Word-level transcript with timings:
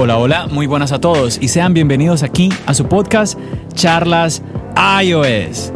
Hola, 0.00 0.16
hola, 0.16 0.46
muy 0.46 0.68
buenas 0.68 0.92
a 0.92 1.00
todos 1.00 1.38
y 1.42 1.48
sean 1.48 1.74
bienvenidos 1.74 2.22
aquí 2.22 2.50
a 2.66 2.74
su 2.74 2.86
podcast 2.86 3.36
Charlas 3.74 4.44
iOS. 5.02 5.72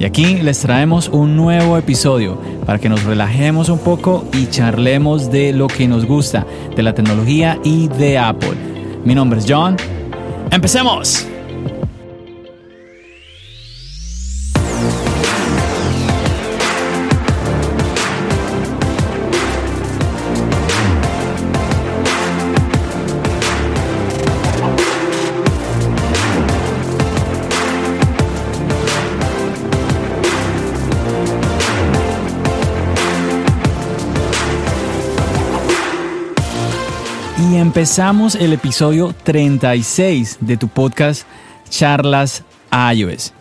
Y 0.00 0.04
aquí 0.04 0.38
les 0.42 0.58
traemos 0.58 1.08
un 1.08 1.36
nuevo 1.36 1.78
episodio 1.78 2.40
para 2.66 2.80
que 2.80 2.88
nos 2.88 3.04
relajemos 3.04 3.68
un 3.68 3.78
poco 3.78 4.24
y 4.32 4.48
charlemos 4.48 5.30
de 5.30 5.52
lo 5.52 5.68
que 5.68 5.86
nos 5.86 6.06
gusta, 6.06 6.44
de 6.74 6.82
la 6.82 6.92
tecnología 6.92 7.56
y 7.62 7.86
de 7.86 8.18
Apple. 8.18 8.56
Mi 9.04 9.14
nombre 9.14 9.38
es 9.38 9.46
John. 9.48 9.76
¡Empecemos! 10.50 11.31
Empezamos 37.72 38.34
el 38.34 38.52
episodio 38.52 39.14
36 39.22 40.36
de 40.42 40.58
tu 40.58 40.68
podcast 40.68 41.22
Charlas 41.70 42.44
iOS. 42.70 43.32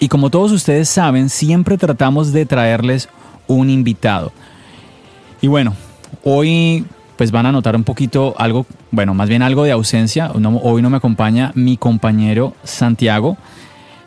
Y 0.00 0.08
como 0.08 0.30
todos 0.30 0.50
ustedes 0.50 0.88
saben, 0.88 1.28
siempre 1.28 1.78
tratamos 1.78 2.32
de 2.32 2.44
traerles 2.44 3.08
un 3.46 3.70
invitado. 3.70 4.32
Y 5.40 5.46
bueno, 5.46 5.74
hoy 6.24 6.86
pues 7.16 7.30
van 7.30 7.46
a 7.46 7.52
notar 7.52 7.76
un 7.76 7.84
poquito 7.84 8.34
algo, 8.36 8.66
bueno, 8.90 9.14
más 9.14 9.28
bien 9.28 9.42
algo 9.42 9.62
de 9.62 9.70
ausencia. 9.70 10.32
Hoy 10.32 10.82
no 10.82 10.90
me 10.90 10.96
acompaña 10.96 11.52
mi 11.54 11.76
compañero 11.76 12.54
Santiago. 12.64 13.36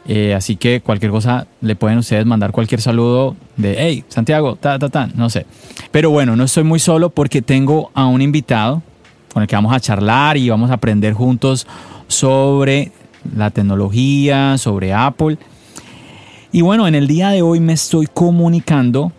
Eh, 0.05 0.33
así 0.33 0.57
que 0.57 0.81
cualquier 0.81 1.11
cosa 1.11 1.47
le 1.61 1.77
pueden 1.77 1.97
ustedes 1.97 2.25
mandar 2.25 2.51
cualquier 2.51 2.81
saludo 2.81 3.37
de 3.55 3.77
hey 3.79 4.03
Santiago, 4.09 4.57
ta, 4.57 4.77
ta, 4.79 4.89
ta, 4.89 5.07
no 5.15 5.29
sé. 5.29 5.45
Pero 5.91 6.09
bueno, 6.09 6.35
no 6.35 6.43
estoy 6.43 6.65
muy 6.65 6.79
solo 6.79 7.09
porque 7.09 7.41
tengo 7.41 7.89
a 7.93 8.07
un 8.07 8.21
invitado 8.21 8.81
con 9.33 9.41
el 9.41 9.47
que 9.47 9.55
vamos 9.55 9.73
a 9.73 9.79
charlar 9.79 10.37
y 10.37 10.49
vamos 10.49 10.71
a 10.71 10.75
aprender 10.75 11.13
juntos 11.13 11.67
sobre 12.07 12.91
la 13.35 13.49
tecnología, 13.51 14.57
sobre 14.57 14.93
Apple. 14.93 15.37
Y 16.51 16.61
bueno, 16.61 16.87
en 16.87 16.95
el 16.95 17.07
día 17.07 17.29
de 17.29 17.41
hoy 17.41 17.59
me 17.59 17.73
estoy 17.73 18.07
comunicando 18.07 19.11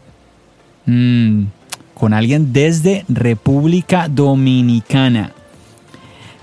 mm, 0.86 1.44
con 1.94 2.12
alguien 2.12 2.52
desde 2.52 3.04
República 3.08 4.08
Dominicana. 4.08 5.32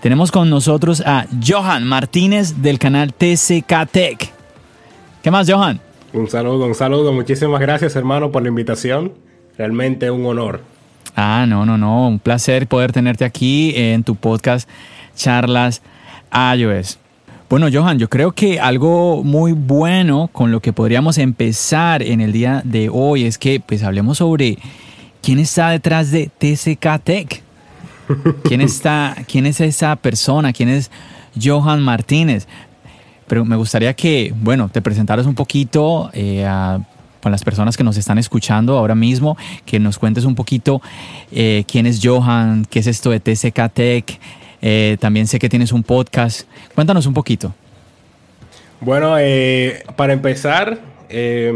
Tenemos 0.02 0.32
con 0.32 0.50
nosotros 0.50 1.04
a 1.06 1.28
Johan 1.46 1.86
Martínez 1.86 2.62
del 2.62 2.80
canal 2.80 3.14
TCK 3.14 3.88
Tech. 3.92 4.32
¿Qué 5.22 5.30
más, 5.30 5.52
Johan? 5.52 5.82
Un 6.14 6.30
saludo, 6.30 6.66
un 6.66 6.76
saludo. 6.76 7.12
Muchísimas 7.12 7.60
gracias, 7.60 7.96
hermano, 7.96 8.32
por 8.32 8.42
la 8.42 8.48
invitación. 8.48 9.12
Realmente 9.58 10.10
un 10.10 10.26
honor. 10.26 10.62
Ah, 11.22 11.46
no, 11.46 11.66
no, 11.66 11.78
no. 11.78 12.08
Un 12.08 12.20
placer 12.20 12.66
poder 12.66 12.94
tenerte 12.94 13.26
aquí 13.26 13.74
en 13.76 14.06
tu 14.06 14.16
podcast 14.16 14.70
Charlas 15.18 15.82
iOS. 16.32 16.98
Bueno, 17.50 17.68
Johan, 17.70 18.00
yo 18.00 18.10
creo 18.10 18.32
que 18.32 18.62
algo 18.62 19.22
muy 19.26 19.52
bueno 19.52 20.30
con 20.32 20.50
lo 20.50 20.62
que 20.62 20.72
podríamos 20.72 21.18
empezar 21.18 22.04
en 22.04 22.22
el 22.22 22.32
día 22.32 22.62
de 22.64 22.88
hoy 22.90 23.26
es 23.26 23.38
que 23.38 23.60
pues 23.60 23.84
hablemos 23.84 24.20
sobre 24.20 24.60
quién 25.22 25.40
está 25.40 25.72
detrás 25.72 26.10
de 26.10 26.30
TCK 26.38 27.04
Tech. 27.04 27.44
¿Quién 28.46 28.62
está, 28.62 29.18
quién 29.28 29.46
es 29.46 29.60
esa 29.60 29.98
persona? 29.98 30.54
¿Quién 30.54 30.70
es 30.70 30.90
Johan 31.40 31.82
Martínez? 31.82 32.48
Pero 33.28 33.44
me 33.44 33.58
gustaría 33.58 33.94
que, 33.94 34.34
bueno, 34.40 34.70
te 34.70 34.82
presentaras 34.82 35.26
un 35.26 35.36
poquito 35.36 36.12
eh, 36.14 36.46
a 36.46 36.80
con 37.22 37.32
las 37.32 37.44
personas 37.44 37.78
que 37.78 37.84
nos 37.84 37.98
están 37.98 38.18
escuchando 38.18 38.78
ahora 38.78 38.96
mismo, 38.96 39.38
que 39.66 39.80
nos 39.80 40.00
cuentes 40.00 40.26
un 40.26 40.36
poquito 40.36 40.82
eh, 41.32 41.64
quién 41.68 41.86
es 41.86 42.00
Johan, 42.04 42.66
qué 42.70 42.80
es 42.80 42.88
esto 42.88 43.12
de 43.12 43.20
TCK 43.20 43.72
Tech. 43.74 44.20
Eh, 44.62 44.98
también 45.00 45.28
sé 45.28 45.40
que 45.40 45.50
tienes 45.50 45.72
un 45.72 45.84
podcast. 45.84 46.48
Cuéntanos 46.76 47.06
un 47.06 47.14
poquito. 47.14 47.54
Bueno, 48.82 49.16
eh, 49.20 49.84
para 49.96 50.14
empezar, 50.14 50.80
eh, 51.10 51.54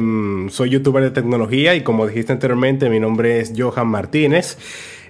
soy 0.49 0.71
youtuber 0.71 1.03
de 1.03 1.11
tecnología 1.11 1.75
y 1.75 1.81
como 1.81 2.07
dijiste 2.07 2.33
anteriormente, 2.33 2.89
mi 2.89 2.99
nombre 2.99 3.39
es 3.39 3.53
Johan 3.55 3.87
Martínez. 3.87 4.57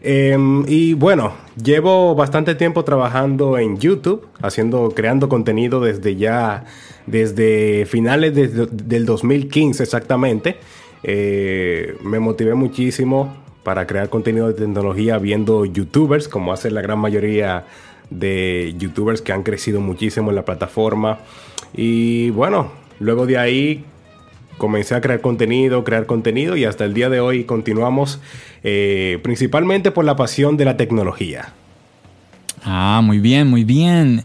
Eh, 0.05 0.37
y 0.67 0.93
bueno, 0.95 1.33
llevo 1.63 2.13
bastante 2.13 2.55
tiempo 2.55 2.83
trabajando 2.83 3.57
en 3.57 3.77
YouTube, 3.79 4.27
haciendo, 4.41 4.91
creando 4.93 5.29
contenido 5.29 5.79
desde 5.79 6.17
ya, 6.17 6.65
desde 7.07 7.85
finales 7.85 8.33
de- 8.35 8.47
del 8.67 9.05
2015 9.05 9.83
exactamente. 9.83 10.57
Eh, 11.03 11.95
me 12.03 12.19
motivé 12.19 12.53
muchísimo 12.55 13.35
para 13.63 13.87
crear 13.87 14.09
contenido 14.09 14.47
de 14.47 14.53
tecnología 14.53 15.17
viendo 15.17 15.65
youtubers, 15.65 16.27
como 16.27 16.51
hace 16.53 16.71
la 16.71 16.81
gran 16.81 16.99
mayoría 16.99 17.65
de 18.09 18.73
youtubers 18.77 19.21
que 19.21 19.31
han 19.33 19.43
crecido 19.43 19.79
muchísimo 19.81 20.29
en 20.29 20.35
la 20.35 20.45
plataforma. 20.45 21.19
Y 21.75 22.29
bueno, 22.31 22.71
luego 22.99 23.25
de 23.25 23.37
ahí 23.37 23.85
comencé 24.57 24.95
a 24.95 25.01
crear 25.01 25.19
contenido, 25.21 25.83
crear 25.83 26.05
contenido 26.05 26.55
y 26.55 26.65
hasta 26.65 26.85
el 26.85 26.93
día 26.93 27.09
de 27.09 27.19
hoy 27.19 27.43
continuamos 27.45 28.19
eh, 28.63 29.19
principalmente 29.23 29.91
por 29.91 30.05
la 30.05 30.15
pasión 30.15 30.57
de 30.57 30.65
la 30.65 30.77
tecnología. 30.77 31.53
Ah, 32.63 33.01
muy 33.03 33.19
bien, 33.19 33.47
muy 33.47 33.63
bien. 33.63 34.23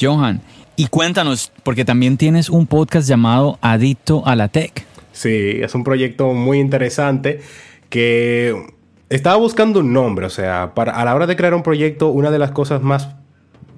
Johan, 0.00 0.40
y 0.76 0.86
cuéntanos, 0.86 1.52
porque 1.62 1.84
también 1.84 2.16
tienes 2.16 2.48
un 2.48 2.66
podcast 2.66 3.08
llamado 3.08 3.58
Adicto 3.60 4.26
a 4.26 4.36
la 4.36 4.48
Tech. 4.48 4.84
Sí, 5.12 5.58
es 5.60 5.74
un 5.74 5.84
proyecto 5.84 6.32
muy 6.32 6.58
interesante 6.58 7.40
que 7.88 8.74
estaba 9.08 9.36
buscando 9.36 9.80
un 9.80 9.92
nombre, 9.92 10.26
o 10.26 10.30
sea, 10.30 10.72
para, 10.74 10.92
a 10.92 11.04
la 11.04 11.14
hora 11.14 11.26
de 11.26 11.36
crear 11.36 11.54
un 11.54 11.62
proyecto, 11.62 12.08
una 12.08 12.30
de 12.30 12.38
las 12.38 12.50
cosas 12.50 12.82
más 12.82 13.10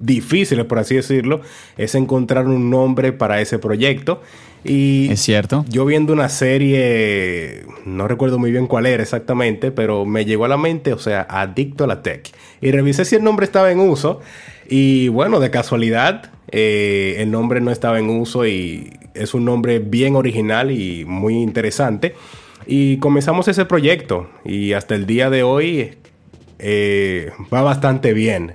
difíciles, 0.00 0.64
por 0.64 0.78
así 0.78 0.94
decirlo, 0.94 1.40
es 1.76 1.94
encontrar 1.94 2.46
un 2.46 2.70
nombre 2.70 3.12
para 3.12 3.40
ese 3.40 3.58
proyecto. 3.58 4.22
Y 4.64 5.08
¿Es 5.10 5.20
cierto? 5.20 5.64
yo 5.68 5.84
viendo 5.84 6.12
una 6.12 6.28
serie, 6.28 7.64
no 7.84 8.08
recuerdo 8.08 8.38
muy 8.38 8.50
bien 8.50 8.66
cuál 8.66 8.86
era 8.86 9.02
exactamente, 9.02 9.70
pero 9.70 10.04
me 10.04 10.24
llegó 10.24 10.44
a 10.44 10.48
la 10.48 10.56
mente, 10.56 10.92
o 10.92 10.98
sea, 10.98 11.26
Adicto 11.28 11.84
a 11.84 11.86
la 11.86 12.02
Tech. 12.02 12.30
Y 12.60 12.70
revisé 12.70 13.04
si 13.04 13.16
el 13.16 13.22
nombre 13.22 13.44
estaba 13.44 13.70
en 13.70 13.80
uso. 13.80 14.20
Y 14.68 15.08
bueno, 15.08 15.38
de 15.38 15.50
casualidad, 15.50 16.30
eh, 16.48 17.16
el 17.18 17.30
nombre 17.30 17.60
no 17.60 17.70
estaba 17.70 17.98
en 17.98 18.10
uso 18.10 18.46
y 18.46 18.92
es 19.14 19.34
un 19.34 19.44
nombre 19.44 19.78
bien 19.78 20.16
original 20.16 20.70
y 20.70 21.04
muy 21.04 21.34
interesante. 21.34 22.14
Y 22.66 22.98
comenzamos 22.98 23.48
ese 23.48 23.64
proyecto 23.64 24.28
y 24.44 24.72
hasta 24.72 24.94
el 24.94 25.06
día 25.06 25.30
de 25.30 25.42
hoy 25.42 25.96
eh, 26.58 27.30
va 27.52 27.62
bastante 27.62 28.12
bien, 28.12 28.54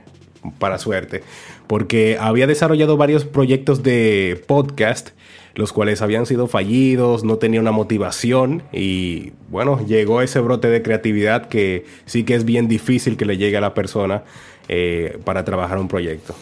para 0.60 0.78
suerte, 0.78 1.22
porque 1.68 2.18
había 2.20 2.48
desarrollado 2.48 2.98
varios 2.98 3.26
proyectos 3.26 3.84
de 3.84 4.44
podcast, 4.48 5.12
los 5.54 5.72
cuales 5.72 6.02
habían 6.02 6.26
sido 6.26 6.48
fallidos, 6.48 7.24
no 7.24 7.38
tenía 7.38 7.60
una 7.60 7.72
motivación 7.72 8.64
y 8.72 9.34
bueno, 9.50 9.86
llegó 9.86 10.22
ese 10.22 10.40
brote 10.40 10.70
de 10.70 10.82
creatividad 10.82 11.48
que 11.48 11.86
sí 12.06 12.24
que 12.24 12.36
es 12.36 12.46
bien 12.46 12.68
difícil 12.68 13.18
que 13.18 13.26
le 13.26 13.38
llegue 13.38 13.58
a 13.58 13.62
la 13.62 13.74
persona 13.74 14.24
eh, 14.68 15.20
para 15.24 15.46
trabajar 15.46 15.78
un 15.78 15.88
proyecto. 15.88 16.36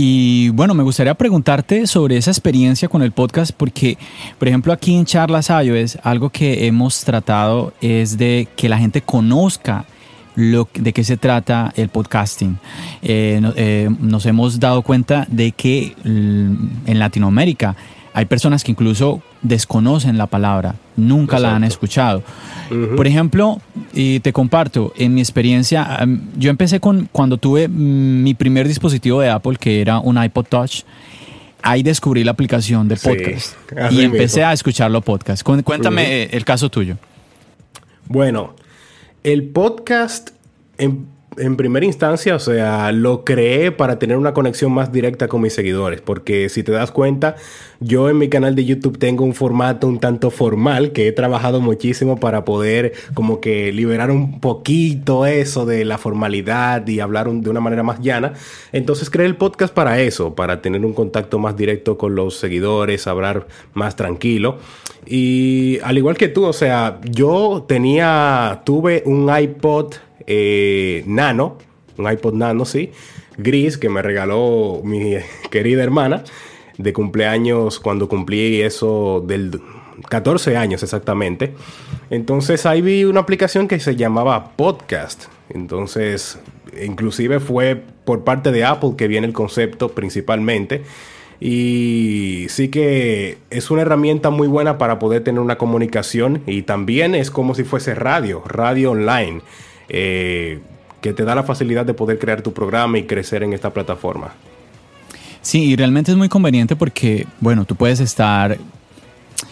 Y 0.00 0.50
bueno, 0.50 0.74
me 0.74 0.84
gustaría 0.84 1.12
preguntarte 1.14 1.88
sobre 1.88 2.16
esa 2.16 2.30
experiencia 2.30 2.86
con 2.86 3.02
el 3.02 3.10
podcast, 3.10 3.50
porque, 3.50 3.98
por 4.38 4.46
ejemplo, 4.46 4.72
aquí 4.72 4.94
en 4.94 5.04
Charlas 5.04 5.50
iOS, 5.50 5.98
algo 6.04 6.30
que 6.30 6.68
hemos 6.68 7.02
tratado 7.02 7.72
es 7.80 8.16
de 8.16 8.46
que 8.54 8.68
la 8.68 8.78
gente 8.78 9.02
conozca 9.02 9.86
lo, 10.36 10.68
de 10.72 10.92
qué 10.92 11.02
se 11.02 11.16
trata 11.16 11.72
el 11.74 11.88
podcasting. 11.88 12.60
Eh, 13.02 13.42
eh, 13.56 13.90
nos 13.98 14.24
hemos 14.26 14.60
dado 14.60 14.82
cuenta 14.82 15.26
de 15.28 15.50
que 15.50 15.96
mm, 16.04 16.86
en 16.86 16.98
Latinoamérica 17.00 17.74
hay 18.18 18.24
personas 18.26 18.64
que 18.64 18.72
incluso 18.72 19.22
desconocen 19.42 20.18
la 20.18 20.26
palabra, 20.26 20.74
nunca 20.96 21.38
la 21.38 21.54
han 21.54 21.62
escuchado. 21.62 22.24
Por 22.96 23.06
ejemplo, 23.06 23.60
y 23.94 24.18
te 24.18 24.32
comparto, 24.32 24.92
en 24.96 25.14
mi 25.14 25.20
experiencia, 25.20 26.04
yo 26.36 26.50
empecé 26.50 26.80
con 26.80 27.08
cuando 27.12 27.36
tuve 27.38 27.68
mm, 27.68 28.22
mi 28.24 28.34
primer 28.34 28.66
dispositivo 28.66 29.20
de 29.20 29.30
Apple, 29.30 29.56
que 29.56 29.80
era 29.80 30.00
un 30.00 30.20
iPod 30.20 30.46
Touch. 30.46 30.82
Ahí 31.62 31.84
descubrí 31.84 32.24
la 32.24 32.32
aplicación 32.32 32.88
de 32.88 32.96
podcast 32.96 33.54
y 33.92 34.02
empecé 34.02 34.38
mismo. 34.40 34.50
a 34.50 34.52
escuchar 34.52 34.90
los 34.90 35.04
podcasts. 35.04 35.44
Cu- 35.44 35.62
Cuéntame 35.62 36.24
el 36.24 36.44
caso 36.44 36.68
tuyo. 36.70 36.96
Bueno, 38.06 38.56
el 39.22 39.44
podcast, 39.50 40.30
en, 40.76 41.06
en 41.38 41.56
primera 41.56 41.86
instancia, 41.86 42.34
o 42.34 42.38
sea, 42.38 42.92
lo 42.92 43.24
creé 43.24 43.72
para 43.72 43.98
tener 43.98 44.16
una 44.16 44.34
conexión 44.34 44.72
más 44.72 44.92
directa 44.92 45.28
con 45.28 45.40
mis 45.40 45.52
seguidores, 45.52 46.00
porque 46.00 46.48
si 46.48 46.62
te 46.62 46.72
das 46.72 46.90
cuenta, 46.90 47.36
yo 47.80 48.10
en 48.10 48.18
mi 48.18 48.28
canal 48.28 48.54
de 48.54 48.64
YouTube 48.64 48.98
tengo 48.98 49.24
un 49.24 49.34
formato 49.34 49.86
un 49.86 50.00
tanto 50.00 50.30
formal 50.30 50.92
que 50.92 51.08
he 51.08 51.12
trabajado 51.12 51.60
muchísimo 51.60 52.18
para 52.18 52.44
poder 52.44 52.92
como 53.14 53.40
que 53.40 53.72
liberar 53.72 54.10
un 54.10 54.40
poquito 54.40 55.26
eso 55.26 55.66
de 55.66 55.84
la 55.84 55.98
formalidad 55.98 56.86
y 56.86 57.00
hablar 57.00 57.30
de 57.30 57.50
una 57.50 57.60
manera 57.60 57.82
más 57.82 58.00
llana. 58.00 58.32
Entonces 58.72 59.10
creé 59.10 59.26
el 59.26 59.36
podcast 59.36 59.72
para 59.72 60.00
eso, 60.00 60.34
para 60.34 60.60
tener 60.60 60.84
un 60.84 60.92
contacto 60.92 61.38
más 61.38 61.56
directo 61.56 61.98
con 61.98 62.14
los 62.14 62.36
seguidores, 62.36 63.06
hablar 63.06 63.46
más 63.74 63.96
tranquilo. 63.96 64.58
Y 65.06 65.78
al 65.84 65.96
igual 65.96 66.16
que 66.16 66.28
tú, 66.28 66.44
o 66.44 66.52
sea, 66.52 67.00
yo 67.10 67.64
tenía, 67.66 68.62
tuve 68.64 69.02
un 69.06 69.30
iPod 69.34 69.94
eh, 70.28 71.02
Nano, 71.06 71.56
un 71.96 72.12
iPod 72.12 72.34
Nano, 72.34 72.66
sí, 72.66 72.92
gris 73.38 73.78
que 73.78 73.88
me 73.88 74.02
regaló 74.02 74.82
mi 74.84 75.14
querida 75.50 75.82
hermana 75.82 76.22
de 76.76 76.92
cumpleaños 76.92 77.80
cuando 77.80 78.08
cumplí 78.08 78.60
eso 78.60 79.24
del 79.26 79.60
14 80.08 80.56
años 80.56 80.82
exactamente. 80.82 81.54
Entonces 82.10 82.66
ahí 82.66 82.82
vi 82.82 83.04
una 83.04 83.20
aplicación 83.20 83.66
que 83.66 83.80
se 83.80 83.96
llamaba 83.96 84.52
Podcast. 84.54 85.24
Entonces, 85.48 86.38
inclusive 86.84 87.40
fue 87.40 87.82
por 88.04 88.22
parte 88.22 88.52
de 88.52 88.64
Apple 88.64 88.92
que 88.96 89.08
viene 89.08 89.26
el 89.26 89.32
concepto 89.32 89.88
principalmente. 89.88 90.82
Y 91.40 92.46
sí 92.48 92.68
que 92.68 93.38
es 93.50 93.70
una 93.70 93.82
herramienta 93.82 94.30
muy 94.30 94.48
buena 94.48 94.76
para 94.76 94.98
poder 94.98 95.22
tener 95.22 95.40
una 95.40 95.56
comunicación 95.56 96.42
y 96.46 96.62
también 96.62 97.14
es 97.14 97.30
como 97.30 97.54
si 97.54 97.62
fuese 97.62 97.94
radio, 97.94 98.42
radio 98.44 98.90
online, 98.90 99.42
eh, 99.88 100.60
que 101.00 101.12
te 101.12 101.24
da 101.24 101.34
la 101.34 101.42
facilidad 101.42 101.86
de 101.86 101.94
poder 101.94 102.18
crear 102.18 102.42
tu 102.42 102.52
programa 102.52 102.98
y 102.98 103.04
crecer 103.04 103.42
en 103.42 103.52
esta 103.52 103.72
plataforma. 103.72 104.32
Sí, 105.42 105.64
y 105.64 105.76
realmente 105.76 106.10
es 106.10 106.16
muy 106.16 106.28
conveniente 106.28 106.76
porque, 106.76 107.26
bueno, 107.40 107.64
tú 107.64 107.74
puedes 107.76 108.00
estar, 108.00 108.58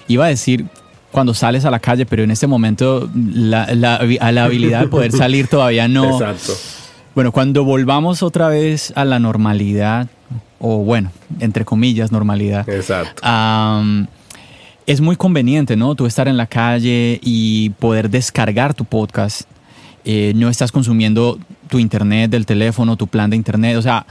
iba 0.08 0.26
a 0.26 0.28
decir 0.28 0.66
cuando 1.12 1.32
sales 1.32 1.64
a 1.64 1.70
la 1.70 1.78
calle, 1.78 2.04
pero 2.04 2.22
en 2.24 2.30
este 2.30 2.46
momento 2.46 3.08
la, 3.14 3.74
la, 3.74 4.02
la 4.02 4.44
habilidad 4.44 4.80
de 4.82 4.88
poder 4.88 5.12
salir 5.12 5.46
todavía 5.48 5.88
no. 5.88 6.20
Exacto. 6.20 6.52
Bueno, 7.14 7.32
cuando 7.32 7.64
volvamos 7.64 8.22
otra 8.22 8.48
vez 8.48 8.92
a 8.94 9.06
la 9.06 9.18
normalidad, 9.18 10.08
o 10.58 10.78
bueno, 10.78 11.10
entre 11.40 11.64
comillas, 11.64 12.12
normalidad. 12.12 12.68
Exacto. 12.68 13.22
es 14.84 15.00
muy 15.00 15.16
conveniente, 15.16 15.76
¿no? 15.76 15.94
Tú 15.94 16.04
estar 16.04 16.28
en 16.28 16.36
la 16.36 16.46
calle 16.46 17.18
y 17.22 17.70
poder 17.70 18.10
descargar 18.10 18.74
tu 18.74 18.84
podcast. 18.84 19.48
Eh, 20.08 20.32
no 20.36 20.48
estás 20.48 20.70
consumiendo 20.70 21.36
tu 21.68 21.80
internet 21.80 22.30
del 22.30 22.46
teléfono, 22.46 22.96
tu 22.96 23.08
plan 23.08 23.28
de 23.28 23.34
internet. 23.34 23.76
O 23.76 23.82
sea, 23.82 24.06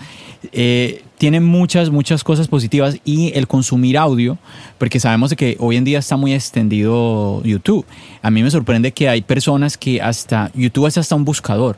eh, 0.52 1.04
tiene 1.18 1.40
muchas, 1.40 1.90
muchas 1.90 2.22
cosas 2.22 2.50
positivas 2.50 2.98
y 3.06 3.32
el 3.34 3.48
consumir 3.48 3.98
audio, 3.98 4.38
porque 4.78 5.00
sabemos 5.00 5.30
de 5.30 5.38
que 5.38 5.56
hoy 5.58 5.78
en 5.78 5.86
día 5.86 6.00
está 6.00 6.18
muy 6.18 6.34
extendido 6.34 7.42
YouTube. 7.44 7.86
A 8.22 8.30
mí 8.30 8.44
me 8.44 8.52
sorprende 8.52 8.92
que 8.92 9.08
hay 9.08 9.22
personas 9.22 9.78
que 9.78 10.02
hasta 10.02 10.52
YouTube 10.54 10.88
es 10.88 10.98
hasta 10.98 11.16
un 11.16 11.24
buscador. 11.24 11.78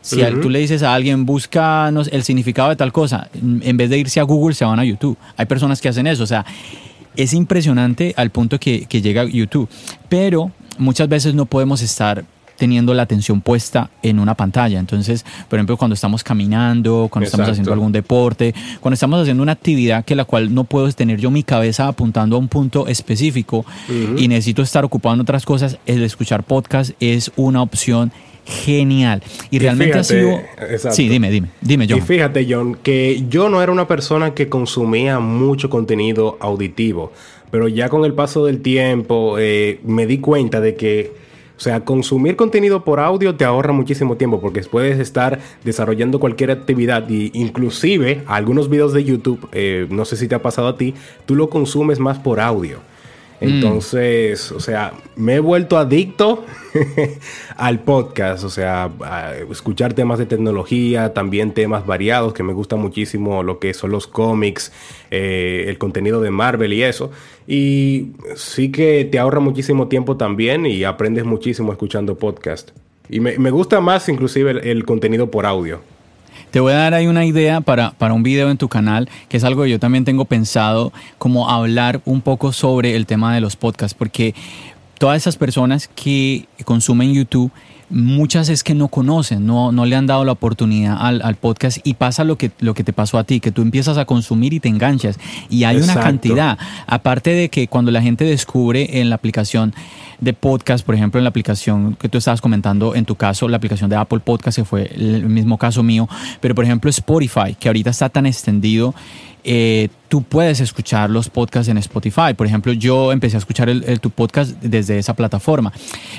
Si 0.00 0.22
tú 0.40 0.48
le 0.48 0.60
dices 0.60 0.82
a 0.82 0.94
alguien, 0.94 1.26
busca 1.26 1.90
el 1.90 2.24
significado 2.24 2.70
de 2.70 2.76
tal 2.76 2.90
cosa, 2.90 3.28
en 3.34 3.76
vez 3.76 3.90
de 3.90 3.98
irse 3.98 4.18
a 4.18 4.22
Google, 4.22 4.54
se 4.54 4.64
van 4.64 4.80
a 4.80 4.84
YouTube. 4.86 5.18
Hay 5.36 5.44
personas 5.44 5.82
que 5.82 5.90
hacen 5.90 6.06
eso. 6.06 6.22
O 6.22 6.26
sea, 6.26 6.46
es 7.14 7.34
impresionante 7.34 8.14
al 8.16 8.30
punto 8.30 8.58
que, 8.58 8.86
que 8.86 9.02
llega 9.02 9.24
YouTube. 9.24 9.68
Pero 10.08 10.50
muchas 10.78 11.06
veces 11.06 11.34
no 11.34 11.44
podemos 11.44 11.82
estar 11.82 12.24
teniendo 12.60 12.92
la 12.92 13.04
atención 13.04 13.40
puesta 13.40 13.88
en 14.02 14.18
una 14.18 14.34
pantalla. 14.34 14.78
Entonces, 14.78 15.24
por 15.48 15.58
ejemplo, 15.58 15.78
cuando 15.78 15.94
estamos 15.94 16.22
caminando, 16.22 17.08
cuando 17.10 17.24
estamos 17.24 17.48
haciendo 17.48 17.72
algún 17.72 17.90
deporte, 17.90 18.54
cuando 18.80 18.94
estamos 18.94 19.18
haciendo 19.18 19.42
una 19.42 19.52
actividad 19.52 20.04
que 20.04 20.14
la 20.14 20.26
cual 20.26 20.54
no 20.54 20.64
puedo 20.64 20.92
tener 20.92 21.18
yo 21.18 21.30
mi 21.30 21.42
cabeza 21.42 21.88
apuntando 21.88 22.36
a 22.36 22.38
un 22.38 22.48
punto 22.48 22.86
específico 22.86 23.64
y 24.18 24.28
necesito 24.28 24.60
estar 24.60 24.84
ocupado 24.84 25.14
en 25.14 25.22
otras 25.22 25.46
cosas, 25.46 25.78
el 25.86 26.02
escuchar 26.02 26.42
podcast 26.42 26.90
es 27.00 27.32
una 27.34 27.62
opción 27.62 28.12
genial. 28.44 29.22
Y, 29.50 29.58
realmente 29.58 29.98
ha 29.98 30.04
sido... 30.04 30.38
Sí, 30.90 31.08
dime, 31.08 31.30
dime, 31.30 31.48
dime, 31.62 31.86
John. 31.88 31.98
Y 31.98 32.02
fíjate, 32.02 32.46
John, 32.46 32.76
que 32.82 33.24
yo 33.30 33.48
no 33.48 33.62
era 33.62 33.72
una 33.72 33.88
persona 33.88 34.34
que 34.34 34.50
consumía 34.50 35.18
mucho 35.18 35.70
contenido 35.70 36.36
auditivo, 36.40 37.10
pero 37.50 37.68
ya 37.68 37.88
con 37.88 38.04
el 38.04 38.12
paso 38.12 38.44
del 38.44 38.60
tiempo 38.60 39.38
eh, 39.38 39.80
me 39.82 40.06
di 40.06 40.18
cuenta 40.18 40.60
de 40.60 40.74
que... 40.74 41.29
O 41.60 41.62
sea, 41.62 41.84
consumir 41.84 42.36
contenido 42.36 42.84
por 42.84 43.00
audio 43.00 43.34
te 43.34 43.44
ahorra 43.44 43.74
muchísimo 43.74 44.16
tiempo 44.16 44.40
porque 44.40 44.62
puedes 44.62 44.98
estar 44.98 45.40
desarrollando 45.62 46.18
cualquier 46.18 46.50
actividad 46.50 47.06
y 47.10 47.30
inclusive 47.34 48.22
algunos 48.26 48.70
videos 48.70 48.94
de 48.94 49.04
YouTube, 49.04 49.46
eh, 49.52 49.86
no 49.90 50.06
sé 50.06 50.16
si 50.16 50.26
te 50.26 50.34
ha 50.34 50.40
pasado 50.40 50.68
a 50.68 50.78
ti, 50.78 50.94
tú 51.26 51.36
lo 51.36 51.50
consumes 51.50 51.98
más 51.98 52.18
por 52.18 52.40
audio. 52.40 52.78
Mm. 53.40 53.44
Entonces, 53.44 54.52
o 54.52 54.60
sea, 54.60 54.92
me 55.16 55.36
he 55.36 55.40
vuelto 55.40 55.78
adicto 55.78 56.44
al 57.56 57.80
podcast, 57.80 58.44
o 58.44 58.50
sea, 58.50 58.90
a 59.02 59.34
escuchar 59.50 59.94
temas 59.94 60.18
de 60.18 60.26
tecnología, 60.26 61.14
también 61.14 61.52
temas 61.52 61.86
variados, 61.86 62.32
que 62.34 62.42
me 62.42 62.52
gusta 62.52 62.76
muchísimo 62.76 63.42
lo 63.42 63.58
que 63.58 63.72
son 63.74 63.90
los 63.90 64.06
cómics, 64.06 64.72
eh, 65.10 65.64
el 65.68 65.78
contenido 65.78 66.20
de 66.20 66.30
Marvel 66.30 66.72
y 66.72 66.82
eso. 66.82 67.10
Y 67.46 68.12
sí 68.36 68.70
que 68.70 69.04
te 69.04 69.18
ahorra 69.18 69.40
muchísimo 69.40 69.88
tiempo 69.88 70.16
también 70.16 70.66
y 70.66 70.84
aprendes 70.84 71.24
muchísimo 71.24 71.72
escuchando 71.72 72.16
podcast. 72.16 72.70
Y 73.08 73.18
me, 73.18 73.50
gusta 73.50 73.80
más 73.80 74.08
inclusive 74.08 74.70
el 74.70 74.84
contenido 74.84 75.32
por 75.32 75.44
audio. 75.44 75.80
Te 76.50 76.60
voy 76.60 76.72
a 76.72 76.76
dar 76.76 76.94
ahí 76.94 77.06
una 77.06 77.24
idea 77.24 77.60
para, 77.60 77.92
para 77.92 78.14
un 78.14 78.22
video 78.22 78.50
en 78.50 78.58
tu 78.58 78.68
canal, 78.68 79.08
que 79.28 79.36
es 79.36 79.44
algo 79.44 79.62
que 79.62 79.70
yo 79.70 79.78
también 79.78 80.04
tengo 80.04 80.24
pensado, 80.24 80.92
como 81.18 81.48
hablar 81.48 82.00
un 82.04 82.20
poco 82.20 82.52
sobre 82.52 82.96
el 82.96 83.06
tema 83.06 83.34
de 83.34 83.40
los 83.40 83.56
podcasts, 83.56 83.94
porque 83.94 84.34
todas 84.98 85.16
esas 85.16 85.36
personas 85.36 85.88
que 85.94 86.46
consumen 86.64 87.14
YouTube, 87.14 87.50
muchas 87.88 88.48
es 88.48 88.62
que 88.62 88.74
no 88.74 88.88
conocen, 88.88 89.46
no, 89.46 89.72
no 89.72 89.86
le 89.86 89.96
han 89.96 90.06
dado 90.06 90.24
la 90.24 90.32
oportunidad 90.32 90.96
al, 91.00 91.34
podcast 91.36 91.78
y 91.84 91.94
pasa 91.94 92.22
lo 92.24 92.36
que, 92.36 92.50
lo 92.60 92.74
que 92.74 92.84
te 92.84 92.92
pasó 92.92 93.18
a 93.18 93.24
ti, 93.24 93.40
que 93.40 93.50
tú 93.50 93.62
empiezas 93.62 93.98
a 93.98 94.04
consumir 94.04 94.52
y 94.52 94.60
te 94.60 94.68
enganchas. 94.68 95.18
Y 95.48 95.64
hay 95.64 95.76
una 95.78 95.94
cantidad, 95.94 96.58
aparte 96.86 97.30
de 97.30 97.48
que 97.48 97.66
cuando 97.66 97.90
la 97.90 98.02
gente 98.02 98.24
descubre 98.24 99.00
en 99.00 99.08
la 99.08 99.16
aplicación 99.16 99.74
de 100.20 100.32
podcast, 100.32 100.84
por 100.84 100.94
ejemplo, 100.94 101.18
en 101.18 101.24
la 101.24 101.30
aplicación 101.30 101.94
que 101.94 102.08
tú 102.08 102.18
estabas 102.18 102.40
comentando, 102.40 102.94
en 102.94 103.04
tu 103.04 103.16
caso, 103.16 103.48
la 103.48 103.56
aplicación 103.56 103.90
de 103.90 103.96
Apple 103.96 104.20
Podcast, 104.20 104.58
que 104.58 104.64
fue 104.64 104.90
el 104.94 105.26
mismo 105.26 105.58
caso 105.58 105.82
mío, 105.82 106.08
pero 106.40 106.54
por 106.54 106.64
ejemplo 106.64 106.90
Spotify, 106.90 107.54
que 107.58 107.68
ahorita 107.68 107.90
está 107.90 108.08
tan 108.08 108.26
extendido, 108.26 108.94
eh, 109.42 109.88
tú 110.08 110.22
puedes 110.22 110.60
escuchar 110.60 111.08
los 111.10 111.30
podcasts 111.30 111.68
en 111.68 111.78
Spotify. 111.78 112.34
Por 112.36 112.46
ejemplo, 112.46 112.72
yo 112.72 113.12
empecé 113.12 113.36
a 113.36 113.38
escuchar 113.38 113.68
el, 113.68 114.00
tu 114.00 114.10
podcast 114.10 114.50
desde 114.60 114.98
esa 114.98 115.14
plataforma. 115.14 115.72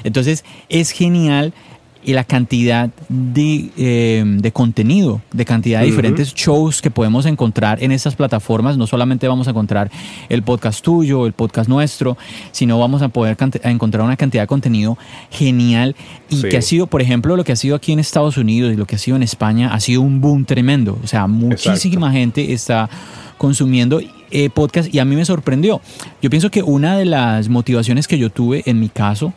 Entonces, 0.04 0.44
es 0.70 0.92
genial 0.92 1.54
y 2.04 2.14
la 2.14 2.24
cantidad 2.24 2.90
de, 3.10 3.70
eh, 3.78 4.24
de 4.26 4.52
contenido, 4.52 5.22
de 5.32 5.46
cantidad 5.46 5.82
de 5.82 5.86
diferentes 5.86 6.34
shows 6.34 6.82
que 6.82 6.90
podemos 6.90 7.26
encontrar 7.26 7.84
en 7.84 7.92
estas 7.92 8.16
plataformas. 8.16 8.78
No 8.78 8.88
solamente 8.88 9.28
vamos 9.28 9.48
a 9.48 9.52
encontrar 9.52 9.92
el 10.30 10.44
podcast 10.44 10.84
tuyo, 10.84 11.26
el 11.26 11.34
podcast 11.34 11.70
nuestro, 11.70 12.18
sino 12.52 12.80
vamos 12.80 13.02
a 13.02 13.10
poder 13.10 13.38
encontrar 13.64 14.04
una 14.04 14.18
cantidad 14.18 14.44
de 14.44 14.48
contenido 14.48 14.98
genial 15.30 15.96
y 16.30 16.42
que 16.42 16.58
ha 16.58 16.62
sido, 16.62 16.88
por 16.88 17.02
ejemplo, 17.02 17.36
lo 17.36 17.44
que 17.44 17.52
ha 17.52 17.56
sido 17.56 17.76
aquí 17.76 17.92
en 17.92 18.00
Estados 18.00 18.38
Unidos 18.38 18.74
y 18.74 18.76
lo 18.76 18.86
que 18.86 18.96
ha 18.96 19.00
sido 19.00 19.18
en 19.18 19.24
España, 19.24 19.74
ha 19.74 19.80
sido 19.80 20.02
un 20.02 20.22
boom 20.22 20.46
tremendo. 20.46 20.98
O 21.04 21.08
sea, 21.08 21.28
muchísima 21.28 22.12
gente 22.12 22.54
está 22.54 22.90
consumiendo 23.38 24.02
eh, 24.32 24.50
podcast 24.50 24.94
y 24.94 25.00
a 25.00 25.06
mí 25.06 25.16
me 25.16 25.26
sorprendió. 25.26 25.82
Yo 26.22 26.30
pienso 26.30 26.50
que 26.50 26.64
una 26.64 26.98
de 26.98 27.06
las 27.06 27.50
motivaciones 27.50 28.08
que 28.08 28.18
yo 28.18 28.30
tuve 28.30 28.64
en 28.66 28.80
mi 28.80 28.88
caso, 28.88 29.34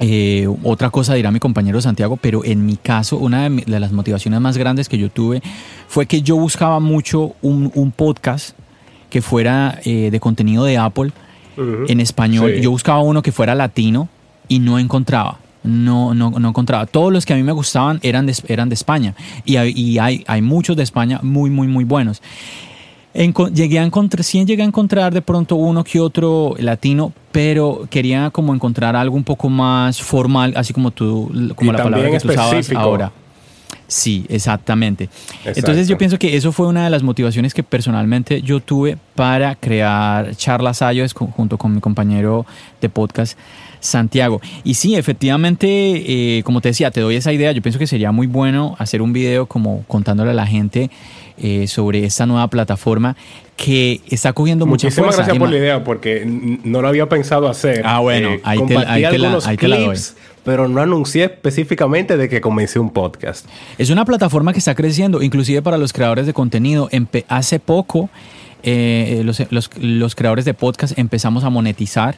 eh, 0.00 0.48
otra 0.64 0.90
cosa 0.90 1.14
dirá 1.14 1.30
mi 1.30 1.38
compañero 1.38 1.80
Santiago, 1.80 2.16
pero 2.16 2.44
en 2.44 2.66
mi 2.66 2.76
caso, 2.76 3.16
una 3.16 3.48
de, 3.48 3.80
las 3.80 3.92
motivaciones 3.92 4.40
más 4.40 4.56
grandes 4.56 4.88
que 4.88 4.98
yo 4.98 5.10
tuve 5.10 5.42
fue 5.86 6.06
que 6.06 6.22
yo 6.22 6.36
buscaba 6.36 6.80
mucho 6.80 7.34
un, 7.42 7.92
podcast 7.96 8.56
que 9.10 9.22
fuera 9.22 9.78
eh, 9.84 10.10
de 10.10 10.20
contenido 10.20 10.64
de 10.64 10.78
Apple 10.78 11.12
en 11.56 12.00
español. 12.00 12.54
Yo 12.54 12.70
buscaba 12.70 13.00
uno 13.00 13.22
que 13.22 13.30
fuera 13.30 13.54
latino 13.54 14.08
y 14.48 14.58
no 14.58 14.78
encontraba. 14.78 15.38
No, 15.62 16.12
no, 16.12 16.30
no 16.30 16.48
encontraba. 16.48 16.86
Todos 16.86 17.12
los 17.12 17.24
que 17.24 17.32
a 17.32 17.36
mí 17.36 17.42
me 17.42 17.52
gustaban 17.52 18.00
eran 18.02 18.26
de, 18.26 18.34
eran 18.48 18.68
de 18.68 18.74
España. 18.74 19.14
Y, 19.44 19.56
y 19.56 19.98
hay, 19.98 20.24
hay 20.26 20.42
muchos 20.42 20.76
de 20.76 20.82
España 20.82 21.20
muy, 21.22 21.48
muy, 21.48 21.68
muy 21.68 21.84
buenos 21.84 22.20
llegué 23.14 23.78
a 23.78 23.84
encontrar, 23.84 24.24
sí 24.24 24.44
llegué 24.44 24.62
a 24.62 24.66
encontrar 24.66 25.14
de 25.14 25.22
pronto 25.22 25.56
uno 25.56 25.84
que 25.84 26.00
otro 26.00 26.54
latino, 26.58 27.12
pero 27.32 27.86
quería 27.88 28.30
como 28.30 28.54
encontrar 28.54 28.96
algo 28.96 29.16
un 29.16 29.24
poco 29.24 29.48
más 29.48 30.02
formal, 30.02 30.54
así 30.56 30.72
como 30.72 30.90
tú, 30.90 31.30
como 31.54 31.72
la 31.72 31.82
palabra 31.82 32.10
que 32.10 32.20
tú 32.20 32.28
usabas 32.28 32.70
ahora. 32.72 33.12
Sí, 33.86 34.24
exactamente. 34.28 35.08
Entonces 35.44 35.86
yo 35.86 35.98
pienso 35.98 36.18
que 36.18 36.36
eso 36.36 36.52
fue 36.52 36.66
una 36.66 36.84
de 36.84 36.90
las 36.90 37.02
motivaciones 37.02 37.54
que 37.54 37.62
personalmente 37.62 38.42
yo 38.42 38.60
tuve 38.60 38.96
para 39.14 39.54
crear 39.54 40.34
Charlas 40.34 40.82
Ayos 40.82 41.12
junto 41.12 41.58
con 41.58 41.74
mi 41.74 41.80
compañero 41.80 42.46
de 42.80 42.88
podcast 42.88 43.38
Santiago. 43.80 44.40
Y 44.64 44.74
sí, 44.74 44.96
efectivamente, 44.96 45.68
eh, 45.68 46.42
como 46.42 46.62
te 46.62 46.70
decía, 46.70 46.90
te 46.90 47.02
doy 47.02 47.16
esa 47.16 47.32
idea. 47.32 47.52
Yo 47.52 47.60
pienso 47.60 47.78
que 47.78 47.86
sería 47.86 48.10
muy 48.10 48.26
bueno 48.26 48.74
hacer 48.78 49.02
un 49.02 49.12
video 49.12 49.46
como 49.46 49.84
contándole 49.86 50.30
a 50.30 50.34
la 50.34 50.46
gente 50.46 50.90
eh, 51.38 51.66
sobre 51.66 52.04
esta 52.04 52.26
nueva 52.26 52.48
plataforma 52.48 53.16
que 53.56 54.00
está 54.08 54.32
cogiendo 54.32 54.66
mucha 54.66 54.90
fuerza. 54.90 55.02
Muchísimas 55.02 55.26
gracias 55.26 55.38
por 55.38 55.50
la 55.50 55.56
idea, 55.56 55.84
porque 55.84 56.24
no 56.26 56.82
lo 56.82 56.88
había 56.88 57.08
pensado 57.08 57.48
hacer. 57.48 57.82
Ah, 57.84 58.00
bueno, 58.00 58.30
eh, 58.30 58.40
ahí, 58.44 58.64
te, 58.66 58.76
ahí, 58.76 59.02
te, 59.08 59.18
la, 59.18 59.38
ahí 59.44 59.56
te 59.56 59.68
la 59.68 59.78
doy 59.78 59.98
pero 60.44 60.68
no 60.68 60.82
anuncié 60.82 61.24
específicamente 61.24 62.18
de 62.18 62.28
que 62.28 62.42
comencé 62.42 62.78
un 62.78 62.90
podcast. 62.90 63.46
Es 63.78 63.88
una 63.88 64.04
plataforma 64.04 64.52
que 64.52 64.58
está 64.58 64.74
creciendo, 64.74 65.22
inclusive 65.22 65.62
para 65.62 65.78
los 65.78 65.94
creadores 65.94 66.26
de 66.26 66.34
contenido. 66.34 66.90
hace 67.28 67.58
poco, 67.58 68.10
eh, 68.62 69.22
los, 69.24 69.42
los, 69.50 69.70
los, 69.78 70.14
creadores 70.14 70.44
de 70.44 70.52
podcast 70.52 70.98
empezamos 70.98 71.44
a 71.44 71.50
monetizar 71.50 72.16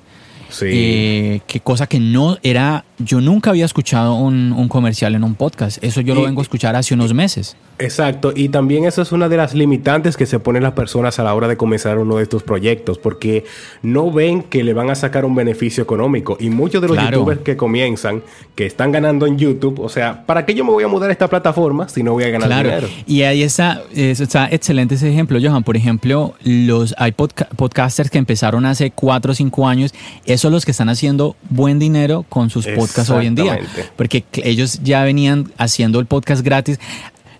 Sí. 0.48 0.66
Eh, 0.68 1.40
qué 1.46 1.60
cosa 1.60 1.86
que 1.86 1.98
no 1.98 2.38
era, 2.42 2.84
yo 2.98 3.20
nunca 3.20 3.50
había 3.50 3.64
escuchado 3.64 4.14
un, 4.14 4.52
un 4.52 4.68
comercial 4.68 5.14
en 5.14 5.24
un 5.24 5.34
podcast. 5.34 5.82
Eso 5.82 6.00
yo 6.00 6.14
lo 6.14 6.22
vengo 6.22 6.40
a 6.40 6.42
escuchar 6.42 6.76
hace 6.76 6.94
unos 6.94 7.14
meses. 7.14 7.56
Exacto, 7.78 8.32
y 8.34 8.48
también 8.48 8.86
eso 8.86 9.02
es 9.02 9.12
una 9.12 9.28
de 9.28 9.36
las 9.36 9.54
limitantes 9.54 10.16
que 10.16 10.24
se 10.24 10.38
ponen 10.38 10.62
las 10.62 10.72
personas 10.72 11.18
a 11.18 11.24
la 11.24 11.34
hora 11.34 11.46
de 11.46 11.58
comenzar 11.58 11.98
uno 11.98 12.16
de 12.16 12.22
estos 12.22 12.42
proyectos, 12.42 12.96
porque 12.96 13.44
no 13.82 14.10
ven 14.10 14.42
que 14.42 14.64
le 14.64 14.72
van 14.72 14.88
a 14.88 14.94
sacar 14.94 15.26
un 15.26 15.34
beneficio 15.34 15.82
económico. 15.82 16.38
Y 16.40 16.48
muchos 16.48 16.80
de 16.80 16.88
los 16.88 16.96
youtubers 16.96 17.40
que 17.40 17.56
comienzan, 17.56 18.22
que 18.54 18.64
están 18.64 18.92
ganando 18.92 19.26
en 19.26 19.36
YouTube, 19.36 19.80
o 19.80 19.90
sea, 19.90 20.24
¿para 20.24 20.46
qué 20.46 20.54
yo 20.54 20.64
me 20.64 20.70
voy 20.70 20.84
a 20.84 20.88
mudar 20.88 21.10
a 21.10 21.12
esta 21.12 21.28
plataforma 21.28 21.88
si 21.88 22.02
no 22.02 22.12
voy 22.12 22.24
a 22.24 22.30
ganar 22.30 22.48
dinero? 22.48 22.88
Y 23.06 23.22
ahí 23.22 23.42
está, 23.42 23.82
está 23.94 24.48
excelente 24.50 24.94
ese 24.94 25.10
ejemplo, 25.10 25.38
Johan. 25.42 25.62
Por 25.62 25.76
ejemplo, 25.76 26.34
los 26.42 26.94
hay 26.96 27.12
podcasters 27.12 28.08
que 28.08 28.18
empezaron 28.18 28.64
hace 28.64 28.90
4 28.90 29.32
o 29.32 29.34
5 29.34 29.68
años, 29.68 29.94
esos 30.36 30.42
son 30.42 30.52
los 30.52 30.66
que 30.66 30.72
están 30.72 30.90
haciendo 30.90 31.34
buen 31.48 31.78
dinero 31.78 32.26
con 32.28 32.50
sus 32.50 32.66
podcasts 32.66 33.08
hoy 33.08 33.26
en 33.26 33.34
día, 33.34 33.58
porque 33.96 34.22
ellos 34.34 34.80
ya 34.82 35.02
venían 35.02 35.50
haciendo 35.56 35.98
el 35.98 36.04
podcast 36.04 36.42
gratis. 36.42 36.78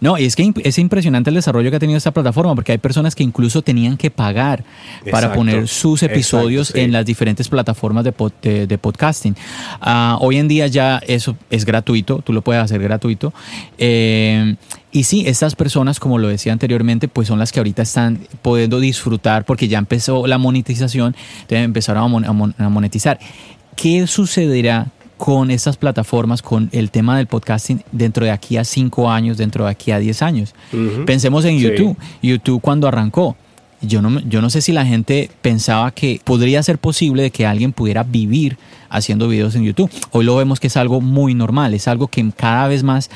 No, 0.01 0.17
es 0.17 0.37
que 0.37 0.53
es 0.65 0.79
impresionante 0.79 1.31
el 1.31 1.37
desarrollo 1.37 1.71
que 1.71 1.77
ha 1.77 1.81
tenido 1.81 1.97
esta 1.97 2.13
plataforma, 2.13 2.55
porque 2.55 2.73
hay 2.73 2.79
personas 2.79 3.15
que 3.15 3.23
incluso 3.23 3.63
tenían 3.63 3.97
que 3.97 4.11
pagar 4.11 4.65
para 5.11 5.33
poner 5.33 5.69
sus 5.69 6.03
episodios 6.03 6.75
en 6.75 6.93
las 6.93 7.05
diferentes 7.07 7.49
plataformas 7.49 8.05
de, 8.05 8.67
de, 8.67 8.79
podcasting. 8.79 9.37
Ah, 9.81 10.19
hoy 10.21 10.37
en 10.37 10.49
día 10.49 10.67
ya 10.67 11.01
eso 11.07 11.37
es 11.51 11.65
gratuito, 11.65 12.19
tú 12.19 12.33
lo 12.33 12.43
puedes 12.43 12.63
hacer 12.63 12.83
gratuito. 12.83 13.33
Eh, 13.79 14.57
y 14.93 15.05
sí, 15.05 15.25
estas 15.27 15.55
personas, 15.55 16.01
como 16.01 16.19
lo 16.19 16.29
decía 16.29 16.53
anteriormente, 16.53 17.09
pues 17.09 17.29
son 17.29 17.39
las 17.39 17.53
que 17.53 17.61
ahorita 17.61 17.83
están 17.83 18.21
pudiendo 18.43 18.81
disfrutar 18.81 19.45
porque 19.45 19.69
ya 19.69 19.79
empezó 19.79 20.27
la 20.27 20.39
monetización, 20.39 21.15
empezaron 21.49 22.25
a 22.25 22.69
monetizar. 22.69 23.19
¿Qué 23.77 24.07
sucederá 24.07 24.87
con 25.17 25.51
estas 25.51 25.77
plataformas, 25.77 26.43
con 26.43 26.69
el 26.73 26.91
tema 26.91 27.17
del 27.17 27.27
podcasting 27.27 27.83
dentro 27.93 28.25
de 28.25 28.31
aquí 28.31 28.57
a 28.57 28.65
cinco 28.65 29.11
años, 29.11 29.39
dentro 29.39 29.65
de 29.65 29.71
aquí 29.71 29.91
a 29.91 29.99
10 29.99 30.23
años. 30.23 30.55
Pensemos 31.07 31.45
en 31.45 31.59
YouTube. 31.59 31.97
YouTube 32.23 32.61
cuando 32.61 32.87
arrancó. 32.89 33.37
Yo 33.83 34.01
no, 34.01 34.21
yo 34.21 34.41
no 34.41 34.49
sé 34.51 34.63
si 34.63 34.73
la 34.73 34.87
gente 34.87 35.31
pensaba 35.43 35.91
que 35.91 36.21
podría 36.25 36.63
ser 36.63 36.79
posible 36.79 37.23
de 37.25 37.31
que 37.31 37.47
alguien 37.47 37.73
pudiera 37.73 38.03
vivir 38.03 38.57
haciendo 38.89 39.29
videos 39.29 39.55
en 39.55 39.65
YouTube. 39.65 39.91
Hoy 40.13 40.25
lo 40.25 40.37
vemos 40.37 40.61
que 40.61 40.69
es 40.69 40.77
algo 40.77 41.01
muy 41.01 41.35
normal, 41.35 41.75
es 41.75 41.87
algo 41.87 42.09
que 42.09 42.31
cada 42.35 42.69
vez 42.69 42.83
más 42.83 43.11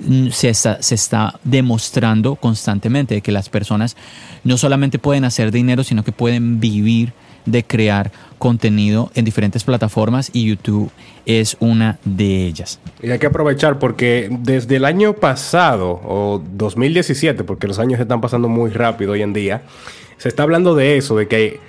mm, 0.00 0.28
se 0.28 0.48
está, 0.48 0.82
se 0.82 0.94
está 0.94 1.38
demostrando 1.44 2.36
constantemente 2.36 3.16
de 3.16 3.20
que 3.20 3.32
las 3.32 3.50
personas 3.50 3.96
no 4.44 4.56
solamente 4.56 4.98
pueden 4.98 5.24
hacer 5.24 5.52
dinero, 5.52 5.84
sino 5.84 6.04
que 6.04 6.12
pueden 6.12 6.58
vivir 6.58 7.12
de 7.46 7.64
crear 7.64 8.12
contenido 8.38 9.10
en 9.14 9.24
diferentes 9.24 9.64
plataformas 9.64 10.30
y 10.32 10.46
YouTube 10.46 10.90
es 11.26 11.56
una 11.60 11.98
de 12.04 12.46
ellas. 12.46 12.80
Y 13.02 13.10
hay 13.10 13.18
que 13.18 13.26
aprovechar 13.26 13.78
porque 13.78 14.28
desde 14.40 14.76
el 14.76 14.84
año 14.84 15.14
pasado 15.14 16.00
o 16.04 16.42
2017, 16.52 17.44
porque 17.44 17.68
los 17.68 17.78
años 17.78 18.00
están 18.00 18.20
pasando 18.20 18.48
muy 18.48 18.70
rápido 18.70 19.12
hoy 19.12 19.22
en 19.22 19.32
día, 19.32 19.62
se 20.16 20.28
está 20.28 20.42
hablando 20.42 20.74
de 20.74 20.96
eso, 20.96 21.16
de 21.16 21.28
que 21.28 21.60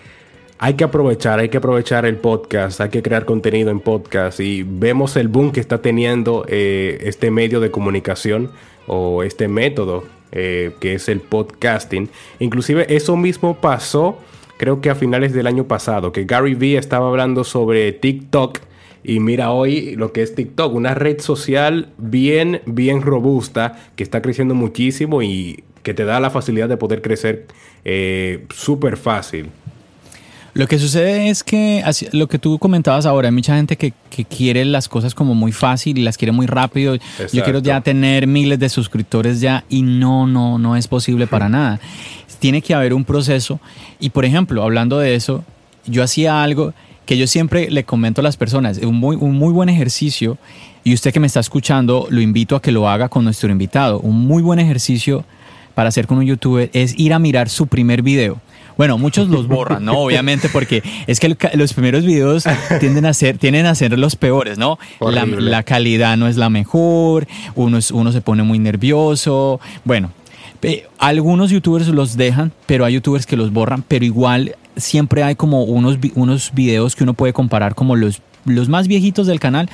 hay 0.59 0.75
que 0.75 0.83
aprovechar, 0.83 1.39
hay 1.39 1.49
que 1.49 1.57
aprovechar 1.57 2.05
el 2.05 2.15
podcast, 2.17 2.79
hay 2.81 2.89
que 2.89 3.03
crear 3.03 3.25
contenido 3.25 3.69
en 3.69 3.79
podcast 3.79 4.39
y 4.39 4.63
vemos 4.63 5.15
el 5.17 5.27
boom 5.27 5.51
que 5.51 5.59
está 5.59 5.81
teniendo 5.81 6.45
eh, 6.47 6.99
este 7.01 7.31
medio 7.31 7.59
de 7.59 7.69
comunicación 7.69 8.51
o 8.87 9.23
este 9.23 9.47
método 9.47 10.05
eh, 10.31 10.71
que 10.79 10.95
es 10.95 11.09
el 11.09 11.19
podcasting. 11.19 12.09
Inclusive 12.39 12.85
eso 12.95 13.15
mismo 13.15 13.55
pasó 13.57 14.17
creo 14.57 14.81
que 14.81 14.89
a 14.89 14.95
finales 14.95 15.33
del 15.33 15.48
año 15.48 15.67
pasado, 15.67 16.12
que 16.12 16.25
Gary 16.25 16.55
Vee 16.55 16.77
estaba 16.77 17.07
hablando 17.07 17.43
sobre 17.43 17.91
TikTok. 17.91 18.60
Y 19.05 19.19
mira 19.19 19.51
hoy 19.51 19.95
lo 19.98 20.13
que 20.13 20.24
es 20.24 20.33
TikTok, 20.33 20.74
una 20.74 20.93
red 20.93 21.19
social 21.19 21.89
bien, 21.98 22.62
bien 22.65 23.01
robusta, 23.01 23.77
que 23.98 24.03
está 24.03 24.22
creciendo 24.22 24.55
muchísimo 24.55 25.22
y 25.22 25.63
que 25.83 25.93
te 25.93 26.05
da 26.05 26.22
la 26.22 26.29
facilidad 26.29 26.69
de 26.69 26.77
poder 26.77 27.01
crecer 27.01 27.48
eh, 27.83 28.45
súper 28.50 28.95
fácil. 28.95 29.50
Lo 30.53 30.67
que 30.67 30.77
sucede 30.77 31.29
es 31.29 31.43
que 31.43 31.83
lo 32.12 32.27
que 32.27 32.38
tú 32.38 32.60
comentabas 32.60 33.07
ahora, 33.07 33.27
hay 33.27 33.33
mucha 33.33 33.55
gente 33.55 33.75
que, 33.75 33.93
quiere 34.29 34.63
las 34.63 34.88
cosas 34.88 35.15
como 35.15 35.33
muy 35.33 35.51
fácil 35.51 35.98
y 35.98 36.03
las 36.03 36.19
quiere 36.19 36.31
muy 36.31 36.45
rápido. 36.45 36.95
Yo 37.33 37.43
quiero 37.43 37.57
ya 37.57 37.81
tener 37.81 38.27
miles 38.27 38.60
de 38.60 38.69
suscriptores 38.69 39.41
ya 39.41 39.65
y 39.67 39.81
no, 39.81 40.27
no, 40.27 40.60
no 40.60 40.75
es 40.75 40.88
posible 40.88 41.25
para 41.25 41.50
nada 41.50 41.79
tiene 42.43 42.62
que 42.62 42.73
haber 42.73 42.93
un 42.93 43.05
proceso. 43.05 43.62
Y 44.01 44.09
por 44.09 44.25
ejemplo, 44.25 44.63
hablando 44.63 45.00
de 45.00 45.15
eso, 45.15 45.45
yo 45.85 46.03
hacía 46.03 46.43
algo 46.43 46.73
que 47.05 47.17
yo 47.17 47.25
siempre 47.25 47.71
le 47.71 47.85
comento 47.85 48.19
a 48.19 48.23
las 48.23 48.35
personas, 48.35 48.79
un 48.79 48.95
muy, 48.95 49.15
un 49.15 49.38
muy 49.38 49.53
buen 49.53 49.69
ejercicio, 49.69 50.38
y 50.83 50.93
usted 50.93 51.13
que 51.13 51.21
me 51.21 51.27
está 51.27 51.39
escuchando, 51.39 52.05
lo 52.09 52.19
invito 52.19 52.57
a 52.57 52.62
que 52.62 52.73
lo 52.73 52.89
haga 52.89 53.07
con 53.07 53.23
nuestro 53.23 53.50
invitado. 53.50 54.01
Un 54.01 54.27
muy 54.27 54.43
buen 54.43 54.59
ejercicio 54.59 55.23
para 55.73 55.88
hacer 55.88 56.05
con 56.05 56.17
un 56.17 56.25
youtuber 56.25 56.69
es 56.73 57.00
ir 57.00 57.13
a 57.13 57.19
mirar 57.19 57.47
su 57.47 57.67
primer 57.67 58.01
video. 58.01 58.41
Bueno, 58.77 58.97
muchos 58.97 59.29
los 59.29 59.47
borran, 59.47 59.85
¿no? 59.85 59.93
Obviamente, 60.00 60.50
porque 60.50 60.83
es 61.07 61.21
que 61.21 61.38
los 61.53 61.71
primeros 61.71 62.03
videos 62.03 62.43
tienden 62.81 63.05
a 63.05 63.13
ser, 63.13 63.38
tienden 63.38 63.67
a 63.67 63.75
ser 63.75 63.97
los 63.97 64.17
peores, 64.17 64.57
¿no? 64.57 64.77
La, 65.00 65.63
calidad 65.63 66.17
no 66.17 66.27
es 66.27 66.35
la 66.35 66.50
mejor, 66.50 67.25
uno, 67.55 67.79
uno 67.93 68.12
se 68.12 68.19
pone 68.19 68.43
muy 68.43 68.59
nervioso. 68.59 69.62
Bueno, 69.85 70.12
algunos 70.98 71.51
youtubers 71.51 71.88
los 71.88 72.17
dejan, 72.17 72.51
pero 72.65 72.86
hay 72.86 72.93
youtubers 72.93 73.25
que 73.25 73.38
los 73.38 73.51
borran, 73.51 73.84
pero 73.88 74.05
igual 74.05 74.55
siempre 74.75 75.24
hay 75.24 75.36
como 75.36 75.63
unos, 75.63 75.98
unos 76.15 76.51
videos 76.53 76.96
que 76.96 77.03
uno 77.03 77.13
puede 77.13 77.34
comparar 77.34 77.75
como 77.75 77.96
los, 77.96 78.22
los 78.46 78.70
más 78.70 78.88
viejitos 78.88 79.27
del 79.27 79.39
canal 79.39 79.70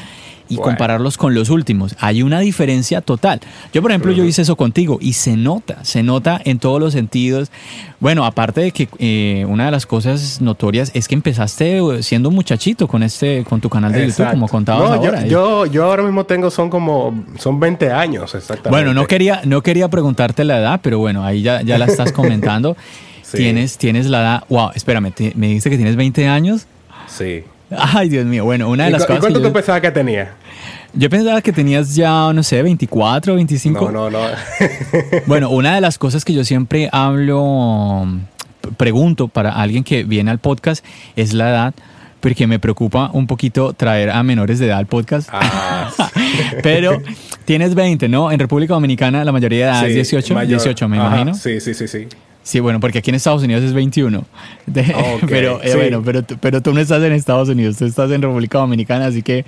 y 0.49 0.57
compararlos 0.57 1.17
con 1.17 1.33
los 1.33 1.49
últimos. 1.49 1.95
Hay 1.99 2.23
una 2.23 2.39
diferencia 2.39 3.01
total. 3.01 3.39
Yo, 3.71 3.81
por 3.81 3.91
ejemplo, 3.91 4.11
yo 4.11 4.23
hice 4.23 4.41
eso 4.41 4.55
contigo 4.55 4.97
y 4.99 5.13
se 5.13 5.37
nota, 5.37 5.83
se 5.85 6.03
nota 6.03 6.41
en 6.43 6.59
todos 6.59 6.79
los 6.81 6.93
sentidos. 6.93 7.51
Bueno, 7.99 8.25
aparte 8.25 8.61
de 8.61 8.71
que 8.71 8.89
eh, 8.97 9.45
una 9.47 9.65
de 9.65 9.71
las 9.71 9.85
cosas 9.85 10.41
notorias 10.41 10.91
es 10.95 11.07
que 11.07 11.15
empezaste 11.15 11.79
siendo 12.01 12.31
muchachito 12.31 12.87
con 12.87 13.03
este, 13.03 13.45
con 13.47 13.61
tu 13.61 13.69
canal 13.69 13.91
de 13.91 14.07
YouTube, 14.07 14.31
como 14.31 14.47
contabas 14.47 14.91
ahora. 14.91 15.25
Yo, 15.25 15.65
yo, 15.67 15.85
ahora 15.85 16.03
mismo 16.03 16.25
tengo, 16.25 16.49
son 16.49 16.69
como, 16.69 17.23
son 17.37 17.59
20 17.59 17.91
años 17.91 18.33
exactamente. 18.33 18.69
Bueno, 18.69 18.93
no 18.93 19.05
quería, 19.05 19.41
no 19.45 19.61
quería 19.61 19.87
preguntarte 19.87 20.43
la 20.43 20.57
edad, 20.57 20.79
pero 20.81 20.97
bueno, 20.97 21.23
ahí 21.23 21.41
ya, 21.41 21.61
ya 21.61 21.77
la 21.77 21.85
estás 21.85 22.11
comentando. 22.11 22.75
Tienes, 23.31 23.77
tienes 23.77 24.07
la 24.07 24.21
edad, 24.21 24.43
wow, 24.49 24.71
espérame, 24.73 25.13
me 25.35 25.49
dice 25.49 25.69
que 25.69 25.75
tienes 25.75 25.95
20 25.95 26.27
años. 26.27 26.65
Sí. 27.05 27.43
Ay, 27.77 28.09
Dios 28.09 28.25
mío. 28.25 28.45
Bueno, 28.45 28.69
una 28.69 28.85
de 28.85 28.91
las 28.91 29.05
cosas. 29.05 29.19
¿Cuánto 29.19 29.41
tú 29.41 29.53
pensabas 29.53 29.81
que 29.81 29.91
tenía? 29.91 30.33
Yo 30.93 31.09
pensaba 31.09 31.41
que 31.41 31.51
tenías 31.51 31.95
ya, 31.95 32.33
no 32.33 32.41
sé, 32.43 32.61
24, 32.63 33.35
25. 33.35 33.91
No, 33.91 34.09
no, 34.09 34.09
no. 34.09 34.27
bueno, 35.27 35.49
una 35.49 35.75
de 35.75 35.81
las 35.81 35.97
cosas 35.97 36.25
que 36.25 36.33
yo 36.33 36.43
siempre 36.43 36.89
hablo, 36.91 38.07
pregunto 38.77 39.27
para 39.27 39.51
alguien 39.51 39.83
que 39.83 40.03
viene 40.03 40.31
al 40.31 40.39
podcast 40.39 40.83
es 41.15 41.33
la 41.33 41.49
edad, 41.49 41.73
porque 42.19 42.47
me 42.47 42.59
preocupa 42.59 43.11
un 43.13 43.27
poquito 43.27 43.73
traer 43.73 44.09
a 44.09 44.23
menores 44.23 44.59
de 44.59 44.65
edad 44.65 44.79
al 44.79 44.87
podcast. 44.87 45.29
Ah, 45.31 45.91
Pero 46.63 46.97
tienes 47.45 47.75
20, 47.75 48.09
¿no? 48.09 48.31
En 48.31 48.39
República 48.39 48.73
Dominicana 48.73 49.23
la 49.23 49.31
mayoría 49.31 49.65
de 49.65 49.71
edad 49.71 49.87
es 49.87 49.93
18, 49.93 50.39
18 50.45 50.89
me 50.89 50.97
imagino. 50.97 51.33
Sí, 51.35 51.59
sí, 51.61 51.73
sí, 51.73 51.87
sí. 51.87 52.07
Sí, 52.49 52.59
bueno, 52.59 52.79
porque 52.79 52.97
aquí 52.97 53.11
en 53.11 53.15
Estados 53.15 53.43
Unidos 53.43 53.63
es 53.63 53.73
21. 53.73 54.25
pero 55.27 55.61
eh, 55.61 55.75
bueno, 55.75 56.01
pero, 56.03 56.23
pero 56.41 56.63
tú 56.63 56.73
no 56.73 56.79
estás 56.79 57.03
en 57.03 57.13
Estados 57.13 57.47
Unidos, 57.47 57.77
tú 57.77 57.85
estás 57.85 58.09
en 58.09 58.23
República 58.23 58.57
Dominicana, 58.57 59.05
así 59.05 59.21
que 59.21 59.45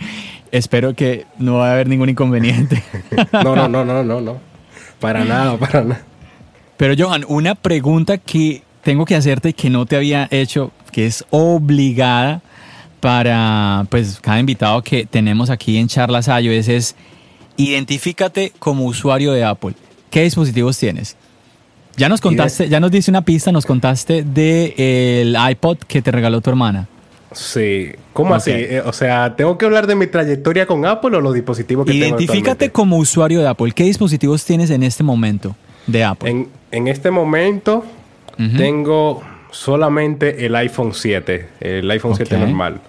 espero 0.52 0.94
que 0.94 1.26
no 1.40 1.56
va 1.56 1.70
a 1.70 1.74
haber 1.74 1.90
ningún 1.90 2.10
inconveniente. 2.10 2.84
no, 3.34 3.56
no, 3.56 3.68
no, 3.68 3.84
no, 3.84 4.04
no, 4.04 4.22
no. 4.22 4.38
Para 5.00 5.26
nada, 5.26 5.58
para 5.58 5.84
nada. 5.84 6.04
Pero 6.78 6.94
Johan, 6.96 7.26
una 7.28 7.56
pregunta 7.56 8.20
que 8.20 8.62
tengo 8.84 9.06
que 9.06 9.16
hacerte 9.16 9.50
y 9.50 9.54
que 9.54 9.72
no 9.72 9.88
te 9.88 9.96
había 9.96 10.28
hecho, 10.30 10.72
que 10.92 11.08
es 11.08 11.26
obligada 11.32 12.44
para 13.00 13.88
pues 13.90 14.20
cada 14.22 14.40
invitado 14.40 14.84
que 14.84 15.08
tenemos 15.08 15.50
aquí 15.50 15.80
en 15.80 15.88
Charlas 15.88 16.28
iOS 16.28 16.68
es 16.68 16.96
Identifícate 17.58 18.54
como 18.60 18.86
usuario 18.86 19.32
de 19.32 19.44
Apple. 19.44 19.74
¿Qué 20.12 20.22
dispositivos 20.22 20.78
tienes? 20.78 21.18
Ya 21.98 22.10
nos 22.10 22.22
contaste, 22.22 22.70
ya 22.70 22.80
nos 22.80 22.92
dice 22.92 23.12
una 23.12 23.24
pista, 23.24 23.52
nos 23.52 23.66
contaste 23.66 24.24
del 24.24 25.36
iPod 25.52 25.78
que 25.88 26.02
te 26.02 26.12
regaló 26.12 26.42
tu 26.42 26.50
hermana. 26.50 26.88
Sí, 27.34 27.92
¿cómo 28.12 28.36
así? 28.36 28.52
Eh, 28.52 28.82
o 28.86 28.92
sea, 28.92 29.36
¿tengo 29.36 29.58
que 29.58 29.66
hablar 29.66 29.88
de 29.88 29.96
mi 29.96 30.08
trayectoria 30.08 30.66
con 30.66 30.86
Apple 30.86 31.16
o 31.16 31.22
los 31.22 31.34
dispositivos 31.34 31.86
que 31.86 31.94
Identifícate 31.94 32.18
tengo 32.18 32.34
Identifícate 32.34 32.72
como 32.72 32.98
usuario 32.98 33.42
de 33.42 33.48
Apple. 33.48 33.72
¿Qué 33.72 33.86
dispositivos 33.86 34.44
tienes 34.44 34.70
en 34.70 34.84
este 34.84 35.04
momento 35.04 35.56
de 35.88 36.04
Apple? 36.04 36.48
En, 36.72 36.88
este 36.88 37.12
momento 37.12 37.86
tengo 38.58 39.22
solamente 39.52 40.46
el 40.46 40.56
iPhone 40.56 40.94
7, 40.94 41.48
el 41.62 41.92
iPhone 41.92 42.16
7 42.16 42.38
normal. 42.38 42.82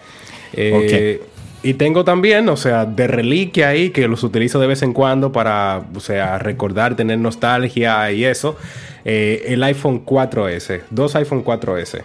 Eh, 0.55 1.21
y 1.63 1.75
tengo 1.75 2.05
también, 2.05 2.49
o 2.49 2.57
sea, 2.57 2.85
de 2.85 3.07
reliquia 3.07 3.69
ahí, 3.69 3.91
que 3.91 4.09
los 4.09 4.25
utilizo 4.25 4.59
de 4.59 4.67
vez 4.67 4.83
en 4.83 4.93
cuando 4.93 5.31
para, 5.31 5.85
o 5.95 6.01
sea, 6.01 6.39
recordar, 6.39 6.97
tener 6.97 7.19
nostalgia 7.19 8.11
y 8.11 8.25
eso. 8.25 8.57
Eh, 9.05 9.45
el 9.49 9.63
iPhone 9.63 10.05
4S, 10.05 10.83
dos 10.91 11.15
iPhone 11.17 11.45
4S. 11.45 12.03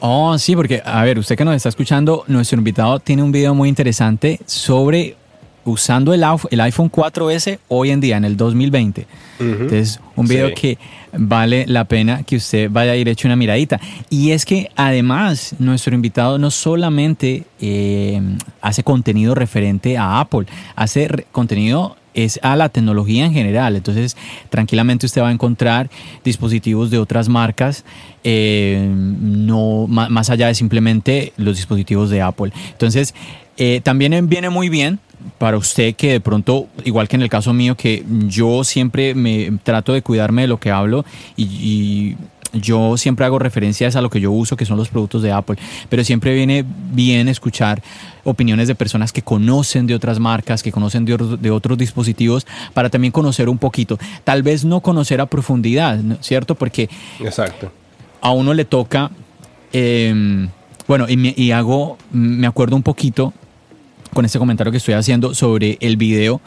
Oh, 0.00 0.36
sí, 0.38 0.56
porque, 0.56 0.82
a 0.84 1.04
ver, 1.04 1.18
usted 1.18 1.36
que 1.36 1.44
nos 1.44 1.54
está 1.54 1.68
escuchando, 1.68 2.24
nuestro 2.26 2.58
invitado 2.58 2.98
tiene 3.00 3.22
un 3.22 3.32
video 3.32 3.54
muy 3.54 3.68
interesante 3.68 4.40
sobre 4.46 5.16
usando 5.64 6.14
el, 6.14 6.24
el 6.50 6.60
iPhone 6.60 6.90
4S 6.90 7.58
hoy 7.68 7.90
en 7.90 8.00
día, 8.00 8.16
en 8.16 8.24
el 8.24 8.36
2020. 8.36 9.06
Entonces, 9.38 10.00
un 10.16 10.26
video 10.26 10.52
que 10.54 10.78
vale 11.12 11.64
la 11.66 11.84
pena 11.84 12.22
que 12.22 12.36
usted 12.36 12.70
vaya 12.70 12.92
a 12.92 12.96
ir 12.96 13.08
hecho 13.08 13.28
una 13.28 13.36
miradita. 13.36 13.80
Y 14.08 14.32
es 14.32 14.44
que 14.44 14.70
además, 14.76 15.54
nuestro 15.58 15.94
invitado 15.94 16.38
no 16.38 16.50
solamente 16.50 17.44
eh, 17.60 18.20
hace 18.60 18.82
contenido 18.82 19.34
referente 19.34 19.96
a 19.96 20.20
Apple, 20.20 20.46
hace 20.76 21.08
contenido 21.32 21.96
es 22.14 22.40
a 22.42 22.56
la 22.56 22.68
tecnología 22.68 23.24
en 23.24 23.32
general. 23.32 23.76
Entonces, 23.76 24.16
tranquilamente 24.48 25.06
usted 25.06 25.22
va 25.22 25.28
a 25.28 25.32
encontrar 25.32 25.90
dispositivos 26.24 26.90
de 26.90 26.98
otras 26.98 27.28
marcas, 27.28 27.84
eh, 28.24 28.88
no 28.92 29.86
más 29.86 30.30
allá 30.30 30.48
de 30.48 30.54
simplemente 30.54 31.32
los 31.36 31.56
dispositivos 31.56 32.10
de 32.10 32.22
Apple. 32.22 32.52
Entonces, 32.72 33.14
eh, 33.56 33.80
también 33.82 34.28
viene 34.28 34.50
muy 34.50 34.68
bien 34.68 34.98
para 35.38 35.56
usted 35.56 35.94
que 35.94 36.12
de 36.12 36.20
pronto, 36.20 36.68
igual 36.84 37.08
que 37.08 37.16
en 37.16 37.22
el 37.22 37.28
caso 37.28 37.52
mío, 37.52 37.76
que 37.76 38.04
yo 38.26 38.64
siempre 38.64 39.14
me 39.14 39.52
trato 39.62 39.92
de 39.92 40.02
cuidarme 40.02 40.42
de 40.42 40.48
lo 40.48 40.58
que 40.58 40.70
hablo 40.70 41.04
y 41.36 42.16
yo 42.52 42.96
siempre 42.96 43.24
hago 43.24 43.38
referencias 43.38 43.96
a 43.96 44.00
lo 44.00 44.10
que 44.10 44.20
yo 44.20 44.32
uso, 44.32 44.56
que 44.56 44.66
son 44.66 44.76
los 44.76 44.88
productos 44.88 45.22
de 45.22 45.32
Apple, 45.32 45.56
pero 45.88 46.04
siempre 46.04 46.34
viene 46.34 46.64
bien 46.92 47.28
escuchar 47.28 47.82
opiniones 48.24 48.68
de 48.68 48.74
personas 48.74 49.12
que 49.12 49.22
conocen 49.22 49.86
de 49.86 49.94
otras 49.94 50.18
marcas, 50.18 50.62
que 50.62 50.72
conocen 50.72 51.04
de, 51.04 51.50
otros 51.50 51.78
dispositivos, 51.78 52.46
para 52.74 52.90
también 52.90 53.12
conocer 53.12 53.48
un 53.48 53.58
poquito. 53.58 53.98
Tal 54.24 54.42
vez 54.42 54.64
no 54.64 54.80
conocer 54.80 55.20
a 55.20 55.26
profundidad, 55.26 55.98
¿cierto? 56.20 56.54
Porque 56.54 56.88
Exacto. 57.20 57.72
a 58.20 58.32
uno 58.32 58.54
le 58.54 58.64
toca, 58.64 59.10
em, 59.72 60.48
bueno, 60.86 61.06
y, 61.08 61.50
hago, 61.52 61.98
me 62.12 62.46
acuerdo 62.46 62.76
un 62.76 62.82
poquito 62.82 63.32
con 64.12 64.24
este 64.24 64.38
comentario 64.38 64.72
que 64.72 64.78
estoy 64.78 64.94
haciendo 64.94 65.34
sobre 65.34 65.78
el 65.80 65.96
video 65.96 66.40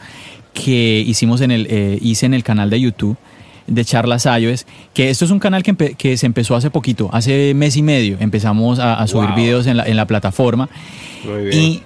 que 0.52 1.02
hicimos 1.04 1.40
en 1.40 1.50
el, 1.50 1.66
eh, 1.68 1.98
hice 2.00 2.26
en 2.26 2.34
el 2.34 2.44
canal 2.44 2.70
de 2.70 2.80
YouTube 2.80 3.16
de 3.66 3.84
charlas 3.84 4.26
iOS, 4.26 4.66
que 4.92 5.10
esto 5.10 5.24
es 5.24 5.30
un 5.30 5.38
canal 5.38 5.62
que, 5.62 6.16
se 6.16 6.26
empezó 6.26 6.54
hace 6.56 6.70
poquito, 6.70 7.08
hace 7.12 7.54
mes 7.54 7.76
y 7.76 7.82
medio 7.82 8.16
empezamos 8.20 8.78
a, 8.78 9.06
subir 9.06 9.30
videos 9.34 9.66
en 9.66 9.96
la, 9.96 10.06
plataforma. 10.06 10.68
Y 11.52 11.82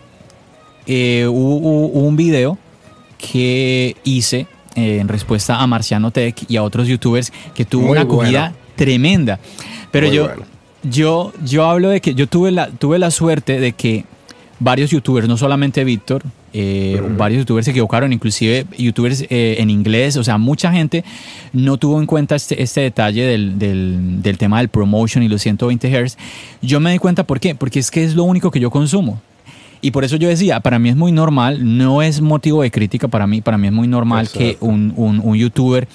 eh, 0.86 1.26
hubo, 1.28 1.86
un 1.86 2.16
video 2.16 2.58
que 3.18 3.96
hice 4.04 4.46
eh, 4.74 4.98
en 5.00 5.08
respuesta 5.08 5.60
a 5.60 5.66
Marciano 5.66 6.10
Tech 6.10 6.44
y 6.48 6.56
a 6.56 6.62
otros 6.62 6.88
youtubers 6.88 7.32
que 7.54 7.64
tuvo 7.64 7.90
una 7.90 8.02
acogida 8.02 8.54
tremenda. 8.76 9.38
Pero 9.90 10.08
yo, 10.12 10.30
yo, 10.82 11.32
yo 11.44 11.64
hablo 11.66 11.90
de 11.90 12.00
que 12.00 12.14
yo 12.14 12.26
tuve 12.26 12.50
la, 12.50 12.68
tuve 12.68 12.98
la 12.98 13.10
suerte 13.10 13.60
de 13.60 13.72
que 13.72 14.04
varios 14.60 14.90
youtubers, 14.90 15.28
no 15.28 15.36
solamente 15.36 15.84
Víctor, 15.84 16.22
eh, 16.52 17.02
varios 17.16 17.40
youtubers 17.40 17.64
se 17.64 17.72
equivocaron, 17.72 18.12
inclusive 18.12 18.66
youtubers 18.76 19.22
eh, 19.28 19.56
en 19.58 19.70
inglés, 19.70 20.16
o 20.16 20.24
sea, 20.24 20.38
mucha 20.38 20.72
gente 20.72 21.04
no 21.52 21.76
tuvo 21.76 22.00
en 22.00 22.06
cuenta 22.06 22.36
este, 22.36 22.62
este 22.62 22.80
detalle 22.80 23.24
del, 23.24 23.58
del, 23.58 24.38
tema 24.38 24.58
del 24.58 24.68
promotion 24.68 25.22
y 25.22 25.28
los 25.28 25.42
120 25.42 25.88
Hz. 25.88 26.16
Yo 26.62 26.80
me 26.80 26.92
di 26.92 26.98
cuenta 26.98 27.24
por 27.24 27.40
qué, 27.40 27.54
porque 27.54 27.78
es 27.78 27.90
que 27.90 28.04
es 28.04 28.14
lo 28.14 28.24
único 28.24 28.50
que 28.50 28.60
yo 28.60 28.70
consumo. 28.70 29.20
Y 29.80 29.92
por 29.92 30.04
eso 30.04 30.16
yo 30.16 30.28
decía, 30.28 30.58
para 30.58 30.78
mí 30.80 30.88
es 30.88 30.96
muy 30.96 31.12
normal, 31.12 31.78
no 31.78 32.02
es 32.02 32.20
motivo 32.20 32.62
de 32.62 32.70
crítica 32.70 33.06
para 33.06 33.26
mí, 33.28 33.40
para 33.40 33.58
mí 33.58 33.68
es 33.68 33.72
muy 33.72 33.86
normal 33.86 34.28
que 34.28 34.56
un, 34.60 34.92
un, 34.96 35.20
un 35.22 35.36
youtuber 35.36 35.86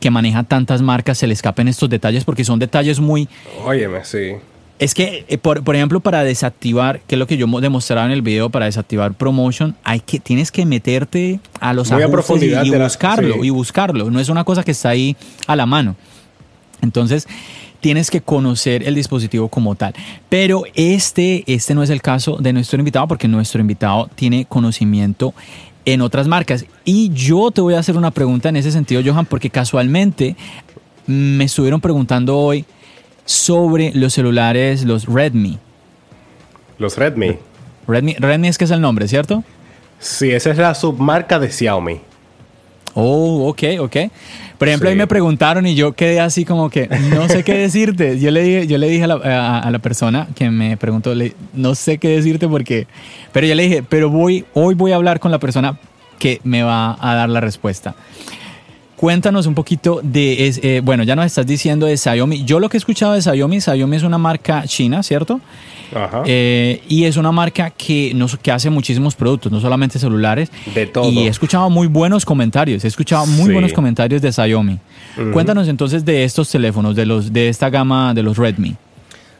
que 0.00 0.10
maneja 0.10 0.42
tantas 0.42 0.80
marcas 0.80 1.18
se 1.18 1.26
le 1.26 1.34
escapen 1.34 1.68
estos 1.68 1.90
detalles 1.90 2.24
porque 2.24 2.44
son 2.44 2.58
detalles 2.58 2.98
muy... 2.98 3.28
Óyeme, 3.64 4.04
sí 4.04 4.36
es 4.78 4.94
que, 4.94 5.24
eh, 5.28 5.38
por, 5.38 5.74
ejemplo, 5.74 6.00
para 6.00 6.22
desactivar, 6.22 7.00
que 7.06 7.14
es 7.14 7.18
lo 7.18 7.26
que 7.26 7.36
yo 7.36 7.46
demostraba 7.60 8.04
en 8.06 8.12
el 8.12 8.22
video, 8.22 8.50
para 8.50 8.66
desactivar 8.66 9.14
promotion, 9.14 9.74
hay 9.84 10.00
que, 10.00 10.20
tienes 10.20 10.52
que 10.52 10.66
meterte 10.66 11.40
a 11.60 11.72
los 11.72 11.90
Muy 11.90 12.02
ajustes 12.02 12.42
y, 12.42 12.70
buscarlo, 12.70 13.44
y 13.44 13.50
buscarlo. 13.50 14.10
No 14.10 14.20
es 14.20 14.28
una 14.28 14.44
cosa 14.44 14.62
que 14.62 14.72
está 14.72 14.90
ahí 14.90 15.16
a 15.46 15.56
la 15.56 15.64
mano. 15.64 15.96
Entonces, 16.82 17.26
tienes 17.80 18.10
que 18.10 18.20
conocer 18.20 18.86
el 18.86 18.94
dispositivo 18.94 19.48
como 19.48 19.76
tal. 19.76 19.94
Pero 20.28 20.64
este, 20.74 21.44
este 21.46 21.74
no 21.74 21.82
es 21.82 21.90
el 21.90 22.02
caso 22.02 22.36
de 22.36 22.52
nuestro 22.52 22.78
invitado, 22.78 23.08
porque 23.08 23.28
nuestro 23.28 23.60
invitado 23.60 24.10
tiene 24.14 24.44
conocimiento 24.44 25.32
en 25.86 26.02
otras 26.02 26.28
marcas. 26.28 26.66
Y 26.84 27.10
yo 27.14 27.50
te 27.50 27.62
voy 27.62 27.74
a 27.74 27.78
hacer 27.78 27.96
una 27.96 28.10
pregunta 28.10 28.50
en 28.50 28.56
ese 28.56 28.72
sentido, 28.72 29.00
Johan, 29.02 29.24
porque 29.24 29.48
casualmente 29.48 30.36
me 31.06 31.44
estuvieron 31.44 31.80
preguntando 31.80 32.36
hoy 32.36 32.66
sobre 33.26 33.92
los 33.94 34.14
celulares, 34.14 34.84
los 34.84 35.04
Redmi. 35.04 35.58
Los 36.78 36.96
Redmi. 36.96 37.36
Redmi, 37.86 38.14
Redmi 38.14 38.48
es 38.48 38.56
que 38.56 38.64
es 38.64 38.70
el 38.70 38.80
nombre, 38.80 39.06
¿cierto? 39.08 39.44
Sí, 39.98 40.30
esa 40.30 40.50
es 40.50 40.58
la 40.58 40.74
submarca 40.74 41.38
de 41.38 41.50
Xiaomi. 41.50 42.00
Oh, 42.94 43.48
ok, 43.48 43.62
ok. 43.80 43.96
Por 44.58 44.68
ejemplo, 44.68 44.88
ahí 44.88 44.96
me 44.96 45.06
preguntaron 45.06 45.66
y 45.66 45.74
yo 45.74 45.92
quedé 45.92 46.18
así 46.18 46.46
como 46.46 46.70
que 46.70 46.88
no 46.88 47.28
sé 47.28 47.44
qué 47.44 47.54
decirte. 47.54 48.18
Yo 48.20 48.30
le 48.30 48.42
dije, 48.42 48.66
yo 48.66 48.78
le 48.78 48.88
dije 48.88 49.04
a 49.04 49.70
la, 49.70 49.78
persona 49.80 50.28
que 50.34 50.50
me 50.50 50.78
preguntó, 50.78 51.12
no 51.52 51.74
sé 51.74 51.98
qué 51.98 52.08
decirte 52.08 52.48
porque... 52.48 52.86
Pero 53.32 53.46
yo 53.46 53.54
le 53.54 53.64
dije, 53.64 53.82
pero 53.86 54.08
voy, 54.08 54.46
hoy 54.54 54.74
voy 54.74 54.92
a 54.92 54.96
hablar 54.96 55.20
con 55.20 55.30
la 55.30 55.38
persona 55.38 55.78
que 56.18 56.40
me 56.42 56.62
va 56.62 56.96
a 56.98 57.14
dar 57.14 57.28
la 57.28 57.42
respuesta. 57.42 57.94
Cuéntanos 58.96 59.46
un 59.46 59.54
poquito 59.54 60.00
de, 60.02 60.48
eh, 60.62 60.80
bueno, 60.82 61.02
ya 61.02 61.14
nos 61.14 61.26
estás 61.26 61.46
diciendo 61.46 61.84
de 61.86 61.98
Xiaomi. 61.98 62.44
Yo 62.44 62.60
lo 62.60 62.70
que 62.70 62.76
he 62.76 62.78
escuchado 62.78 63.12
de 63.12 63.20
Xiaomi, 63.20 63.60
Xiaomi 63.60 63.96
es 63.96 64.02
una 64.02 64.16
marca 64.16 64.64
china, 64.66 65.02
¿cierto? 65.02 65.40
Ajá. 65.94 66.22
Eh, 66.24 66.82
y 66.88 67.04
es 67.04 67.18
una 67.18 67.30
marca 67.30 67.70
que, 67.70 68.12
nos, 68.14 68.36
que 68.38 68.50
hace 68.50 68.70
muchísimos 68.70 69.14
productos, 69.14 69.52
no 69.52 69.60
solamente 69.60 69.98
celulares. 69.98 70.50
De 70.74 70.86
todo. 70.86 71.10
Y 71.10 71.26
he 71.26 71.28
escuchado 71.28 71.68
muy 71.68 71.86
buenos 71.88 72.24
comentarios, 72.24 72.84
he 72.84 72.88
escuchado 72.88 73.26
muy 73.26 73.52
buenos 73.52 73.74
comentarios 73.74 74.22
de 74.22 74.32
Xiaomi. 74.32 74.78
Cuéntanos 75.32 75.68
entonces 75.68 76.04
de 76.04 76.24
estos 76.24 76.48
teléfonos, 76.48 76.96
de, 76.96 77.04
los, 77.04 77.32
de 77.32 77.48
esta 77.48 77.68
gama 77.68 78.14
de 78.14 78.22
los 78.22 78.38
Redmi 78.38 78.76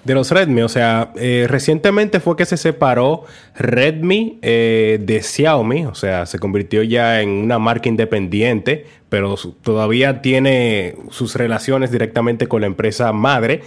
de 0.06 0.14
los 0.14 0.30
Redmi. 0.30 0.62
O 0.62 0.68
sea, 0.68 1.12
eh, 1.16 1.46
recientemente 1.48 2.20
fue 2.20 2.36
que 2.36 2.46
se 2.46 2.56
separó 2.56 3.24
Redmi 3.56 4.38
eh, 4.40 4.98
de 5.02 5.22
Xiaomi. 5.22 5.84
O 5.86 5.94
sea, 5.94 6.26
se 6.26 6.38
convirtió 6.38 6.82
ya 6.82 7.20
en 7.20 7.28
una 7.28 7.58
marca 7.58 7.88
independiente, 7.88 8.86
pero 9.08 9.34
todavía 9.62 10.22
tiene 10.22 10.94
sus 11.10 11.34
relaciones 11.34 11.90
directamente 11.90 12.46
con 12.46 12.60
la 12.60 12.68
empresa 12.68 13.12
madre. 13.12 13.62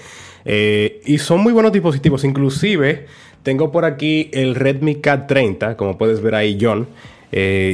Eh, 0.46 1.02
y 1.06 1.18
son 1.18 1.42
muy 1.42 1.52
buenos 1.52 1.74
dispositivos. 1.74 2.24
Inclusive, 2.24 3.06
tengo 3.44 3.72
por 3.72 3.84
aquí 3.84 4.30
el 4.34 4.56
Redmi 4.56 4.96
K30, 4.96 5.76
como 5.76 5.98
puedes 5.98 6.22
ver 6.22 6.36
ahí, 6.36 6.58
John. 6.60 6.88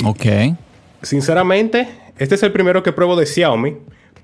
ok. 0.03 0.25
Sinceramente, 1.03 1.87
este 2.17 2.33
es 2.33 2.41
el 2.41 2.51
primero 2.51 2.81
que 2.81 2.91
pruebo 2.91 3.15
de 3.15 3.27
Xiaomi 3.27 3.75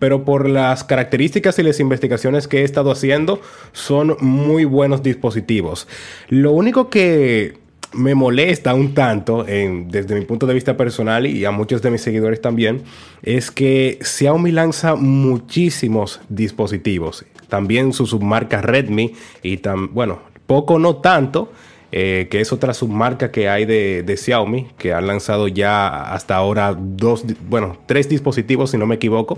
pero 0.01 0.25
por 0.25 0.49
las 0.49 0.83
características 0.83 1.59
y 1.59 1.63
las 1.63 1.79
investigaciones 1.79 2.47
que 2.47 2.61
he 2.61 2.63
estado 2.63 2.89
haciendo, 2.89 3.39
son 3.71 4.17
muy 4.19 4.65
buenos 4.65 5.03
dispositivos. 5.03 5.87
Lo 6.27 6.53
único 6.53 6.89
que 6.89 7.59
me 7.93 8.15
molesta 8.15 8.73
un 8.73 8.95
tanto, 8.95 9.43
desde 9.43 10.15
mi 10.15 10.25
punto 10.25 10.47
de 10.47 10.55
vista 10.55 10.75
personal 10.75 11.27
y 11.27 11.45
a 11.45 11.51
muchos 11.51 11.83
de 11.83 11.91
mis 11.91 12.01
seguidores 12.01 12.41
también, 12.41 12.81
es 13.21 13.51
que 13.51 13.99
Xiaomi 14.01 14.51
lanza 14.51 14.95
muchísimos 14.95 16.19
dispositivos. 16.29 17.23
También 17.47 17.93
su 17.93 18.07
submarca 18.07 18.59
Redmi 18.59 19.13
y 19.43 19.57
tan, 19.57 19.93
bueno, 19.93 20.23
poco 20.47 20.79
no 20.79 20.95
tanto, 20.95 21.51
eh, 21.91 22.27
que 22.31 22.41
es 22.41 22.51
otra 22.51 22.73
submarca 22.73 23.29
que 23.29 23.49
hay 23.49 23.65
de, 23.65 24.17
Xiaomi, 24.17 24.69
que 24.79 24.93
han 24.93 25.05
lanzado 25.05 25.47
ya 25.47 26.11
hasta 26.11 26.37
ahora 26.37 26.75
dos, 26.75 27.23
bueno, 27.47 27.77
tres 27.85 28.09
dispositivos, 28.09 28.71
si 28.71 28.79
no 28.79 28.87
me 28.87 28.95
equivoco. 28.95 29.37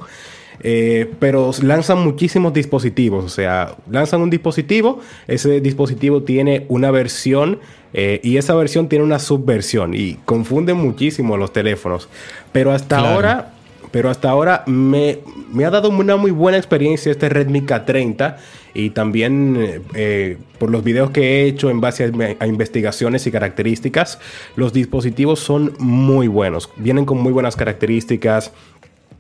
Eh, 0.62 1.12
pero 1.20 1.52
lanzan 1.62 2.00
muchísimos 2.04 2.54
dispositivos, 2.54 3.26
o 3.26 3.30
sea, 3.30 3.76
lanzan 3.90 4.22
un 4.22 4.30
dispositivo, 4.30 5.00
ese 5.28 5.60
dispositivo 5.62 6.24
tiene 6.24 6.66
una 6.70 6.92
versión 6.92 7.60
eh, 7.94 8.20
y 8.24 8.38
esa 8.38 8.56
versión 8.56 8.88
tiene 8.88 9.04
una 9.06 9.20
subversión 9.20 9.94
y 9.94 10.16
confunden 10.26 10.78
muchísimo 10.78 11.38
los 11.38 11.54
teléfonos. 11.54 12.10
Pero 12.52 12.72
hasta 12.72 12.98
ahora, 12.98 13.54
pero 13.92 14.10
hasta 14.10 14.30
ahora 14.30 14.64
me, 14.66 15.20
me, 15.52 15.66
ha 15.66 15.70
dado 15.70 15.90
una 15.90 16.16
muy 16.16 16.32
buena 16.32 16.58
experiencia 16.58 17.12
este 17.12 17.30
Redmi 17.30 17.62
K30 17.62 18.38
y 18.74 18.90
también 18.90 19.84
eh, 19.94 20.38
por 20.58 20.72
los 20.72 20.84
videos 20.84 21.12
que 21.12 21.22
he 21.22 21.48
hecho 21.48 21.70
en 21.70 21.80
base 21.80 22.12
a, 22.40 22.48
investigaciones 22.48 23.28
y 23.28 23.32
características, 23.32 24.20
los 24.56 24.74
dispositivos 24.74 25.40
son 25.40 25.74
muy 25.78 26.28
buenos, 26.28 26.70
vienen 26.78 27.06
con 27.06 27.20
muy 27.20 27.32
buenas 27.32 27.56
características. 27.56 28.52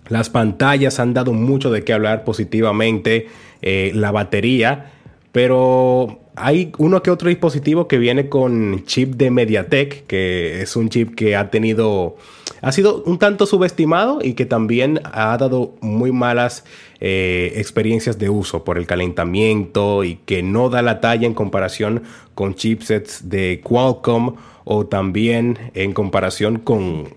Las 0.09 0.29
pantallas 0.29 0.99
han 0.99 1.13
dado 1.13 1.33
mucho 1.33 1.71
de 1.71 1.83
qué 1.83 1.93
hablar 1.93 2.23
positivamente, 2.23 3.27
eh, 3.61 3.91
la 3.93 4.11
batería, 4.11 4.91
pero 5.31 6.19
hay 6.35 6.71
uno 6.77 7.03
que 7.03 7.11
otro 7.11 7.29
dispositivo 7.29 7.87
que 7.87 7.97
viene 7.97 8.29
con 8.29 8.83
chip 8.85 9.15
de 9.15 9.31
MediaTek, 9.31 10.05
que 10.07 10.61
es 10.61 10.75
un 10.75 10.89
chip 10.89 11.15
que 11.15 11.35
ha 11.35 11.49
tenido, 11.49 12.17
ha 12.61 12.71
sido 12.71 13.03
un 13.03 13.19
tanto 13.19 13.45
subestimado 13.45 14.19
y 14.21 14.33
que 14.33 14.45
también 14.45 14.99
ha 15.05 15.37
dado 15.37 15.75
muy 15.81 16.11
malas 16.11 16.65
eh, 16.99 17.53
experiencias 17.55 18.17
de 18.17 18.29
uso 18.29 18.63
por 18.63 18.77
el 18.77 18.87
calentamiento 18.87 20.03
y 20.03 20.15
que 20.25 20.43
no 20.43 20.69
da 20.69 20.81
la 20.81 21.01
talla 21.01 21.27
en 21.27 21.33
comparación 21.33 22.03
con 22.35 22.55
chipsets 22.55 23.29
de 23.29 23.61
Qualcomm 23.63 24.35
o 24.65 24.85
también 24.85 25.57
en 25.73 25.93
comparación 25.93 26.59
con 26.59 27.09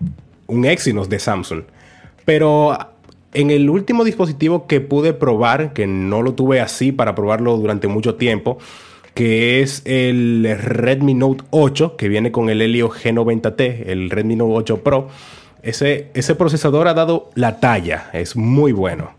un 0.47 0.65
Exynos 0.65 1.09
de 1.09 1.19
Samsung. 1.19 1.63
Pero 2.27 2.77
en 3.33 3.51
el 3.51 3.69
último 3.69 4.03
dispositivo 4.03 4.67
que 4.67 4.81
pude 4.81 5.13
probar, 5.13 5.71
que 5.71 5.87
no 5.87 6.21
lo 6.21 6.33
tuve 6.33 6.59
así 6.59 6.91
para 6.91 7.15
probarlo 7.15 7.55
durante 7.55 7.87
mucho 7.87 8.15
tiempo, 8.15 8.57
que 9.13 9.61
es 9.61 9.81
el 9.85 10.45
Redmi 10.59 11.13
Note 11.13 11.45
8, 11.51 11.95
que 11.95 12.09
viene 12.09 12.33
con 12.33 12.49
el 12.49 12.61
Helio 12.61 12.89
G90T, 12.89 13.83
el 13.87 14.09
Redmi 14.09 14.35
Note 14.35 14.55
8 14.55 14.83
Pro. 14.83 15.07
Ese, 15.63 16.11
ese 16.15 16.35
procesador 16.35 16.89
ha 16.89 16.93
dado 16.93 17.29
la 17.33 17.61
talla, 17.61 18.09
es 18.11 18.35
muy 18.35 18.73
bueno. 18.73 19.11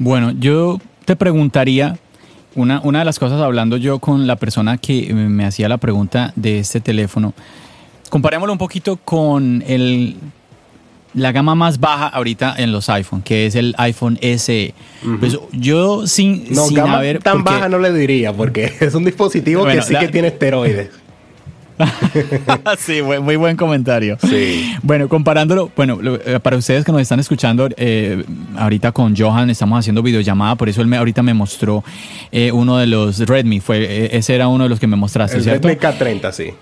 Bueno, 0.00 0.32
yo 0.32 0.80
te 1.04 1.14
preguntaría, 1.14 1.96
una, 2.56 2.80
una 2.80 2.98
de 2.98 3.04
las 3.04 3.20
cosas 3.20 3.40
hablando 3.40 3.76
yo 3.76 4.00
con 4.00 4.26
la 4.26 4.34
persona 4.34 4.78
que 4.78 5.14
me 5.14 5.44
hacía 5.44 5.68
la 5.68 5.78
pregunta 5.78 6.32
de 6.34 6.58
este 6.58 6.80
teléfono, 6.80 7.34
comparémoslo 8.10 8.52
un 8.52 8.58
poquito 8.58 8.96
con 8.96 9.62
el 9.64 10.16
la 11.16 11.32
gama 11.32 11.54
más 11.54 11.80
baja 11.80 12.06
ahorita 12.06 12.54
en 12.58 12.70
los 12.70 12.88
iPhone, 12.90 13.22
que 13.22 13.46
es 13.46 13.54
el 13.56 13.74
iPhone 13.78 14.18
SE. 14.20 14.74
Pues 15.18 15.38
yo 15.52 16.06
sin, 16.06 16.44
no, 16.54 16.68
gama 16.68 17.00
tan 17.22 17.42
baja 17.42 17.68
no 17.68 17.78
le 17.78 17.92
diría, 17.92 18.32
porque 18.32 18.72
es 18.80 18.94
un 18.94 19.04
dispositivo 19.04 19.64
que 19.64 19.82
sí 19.82 19.96
que 19.98 20.08
tiene 20.08 20.28
esteroides. 20.28 20.90
sí, 22.78 23.02
muy 23.02 23.36
buen 23.36 23.56
comentario. 23.56 24.16
Sí. 24.22 24.74
Bueno, 24.82 25.08
comparándolo, 25.08 25.70
bueno, 25.76 25.98
eh, 26.02 26.40
para 26.42 26.56
ustedes 26.56 26.84
que 26.84 26.92
nos 26.92 27.00
están 27.00 27.20
escuchando, 27.20 27.68
eh, 27.76 28.24
ahorita 28.56 28.92
con 28.92 29.14
Johan 29.16 29.50
estamos 29.50 29.78
haciendo 29.78 30.02
videollamada, 30.02 30.54
por 30.54 30.68
eso 30.68 30.80
él 30.80 30.86
me, 30.86 30.96
ahorita 30.96 31.22
me 31.22 31.34
mostró 31.34 31.84
eh, 32.32 32.50
uno 32.52 32.78
de 32.78 32.86
los 32.86 33.18
Redmi, 33.18 33.60
fue, 33.60 34.16
ese 34.16 34.34
era 34.34 34.48
uno 34.48 34.64
de 34.64 34.70
los 34.70 34.80
que 34.80 34.86
me 34.86 34.96
mostraste, 34.96 35.36
el 35.36 35.42
¿cierto? 35.42 35.68
Redmi 35.68 35.80
K30, 35.80 36.32
sí. 36.32 36.54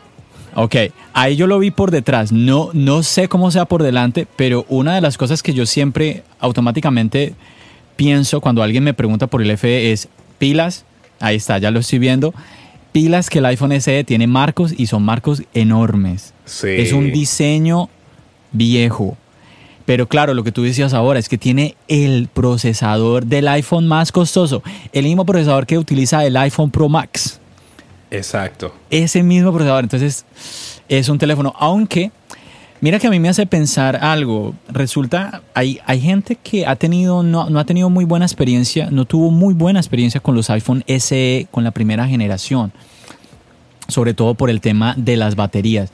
Ok, 0.56 0.76
ahí 1.12 1.36
yo 1.36 1.46
lo 1.46 1.58
vi 1.58 1.70
por 1.70 1.90
detrás. 1.90 2.30
No, 2.30 2.70
no 2.72 3.02
sé 3.02 3.28
cómo 3.28 3.50
sea 3.50 3.64
por 3.64 3.82
delante, 3.82 4.26
pero 4.36 4.64
una 4.68 4.94
de 4.94 5.00
las 5.00 5.18
cosas 5.18 5.42
que 5.42 5.52
yo 5.52 5.66
siempre 5.66 6.22
automáticamente 6.38 7.34
pienso 7.96 8.40
cuando 8.40 8.62
alguien 8.62 8.84
me 8.84 8.94
pregunta 8.94 9.26
por 9.26 9.42
el 9.42 9.56
FE 9.56 9.92
es 9.92 10.08
pilas. 10.38 10.84
Ahí 11.20 11.36
está, 11.36 11.58
ya 11.58 11.70
lo 11.70 11.80
estoy 11.80 11.98
viendo. 11.98 12.32
Pilas 12.92 13.30
que 13.30 13.40
el 13.40 13.46
iPhone 13.46 13.80
SE 13.80 14.04
tiene 14.04 14.28
marcos 14.28 14.72
y 14.76 14.86
son 14.86 15.02
marcos 15.02 15.42
enormes. 15.54 16.32
Sí. 16.44 16.68
Es 16.68 16.92
un 16.92 17.10
diseño 17.10 17.88
viejo. 18.52 19.16
Pero 19.86 20.08
claro, 20.08 20.32
lo 20.34 20.44
que 20.44 20.52
tú 20.52 20.62
decías 20.62 20.94
ahora 20.94 21.18
es 21.18 21.28
que 21.28 21.36
tiene 21.36 21.76
el 21.88 22.28
procesador 22.32 23.26
del 23.26 23.48
iPhone 23.48 23.86
más 23.86 24.12
costoso, 24.12 24.62
el 24.92 25.04
mismo 25.04 25.26
procesador 25.26 25.66
que 25.66 25.76
utiliza 25.76 26.24
el 26.24 26.36
iPhone 26.36 26.70
Pro 26.70 26.88
Max. 26.88 27.40
Exacto. 28.14 28.72
Ese 28.90 29.22
mismo 29.22 29.52
procesador. 29.52 29.84
Entonces, 29.84 30.24
es 30.88 31.08
un 31.08 31.18
teléfono. 31.18 31.52
Aunque, 31.58 32.12
mira 32.80 32.98
que 32.98 33.06
a 33.08 33.10
mí 33.10 33.18
me 33.18 33.28
hace 33.28 33.46
pensar 33.46 33.96
algo. 33.96 34.54
Resulta, 34.68 35.42
hay, 35.54 35.80
hay 35.86 36.00
gente 36.00 36.36
que 36.36 36.66
ha 36.66 36.76
tenido, 36.76 37.22
no, 37.22 37.50
no 37.50 37.58
ha 37.58 37.64
tenido 37.64 37.90
muy 37.90 38.04
buena 38.04 38.24
experiencia, 38.24 38.88
no 38.90 39.04
tuvo 39.04 39.30
muy 39.30 39.54
buena 39.54 39.80
experiencia 39.80 40.20
con 40.20 40.34
los 40.34 40.48
iPhone 40.50 40.84
SE, 40.86 41.48
con 41.50 41.64
la 41.64 41.72
primera 41.72 42.06
generación. 42.06 42.72
Sobre 43.88 44.14
todo 44.14 44.34
por 44.34 44.48
el 44.48 44.60
tema 44.60 44.94
de 44.96 45.16
las 45.16 45.34
baterías. 45.34 45.90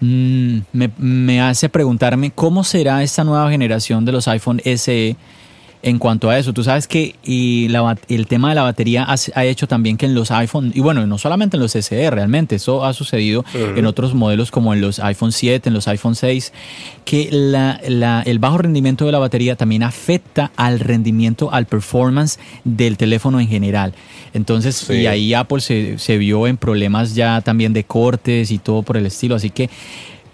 Mm, 0.00 0.58
me, 0.72 0.90
me 0.98 1.40
hace 1.40 1.68
preguntarme 1.68 2.30
cómo 2.30 2.62
será 2.62 3.02
esta 3.02 3.24
nueva 3.24 3.50
generación 3.50 4.04
de 4.04 4.12
los 4.12 4.28
iPhone 4.28 4.60
SE 4.64 5.16
en 5.84 5.98
cuanto 5.98 6.30
a 6.30 6.38
eso. 6.38 6.52
Tú 6.54 6.64
sabes 6.64 6.88
que 6.88 7.14
y 7.22 7.68
el 8.08 8.26
tema 8.26 8.48
de 8.48 8.54
la 8.54 8.62
batería 8.62 9.06
ha, 9.06 9.44
hecho 9.44 9.68
también 9.68 9.98
que 9.98 10.06
en 10.06 10.14
los 10.14 10.30
iPhone, 10.30 10.72
y 10.74 10.80
bueno, 10.80 11.06
no 11.06 11.18
solamente 11.18 11.58
en 11.58 11.62
los 11.62 11.72
SE 11.72 12.10
realmente, 12.10 12.56
eso 12.56 12.84
ha 12.84 12.94
sucedido 12.94 13.44
en 13.54 13.84
otros 13.84 14.14
modelos 14.14 14.50
como 14.50 14.72
en 14.72 14.80
los 14.80 14.98
iPhone 14.98 15.30
7, 15.30 15.68
en 15.68 15.74
los 15.74 15.86
iPhone 15.86 16.14
6, 16.14 16.52
que 17.04 17.28
el 17.28 18.38
bajo 18.38 18.58
rendimiento 18.58 19.04
de 19.04 19.12
la 19.12 19.18
batería 19.18 19.56
también 19.56 19.82
afecta 19.82 20.50
al 20.56 20.80
rendimiento, 20.80 21.52
al 21.52 21.66
performance 21.66 22.38
del 22.64 22.96
teléfono 22.96 23.38
en 23.38 23.48
general. 23.48 23.92
Entonces, 24.32 24.88
y 24.88 25.06
ahí 25.06 25.34
Apple 25.34 25.60
se, 25.60 25.98
se 25.98 26.16
vio 26.16 26.46
en 26.46 26.56
problemas 26.56 27.14
ya 27.14 27.42
también 27.42 27.74
de 27.74 27.84
cortes 27.84 28.50
y 28.50 28.58
todo 28.58 28.82
por 28.82 28.96
el 28.96 29.04
estilo. 29.04 29.34
Así 29.34 29.50
que 29.50 29.68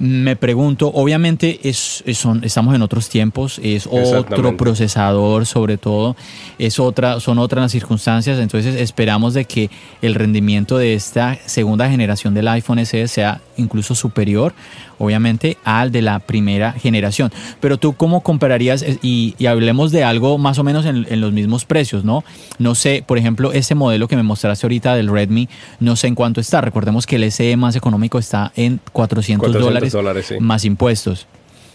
me 0.01 0.35
pregunto, 0.35 0.91
obviamente 0.95 1.61
es, 1.63 2.03
son, 2.15 2.43
estamos 2.43 2.75
en 2.75 2.81
otros 2.81 3.11
tiempos, 3.11 3.61
es 3.63 3.87
otro 3.87 4.57
procesador 4.57 5.45
sobre 5.45 5.77
todo, 5.77 6.17
es 6.59 6.81
otra, 6.81 7.21
son 7.21 7.39
otras 7.39 7.65
las 7.65 7.73
circunstancias, 7.73 8.39
entonces 8.39 8.77
esperamos 8.77 9.35
de 9.35 9.45
que 9.45 9.69
el 10.01 10.15
rendimiento 10.15 10.79
de 10.79 10.95
esta 10.95 11.39
segunda 11.45 11.91
generación 11.91 12.33
del 12.33 12.49
iPhone 12.49 12.85
SE 12.87 13.09
sea 13.09 13.43
incluso 13.59 13.95
superior 13.95 14.55
obviamente, 15.01 15.57
al 15.65 15.91
de 15.91 16.03
la 16.03 16.19
primera 16.19 16.73
generación. 16.73 17.33
Pero 17.59 17.79
tú, 17.79 17.95
¿cómo 17.95 18.21
compararías? 18.21 18.85
Y, 19.03 19.35
hablemos 19.47 19.91
de 19.91 20.05
algo 20.05 20.39
más 20.39 20.59
o 20.59 20.65
menos 20.65 20.85
en, 20.85 21.21
los 21.21 21.33
mismos 21.33 21.65
precios, 21.65 22.05
¿no? 22.05 22.23
No 22.59 22.75
sé, 22.75 23.03
por 23.05 23.19
ejemplo, 23.19 23.53
ese 23.53 23.75
modelo 23.75 24.07
que 24.07 24.17
me 24.17 24.23
mostraste 24.23 24.67
ahorita 24.67 24.95
del 24.95 25.09
Redmi, 25.09 25.49
no 25.81 25.97
sé 25.97 26.07
en 26.07 26.15
cuánto 26.15 26.41
está. 26.41 26.61
Recordemos 26.61 27.07
que 27.07 27.17
el 27.17 27.33
SE 27.33 27.57
más 27.57 27.75
económico 27.77 28.19
está 28.19 28.53
en 28.55 28.79
400, 28.93 29.53
dólares, 29.53 29.97
más 30.39 30.65
impuestos. 30.65 31.27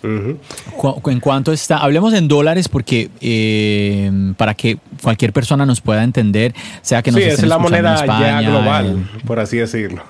¿En 0.04 1.20
cuánto 1.20 1.52
está? 1.52 1.78
Hablemos 1.78 2.14
en 2.14 2.28
dólares 2.28 2.70
porque 2.70 3.10
eh, 3.22 4.34
para 4.38 4.54
que 4.54 4.78
cualquier 5.02 5.34
persona 5.34 5.66
nos 5.66 5.82
pueda 5.82 6.04
entender, 6.04 6.54
sea 6.84 7.02
que 7.02 7.12
nos 7.12 7.22
sí, 7.22 7.28
es 7.28 7.44
la 7.44 7.58
moneda 7.58 8.06
ya 8.06 8.42
global, 8.42 9.10
por 9.26 9.40
así 9.40 9.58
decirlo. 9.58 10.04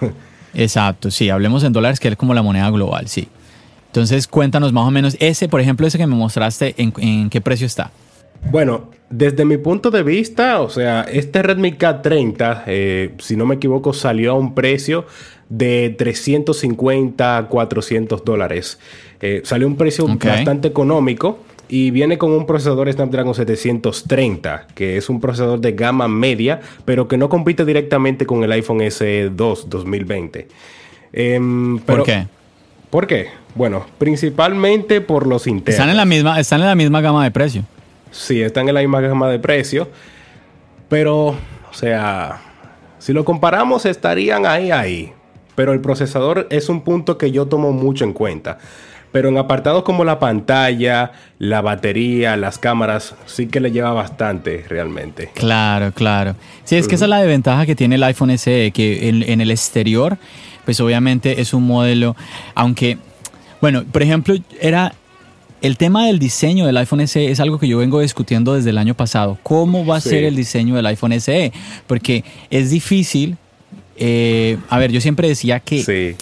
Exacto, 0.55 1.11
sí, 1.11 1.29
hablemos 1.29 1.63
en 1.63 1.73
dólares, 1.73 1.99
que 1.99 2.07
es 2.07 2.15
como 2.15 2.33
la 2.33 2.41
moneda 2.41 2.69
global, 2.69 3.07
sí. 3.07 3.27
Entonces, 3.87 4.27
cuéntanos 4.27 4.73
más 4.73 4.87
o 4.87 4.91
menos, 4.91 5.15
ese, 5.19 5.47
por 5.47 5.61
ejemplo, 5.61 5.85
ese 5.87 5.97
que 5.97 6.07
me 6.07 6.15
mostraste, 6.15 6.75
¿en, 6.77 7.29
qué 7.29 7.41
precio 7.41 7.65
está? 7.67 7.91
Bueno, 8.51 8.91
desde 9.09 9.45
mi 9.45 9.57
punto 9.57 9.89
de 9.91 10.03
vista, 10.03 10.61
o 10.61 10.69
sea, 10.69 11.01
este 11.03 11.41
Redmi 11.41 11.73
K30, 11.73 12.63
eh, 12.67 13.13
si 13.19 13.35
no 13.35 13.45
me 13.45 13.55
equivoco, 13.55 13.93
salió 13.93 14.31
a 14.31 14.33
un 14.35 14.53
precio 14.53 15.05
de 15.49 15.95
350 15.97 17.37
a 17.37 17.47
400 17.47 18.25
dólares. 18.25 18.79
Eh, 19.21 19.41
salió 19.45 19.67
a 19.67 19.69
un 19.69 19.77
precio 19.77 20.07
bastante 20.07 20.67
económico 20.67 21.39
y 21.67 21.91
viene 21.91 22.17
con 22.17 22.31
un 22.31 22.45
procesador 22.45 22.91
Snapdragon 22.91 23.33
730, 23.33 24.67
que 24.75 24.97
es 24.97 25.09
un 25.09 25.19
procesador 25.19 25.59
de 25.59 25.71
gama 25.71 26.07
media, 26.07 26.61
pero 26.85 27.07
que 27.07 27.17
no 27.17 27.29
compite 27.29 27.65
directamente 27.65 28.25
con 28.25 28.43
el 28.43 28.51
iPhone 28.51 28.79
S2 28.79 29.65
2020. 29.65 30.47
Em, 31.13 31.79
¿Por 31.79 32.03
qué? 32.03 32.27
¿Por 32.89 33.07
qué? 33.07 33.27
Bueno, 33.55 33.85
principalmente 33.97 35.01
por 35.01 35.27
los 35.27 35.47
internos. 35.47 35.75
Están 35.75 35.89
en 35.89 35.97
la 35.97 36.05
misma, 36.05 36.39
están 36.39 36.61
en 36.61 36.67
la 36.67 36.75
misma 36.75 37.01
gama 37.01 37.23
de 37.23 37.31
precio. 37.31 37.63
Sí, 38.11 38.41
están 38.41 38.67
en 38.67 38.75
la 38.75 38.81
misma 38.81 39.01
gama 39.01 39.29
de 39.29 39.39
precio, 39.39 39.89
pero, 40.87 41.27
o 41.27 41.73
sea, 41.73 42.41
si 42.99 43.13
lo 43.13 43.25
comparamos 43.25 43.85
estarían 43.85 44.45
ahí, 44.45 44.71
ahí. 44.71 45.13
Pero 45.55 45.73
el 45.73 45.79
procesador 45.79 46.47
es 46.49 46.69
un 46.69 46.81
punto 46.81 47.17
que 47.17 47.31
yo 47.31 47.47
tomo 47.47 47.71
mucho 47.71 48.03
en 48.03 48.13
cuenta. 48.13 48.57
Pero 49.15 49.29
en 49.29 49.37
apartados 49.37 49.83
como 49.83 50.03
la 50.03 50.19
pantalla, 50.19 51.13
la 51.39 51.61
batería, 51.61 52.35
las 52.35 52.57
cámaras, 52.57 53.15
sí 53.25 53.47
que 53.47 53.61
le 53.61 53.71
lleva 53.71 53.93
bastante 53.93 54.65
realmente. 54.67 55.31
Claro, 55.33 55.93
claro. 55.93 56.35
Sí, 56.65 56.75
es 56.75 56.89
que 56.89 56.95
esa 56.95 57.05
es 57.05 57.09
la 57.09 57.19
desventaja 57.19 57.65
que 57.65 57.77
tiene 57.77 57.95
el 57.95 58.03
iPhone 58.03 58.37
SE, 58.37 58.71
que 58.71 59.07
en, 59.07 59.23
en 59.23 59.39
el 59.39 59.51
exterior, 59.51 60.17
pues 60.65 60.81
obviamente 60.81 61.39
es 61.39 61.53
un 61.53 61.65
modelo, 61.65 62.17
aunque, 62.55 62.97
bueno, 63.61 63.85
por 63.85 64.03
ejemplo, 64.03 64.35
era 64.59 64.91
el 65.61 65.77
tema 65.77 66.07
del 66.07 66.19
diseño 66.19 66.65
del 66.65 66.75
iPhone 66.75 67.07
SE 67.07 67.31
es 67.31 67.39
algo 67.39 67.57
que 67.57 67.69
yo 67.69 67.77
vengo 67.77 68.01
discutiendo 68.01 68.53
desde 68.53 68.71
el 68.71 68.77
año 68.77 68.95
pasado. 68.95 69.37
¿Cómo 69.43 69.85
va 69.85 69.95
a 69.95 70.01
ser 70.01 70.25
el 70.25 70.35
diseño 70.35 70.75
del 70.75 70.87
iPhone 70.87 71.17
SE? 71.21 71.53
Porque 71.87 72.25
es 72.49 72.69
difícil. 72.69 73.37
Eh, 73.97 74.57
a 74.69 74.77
ver, 74.77 74.91
yo 74.91 75.01
siempre 75.01 75.27
decía 75.27 75.59
que 75.59 76.15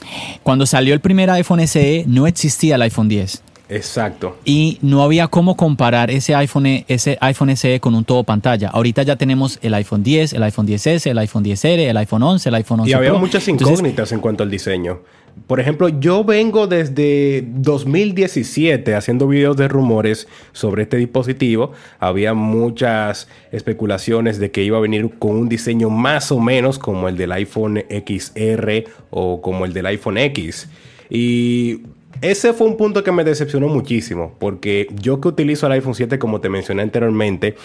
cuando 0.43 0.65
salió 0.65 0.93
el 0.93 0.99
primer 0.99 1.29
iPhone 1.29 1.65
SE 1.67 2.05
no 2.07 2.27
existía 2.27 2.75
el 2.75 2.81
iPhone 2.83 3.09
10. 3.09 3.43
Exacto. 3.69 4.38
Y 4.45 4.77
no 4.81 5.03
había 5.03 5.27
cómo 5.27 5.55
comparar 5.57 6.12
ese 6.12 6.36
iPhone, 6.36 6.86
ese 6.88 7.17
iPhone 7.21 7.55
SE 7.55 7.79
con 7.79 7.95
un 7.95 8.03
todo 8.03 8.23
pantalla. 8.23 8.69
Ahorita 8.69 9.03
ya 9.03 9.15
tenemos 9.15 9.57
el 9.62 9.73
iPhone 9.73 10.03
10, 10.03 10.33
el 10.33 10.43
iPhone 10.43 10.67
10S, 10.67 11.09
el 11.09 11.17
iPhone 11.17 11.43
10R, 11.43 11.89
el 11.89 11.97
iPhone 11.97 12.23
11, 12.23 12.49
el 12.49 12.55
iPhone 12.55 12.79
11 12.81 12.91
Y 12.91 12.93
había 12.93 13.13
muchas 13.13 13.47
incógnitas 13.47 14.12
en 14.12 14.19
cuanto 14.19 14.43
al 14.43 14.51
diseño. 14.51 14.99
Por 15.48 15.60
ejemplo, 15.60 15.89
yo 15.89 16.24
vengo 16.24 16.67
desde 16.67 17.43
2017 17.48 18.96
haciendo 18.96 19.28
videos 19.28 19.58
de 19.58 19.67
rumores 19.67 20.28
sobre 20.52 20.84
este 20.84 20.98
dispositivo. 20.98 21.74
Había 22.00 22.34
muchas 22.34 23.28
especulaciones 23.52 24.39
de 24.39 24.52
que 24.52 24.63
iba 24.63 24.78
a 24.78 24.82
venir 24.82 25.10
con 25.19 25.36
un 25.36 25.50
diseño 25.50 25.89
más 25.89 26.32
o 26.32 26.39
menos 26.39 26.80
como 26.80 27.10
el 27.10 27.17
del 27.17 27.32
iPhone 27.34 27.84
XR 27.89 28.86
o 29.10 29.41
como 29.41 29.65
el 29.65 29.74
del 29.74 29.88
iPhone 29.88 30.17
X. 30.17 30.69
Y 31.10 31.82
ese 32.22 32.54
fue 32.54 32.67
un 32.67 32.78
punto 32.78 33.04
que 33.04 33.12
me 33.12 33.24
decepcionó 33.24 33.67
muchísimo, 33.67 34.36
porque 34.39 34.88
yo 35.02 35.19
que 35.19 35.28
utilizo 35.28 35.65
el 35.67 35.74
iPhone 35.74 35.96
7, 35.96 36.19
como 36.19 36.39
te 36.39 36.48
mencioné 36.48 36.84
anteriormente, 36.84 37.56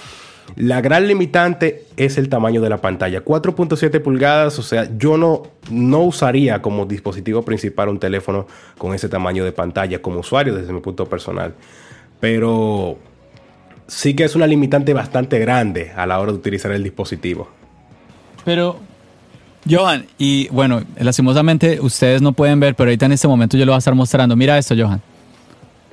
la 0.57 0.81
gran 0.81 1.07
limitante 1.07 1.85
es 1.97 2.19
el 2.19 2.29
tamaño 2.29 2.61
de 2.61 2.71
la 2.71 2.79
pantalla. 2.79 3.25
4.7 3.25 4.01
pulgadas, 4.03 4.59
o 4.59 4.63
sea, 4.63 4.89
yo 4.97 5.17
no, 5.17 5.43
no 5.71 6.03
usaría 6.03 6.63
como 6.63 6.87
dispositivo 6.87 7.43
principal 7.43 7.89
un 7.89 7.99
teléfono 7.99 8.47
con 8.77 8.95
ese 8.95 9.09
tamaño 9.09 9.45
de 9.45 9.53
pantalla 9.53 10.01
como 10.01 10.21
usuario 10.21 10.55
desde 10.55 10.73
mi 10.73 10.81
punto 10.81 11.07
personal. 11.07 11.55
Pero 12.21 12.99
sí 13.87 14.15
que 14.15 14.25
es 14.25 14.35
una 14.35 14.47
limitante 14.47 14.93
bastante 14.93 15.39
grande 15.39 15.93
a 15.97 16.07
la 16.07 16.19
hora 16.19 16.33
de 16.33 16.39
utilizar 16.39 16.73
el 16.73 16.83
dispositivo. 16.83 17.49
Pero, 18.45 18.79
Johan, 19.69 20.07
y 20.19 20.49
bueno, 20.49 20.83
lastimosamente 20.99 21.81
ustedes 21.81 22.23
no 22.23 22.33
pueden 22.33 22.61
ver, 22.61 22.75
pero 22.75 22.89
ahorita 22.89 23.07
en 23.07 23.13
este 23.13 23.29
momento 23.29 23.57
yo 23.57 23.65
lo 23.65 23.73
voy 23.73 23.77
a 23.77 23.79
estar 23.79 23.95
mostrando. 23.95 24.35
Mira 24.37 24.57
esto, 24.59 24.75
Johan. 24.77 25.03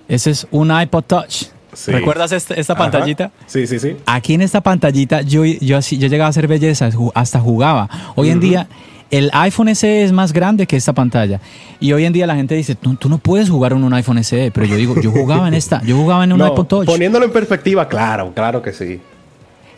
Ese 0.08 0.32
es 0.32 0.48
un 0.52 0.72
iPod 0.72 1.04
Touch. 1.04 1.55
¿Recuerdas 1.88 2.32
este, 2.32 2.60
esta, 2.60 2.76
pantallita? 2.76 3.32
Sí, 3.46 3.68
sí, 3.68 3.80
sí. 3.80 3.96
Aquí 4.06 4.34
en 4.34 4.42
esta 4.42 4.62
pantallita 4.62 5.22
yo, 5.22 5.46
yo, 5.46 5.80
yo 5.80 6.08
llegaba 6.08 6.28
a 6.28 6.30
hacer 6.30 6.48
belleza, 6.48 6.90
hasta 7.14 7.40
jugaba. 7.40 7.90
Hoy 8.16 8.30
en 8.30 8.40
día 8.40 8.68
el 9.12 9.30
iPhone 9.34 9.74
SE 9.76 10.04
es 10.04 10.12
más 10.12 10.34
grande 10.34 10.68
que 10.68 10.76
esta 10.76 10.94
pantalla. 10.94 11.40
Y 11.80 11.94
hoy 11.94 12.06
en 12.06 12.14
día 12.14 12.28
la 12.28 12.36
gente 12.36 12.56
dice, 12.56 12.76
tú, 12.76 12.98
no 13.08 13.18
puedes 13.18 13.50
jugar 13.50 13.74
en 13.74 13.84
un 13.84 13.94
iPhone 13.94 14.24
SE. 14.24 14.52
Pero 14.52 14.66
yo 14.66 14.76
digo, 14.76 15.00
yo 15.02 15.12
jugaba 15.12 15.48
en 15.48 15.54
esta, 15.56 15.82
yo 15.84 15.96
jugaba 15.96 16.24
en 16.24 16.34
un 16.34 16.46
iPod 16.46 16.66
Touch. 16.66 16.86
Poniéndolo 16.86 17.26
en 17.26 17.32
perspectiva, 17.32 17.88
claro, 17.88 18.34
claro 18.34 18.62
que 18.62 18.74
sí. 18.74 19.00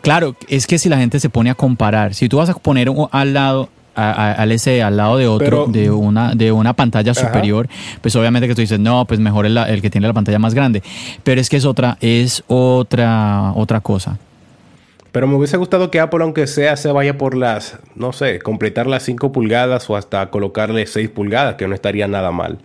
Claro, 0.01 0.35
es 0.47 0.67
que 0.67 0.79
si 0.79 0.89
la 0.89 0.97
gente 0.97 1.19
se 1.19 1.29
pone 1.29 1.49
a 1.49 1.55
comparar, 1.55 2.13
si 2.13 2.29
tú 2.29 2.37
vas 2.37 2.49
a 2.49 2.53
poner 2.53 2.89
al 3.11 3.33
lado 3.33 3.69
al 3.97 4.51
ese 4.51 4.83
al 4.83 4.95
lado 4.95 5.17
de 5.17 5.27
otro, 5.27 5.65
de, 5.67 5.89
una, 5.89 6.35
de 6.35 6.51
una 6.51 6.73
pantalla 6.73 7.13
superior, 7.13 7.67
pues 8.01 8.15
obviamente 8.15 8.47
que 8.47 8.55
tú 8.55 8.61
dices, 8.61 8.79
no, 8.79 9.05
pues 9.05 9.19
mejor 9.19 9.45
el, 9.45 9.57
el, 9.57 9.81
que 9.81 9.89
tiene 9.89 10.07
la 10.07 10.13
pantalla 10.13 10.39
más 10.39 10.53
grande. 10.53 10.83
Pero 11.23 11.41
es 11.41 11.49
que 11.49 11.57
es 11.57 11.65
otra, 11.65 11.97
es 11.99 12.43
otra, 12.47 13.53
otra 13.55 13.81
cosa. 13.81 14.17
Pero 15.11 15.25
me 15.25 15.35
hubiese 15.35 15.57
gustado 15.57 15.89
que 15.89 15.99
Apple, 15.99 16.21
aunque 16.21 16.45
sea, 16.45 16.77
se 16.77 16.91
vaya 16.91 17.17
por 17.17 17.35
las, 17.35 17.79
no 17.95 18.13
sé, 18.13 18.39
completar 18.39 18.85
las 18.85 19.01
5 19.03 19.31
pulgadas 19.31 19.89
o 19.89 19.95
hasta 19.95 20.29
colocarle 20.29 20.85
6 20.85 21.09
pulgadas, 21.09 21.55
que 21.55 21.67
no 21.67 21.73
estaría 21.73 22.07
nada 22.07 22.31
mal. 22.31 22.59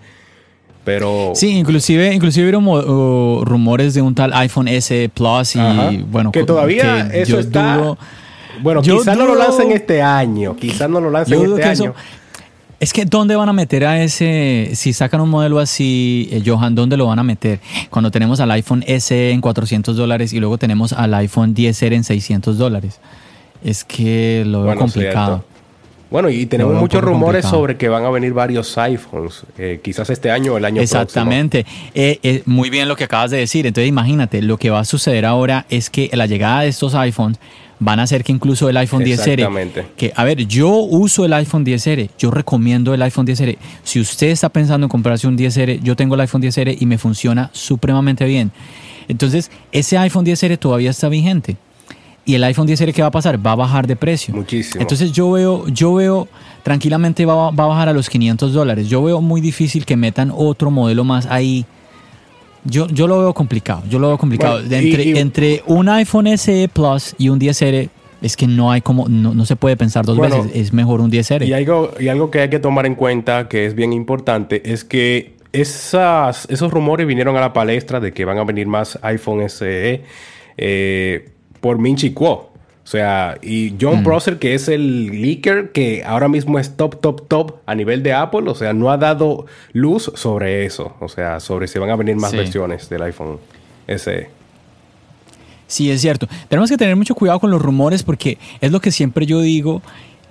Pero... 0.85 1.33
Sí, 1.35 1.57
inclusive, 1.57 2.13
inclusive 2.13 2.55
hubo 2.57 3.45
rumores 3.45 3.95
de 3.95 4.03
un 4.03 4.15
tal 4.15 4.33
iPhone 4.35 4.69
S 4.69 5.11
Plus 5.15 5.57
y 5.57 6.05
bueno... 6.11 6.33
Que 6.33 6.45
todavía 6.45 7.09
eso 7.13 7.39
está... 7.39 7.97
Bueno, 8.61 8.83
quizás 8.83 9.17
no 9.17 9.27
lo 9.27 9.35
lancen 9.35 9.73
este 9.73 10.03
año. 10.03 10.57
Quizás 10.57 10.89
no 10.89 11.01
lo 11.01 11.11
lancen 11.11 11.41
este 11.43 11.65
año. 11.65 11.95
es 12.81 12.93
que 12.93 13.05
¿dónde 13.05 13.37
van 13.37 13.49
a 13.49 13.53
meter 13.53 13.85
a 13.85 14.03
ese? 14.03 14.71
Si 14.75 14.93
sacan 14.93 15.21
un 15.21 15.31
modelo 15.31 15.59
así, 15.59 16.29
eh, 16.33 16.43
Johan, 16.45 16.75
¿dónde 16.75 16.97
lo 16.97 17.07
van 17.07 17.19
a 17.19 17.23
meter? 17.23 17.61
Cuando 17.91 18.11
tenemos 18.11 18.41
al 18.41 18.51
iPhone 18.51 18.85
SE 18.87 19.31
en 19.31 19.41
400 19.41 19.97
dólares 19.97 20.33
y 20.33 20.41
luego 20.41 20.59
tenemos 20.59 20.93
al 20.93 21.15
iPhone 21.15 21.55
10R 21.55 21.95
en 21.95 22.05
600 22.05 22.59
dólares. 22.59 23.01
Es 23.65 23.85
que 23.85 24.45
lo 24.47 24.65
veo 24.65 24.77
complicado. 24.77 25.45
Bueno, 26.13 26.29
y 26.29 26.45
tenemos 26.45 26.75
muchos 26.75 27.03
rumores 27.03 27.47
sobre 27.47 27.79
que 27.79 27.89
van 27.89 28.05
a 28.05 28.11
venir 28.11 28.35
varios 28.35 28.77
iPhones, 28.77 29.45
eh, 29.57 29.81
quizás 29.83 30.11
este 30.11 30.31
año 30.31 30.53
o 30.53 30.59
el 30.59 30.65
año 30.67 30.83
Exactamente. 30.83 31.65
próximo. 31.65 31.81
Exactamente. 31.87 32.29
Eh, 32.29 32.43
muy 32.45 32.69
bien 32.69 32.87
lo 32.87 32.97
que 32.97 33.05
acabas 33.05 33.31
de 33.31 33.39
decir. 33.39 33.67
Entonces, 33.67 33.89
imagínate, 33.89 34.43
lo 34.43 34.59
que 34.59 34.69
va 34.69 34.81
a 34.81 34.85
suceder 34.85 35.25
ahora 35.25 35.65
es 35.71 35.89
que 35.89 36.11
la 36.13 36.27
llegada 36.27 36.61
de 36.61 36.69
estos 36.69 36.95
iPhones 36.95 37.41
van 37.79 37.99
a 37.99 38.03
hacer 38.03 38.23
que 38.25 38.31
incluso 38.31 38.69
el 38.69 38.77
iPhone 38.77 39.03
10R, 39.03 39.85
que 39.97 40.13
a 40.15 40.25
ver, 40.25 40.47
yo 40.47 40.69
uso 40.69 41.25
el 41.25 41.33
iPhone 41.33 41.65
10R, 41.65 42.11
yo 42.19 42.31
recomiendo 42.31 42.93
el 42.93 43.01
iPhone 43.01 43.27
10R. 43.27 43.57
Si 43.83 43.99
usted 43.99 44.29
está 44.29 44.51
pensando 44.51 44.85
en 44.85 44.89
comprarse 44.91 45.27
un 45.27 45.37
10R, 45.37 45.81
yo 45.83 45.97
tengo 45.97 46.15
el 46.15 46.21
iPhone 46.21 46.43
10R 46.43 46.77
y 46.79 46.85
me 46.85 46.99
funciona 46.99 47.49
supremamente 47.55 48.27
bien. 48.27 48.53
Entonces, 49.09 49.51
ese 49.73 49.97
iPhone 49.97 50.27
10R 50.27 50.59
todavía 50.59 50.91
está 50.91 51.09
vigente. 51.09 51.57
Y 52.25 52.35
el 52.35 52.45
iPhone 52.45 52.69
10R, 52.69 52.93
¿qué 52.93 53.03
va 53.03 53.09
a 53.09 53.13
pasar? 53.13 53.45
Va 53.45 53.53
a 53.53 53.57
bajar 53.57 53.87
de 53.87 53.97
precio. 53.97 54.35
Muchísimo. 54.35 54.81
Entonces 54.81 55.11
yo 55.13 55.33
veo, 55.33 55.67
yo 55.69 55.95
veo, 55.95 56.29
tranquilamente 56.63 57.27
va, 57.27 57.51
va 57.51 57.65
a 57.65 57.67
bajar 57.67 57.89
a 57.89 57.93
los 57.93 58.09
500 58.09 58.53
dólares. 58.53 58.89
Yo 58.89 59.03
veo 59.03 59.21
muy 59.21 59.41
difícil 59.41 59.85
que 59.85 59.97
metan 59.97 60.33
otro 60.35 60.71
modelo 60.71 61.03
más 61.03 61.27
ahí 61.27 61.67
yo, 62.65 62.87
yo 62.89 63.07
lo 63.07 63.19
veo 63.19 63.35
complicado, 63.35 63.83
yo 63.89 63.99
lo 63.99 64.09
veo 64.09 64.19
complicado. 64.19 64.61
entre, 64.61 65.19
entre 65.19 65.63
un 65.67 65.89
iPhone 65.89 66.27
SE 66.39 66.69
Plus 66.73 67.15
y 67.19 67.29
un 67.29 67.41
10R, 67.41 67.89
es 68.21 68.37
que 68.37 68.47
no 68.47 68.71
hay 68.71 68.81
como, 68.81 69.09
no, 69.09 69.45
se 69.45 69.57
puede 69.57 69.77
pensar 69.77 70.05
dos 70.05 70.19
veces, 70.19 70.47
es 70.55 70.73
mejor 70.73 71.01
un 71.01 71.11
10R. 71.11 71.47
Y 71.47 71.53
algo, 71.53 71.93
y 71.99 72.09
algo 72.09 72.31
que 72.31 72.41
hay 72.41 72.51
que 72.51 72.61
tomar 72.61 72.87
en 72.87 72.95
cuenta, 72.95 73.49
que 73.49 73.67
es 73.67 73.75
bien 73.75 73.93
importante, 73.93 74.73
es 74.73 74.85
que 74.85 75.35
esas, 75.53 76.47
esos 76.51 76.71
rumores 76.71 77.07
vinieron 77.07 77.37
a 77.37 77.41
la 77.41 77.53
palestra 77.53 77.99
de 77.99 78.13
que 78.13 78.25
van 78.25 78.39
a 78.39 78.45
venir 78.45 78.69
más 78.69 78.99
iPhone 79.03 79.49
SE 79.49 80.03
eh, 80.57 81.29
por 81.63 81.79
Minchi 81.79 82.13
Kuo. 82.13 82.51
O 82.85 82.87
sea, 82.87 83.39
y 83.41 83.75
John 83.81 84.01
mm. 84.01 84.05
Prosser, 84.05 84.39
que 84.41 84.55
es 84.55 84.69
el 84.69 85.23
leaker 85.23 85.71
que 85.71 86.03
ahora 86.05 86.29
mismo 86.29 86.59
es 86.59 86.77
top, 86.77 87.01
top, 87.01 87.29
top 87.29 87.55
a 87.65 87.77
nivel 87.77 88.03
de 88.03 88.13
Apple, 88.13 88.51
o 88.51 88.55
sea, 88.57 88.73
no 88.73 88.91
ha 88.91 88.99
dado 88.99 89.47
luz 89.73 90.11
sobre 90.17 90.67
eso. 90.67 90.97
O 91.01 91.09
sea, 91.09 91.39
sobre 91.39 91.69
si 91.69 91.79
van 91.79 91.91
a 91.91 91.97
venir 91.97 92.17
más 92.17 92.33
versiones 92.33 92.91
del 92.91 93.03
iPhone 93.03 93.39
SE. 93.87 94.29
Sí, 95.69 95.91
es 95.91 96.01
cierto. 96.01 96.29
Tenemos 96.49 96.69
que 96.69 96.77
tener 96.77 96.97
mucho 96.97 97.15
cuidado 97.15 97.39
con 97.39 97.53
los 97.53 97.63
rumores 97.63 98.03
porque 98.03 98.37
es 98.61 98.73
lo 98.73 98.81
que 98.81 98.91
siempre 98.91 99.27
yo 99.27 99.41
digo, 99.41 99.81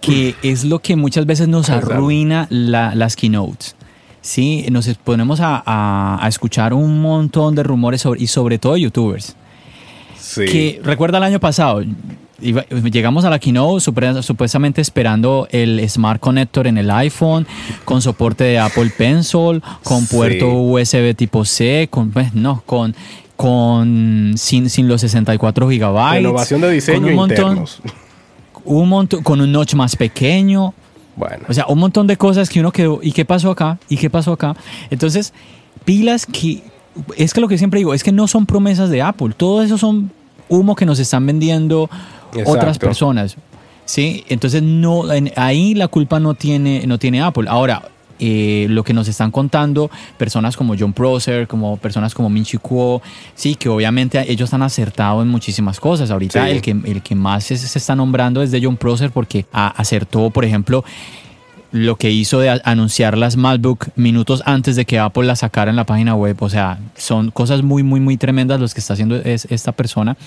que 0.02 0.36
es 0.44 0.66
lo 0.66 0.80
que 0.80 0.98
muchas 0.98 1.26
veces 1.26 1.48
nos 1.48 1.70
arruina 1.70 2.48
las 2.50 3.16
keynotes. 3.16 3.76
Sí, 4.20 4.66
nos 4.70 4.88
ponemos 4.98 5.40
a, 5.42 6.20
escuchar 6.28 6.74
un 6.74 7.02
montón 7.02 7.56
de 7.56 7.64
rumores 7.64 8.06
y 8.18 8.28
sobre 8.28 8.60
todo 8.60 8.76
youtubers. 8.76 9.38
Sí. 10.22 10.46
Que 10.46 10.82
recuerda 10.84 11.18
el 11.18 11.24
año 11.24 11.40
pasado, 11.40 11.84
llegamos 12.42 13.26
a 13.26 13.30
la 13.30 13.40
keynote 13.40 13.82
supuestamente 14.22 14.82
esperando 14.82 15.48
el 15.52 15.88
Smart 15.90 16.20
Connector 16.20 16.68
en 16.68 16.78
el 16.78 16.90
iPhone, 16.92 17.46
con 17.86 18.02
soporte 18.02 18.44
de 18.44 18.60
Apple 18.60 18.92
Pencil, 18.98 19.62
con 19.84 20.06
puerto 20.08 20.48
USB 20.48 21.16
tipo 21.16 21.46
C, 21.46 21.88
con, 21.90 22.12
pues, 22.12 22.34
no, 22.34 22.64
con, 22.66 22.96
con 23.36 24.34
sin, 24.38 24.70
sin 24.70 24.88
los 24.88 25.02
64 25.02 25.70
gigabytes. 25.70 26.22
Innovación 26.22 26.62
de 26.62 26.72
diseño 26.72 27.00
con 27.00 27.10
un 27.10 27.16
montón, 27.16 27.66
Un 28.64 28.90
montón, 28.90 29.24
con 29.24 29.42
un 29.42 29.52
notch 29.52 29.74
más 29.76 29.96
pequeño. 29.96 30.74
Bueno. 31.16 31.46
O 31.50 31.54
sea, 31.54 31.66
un 31.68 31.80
montón 31.80 32.08
de 32.08 32.18
cosas 32.18 32.50
que 32.50 32.60
uno 32.60 32.72
quedó. 32.72 33.00
¿Y 33.02 33.12
qué 33.12 33.26
pasó 33.26 33.52
acá? 33.52 33.78
¿Y 33.90 33.98
qué 33.98 34.10
pasó 34.10 34.34
acá? 34.34 34.56
Entonces, 34.90 35.34
pilas 35.86 36.26
que. 36.26 36.64
Es 37.18 37.34
que 37.34 37.42
lo 37.42 37.48
que 37.48 37.58
siempre 37.58 37.80
digo, 37.80 37.94
es 37.94 38.04
que 38.04 38.12
no 38.12 38.28
son 38.28 38.46
promesas 38.46 38.90
de 38.90 39.02
Apple. 39.02 39.34
Todo 39.36 39.64
eso 39.64 39.78
son 39.78 40.12
humo 40.50 40.76
que 40.76 40.86
nos 40.86 41.00
están 41.00 41.26
vendiendo 41.26 41.90
otras 42.46 42.78
personas. 42.78 43.38
¿sí? 43.86 44.24
Entonces, 44.30 44.62
no, 44.64 45.04
ahí 45.36 45.74
la 45.74 45.88
culpa 45.88 46.20
no 46.20 46.34
tiene, 46.34 46.86
no 46.88 46.98
tiene 46.98 47.22
Apple. 47.22 47.46
Ahora, 47.50 47.84
eh, 48.24 48.68
lo 48.70 48.84
que 48.84 48.94
nos 48.94 49.08
están 49.08 49.32
contando 49.32 49.90
personas 50.18 50.56
como 50.56 50.76
John 50.78 50.94
Prosser, 50.94 51.48
como 51.48 51.78
personas 51.78 52.14
como 52.14 52.30
Min 52.30 52.46
Kuo, 52.62 53.02
sí, 53.34 53.56
que 53.56 53.68
obviamente 53.68 54.24
ellos 54.32 54.54
han 54.54 54.62
acertado 54.62 55.24
en 55.24 55.28
muchísimas 55.28 55.80
cosas. 55.80 56.12
Ahorita 56.12 56.48
el, 56.48 56.62
que, 56.62 56.72
el 56.72 57.02
que 57.02 57.16
más 57.16 57.46
se, 57.46 57.56
está 57.56 57.96
nombrando 57.96 58.44
es 58.44 58.52
de 58.52 58.64
John 58.64 58.78
Prosser 58.78 59.10
porque 59.10 59.46
acertó, 59.52 60.30
por 60.30 60.46
ejemplo, 60.46 60.86
lo 61.72 61.96
que 61.96 62.12
hizo 62.12 62.40
de 62.40 62.62
anunciar 62.64 63.18
las 63.18 63.38
MacBook 63.38 63.88
minutos 63.96 64.44
antes 64.46 64.76
de 64.76 64.86
que 64.86 65.00
Apple 65.00 65.24
las 65.24 65.40
sacara 65.40 65.72
en 65.72 65.78
la 65.78 65.86
página 65.86 66.16
web. 66.16 66.36
O 66.40 66.50
sea, 66.50 66.80
son 66.96 67.32
cosas 67.32 67.64
muy, 67.64 67.82
muy, 67.84 68.00
muy 68.00 68.18
tremendas 68.18 68.60
los 68.60 68.74
que 68.74 68.82
está 68.82 68.94
haciendo 68.94 69.16
es 69.16 69.46
esta 69.50 69.72
persona. 69.72 70.18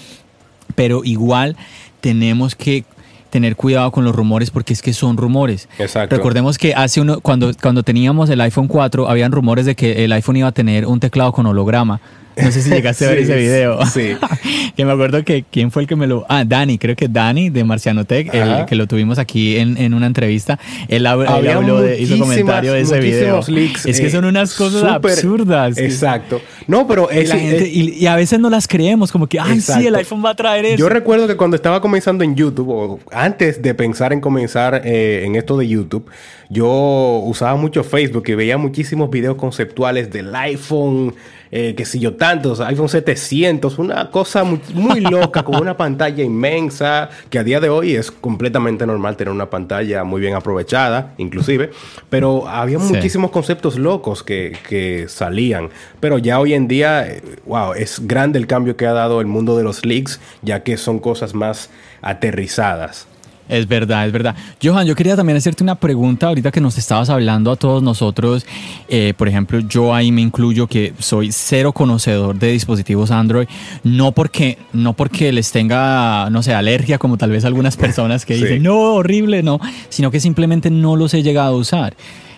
Pero 0.75 1.05
igual 1.05 1.57
tenemos 2.01 2.55
que 2.55 2.85
tener 3.29 3.57
cuidado 3.57 3.91
con 3.91 4.05
los 4.05 4.15
rumores 4.15 4.51
porque 4.51 4.73
es 4.73 4.81
que 4.81 4.93
son 4.93 5.17
rumores. 5.17 5.69
Exacto. 5.79 6.17
Recordemos 6.17 6.57
que 6.57 6.73
hace 6.73 7.01
uno, 7.01 7.21
cuando, 7.21 7.51
cuando 7.61 7.83
teníamos 7.83 8.31
el 8.31 8.41
iPhone 8.41 8.69
4, 8.69 9.09
habían 9.09 9.33
rumores 9.33 9.67
de 9.67 9.75
que 9.75 10.05
el 10.05 10.13
iPhone 10.13 10.37
iba 10.37 10.49
a 10.49 10.53
tener 10.53 10.87
un 10.87 11.01
teclado 11.01 11.33
con 11.33 11.45
holograma. 11.47 12.01
No 12.37 12.51
sé 12.51 12.63
si 12.63 12.71
llegaste 12.71 13.07
a 13.07 13.11
ver 13.11 13.19
ese 13.21 13.37
video. 13.37 13.85
Sí. 13.87 14.17
que 14.77 14.85
me 14.85 14.93
acuerdo 14.93 15.25
que 15.25 15.45
quién 15.51 15.71
fue 15.71 15.83
el 15.83 15.89
que 15.89 15.97
me 15.97 16.07
lo. 16.07 16.25
Ah, 16.29 16.45
Dani, 16.45 16.79
creo 16.79 16.97
que 16.97 17.09
Dani 17.09 17.51
de 17.51 17.65
Marciano 17.65 18.05
Tech, 18.05 18.33
el 18.33 18.67
que 18.67 18.75
lo 18.75 18.87
tuvimos 18.87 19.19
aquí 19.19 19.57
en, 19.57 19.77
en 19.77 19.95
una 19.95 20.07
entrevista. 20.07 20.59
Él, 20.89 21.07
habló 21.07 21.81
de, 21.81 22.01
hizo 22.01 22.19
comentario 22.19 22.73
de 22.73 22.81
ese 22.81 22.99
video. 23.01 23.41
es 23.41 24.01
que 24.01 24.11
son 24.11 24.25
unas 24.25 24.55
cosas 24.55 24.85
absurdas. 24.85 25.79
Exacto. 25.79 26.41
No, 26.67 26.87
pero 26.87 27.09
y, 27.13 28.03
y, 28.03 28.07
a 28.07 28.17
veces 28.17 28.39
no 28.41 28.51
las 28.51 28.67
creemos, 28.67 29.13
como 29.13 29.27
que, 29.27 29.39
ay, 29.39 29.61
sí, 29.61 29.87
el 29.87 29.95
iPhone 29.95 30.25
va 30.25 30.31
a 30.31 30.35
traer 30.35 30.65
eso. 30.65 30.77
Yo 30.77 30.89
recuerdo 30.89 31.27
que 31.27 31.37
cuando 31.37 31.57
estaba 31.57 31.81
comenzando 31.81 32.25
en 32.25 32.35
YouTube, 32.35 32.69
o 32.71 33.01
antes 33.13 33.63
de 33.63 33.75
pensar 33.75 34.13
en 34.13 34.21
comenzar 34.21 34.83
eh, 34.85 35.25
en 35.25 35.37
esto 35.37 35.57
de 35.57 35.69
YouTube, 35.69 36.11
yo 36.49 37.23
usaba 37.25 37.57
mucho 37.57 37.85
Facebook 37.85 38.25
y 38.29 38.35
veía 38.35 38.59
muchísimos 38.59 39.11
videos 39.11 39.37
conceptuales 39.37 40.11
del 40.11 40.35
iPhone 40.35 41.15
eh, 41.57 41.77
que 41.77 41.85
si 41.85 42.01
yo 42.01 42.15
tantos, 42.15 42.59
iPhone 42.59 42.89
700, 42.89 43.79
una 43.79 44.11
cosa 44.11 44.43
muy, 44.43 45.01
loca 45.01 45.45
con 45.45 45.55
una 45.61 45.77
pantalla 45.77 46.25
inmensa, 46.25 47.09
que 47.31 47.39
a 47.39 47.45
día 47.45 47.61
de 47.61 47.69
hoy 47.69 47.95
es 47.95 48.11
completamente 48.11 48.85
normal 48.85 49.17
tener 49.17 49.33
una 49.33 49.49
pantalla 49.49 50.03
muy 50.03 50.21
bien 50.21 50.35
aprovechada, 50.35 51.15
inclusive, 51.17 51.71
pero 52.11 52.49
había 52.49 52.81
muchísimos 52.81 53.31
conceptos 53.31 53.79
locos 53.79 54.25
que, 54.25 54.59
que, 54.69 55.07
salían, 55.07 55.71
pero 56.01 56.19
ya 56.19 56.41
hoy 56.41 56.55
en 56.55 56.67
día, 56.67 57.07
eh, 57.07 57.23
wow, 57.47 57.73
es 57.75 58.05
grande 58.05 58.41
el 58.41 58.49
cambio 58.49 58.77
que 58.77 58.89
ha 58.89 58.93
dado 58.93 59.21
el 59.21 59.29
mundo 59.29 59.57
de 59.57 59.63
los 59.63 59.87
leaks, 59.87 60.19
ya 60.43 60.65
que 60.65 60.77
son 60.77 60.99
cosas 60.99 61.35
más 61.35 61.71
aterrizadas. 62.03 63.07
Es 63.59 63.69
verdad, 63.69 64.07
es 64.07 64.13
verdad. 64.13 64.35
Johan, 64.63 64.87
yo 64.87 64.95
quería 64.95 65.17
también 65.17 65.37
hacerte 65.37 65.63
una 65.63 65.77
pregunta 65.77 66.27
ahorita 66.27 66.51
que 66.51 66.61
nos 66.61 66.77
estabas 66.77 67.09
hablando 67.09 67.51
a 67.51 67.57
todos 67.57 67.83
nosotros. 67.83 68.45
Eh, 68.89 69.15
por 69.17 69.29
ejemplo, 69.29 69.61
yo 69.61 69.95
ahí 69.95 70.11
me 70.11 70.23
incluyo 70.23 70.67
que 70.67 70.93
soy 70.99 71.31
cero 71.31 71.73
conocedor 71.73 72.39
de 72.39 72.53
dispositivos 72.53 73.11
Android, 73.11 73.47
no 73.85 74.13
porque, 74.13 74.59
no 74.73 74.95
porque 74.95 75.33
les 75.33 75.53
tenga, 75.53 76.29
no 76.31 76.43
sé, 76.43 76.53
alergia 76.53 76.99
como 76.99 77.17
tal 77.17 77.31
vez 77.31 77.45
algunas 77.45 77.77
personas 77.77 78.27
que 78.27 78.35
dicen, 78.37 78.63
no, 78.63 78.95
horrible, 78.95 79.43
no, 79.43 79.61
sino 79.89 80.11
que 80.11 80.21
simplemente 80.21 80.71
no 80.71 80.97
los 80.97 81.15
he 81.15 81.23
llegado 81.23 81.55
a 81.55 81.59
usar. 81.59 81.95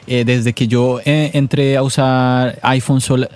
Eh, 0.06 0.24
desde 0.24 0.52
que 0.52 0.68
yo 0.68 1.00
eh, 1.04 1.30
entré 1.32 1.76
a 1.76 1.82
usar 1.82 2.60
iPhone 2.62 3.00
solo 3.00 3.26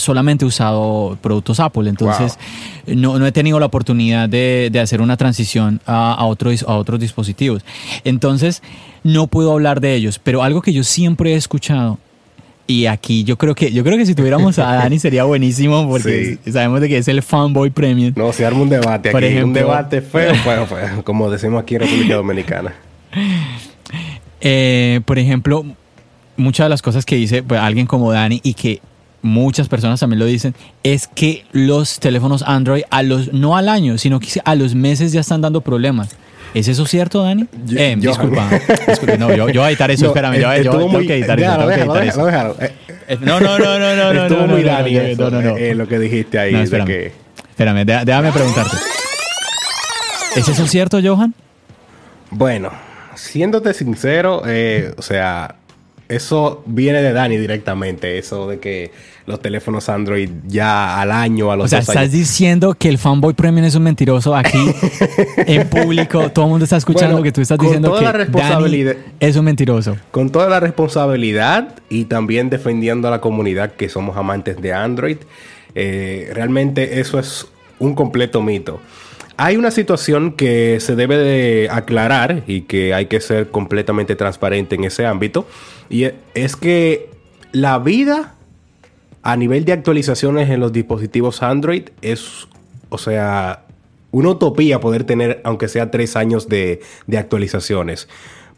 solamente 0.00 0.44
he 0.44 0.48
usado 0.48 1.18
productos 1.20 1.60
Apple, 1.60 1.88
entonces 1.88 2.38
no, 2.86 3.24
he 3.26 3.32
tenido 3.32 3.60
la 3.60 3.66
oportunidad 3.66 4.28
de, 4.28 4.70
hacer 4.82 5.00
una 5.00 5.16
transición 5.16 5.80
a, 5.86 6.14
a, 6.14 6.24
otros, 6.24 6.62
a 6.62 6.74
otros 6.74 7.00
dispositivos. 7.00 7.64
Entonces 8.04 8.62
no 9.04 9.26
puedo 9.26 9.52
hablar 9.52 9.80
de 9.80 9.94
ellos, 9.94 10.18
pero 10.18 10.42
algo 10.42 10.62
que 10.62 10.72
yo 10.72 10.84
siempre 10.84 11.32
he 11.32 11.36
escuchado 11.36 11.98
y 12.70 12.86
aquí 12.86 13.24
yo 13.24 13.36
creo 13.36 13.56
que 13.56 13.72
yo 13.72 13.82
creo 13.82 13.98
que 13.98 14.06
si 14.06 14.14
tuviéramos 14.14 14.58
a 14.60 14.74
Dani 14.74 14.98
sería 15.00 15.24
buenísimo 15.24 15.88
porque 15.88 16.38
sabemos 16.50 16.80
de 16.80 16.88
que 16.88 16.98
es 16.98 17.08
el 17.08 17.20
fanboy 17.20 17.70
premium. 17.70 18.12
No, 18.14 18.32
se 18.32 18.46
arma 18.46 18.60
un 18.60 18.68
debate 18.68 19.08
aquí, 19.08 19.38
un 19.38 19.52
debate 19.52 20.00
feo, 20.02 20.34
como 21.02 21.30
decimos 21.30 21.62
aquí 21.62 21.74
en 21.74 21.80
República 21.80 22.14
Dominicana. 22.14 22.74
Eh, 24.40 25.00
por 25.04 25.18
ejemplo, 25.18 25.66
muchas 26.36 26.66
de 26.66 26.70
las 26.70 26.80
cosas 26.80 27.04
que 27.04 27.16
dice 27.16 27.42
pues, 27.42 27.60
alguien 27.60 27.86
como 27.86 28.12
Dani 28.12 28.40
y 28.44 28.54
que 28.54 28.80
muchas 29.22 29.68
personas 29.68 30.00
también 30.00 30.18
lo 30.18 30.26
dicen, 30.26 30.54
es 30.82 31.06
que 31.06 31.44
los 31.52 31.98
teléfonos 32.00 32.42
Android 32.46 32.82
a 32.90 33.02
los 33.02 33.32
no 33.32 33.56
al 33.56 33.68
año, 33.68 33.98
sino 33.98 34.20
que 34.20 34.28
a 34.44 34.54
los 34.54 34.74
meses 34.74 35.12
ya 35.12 35.20
están 35.20 35.40
dando 35.40 35.60
problemas. 35.60 36.10
¿Es 36.52 36.66
eso 36.66 36.84
cierto, 36.84 37.22
Dani? 37.22 37.46
eh, 37.76 37.94
disculpa, 37.96 38.50
No, 39.18 39.32
yo, 39.34 39.48
yo 39.50 39.60
voy 39.60 39.68
a 39.68 39.70
editar 39.70 39.90
eso, 39.90 40.06
espérame. 40.06 40.40
Yo, 40.40 40.62
yo 40.62 40.78
tengo 40.78 40.98
que 40.98 41.18
editar 41.18 41.38
eso. 41.38 41.56
Tengo 41.56 41.68
que 41.68 41.74
editar 41.74 42.04
eso. 42.04 42.56
No, 43.20 43.40
no, 43.40 43.58
no, 43.58 43.78
no, 43.78 43.94
no. 44.14 44.22
Estuvo 44.24 44.40
no, 44.40 44.46
muy 44.48 44.62
Dani 44.64 44.92
no, 45.16 45.30
no, 45.30 45.42
no, 45.42 45.56
eh, 45.56 45.74
lo 45.74 45.86
que 45.86 45.98
dijiste 45.98 46.38
ahí. 46.38 46.54
espérame, 46.54 46.86
de 46.86 46.92
que... 46.92 47.12
espérame 47.50 47.84
déjame 48.04 48.32
preguntarte. 48.32 48.76
¿Es 50.36 50.48
eso 50.48 50.66
cierto, 50.66 51.00
Johan? 51.02 51.34
Bueno, 52.30 52.70
siéndote 53.14 53.74
sincero, 53.74 54.42
eh, 54.46 54.94
o 54.96 55.02
sea, 55.02 55.56
eso 56.10 56.62
viene 56.66 57.02
de 57.02 57.12
Dani 57.12 57.36
directamente, 57.38 58.18
eso 58.18 58.48
de 58.48 58.58
que 58.58 58.90
los 59.26 59.40
teléfonos 59.40 59.88
Android 59.88 60.28
ya 60.46 61.00
al 61.00 61.12
año, 61.12 61.52
a 61.52 61.56
los 61.56 61.66
O 61.66 61.68
sea, 61.68 61.78
estás 61.78 62.10
diciendo 62.10 62.74
que 62.74 62.88
el 62.88 62.98
fanboy 62.98 63.32
premium 63.32 63.64
es 63.64 63.76
un 63.76 63.84
mentiroso 63.84 64.34
aquí 64.34 64.58
en 65.36 65.68
público, 65.68 66.30
todo 66.30 66.46
el 66.46 66.50
mundo 66.50 66.64
está 66.64 66.76
escuchando 66.76 67.16
lo 67.16 67.22
que 67.22 67.30
tú 67.30 67.40
estás 67.40 67.58
diciendo 67.58 67.94
que 67.94 68.04
la 68.04 68.12
responsabilidad, 68.12 68.96
es 69.20 69.36
un 69.36 69.44
mentiroso. 69.44 69.96
Con 70.10 70.30
toda 70.30 70.48
la 70.48 70.58
responsabilidad 70.58 71.76
y 71.88 72.06
también 72.06 72.50
defendiendo 72.50 73.06
a 73.06 73.12
la 73.12 73.20
comunidad 73.20 73.72
que 73.72 73.88
somos 73.88 74.16
amantes 74.16 74.60
de 74.60 74.72
Android, 74.72 75.18
eh, 75.76 76.30
realmente 76.34 76.98
eso 76.98 77.20
es 77.20 77.46
un 77.78 77.94
completo 77.94 78.42
mito. 78.42 78.80
Hay 79.42 79.56
una 79.56 79.70
situación 79.70 80.32
que 80.32 80.80
se 80.80 80.96
debe 80.96 81.16
de 81.16 81.68
aclarar 81.70 82.42
y 82.46 82.60
que 82.62 82.92
hay 82.92 83.06
que 83.06 83.22
ser 83.22 83.50
completamente 83.50 84.14
transparente 84.14 84.74
en 84.74 84.84
ese 84.84 85.06
ámbito. 85.06 85.46
Y 85.88 86.10
es 86.34 86.56
que 86.56 87.08
la 87.50 87.78
vida 87.78 88.34
a 89.22 89.36
nivel 89.38 89.64
de 89.64 89.72
actualizaciones 89.72 90.50
en 90.50 90.60
los 90.60 90.74
dispositivos 90.74 91.42
Android 91.42 91.84
es, 92.02 92.48
o 92.90 92.98
sea, 92.98 93.64
una 94.10 94.28
utopía 94.28 94.78
poder 94.78 95.04
tener, 95.04 95.40
aunque 95.42 95.68
sea 95.68 95.90
tres 95.90 96.16
años 96.16 96.46
de 96.46 96.82
actualizaciones. 97.16 98.08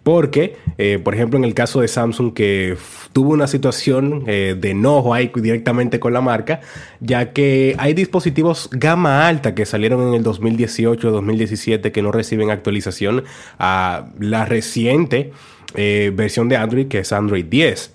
Porque, 0.02 0.56
eh, 0.78 0.98
por 1.02 1.14
ejemplo, 1.14 1.38
en 1.38 1.44
el 1.44 1.54
caso 1.54 1.80
de 1.80 1.86
Samsung, 1.86 2.34
que 2.34 2.76
tuvo 3.12 3.30
una 3.30 3.46
situación 3.46 4.24
eh, 4.26 4.56
de 4.58 4.70
enojo 4.70 5.14
ahí 5.14 5.30
directamente 5.34 6.00
con 6.00 6.12
la 6.12 6.20
marca, 6.20 6.60
ya 7.00 7.32
que 7.32 7.76
hay 7.78 7.94
dispositivos 7.94 8.68
gama 8.72 9.28
alta 9.28 9.54
que 9.54 9.64
salieron 9.64 10.08
en 10.08 10.14
el 10.14 10.22
2018 10.22 11.10
2017 11.10 11.92
que 11.92 12.02
no 12.02 12.10
reciben 12.10 12.50
actualización 12.50 13.24
a 13.58 14.08
la 14.18 14.44
reciente 14.44 15.32
eh, 15.74 16.10
versión 16.14 16.48
de 16.48 16.56
Android, 16.56 16.88
que 16.88 16.98
es 16.98 17.12
Android 17.12 17.44
10. 17.44 17.94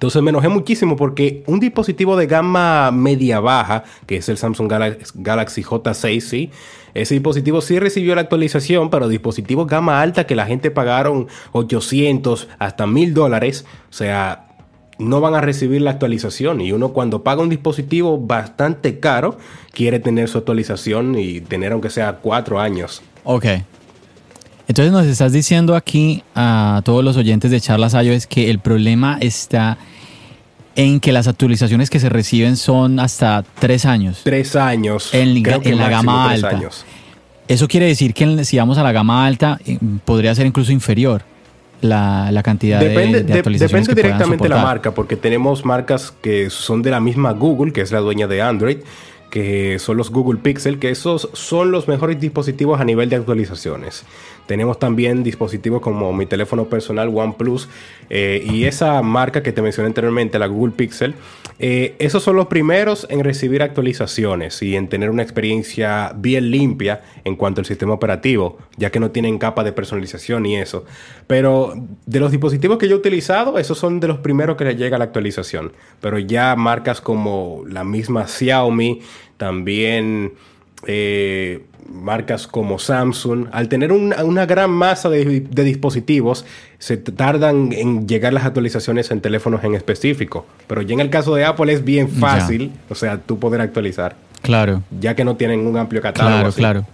Entonces 0.00 0.22
me 0.22 0.30
enojé 0.30 0.48
muchísimo 0.48 0.96
porque 0.96 1.44
un 1.46 1.60
dispositivo 1.60 2.16
de 2.16 2.26
gama 2.26 2.90
media 2.90 3.38
baja, 3.38 3.84
que 4.06 4.16
es 4.16 4.30
el 4.30 4.38
Samsung 4.38 4.66
Galaxy 5.14 5.62
J6, 5.62 6.20
¿sí? 6.20 6.50
Ese 6.94 7.12
dispositivo 7.12 7.60
sí 7.60 7.78
recibió 7.78 8.14
la 8.14 8.22
actualización, 8.22 8.88
pero 8.88 9.08
dispositivos 9.08 9.66
gama 9.66 10.00
alta 10.00 10.26
que 10.26 10.34
la 10.34 10.46
gente 10.46 10.70
pagaron 10.70 11.28
800 11.52 12.48
hasta 12.58 12.86
1000 12.86 13.12
dólares, 13.12 13.66
o 13.90 13.92
sea, 13.92 14.46
no 14.98 15.20
van 15.20 15.34
a 15.34 15.42
recibir 15.42 15.82
la 15.82 15.90
actualización. 15.90 16.62
Y 16.62 16.72
uno 16.72 16.94
cuando 16.94 17.22
paga 17.22 17.42
un 17.42 17.50
dispositivo 17.50 18.16
bastante 18.16 19.00
caro, 19.00 19.36
quiere 19.70 20.00
tener 20.00 20.30
su 20.30 20.38
actualización 20.38 21.18
y 21.18 21.42
tener 21.42 21.72
aunque 21.72 21.90
sea 21.90 22.20
cuatro 22.22 22.58
años. 22.58 23.02
Ok. 23.24 23.44
Entonces 24.66 24.92
nos 24.92 25.04
estás 25.04 25.32
diciendo 25.32 25.76
aquí 25.76 26.22
a 26.34 26.80
todos 26.84 27.04
los 27.04 27.18
oyentes 27.18 27.50
de 27.50 27.60
Charlas 27.60 27.92
es 27.92 28.26
que 28.26 28.50
el 28.50 28.60
problema 28.60 29.18
está 29.20 29.76
en 30.76 31.00
que 31.00 31.12
las 31.12 31.28
actualizaciones 31.28 31.90
que 31.90 31.98
se 32.00 32.08
reciben 32.08 32.56
son 32.56 33.00
hasta 33.00 33.44
tres 33.58 33.84
años. 33.84 34.20
Tres 34.24 34.56
años. 34.56 35.10
En, 35.12 35.42
la 35.42 35.88
gama 35.88 36.30
alta. 36.30 36.60
Eso 37.48 37.66
quiere 37.66 37.86
decir 37.86 38.14
que 38.14 38.44
si 38.44 38.58
vamos 38.58 38.78
a 38.78 38.82
la 38.82 38.92
gama 38.92 39.26
alta, 39.26 39.58
eh, 39.66 39.78
podría 40.04 40.34
ser 40.34 40.46
incluso 40.46 40.70
inferior 40.70 41.22
la, 41.80 42.40
cantidad 42.44 42.78
de, 42.78 42.86
actualizaciones. 42.86 43.60
depende 43.60 43.94
directamente 43.94 44.44
de 44.44 44.48
la 44.48 44.62
marca, 44.62 44.94
porque 44.94 45.16
tenemos 45.16 45.64
marcas 45.64 46.12
que 46.22 46.50
son 46.50 46.82
de 46.82 46.90
la 46.90 47.00
misma 47.00 47.32
Google, 47.32 47.72
que 47.72 47.80
es 47.80 47.90
la 47.90 48.00
dueña 48.00 48.26
de 48.26 48.42
Android, 48.42 48.78
que 49.30 49.78
son 49.78 49.96
los 49.96 50.10
Google 50.10 50.40
Pixel, 50.40 50.78
que 50.78 50.90
esos 50.90 51.30
son 51.32 51.70
los 51.70 51.88
mejores 51.88 52.20
dispositivos 52.20 52.80
a 52.80 52.84
nivel 52.84 53.08
de 53.08 53.16
actualizaciones. 53.16 54.04
Tenemos 54.50 54.80
también 54.80 55.22
dispositivos 55.22 55.80
como 55.80 56.12
mi 56.12 56.26
teléfono 56.26 56.64
personal 56.64 57.08
OnePlus 57.14 57.68
eh, 58.08 58.44
y 58.44 58.64
esa 58.64 59.00
marca 59.00 59.44
que 59.44 59.52
te 59.52 59.62
mencioné 59.62 59.86
anteriormente, 59.86 60.40
la 60.40 60.48
Google 60.48 60.72
Pixel. 60.72 61.14
Eh, 61.60 61.94
esos 62.00 62.24
son 62.24 62.34
los 62.34 62.48
primeros 62.48 63.06
en 63.10 63.22
recibir 63.22 63.62
actualizaciones 63.62 64.60
y 64.60 64.74
en 64.74 64.88
tener 64.88 65.08
una 65.08 65.22
experiencia 65.22 66.12
bien 66.16 66.50
limpia 66.50 67.00
en 67.22 67.36
cuanto 67.36 67.60
al 67.60 67.64
sistema 67.64 67.94
operativo, 67.94 68.58
ya 68.76 68.90
que 68.90 68.98
no 68.98 69.12
tienen 69.12 69.38
capa 69.38 69.62
de 69.62 69.70
personalización 69.70 70.44
y 70.44 70.56
eso. 70.56 70.84
Pero 71.28 71.74
de 72.06 72.18
los 72.18 72.32
dispositivos 72.32 72.78
que 72.78 72.88
yo 72.88 72.96
he 72.96 72.98
utilizado, 72.98 73.56
esos 73.56 73.78
son 73.78 74.00
de 74.00 74.08
los 74.08 74.18
primeros 74.18 74.56
que 74.56 74.64
les 74.64 74.76
llega 74.76 74.98
la 74.98 75.04
actualización. 75.04 75.70
Pero 76.00 76.18
ya 76.18 76.56
marcas 76.56 77.00
como 77.00 77.62
la 77.68 77.84
misma 77.84 78.26
Xiaomi, 78.26 79.00
también 79.36 80.32
eh, 80.86 81.64
marcas 81.90 82.46
como 82.46 82.78
Samsung, 82.78 83.46
al 83.52 83.68
tener 83.68 83.92
una 83.92 84.46
gran 84.46 84.70
masa 84.70 85.10
de, 85.10 85.40
dispositivos, 85.40 86.44
se 86.78 86.96
tardan 86.96 87.72
en 87.72 88.06
llegar 88.06 88.32
las 88.32 88.44
actualizaciones 88.44 89.10
en 89.10 89.20
teléfonos 89.20 89.64
en 89.64 89.74
específico. 89.74 90.46
Pero 90.66 90.82
ya 90.82 90.94
en 90.94 91.00
el 91.00 91.10
caso 91.10 91.34
de 91.34 91.44
Apple 91.44 91.72
es 91.72 91.84
bien 91.84 92.08
fácil, 92.08 92.72
o 92.88 92.94
sea, 92.94 93.18
tú 93.18 93.38
poder 93.38 93.60
actualizar. 93.60 94.16
Claro. 94.42 94.82
Ya 95.00 95.14
que 95.14 95.24
no 95.24 95.36
tienen 95.36 95.66
un 95.66 95.76
amplio 95.76 96.00
catálogo. 96.00 96.52
Claro, 96.52 96.52
claro. 96.52 96.86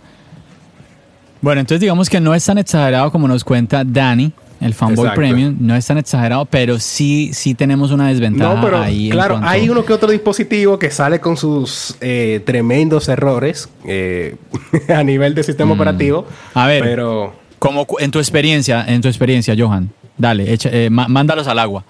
Bueno, 1.40 1.61
entonces 1.61 1.81
digamos 1.81 2.09
que 2.09 2.20
no 2.20 2.35
es 2.35 2.44
tan 2.44 2.59
exagerado 2.59 3.12
como 3.12 3.29
nos 3.29 3.44
cuenta 3.44 3.85
Dani, 3.85 4.33
el 4.61 4.75
Fanboy 4.75 5.11
Premium 5.15 5.57
no 5.61 5.75
es 5.75 5.87
tan 5.87 5.98
exagerado, 5.98 6.44
pero 6.46 6.79
sí, 6.79 7.31
sí 7.33 7.54
tenemos 7.54 7.90
una 7.90 8.09
desventaja 8.09 8.54
no, 8.54 8.63
pero, 8.63 8.79
ahí. 8.79 9.11
Claro, 9.11 9.40
hay 9.42 9.69
uno 9.69 9.85
que 9.85 9.92
otro 9.92 10.11
dispositivo 10.11 10.79
que 10.79 10.90
sale 10.90 11.21
con 11.21 11.37
sus 11.37 11.96
eh, 12.00 12.40
tremendos 12.44 13.09
errores 13.09 13.69
eh, 13.85 14.37
a 14.88 15.02
nivel 15.02 15.35
de 15.35 15.42
sistema 15.42 15.75
mm. 15.75 15.77
operativo. 15.77 16.27
A 16.54 16.67
ver, 16.67 16.83
pero 16.83 17.35
como 17.59 17.87
en 17.98 18.11
tu 18.11 18.19
experiencia, 18.19 18.85
en 18.87 19.00
tu 19.00 19.09
experiencia, 19.09 19.54
Johan, 19.57 19.90
dale, 20.17 20.52
echa, 20.52 20.71
eh, 20.73 20.90
mándalos 20.90 21.46
al 21.48 21.59
agua 21.59 21.85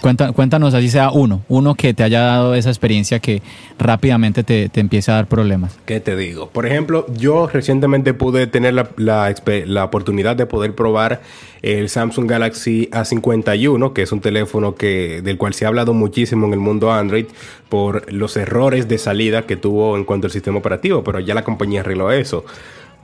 cuéntanos, 0.00 0.74
así 0.74 0.88
sea 0.90 1.10
uno, 1.10 1.42
uno 1.48 1.74
que 1.74 1.94
te 1.94 2.02
haya 2.02 2.20
dado 2.20 2.54
esa 2.54 2.68
experiencia 2.68 3.20
que 3.20 3.42
rápidamente 3.78 4.44
te, 4.44 4.68
te 4.68 4.80
empieza 4.80 5.12
a 5.12 5.14
dar 5.16 5.26
problemas. 5.26 5.78
¿Qué 5.86 6.00
te 6.00 6.16
digo? 6.16 6.48
Por 6.48 6.66
ejemplo, 6.66 7.06
yo 7.16 7.46
recientemente 7.46 8.14
pude 8.14 8.46
tener 8.46 8.74
la, 8.74 8.90
la, 8.96 9.84
oportunidad 9.84 10.36
de 10.36 10.46
poder 10.46 10.74
probar 10.74 11.22
el 11.62 11.88
Samsung 11.88 12.28
Galaxy 12.28 12.88
A51, 12.92 13.92
que 13.92 14.02
es 14.02 14.12
un 14.12 14.20
teléfono 14.20 14.74
que, 14.74 15.22
del 15.22 15.38
cual 15.38 15.54
se 15.54 15.64
ha 15.64 15.68
hablado 15.68 15.94
muchísimo 15.94 16.46
en 16.46 16.52
el 16.52 16.60
mundo 16.60 16.92
Android 16.92 17.26
por 17.68 18.12
los 18.12 18.36
errores 18.36 18.88
de 18.88 18.98
salida 18.98 19.46
que 19.46 19.56
tuvo 19.56 19.96
en 19.96 20.04
cuanto 20.04 20.26
al 20.26 20.32
sistema 20.32 20.58
operativo, 20.58 21.02
pero 21.02 21.20
ya 21.20 21.34
la 21.34 21.44
compañía 21.44 21.80
arregló 21.80 22.12
eso. 22.12 22.44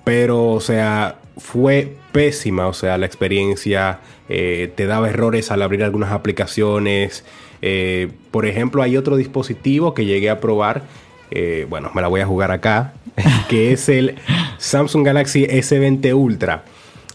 Pero, 0.04 0.48
o 0.52 0.60
sea, 0.60 1.16
fue 1.40 1.96
pésima, 2.12 2.66
o 2.66 2.72
sea, 2.72 2.98
la 2.98 3.06
experiencia 3.06 4.00
eh, 4.28 4.72
te 4.76 4.86
daba 4.86 5.08
errores 5.08 5.50
al 5.50 5.62
abrir 5.62 5.82
algunas 5.82 6.12
aplicaciones. 6.12 7.24
Eh, 7.62 8.10
por 8.30 8.46
ejemplo, 8.46 8.82
hay 8.82 8.96
otro 8.96 9.16
dispositivo 9.16 9.94
que 9.94 10.04
llegué 10.04 10.30
a 10.30 10.40
probar, 10.40 10.82
eh, 11.30 11.66
bueno, 11.68 11.90
me 11.94 12.02
la 12.02 12.08
voy 12.08 12.20
a 12.20 12.26
jugar 12.26 12.50
acá, 12.50 12.92
que 13.48 13.72
es 13.72 13.88
el 13.88 14.16
Samsung 14.58 15.04
Galaxy 15.04 15.46
S20 15.46 16.14
Ultra. 16.14 16.64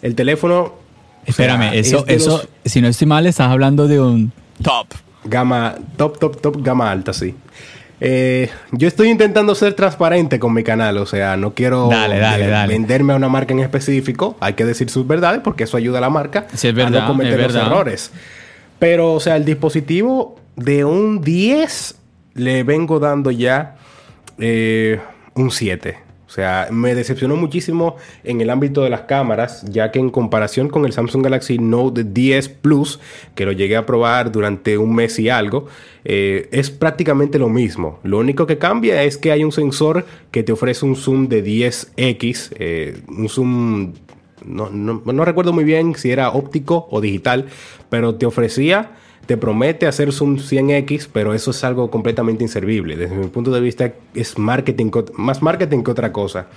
El 0.01 0.15
teléfono... 0.15 0.73
Espérame, 1.25 1.73
eso, 1.73 2.05
eso, 2.07 2.47
si 2.65 2.81
no 2.81 2.87
estoy 2.87 3.07
mal, 3.07 3.25
estás 3.25 3.49
hablando 3.49 3.87
de 3.87 3.99
un 3.99 4.31
top. 4.61 4.87
Gama, 5.23 5.75
top, 5.97 6.19
top, 6.19 6.39
top, 6.39 6.61
gama 6.61 6.91
alta, 6.91 7.13
sí. 7.13 7.33
Eh, 8.01 8.49
yo 8.71 8.87
estoy 8.87 9.09
intentando 9.09 9.55
ser 9.55 9.73
transparente 9.73 10.39
con 10.39 10.53
mi 10.53 10.63
canal, 10.63 10.97
o 10.97 11.05
sea, 11.05 11.37
no 11.37 11.53
quiero 11.53 11.89
venderme 12.67 13.13
a 13.13 13.15
una 13.15 13.29
marca 13.29 13.53
en 13.53 13.59
específico. 13.59 14.35
Hay 14.39 14.53
que 14.53 14.65
decir 14.65 14.89
sus 14.89 15.07
verdades 15.07 15.41
porque 15.43 15.63
eso 15.63 15.77
ayuda 15.77 15.99
a 15.99 16.01
la 16.01 16.09
marca 16.09 16.47
a 16.85 16.89
no 16.89 17.07
cometer 17.07 17.39
los 17.39 17.55
errores. 17.55 18.11
Pero, 18.79 19.13
o 19.13 19.19
sea, 19.19 19.37
el 19.37 19.45
dispositivo 19.45 20.39
de 20.55 20.83
un 20.83 21.21
10 21.21 21.95
le 22.35 22.63
vengo 22.63 22.99
dando 22.99 23.31
ya 23.31 23.75
eh, 24.37 24.99
un 25.33 25.51
7. 25.51 26.04
Sea, 26.35 26.67
me 26.69 26.95
decepcionó 26.95 27.37
muchísimo 27.37 27.95
en 28.25 28.41
el 28.41 28.49
ámbito 28.49 28.83
de 28.83 28.89
las 28.89 29.03
cámaras, 29.03 29.63
ya 29.69 29.91
que 29.91 29.99
en 29.99 30.09
comparación 30.09 30.67
con 30.67 30.85
el 30.85 30.91
Samsung 30.91 31.23
Galaxy 31.23 31.59
Note 31.59 32.03
10 32.03 32.49
Plus, 32.49 32.99
que 33.35 33.45
lo 33.45 33.53
llegué 33.53 33.77
a 33.77 33.85
probar 33.85 34.33
durante 34.33 34.77
un 34.77 34.93
mes 34.93 35.17
y 35.17 35.29
algo, 35.29 35.67
eh, 36.03 36.49
es 36.51 36.71
prácticamente 36.71 37.39
lo 37.39 37.47
mismo. 37.47 37.99
Lo 38.03 38.19
único 38.19 38.45
que 38.47 38.57
cambia 38.57 39.01
es 39.03 39.17
que 39.17 39.31
hay 39.31 39.45
un 39.45 39.53
sensor 39.53 40.05
que 40.31 40.43
te 40.43 40.51
ofrece 40.51 40.85
un 40.85 40.97
zoom 40.97 41.29
de 41.29 41.41
10x, 41.41 42.51
eh, 42.59 42.97
un 43.07 43.29
zoom 43.29 43.93
no, 44.45 44.69
no, 44.69 45.23
recuerdo 45.23 45.53
muy 45.53 45.63
bien 45.63 45.95
si 45.95 46.11
era 46.11 46.31
óptico 46.31 46.89
o 46.91 46.99
digital, 46.99 47.45
pero 47.89 48.15
te 48.15 48.25
ofrecía 48.25 48.91
te 49.25 49.37
promete 49.37 49.87
hacer 49.87 50.11
Zoom 50.11 50.37
100X, 50.37 51.09
pero 51.11 51.33
eso 51.33 51.51
es 51.51 51.63
algo 51.63 51.89
completamente 51.89 52.43
inservible. 52.43 52.95
Desde 52.95 53.15
mi 53.15 53.27
punto 53.27 53.51
de 53.51 53.59
vista 53.59 53.93
es 54.13 54.37
marketing, 54.37 54.91
más 55.17 55.41
marketing 55.41 55.83
que 55.83 55.91
otra 55.91 56.11
cosa. 56.11 56.47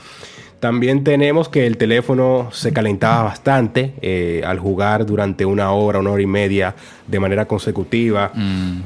También 0.61 1.05
tenemos 1.05 1.49
que 1.49 1.67
el 1.67 1.77
teléfono 1.77 2.49
se 2.53 2.73
calentaba 2.73 3.23
bastante 3.23 3.95
eh, 4.03 4.43
al 4.45 4.59
jugar 4.59 5.07
durante 5.07 5.45
una 5.45 5.71
hora, 5.71 6.01
una 6.01 6.11
hora 6.11 6.23
y 6.23 6.27
media 6.27 6.75
de 7.07 7.21
manera 7.21 7.47
consecutiva. 7.47 8.33
Mm. 8.35 8.81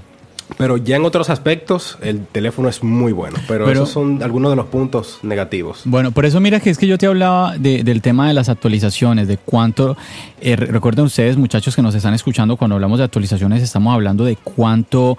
Pero 0.57 0.76
ya 0.76 0.96
en 0.96 1.05
otros 1.05 1.30
aspectos, 1.30 1.98
el 2.03 2.26
teléfono 2.26 2.68
es 2.68 2.82
muy 2.82 3.12
bueno. 3.12 3.38
Pero, 3.48 3.70
esos 3.70 3.90
son 3.90 4.22
algunos 4.22 4.53
de 4.53 4.57
los 4.57 4.66
puntos 4.66 5.18
negativos. 5.22 5.82
Bueno, 5.84 6.12
por 6.12 6.24
eso 6.24 6.40
mira 6.40 6.61
que 6.61 6.70
es 6.70 6.78
que 6.78 6.86
yo 6.86 6.98
te 6.98 7.07
hablaba 7.07 7.57
del 7.59 8.03
tema 8.03 8.28
de 8.28 8.34
las 8.34 8.48
actualizaciones, 8.48 9.28
de 9.28 9.36
cuánto. 9.36 9.96
Eh, 10.40 10.57
recuerden 10.57 11.05
ustedes, 11.05 11.36
muchachos 11.36 11.76
que 11.76 11.82
nos 11.82 11.94
están 11.94 12.14
escuchando, 12.14 12.57
cuando 12.57 12.74
hablamos 12.74 12.98
de 12.98 13.05
actualizaciones, 13.05 13.62
estamos 13.62 13.94
hablando 13.94 14.24
de 14.24 14.36
cuánto 14.36 15.16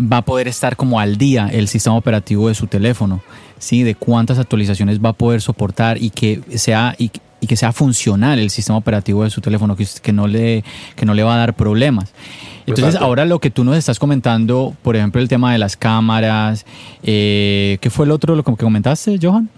va 0.00 0.18
a 0.18 0.22
poder 0.22 0.48
estar 0.48 0.76
como 0.76 1.00
al 1.00 1.16
día 1.16 1.48
el 1.52 1.68
sistema 1.68 1.96
operativo 1.96 2.48
de 2.48 2.54
su 2.54 2.66
teléfono. 2.66 3.22
¿sí? 3.58 3.82
De 3.82 3.94
cuántas 3.94 4.38
actualizaciones 4.38 5.00
va 5.00 5.10
a 5.10 5.14
poder 5.14 5.40
soportar 5.40 6.02
y 6.02 6.10
que 6.10 6.40
sea. 6.56 6.94
Y, 6.98 7.10
y 7.38 7.46
que 7.46 7.56
sea 7.56 7.72
funcional 7.72 8.38
el 8.38 8.48
sistema 8.48 8.78
operativo 8.78 9.22
de 9.22 9.30
su 9.30 9.42
teléfono, 9.42 9.76
que, 9.76 9.86
que, 10.02 10.12
no, 10.12 10.26
le, 10.26 10.64
que 10.94 11.04
no 11.04 11.12
le 11.12 11.22
va 11.22 11.34
a 11.34 11.38
dar 11.38 11.54
problemas. 11.54 12.12
Entonces, 12.66 13.00
ahora 13.00 13.24
lo 13.24 13.38
que 13.38 13.50
tú 13.50 13.64
nos 13.64 13.76
estás 13.76 13.98
comentando, 13.98 14.74
por 14.82 14.96
ejemplo, 14.96 15.20
el 15.20 15.28
tema 15.28 15.52
de 15.52 15.58
las 15.58 15.76
cámaras, 15.76 16.66
eh, 17.02 17.78
¿qué 17.80 17.90
fue 17.90 18.06
el 18.06 18.12
otro 18.12 18.34
lo 18.34 18.42
que 18.42 18.54
comentaste, 18.56 19.18
Johan? 19.20 19.48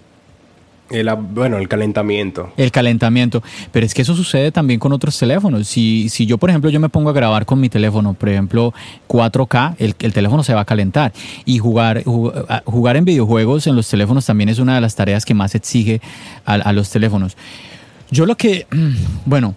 El, 0.89 1.09
bueno, 1.15 1.57
el 1.57 1.67
calentamiento. 1.67 2.51
El 2.57 2.71
calentamiento. 2.71 3.43
Pero 3.71 3.85
es 3.85 3.93
que 3.93 4.01
eso 4.01 4.15
sucede 4.15 4.51
también 4.51 4.79
con 4.79 4.91
otros 4.91 5.17
teléfonos. 5.17 5.67
Si, 5.67 6.09
si 6.09 6.25
yo, 6.25 6.37
por 6.37 6.49
ejemplo, 6.49 6.69
yo 6.69 6.79
me 6.79 6.89
pongo 6.89 7.11
a 7.11 7.13
grabar 7.13 7.45
con 7.45 7.59
mi 7.59 7.69
teléfono, 7.69 8.13
por 8.13 8.29
ejemplo, 8.29 8.73
4K, 9.07 9.75
el, 9.77 9.95
el 9.99 10.13
teléfono 10.13 10.43
se 10.43 10.53
va 10.53 10.61
a 10.61 10.65
calentar. 10.65 11.13
Y 11.45 11.59
jugar, 11.59 12.03
jugar 12.65 12.97
en 12.97 13.05
videojuegos 13.05 13.67
en 13.67 13.75
los 13.75 13.87
teléfonos 13.87 14.25
también 14.25 14.49
es 14.49 14.57
una 14.57 14.75
de 14.75 14.81
las 14.81 14.95
tareas 14.95 15.25
que 15.25 15.33
más 15.35 15.53
exige 15.53 16.01
a, 16.45 16.53
a 16.55 16.73
los 16.73 16.89
teléfonos. 16.89 17.37
Yo 18.09 18.25
lo 18.25 18.35
que, 18.35 18.65
bueno, 19.25 19.55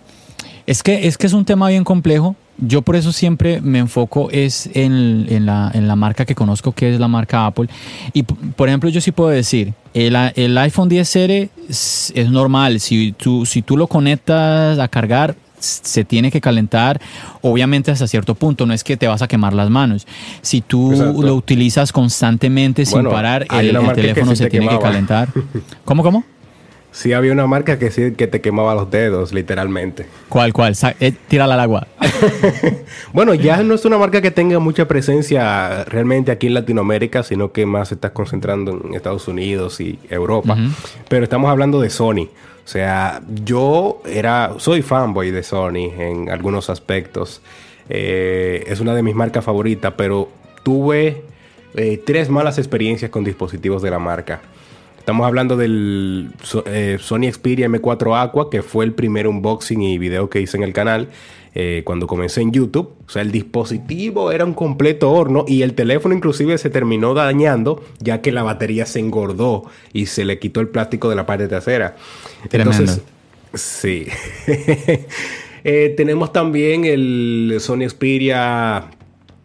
es 0.66 0.82
que, 0.82 1.06
es 1.06 1.16
que 1.16 1.26
es 1.26 1.32
un 1.32 1.44
tema 1.44 1.68
bien 1.68 1.84
complejo. 1.84 2.36
Yo 2.64 2.82
por 2.82 2.96
eso 2.96 3.12
siempre 3.12 3.60
me 3.60 3.80
enfoco 3.80 4.30
es 4.30 4.70
en, 4.74 5.26
en, 5.28 5.46
la, 5.46 5.70
en, 5.74 5.88
la, 5.88 5.96
marca 5.96 6.24
que 6.24 6.34
conozco, 6.34 6.72
que 6.72 6.94
es 6.94 7.00
la 7.00 7.08
marca 7.08 7.46
Apple. 7.46 7.68
Y 8.12 8.22
por 8.22 8.68
ejemplo, 8.68 8.88
yo 8.88 9.00
sí 9.00 9.10
puedo 9.10 9.30
decir, 9.30 9.74
el, 9.94 10.16
el 10.36 10.56
iPhone 10.58 10.88
10R 10.88 11.50
es, 11.68 12.12
es, 12.14 12.30
normal. 12.30 12.78
Si 12.80 13.12
tú, 13.12 13.44
si 13.46 13.62
tú 13.62 13.76
lo 13.76 13.88
conectas 13.88 14.78
a 14.78 14.88
cargar, 14.88 15.34
se 15.62 16.04
tiene 16.04 16.30
que 16.30 16.40
calentar, 16.40 17.00
obviamente 17.40 17.90
hasta 17.90 18.06
cierto 18.06 18.34
punto, 18.34 18.66
no 18.66 18.74
es 18.74 18.84
que 18.84 18.96
te 18.96 19.06
vas 19.06 19.22
a 19.22 19.28
quemar 19.28 19.52
las 19.52 19.70
manos. 19.70 20.06
Si 20.40 20.60
tú 20.60 20.92
lo 20.92 21.34
utilizas 21.34 21.92
constantemente 21.92 22.84
sin 22.86 23.04
parar, 23.04 23.46
el, 23.50 23.76
teléfono 23.94 24.36
se, 24.36 24.48
tiene 24.48 24.68
que 24.68 24.78
calentar. 24.78 25.28
¿Cómo, 25.84 26.02
cómo? 26.02 26.24
Sí, 26.92 27.14
había 27.14 27.32
una 27.32 27.46
marca 27.46 27.78
que 27.78 27.90
sí 27.90 28.12
que 28.12 28.26
te 28.26 28.42
quemaba 28.42 28.74
los 28.74 28.90
dedos, 28.90 29.32
literalmente. 29.32 30.06
¿Cuál, 30.28 30.52
cuál? 30.52 30.76
Eh, 31.00 31.12
tírala 31.26 31.54
al 31.54 31.60
agua. 31.60 31.86
bueno, 33.14 33.32
ya 33.32 33.62
no 33.62 33.74
es 33.74 33.84
una 33.86 33.96
marca 33.96 34.20
que 34.20 34.30
tenga 34.30 34.58
mucha 34.58 34.86
presencia 34.86 35.84
realmente 35.84 36.30
aquí 36.30 36.48
en 36.48 36.54
Latinoamérica, 36.54 37.22
sino 37.22 37.50
que 37.50 37.64
más 37.64 37.88
se 37.88 37.94
está 37.94 38.12
concentrando 38.12 38.78
en 38.84 38.94
Estados 38.94 39.26
Unidos 39.26 39.80
y 39.80 39.98
Europa. 40.10 40.56
Pero 41.08 41.24
estamos 41.24 41.50
hablando 41.50 41.80
de 41.80 41.88
Sony. 41.88 42.28
O 42.64 42.68
sea, 42.68 43.22
yo 43.42 44.02
era, 44.04 44.54
soy 44.58 44.82
fanboy 44.82 45.30
de 45.30 45.42
Sony 45.42 45.90
en 45.98 46.28
algunos 46.28 46.68
aspectos. 46.68 47.40
Eh, 47.88 48.64
es 48.68 48.80
una 48.80 48.94
de 48.94 49.02
mis 49.02 49.14
marcas 49.14 49.44
favoritas, 49.44 49.94
pero 49.96 50.28
tuve 50.62 51.24
eh, 51.74 52.02
tres 52.04 52.28
malas 52.28 52.58
experiencias 52.58 53.10
con 53.10 53.24
dispositivos 53.24 53.80
de 53.80 53.90
la 53.90 53.98
marca. 53.98 54.42
Estamos 55.02 55.26
hablando 55.26 55.56
del 55.56 56.30
eh, 56.66 56.96
Sony 57.00 57.32
Xperia 57.32 57.66
M4 57.66 58.22
Aqua, 58.22 58.48
que 58.48 58.62
fue 58.62 58.84
el 58.84 58.92
primer 58.92 59.26
unboxing 59.26 59.82
y 59.82 59.98
video 59.98 60.30
que 60.30 60.40
hice 60.40 60.56
en 60.56 60.62
el 60.62 60.72
canal 60.72 61.08
eh, 61.56 61.82
cuando 61.84 62.06
comencé 62.06 62.40
en 62.40 62.52
YouTube. 62.52 62.94
O 63.04 63.10
sea, 63.10 63.22
el 63.22 63.32
dispositivo 63.32 64.30
era 64.30 64.44
un 64.44 64.54
completo 64.54 65.10
horno 65.10 65.44
y 65.48 65.62
el 65.62 65.74
teléfono 65.74 66.14
inclusive 66.14 66.56
se 66.56 66.70
terminó 66.70 67.14
dañando 67.14 67.82
ya 67.98 68.20
que 68.20 68.30
la 68.30 68.44
batería 68.44 68.86
se 68.86 69.00
engordó 69.00 69.64
y 69.92 70.06
se 70.06 70.24
le 70.24 70.38
quitó 70.38 70.60
el 70.60 70.68
plástico 70.68 71.10
de 71.10 71.16
la 71.16 71.26
parte 71.26 71.48
trasera. 71.48 71.96
Entonces, 72.52 73.00
sí. 73.54 74.06
Eh, 75.64 75.94
tenemos 75.96 76.32
también 76.32 76.84
el 76.84 77.58
Sony 77.60 77.88
Xperia 77.88 78.90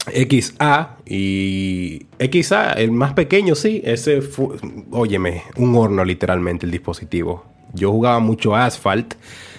XA 0.08 0.98
y 1.06 2.06
XA, 2.20 2.74
el 2.74 2.92
más 2.92 3.14
pequeño, 3.14 3.56
sí, 3.56 3.82
ese 3.84 4.22
fue, 4.22 4.58
óyeme, 4.92 5.44
un 5.56 5.76
horno 5.76 6.04
literalmente 6.04 6.66
el 6.66 6.72
dispositivo. 6.72 7.46
Yo 7.74 7.92
jugaba 7.92 8.20
mucho 8.20 8.56
Asphalt 8.56 9.16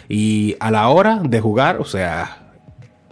y 0.08 0.56
a 0.60 0.70
la 0.70 0.88
hora 0.88 1.20
de 1.22 1.40
jugar, 1.40 1.78
o 1.80 1.84
sea, 1.84 2.52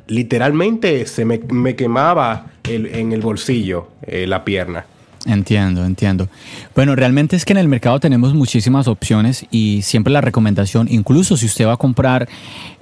literalmente 0.07 1.07
se 1.07 1.25
me, 1.25 1.41
quemaba 1.77 2.47
en 2.65 3.13
el 3.13 3.21
bolsillo 3.21 3.89
eh, 4.03 4.27
la 4.27 4.45
pierna. 4.45 4.87
Entiendo, 5.27 5.85
entiendo. 5.85 6.29
Bueno, 6.75 6.95
realmente 6.95 7.35
es 7.35 7.45
que 7.45 7.53
en 7.53 7.59
el 7.59 7.67
mercado 7.67 7.99
tenemos 7.99 8.33
muchísimas 8.33 8.87
opciones 8.87 9.45
y 9.51 9.83
siempre 9.83 10.13
la 10.13 10.21
recomendación, 10.21 10.87
incluso 10.89 11.37
si 11.37 11.47
usted 11.47 11.67
va 11.67 11.73
a 11.73 11.77
comprar 11.77 12.29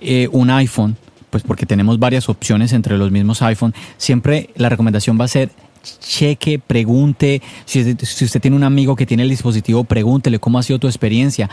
eh, 0.00 0.28
un 0.30 0.50
iPhone, 0.50 0.96
pues 1.34 1.42
porque 1.42 1.66
tenemos 1.66 1.98
varias 1.98 2.28
opciones 2.28 2.72
entre 2.72 2.96
los 2.96 3.10
mismos 3.10 3.42
iPhone, 3.42 3.74
siempre 3.96 4.50
la 4.54 4.68
recomendación 4.68 5.18
va 5.20 5.24
a 5.24 5.28
ser 5.28 5.50
cheque, 6.00 6.58
pregunte. 6.58 7.42
Si, 7.64 7.96
usted 8.24 8.40
tiene 8.40 8.56
un 8.56 8.64
amigo 8.64 8.96
que 8.96 9.06
tiene 9.06 9.22
el 9.22 9.30
dispositivo, 9.30 9.84
pregúntele 9.84 10.38
cómo 10.38 10.58
ha 10.58 10.62
sido 10.62 10.78
tu 10.78 10.86
experiencia. 10.86 11.50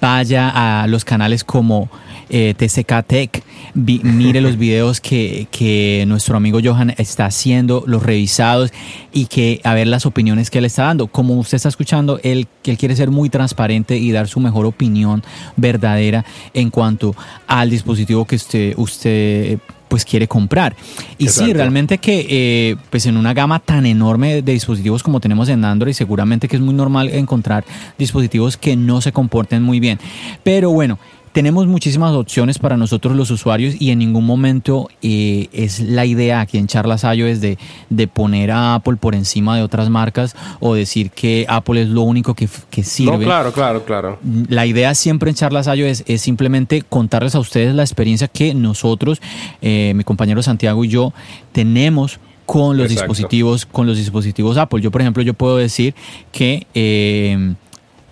Vaya 0.00 0.82
a 0.82 0.86
los 0.86 1.04
canales 1.04 1.44
como 1.44 1.90
eh, 2.30 2.54
TCK 2.56 3.06
Tech, 3.06 3.42
mire 3.74 4.40
los 4.40 4.56
videos 4.58 4.98
que, 4.98 5.46
que, 5.50 6.04
nuestro 6.06 6.38
amigo 6.38 6.58
Johan 6.64 6.94
está 6.96 7.26
haciendo, 7.26 7.84
los 7.86 8.02
revisados 8.02 8.72
y 9.12 9.26
que 9.26 9.60
a 9.62 9.74
ver 9.74 9.88
las 9.88 10.06
opiniones 10.06 10.48
que 10.48 10.58
él 10.58 10.64
está 10.64 10.84
dando. 10.84 11.08
Como 11.08 11.34
usted 11.34 11.56
está 11.56 11.68
escuchando, 11.68 12.18
él, 12.22 12.48
él 12.64 12.78
quiere 12.78 12.96
ser 12.96 13.10
muy 13.10 13.28
transparente 13.28 13.98
y 13.98 14.10
dar 14.10 14.26
su 14.26 14.40
mejor 14.40 14.64
opinión 14.64 15.22
verdadera 15.56 16.24
en 16.54 16.70
cuanto 16.70 17.14
al 17.46 17.68
dispositivo 17.68 18.24
que 18.24 18.36
usted, 18.36 18.74
usted 18.78 19.58
pues 19.90 20.04
quiere 20.04 20.28
comprar. 20.28 20.76
Y 21.18 21.28
sí, 21.28 21.52
realmente 21.52 21.98
que 21.98 22.26
eh, 22.30 22.76
pues 22.90 23.06
en 23.06 23.16
una 23.16 23.34
gama 23.34 23.58
tan 23.58 23.86
enorme 23.86 24.40
de 24.40 24.52
dispositivos 24.52 25.02
como 25.02 25.18
tenemos 25.18 25.48
en 25.48 25.64
Android, 25.64 25.92
seguramente 25.92 26.46
que 26.46 26.54
es 26.54 26.62
muy 26.62 26.74
normal 26.74 27.08
encontrar 27.08 27.64
dispositivos 27.98 28.56
que 28.56 28.76
no 28.76 29.00
se 29.00 29.10
comporten 29.10 29.62
muy 29.64 29.80
bien. 29.80 29.98
Pero 30.44 30.70
bueno, 30.70 31.00
tenemos 31.32 31.66
muchísimas 31.66 32.12
opciones 32.12 32.58
para 32.58 32.76
nosotros 32.76 33.16
los 33.16 33.30
usuarios 33.30 33.76
y 33.78 33.90
en 33.90 34.00
ningún 34.00 34.26
momento 34.26 34.88
eh, 35.00 35.48
es 35.52 35.80
la 35.80 36.04
idea 36.04 36.40
aquí 36.40 36.58
en 36.58 36.66
Charlas 36.66 37.04
iOS 37.04 37.40
de, 37.40 37.58
de 37.88 38.08
poner 38.08 38.50
a 38.50 38.74
Apple 38.74 38.96
por 38.96 39.14
encima 39.14 39.56
de 39.56 39.62
otras 39.62 39.90
marcas 39.90 40.34
o 40.58 40.74
decir 40.74 41.10
que 41.10 41.46
Apple 41.48 41.82
es 41.82 41.88
lo 41.88 42.02
único 42.02 42.34
que, 42.34 42.48
que 42.70 42.82
sirve. 42.82 43.12
No, 43.12 43.18
claro, 43.18 43.52
claro, 43.52 43.84
claro. 43.84 44.18
La 44.48 44.66
idea 44.66 44.94
siempre 44.94 45.30
en 45.30 45.36
Charlas 45.36 45.68
iOS 45.68 46.04
es 46.06 46.20
simplemente 46.20 46.82
contarles 46.82 47.34
a 47.34 47.38
ustedes 47.38 47.74
la 47.74 47.82
experiencia 47.82 48.26
que 48.26 48.52
nosotros, 48.54 49.20
eh, 49.62 49.92
mi 49.94 50.02
compañero 50.02 50.42
Santiago 50.42 50.84
y 50.84 50.88
yo, 50.88 51.12
tenemos 51.52 52.18
con 52.44 52.76
los 52.76 52.88
dispositivos, 52.88 53.64
con 53.66 53.86
los 53.86 53.96
dispositivos 53.96 54.56
Apple. 54.56 54.80
Yo, 54.80 54.90
por 54.90 55.00
ejemplo, 55.00 55.22
yo 55.22 55.34
puedo 55.34 55.56
decir 55.56 55.94
que, 56.32 56.66
eh, 56.74 57.54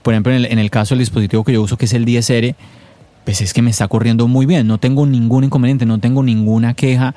por 0.02 0.14
ejemplo, 0.14 0.32
en 0.32 0.44
el, 0.44 0.52
en 0.52 0.60
el 0.60 0.70
caso 0.70 0.94
del 0.94 1.00
dispositivo 1.00 1.42
que 1.42 1.52
yo 1.52 1.62
uso, 1.62 1.76
que 1.76 1.86
es 1.86 1.92
el 1.92 2.06
10R, 2.06 2.54
pues 3.28 3.42
es 3.42 3.52
que 3.52 3.60
me 3.60 3.68
está 3.68 3.86
corriendo 3.88 4.26
muy 4.26 4.46
bien, 4.46 4.66
no 4.66 4.78
tengo 4.78 5.04
ningún 5.04 5.44
inconveniente, 5.44 5.84
no 5.84 6.00
tengo 6.00 6.22
ninguna 6.22 6.72
queja 6.72 7.14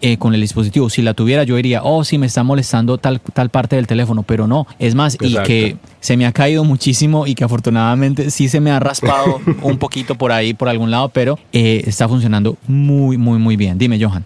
eh, 0.00 0.16
con 0.16 0.34
el 0.34 0.40
dispositivo. 0.40 0.90
Si 0.90 1.00
la 1.00 1.14
tuviera 1.14 1.44
yo 1.44 1.54
diría, 1.54 1.84
oh, 1.84 2.02
sí, 2.02 2.18
me 2.18 2.26
está 2.26 2.42
molestando 2.42 2.98
tal, 2.98 3.20
tal 3.20 3.50
parte 3.50 3.76
del 3.76 3.86
teléfono, 3.86 4.24
pero 4.24 4.48
no. 4.48 4.66
Es 4.80 4.96
más, 4.96 5.16
y 5.20 5.36
que 5.44 5.76
se 6.00 6.16
me 6.16 6.26
ha 6.26 6.32
caído 6.32 6.64
muchísimo 6.64 7.28
y 7.28 7.36
que 7.36 7.44
afortunadamente 7.44 8.32
sí 8.32 8.48
se 8.48 8.58
me 8.58 8.72
ha 8.72 8.80
raspado 8.80 9.40
un 9.62 9.78
poquito 9.78 10.16
por 10.16 10.32
ahí, 10.32 10.54
por 10.54 10.68
algún 10.68 10.90
lado, 10.90 11.10
pero 11.10 11.38
eh, 11.52 11.84
está 11.86 12.08
funcionando 12.08 12.56
muy, 12.66 13.16
muy, 13.16 13.38
muy 13.38 13.54
bien. 13.54 13.78
Dime, 13.78 14.04
Johan. 14.04 14.24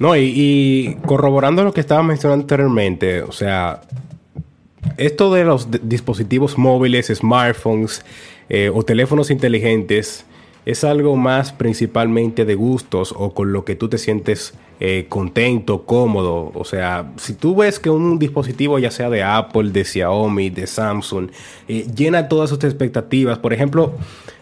No, 0.00 0.14
y, 0.14 0.98
corroborando 1.06 1.64
lo 1.64 1.72
que 1.72 1.80
estaba 1.80 2.02
mencionando 2.02 2.42
anteriormente, 2.42 3.22
o 3.22 3.32
sea, 3.32 3.80
esto 4.98 5.32
de 5.32 5.44
los 5.44 5.68
dispositivos 5.82 6.58
móviles, 6.58 7.06
smartphones 7.06 8.04
eh, 8.50 8.70
o 8.70 8.82
teléfonos 8.82 9.30
inteligentes, 9.30 10.26
es 10.64 10.84
algo 10.84 11.16
más 11.16 11.52
principalmente 11.52 12.44
de 12.44 12.54
gustos 12.54 13.14
o 13.16 13.34
con 13.34 13.52
lo 13.52 13.64
que 13.64 13.74
tú 13.74 13.88
te 13.88 13.98
sientes 13.98 14.54
eh, 14.80 15.06
contento, 15.08 15.82
cómodo. 15.82 16.52
O 16.54 16.64
sea, 16.64 17.12
si 17.16 17.34
tú 17.34 17.56
ves 17.56 17.78
que 17.78 17.90
un 17.90 18.18
dispositivo 18.18 18.78
ya 18.78 18.90
sea 18.90 19.10
de 19.10 19.22
Apple, 19.22 19.70
de 19.70 19.84
Xiaomi, 19.84 20.50
de 20.50 20.66
Samsung, 20.66 21.30
eh, 21.68 21.86
llena 21.94 22.28
todas 22.28 22.50
sus 22.50 22.62
expectativas, 22.64 23.38
por 23.38 23.52
ejemplo, 23.52 23.94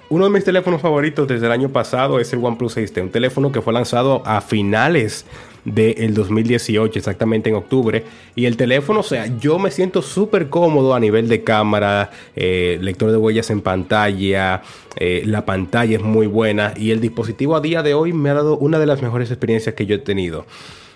uno 0.08 0.24
de 0.24 0.30
mis 0.30 0.44
teléfonos 0.44 0.80
favoritos 0.80 1.28
desde 1.28 1.46
el 1.46 1.52
año 1.52 1.68
pasado 1.68 2.18
es 2.18 2.32
el 2.32 2.44
OnePlus 2.44 2.76
6T, 2.76 3.02
un 3.02 3.10
teléfono 3.10 3.52
que 3.52 3.62
fue 3.62 3.72
lanzado 3.72 4.22
a 4.26 4.40
finales 4.40 5.24
del 5.64 6.14
2018, 6.14 6.98
exactamente 6.98 7.50
en 7.50 7.56
octubre. 7.56 8.04
Y 8.34 8.46
el 8.46 8.56
teléfono, 8.56 9.00
o 9.00 9.04
sea, 9.04 9.26
yo 9.38 9.58
me 9.58 9.70
siento 9.70 10.02
súper 10.02 10.48
cómodo 10.48 10.94
a 10.94 11.00
nivel 11.00 11.28
de 11.28 11.42
cámara, 11.42 12.10
eh, 12.36 12.78
lector 12.80 13.10
de 13.10 13.16
huellas 13.16 13.50
en 13.50 13.60
pantalla, 13.60 14.62
eh, 14.96 15.22
la 15.26 15.44
pantalla 15.44 15.96
es 15.96 16.02
muy 16.02 16.26
buena 16.26 16.74
y 16.76 16.90
el 16.90 17.00
dispositivo 17.00 17.56
a 17.56 17.60
día 17.60 17.82
de 17.82 17.94
hoy 17.94 18.12
me 18.12 18.30
ha 18.30 18.34
dado 18.34 18.56
una 18.58 18.78
de 18.78 18.86
las 18.86 19.02
mejores 19.02 19.30
experiencias 19.30 19.74
que 19.74 19.86
yo 19.86 19.96
he 19.96 19.98
tenido. 19.98 20.46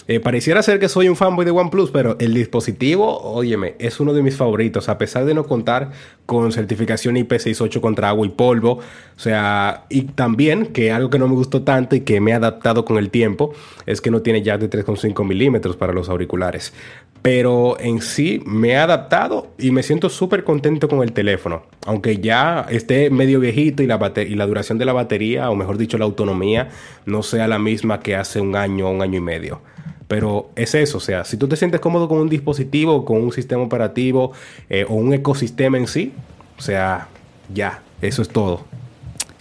Eh, 0.07 0.21
pareciera 0.21 0.63
ser 0.63 0.79
que 0.79 0.91
soy 0.91 1.09
un 1.09 1.17
fanboy 1.17 1.47
de 1.47 1.51
OnePlus, 1.51 1.91
pero 1.91 2.17
el 2.21 2.35
dispositivo, 2.35 3.23
óyeme, 3.23 3.75
es 3.79 4.01
uno 4.01 4.13
de 4.13 4.23
mis 4.23 4.37
favoritos, 4.37 4.91
a 4.91 4.99
pesar 4.99 5.25
de 5.25 5.33
no 5.33 5.45
contar 5.45 5.93
con 6.27 6.53
certificación 6.53 7.17
IP68 7.17 7.81
contra 7.81 8.11
agua 8.11 8.27
y 8.27 8.31
polvo. 8.31 8.73
O 8.73 9.19
sea, 9.19 9.85
y 9.89 10.03
también 10.03 10.67
que 10.67 10.93
algo 10.93 11.09
que 11.09 11.19
no 11.19 11.27
me 11.27 11.35
gustó 11.35 11.63
tanto 11.63 11.97
y 11.97 12.01
que 12.01 12.21
me 12.21 12.33
he 12.33 12.35
adaptado 12.35 12.85
con 12.85 12.99
el 12.99 13.09
tiempo 13.09 13.55
es 13.87 14.03
que 14.03 14.11
no 14.11 14.21
tiene 14.21 14.43
jack 14.43 14.61
de 14.61 14.69
3,5 14.69 15.27
milímetros 15.27 15.77
para 15.77 15.95
los 15.95 16.11
auriculares. 16.11 16.75
Pero 17.23 17.81
en 17.81 18.03
sí 18.03 18.43
me 18.45 18.73
he 18.73 18.77
adaptado 18.77 19.49
y 19.59 19.71
me 19.71 19.83
siento 19.83 20.11
súper 20.11 20.45
contento 20.45 20.87
con 20.87 21.03
el 21.03 21.13
teléfono. 21.13 21.63
Aunque 21.87 22.19
ya 22.19 22.67
esté 22.69 23.09
medio 23.09 23.41
viejito 23.41 23.83
y 23.83 23.87
la, 23.87 24.13
y 24.17 24.35
la 24.35 24.47
duración 24.47 24.77
de 24.77 24.85
la 24.85 24.93
batería, 24.93 25.49
o 25.49 25.57
mejor 25.57 25.79
dicho, 25.79 25.97
la 25.97 26.05
autonomía, 26.05 26.69
no 27.07 27.23
sea 27.23 27.49
la 27.49 27.59
misma 27.59 28.01
que 28.01 28.17
hace 28.17 28.43
un 28.43 28.55
año 28.55 28.89
o 28.89 28.91
un 28.91 29.01
año 29.01 29.17
y 29.17 29.23
medio. 29.23 29.63
Pero 30.09 30.51
es 30.55 30.75
eso, 30.75 30.99
o 30.99 31.01
sea, 31.01 31.25
si 31.25 31.37
tú 31.37 31.49
te 31.49 31.57
sientes 31.57 31.81
cómodo 31.81 32.09
con 32.09 32.19
un 32.19 32.29
dispositivo, 32.29 33.05
con 33.05 33.23
un 33.23 33.33
sistema 33.33 33.63
operativo 33.63 34.33
eh, 34.69 34.85
o 34.89 34.95
un 34.95 35.15
ecosistema 35.15 35.79
en 35.79 35.87
sí, 35.87 36.13
o 36.59 36.63
sea, 36.63 37.09
ya, 37.53 37.83
eso 38.03 38.23
es 38.23 38.29
todo. 38.29 38.65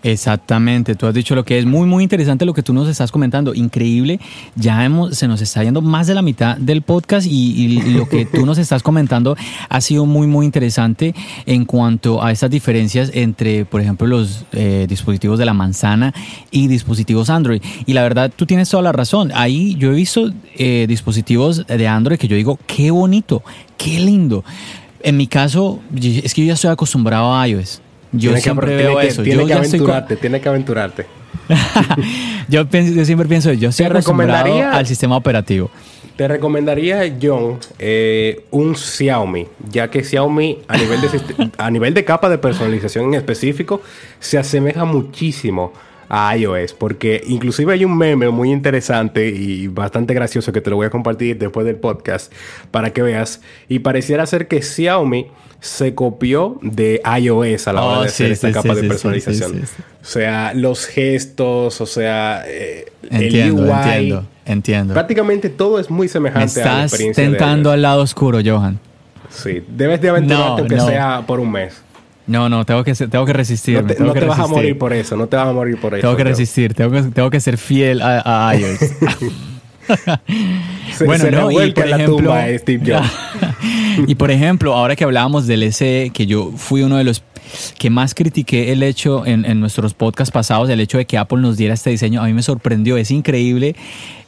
Exactamente, 0.03 0.95
tú 0.95 1.07
has 1.07 1.13
dicho 1.13 1.33
lo 1.33 1.45
que 1.45 1.57
es 1.57 1.65
muy 1.65 1.87
muy 1.87 2.03
interesante 2.03 2.43
lo 2.45 2.53
que 2.53 2.61
tú 2.61 2.73
nos 2.73 2.89
estás 2.89 3.09
comentando, 3.09 3.53
increíble, 3.53 4.19
ya 4.53 4.83
hemos, 4.83 5.17
se 5.17 5.29
nos 5.29 5.41
está 5.41 5.63
yendo 5.63 5.81
más 5.81 6.07
de 6.07 6.13
la 6.13 6.21
mitad 6.21 6.57
del 6.57 6.81
podcast 6.81 7.25
y, 7.25 7.79
lo 7.93 8.09
que 8.09 8.25
tú 8.25 8.45
nos 8.45 8.57
estás 8.57 8.83
comentando 8.83 9.37
ha 9.69 9.79
sido 9.79 10.05
muy 10.05 10.27
muy 10.27 10.45
interesante 10.45 11.15
en 11.45 11.63
cuanto 11.63 12.21
a 12.21 12.33
estas 12.33 12.49
diferencias 12.49 13.11
entre, 13.13 13.63
por 13.63 13.79
ejemplo, 13.79 14.05
los 14.05 14.45
eh, 14.51 14.87
dispositivos 14.89 15.39
de 15.39 15.45
la 15.45 15.53
manzana 15.53 16.13
y 16.51 16.67
dispositivos 16.67 17.29
Android. 17.29 17.61
Y 17.85 17.93
la 17.93 18.03
verdad, 18.03 18.29
tú 18.35 18.45
tienes 18.45 18.69
toda 18.69 18.83
la 18.83 18.91
razón, 18.91 19.31
ahí 19.33 19.75
yo 19.75 19.91
he 19.91 19.95
visto 19.95 20.31
eh, 20.57 20.85
dispositivos 20.87 21.65
de 21.65 21.87
Android 21.87 22.17
que 22.17 22.27
yo 22.27 22.35
digo, 22.35 22.59
qué 22.67 22.91
bonito, 22.91 23.41
qué 23.77 24.01
lindo. 24.01 24.43
En 25.01 25.15
mi 25.15 25.27
caso, 25.27 25.79
es 25.95 26.33
que 26.33 26.41
yo 26.41 26.47
ya 26.47 26.53
estoy 26.53 26.71
acostumbrado 26.71 27.33
a 27.33 27.47
iOS. 27.47 27.81
Yo 28.13 28.37
siempre 28.37 28.75
veo 28.75 29.01
eso. 29.01 29.23
Tiene 29.23 29.45
que 29.45 29.53
aventurarte, 29.53 30.15
tiene 30.15 30.39
que 30.39 30.49
aventurarte. 30.49 31.05
yo, 32.47 32.65
siempre 33.03 33.27
pienso, 33.27 33.51
yo 33.53 33.69
estoy 33.69 33.87
acostumbrado 33.87 34.55
al 34.69 34.87
sistema 34.87 35.17
operativo. 35.17 35.69
Te 36.15 36.27
recomendaría, 36.27 37.17
John, 37.19 37.57
eh, 37.79 38.45
un 38.51 38.75
Xiaomi, 38.75 39.47
ya 39.67 39.89
que 39.89 40.03
Xiaomi 40.03 40.59
a 40.67 40.77
nivel, 40.77 41.01
de, 41.01 41.51
a 41.57 41.71
nivel 41.71 41.93
de 41.95 42.05
capa 42.05 42.29
de 42.29 42.37
personalización 42.37 43.05
en 43.05 43.13
específico 43.15 43.81
se 44.19 44.37
asemeja 44.37 44.85
muchísimo 44.85 45.73
a 46.15 46.37
iOS, 46.37 46.73
porque 46.73 47.23
inclusive 47.25 47.73
hay 47.73 47.85
un 47.85 47.97
meme 47.97 48.29
muy 48.29 48.51
interesante 48.51 49.29
y 49.29 49.67
bastante 49.67 50.13
gracioso 50.13 50.53
que 50.53 50.61
te 50.61 50.69
lo 50.69 50.75
voy 50.75 50.85
a 50.85 50.91
compartir 50.91 51.39
después 51.39 51.65
del 51.65 51.77
podcast 51.77 52.31
para 52.69 52.93
que 52.93 53.01
veas, 53.01 53.41
y 53.67 53.79
pareciera 53.79 54.23
ser 54.27 54.47
que 54.47 54.61
Xiaomi 54.61 55.31
se 55.59 55.95
copió 55.95 56.59
de 56.61 57.01
iOS 57.19 57.67
a 57.67 57.73
la 57.73 57.83
hora 57.83 57.97
oh, 57.97 58.01
de 58.03 58.09
hacer 58.09 58.31
esta 58.31 58.51
capa 58.51 58.75
de 58.75 58.83
personalización. 58.83 59.63
o 59.63 60.05
sea, 60.05 60.53
los 60.53 60.85
gestos, 60.85 61.81
o 61.81 61.85
sea, 61.87 62.43
eh, 62.45 62.91
el 63.09 63.51
UI. 63.51 63.71
Entiendo, 63.71 64.25
entiendo. 64.45 64.93
Prácticamente 64.93 65.49
todo 65.49 65.79
es 65.79 65.89
muy 65.89 66.07
semejante 66.07 66.61
a 66.61 66.65
la 66.75 66.83
experiencia 66.83 67.23
tentando 67.23 67.71
al 67.71 67.81
lado 67.81 68.03
oscuro, 68.03 68.37
Johan. 68.45 68.79
Sí, 69.31 69.63
debes 69.67 69.99
de 69.99 70.09
aventurarte 70.09 70.61
aunque 70.61 70.79
sea 70.79 71.23
por 71.25 71.39
un 71.39 71.51
mes. 71.51 71.81
No, 72.25 72.47
no, 72.49 72.65
tengo 72.65 72.83
que, 72.83 72.93
tengo 72.93 73.25
que 73.25 73.33
resistir. 73.33 73.83
No 73.83 74.13
te, 74.13 74.25
vas 74.25 74.39
a 74.39 74.47
morir 74.47 74.77
por 74.77 74.93
eso, 74.93 75.17
no 75.17 75.27
te 75.27 75.35
vas 75.35 75.47
a 75.47 75.53
morir 75.53 75.77
por 75.79 75.93
eso. 75.93 76.01
Tengo 76.01 76.15
que 76.15 76.23
resistir, 76.23 76.73
tengo 76.73 76.91
que, 76.91 77.01
tengo 77.03 77.29
que 77.29 77.39
ser 77.39 77.57
fiel 77.57 78.01
a, 78.01 78.49
a 78.49 78.55
iOS. 78.57 78.79
bueno, 81.05 81.31
no, 81.31 81.51
y 81.51 81.71
por 81.71 81.87
ejemplo, 81.87 82.35
Steve 82.57 82.93
Jobs. 82.93 83.09
y 84.07 84.15
por 84.15 84.31
ejemplo, 84.31 84.73
ahora 84.73 84.95
que 84.95 85.03
hablábamos 85.03 85.47
del 85.47 85.71
SE, 85.73 86.11
que 86.13 86.25
yo 86.25 86.51
fui 86.55 86.83
uno 86.83 86.97
de 86.97 87.03
los 87.03 87.23
que 87.77 87.89
más 87.89 88.15
critiqué 88.15 88.71
el 88.71 88.83
hecho 88.83 89.25
en, 89.25 89.59
nuestros 89.59 89.93
podcasts 89.93 90.31
pasados, 90.31 90.69
el 90.69 90.79
hecho 90.79 90.97
de 90.97 91.05
que 91.05 91.17
Apple 91.17 91.39
nos 91.39 91.57
diera 91.57 91.73
este 91.73 91.89
diseño, 91.89 92.21
a 92.21 92.25
mí 92.25 92.33
me 92.33 92.41
sorprendió. 92.41 92.97
Es 92.97 93.11
increíble 93.11 93.75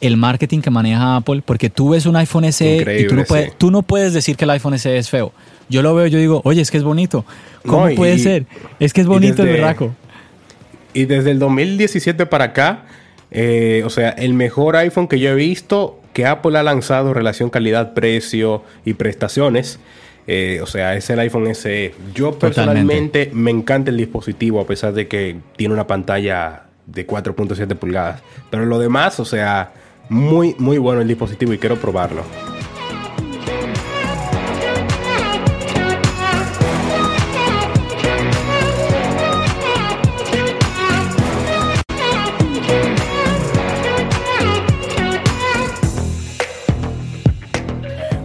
el 0.01 0.17
marketing 0.17 0.59
que 0.59 0.69
maneja 0.69 1.15
Apple, 1.15 1.41
porque 1.43 1.69
tú 1.69 1.89
ves 1.89 2.05
un 2.05 2.15
iPhone 2.17 2.51
SE 2.51 2.99
y 2.99 3.07
tú 3.07 3.15
no, 3.15 3.23
puedes, 3.23 3.57
tú 3.57 3.71
no 3.71 3.81
puedes 3.81 4.13
decir 4.13 4.35
que 4.35 4.43
el 4.43 4.51
iPhone 4.51 4.77
SE 4.77 4.97
es 4.97 5.09
feo. 5.09 5.31
Yo 5.69 5.81
lo 5.81 5.95
veo, 5.95 6.07
yo 6.07 6.19
digo, 6.19 6.41
oye, 6.43 6.61
es 6.61 6.71
que 6.71 6.77
es 6.77 6.83
bonito. 6.83 7.25
¿Cómo 7.65 7.93
puede 7.95 8.19
ser? 8.19 8.45
Es 8.79 8.93
que 8.93 9.01
es 9.01 9.07
bonito 9.07 9.43
el 9.43 9.49
berraco. 9.49 9.93
Y 10.93 11.05
desde 11.05 11.31
el 11.31 11.39
2017 11.39 12.25
para 12.25 12.45
acá, 12.45 12.85
eh, 13.31 13.83
o 13.85 13.89
sea, 13.89 14.09
el 14.09 14.33
mejor 14.33 14.75
iPhone 14.77 15.07
que 15.07 15.19
yo 15.19 15.31
he 15.31 15.35
visto 15.35 15.99
que 16.13 16.25
Apple 16.25 16.57
ha 16.57 16.63
lanzado 16.63 17.13
relación 17.13 17.49
calidad-precio 17.49 18.63
y 18.85 18.93
prestaciones 18.93 19.79
Eh, 20.27 20.59
o 20.63 20.65
sea, 20.65 20.95
es 20.95 21.07
el 21.11 21.19
iPhone 21.19 21.53
SE. 21.53 21.93
Yo 22.15 22.39
personalmente 22.39 23.29
me 23.31 23.51
encanta 23.51 23.91
el 23.91 23.97
dispositivo 23.97 24.59
a 24.59 24.65
pesar 24.65 24.91
de 24.93 25.07
que 25.07 25.37
tiene 25.55 25.75
una 25.75 25.85
pantalla 25.85 26.63
de 26.87 27.05
4.7 27.05 27.75
pulgadas. 27.75 28.23
Pero 28.49 28.65
lo 28.65 28.79
demás, 28.79 29.19
o 29.19 29.25
sea, 29.25 29.73
muy, 30.09 30.55
muy 30.57 30.79
bueno 30.79 31.01
el 31.01 31.07
dispositivo 31.07 31.53
y 31.53 31.59
quiero 31.59 31.75
probarlo. 31.75 32.23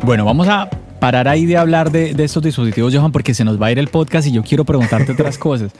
Bueno, 0.02 0.24
vamos 0.24 0.48
a 0.48 0.68
parar 0.98 1.28
ahí 1.28 1.46
de 1.46 1.56
hablar 1.56 1.90
de, 1.90 2.14
estos 2.18 2.42
dispositivos, 2.42 2.94
Johan, 2.94 3.12
porque 3.12 3.34
se 3.34 3.44
nos 3.44 3.60
va 3.60 3.66
a 3.66 3.72
ir 3.72 3.78
el 3.78 3.88
podcast 3.88 4.26
y 4.28 4.32
yo 4.32 4.42
quiero 4.42 4.64
preguntarte 4.64 5.12
otras 5.12 5.38
cosas. 5.38 5.72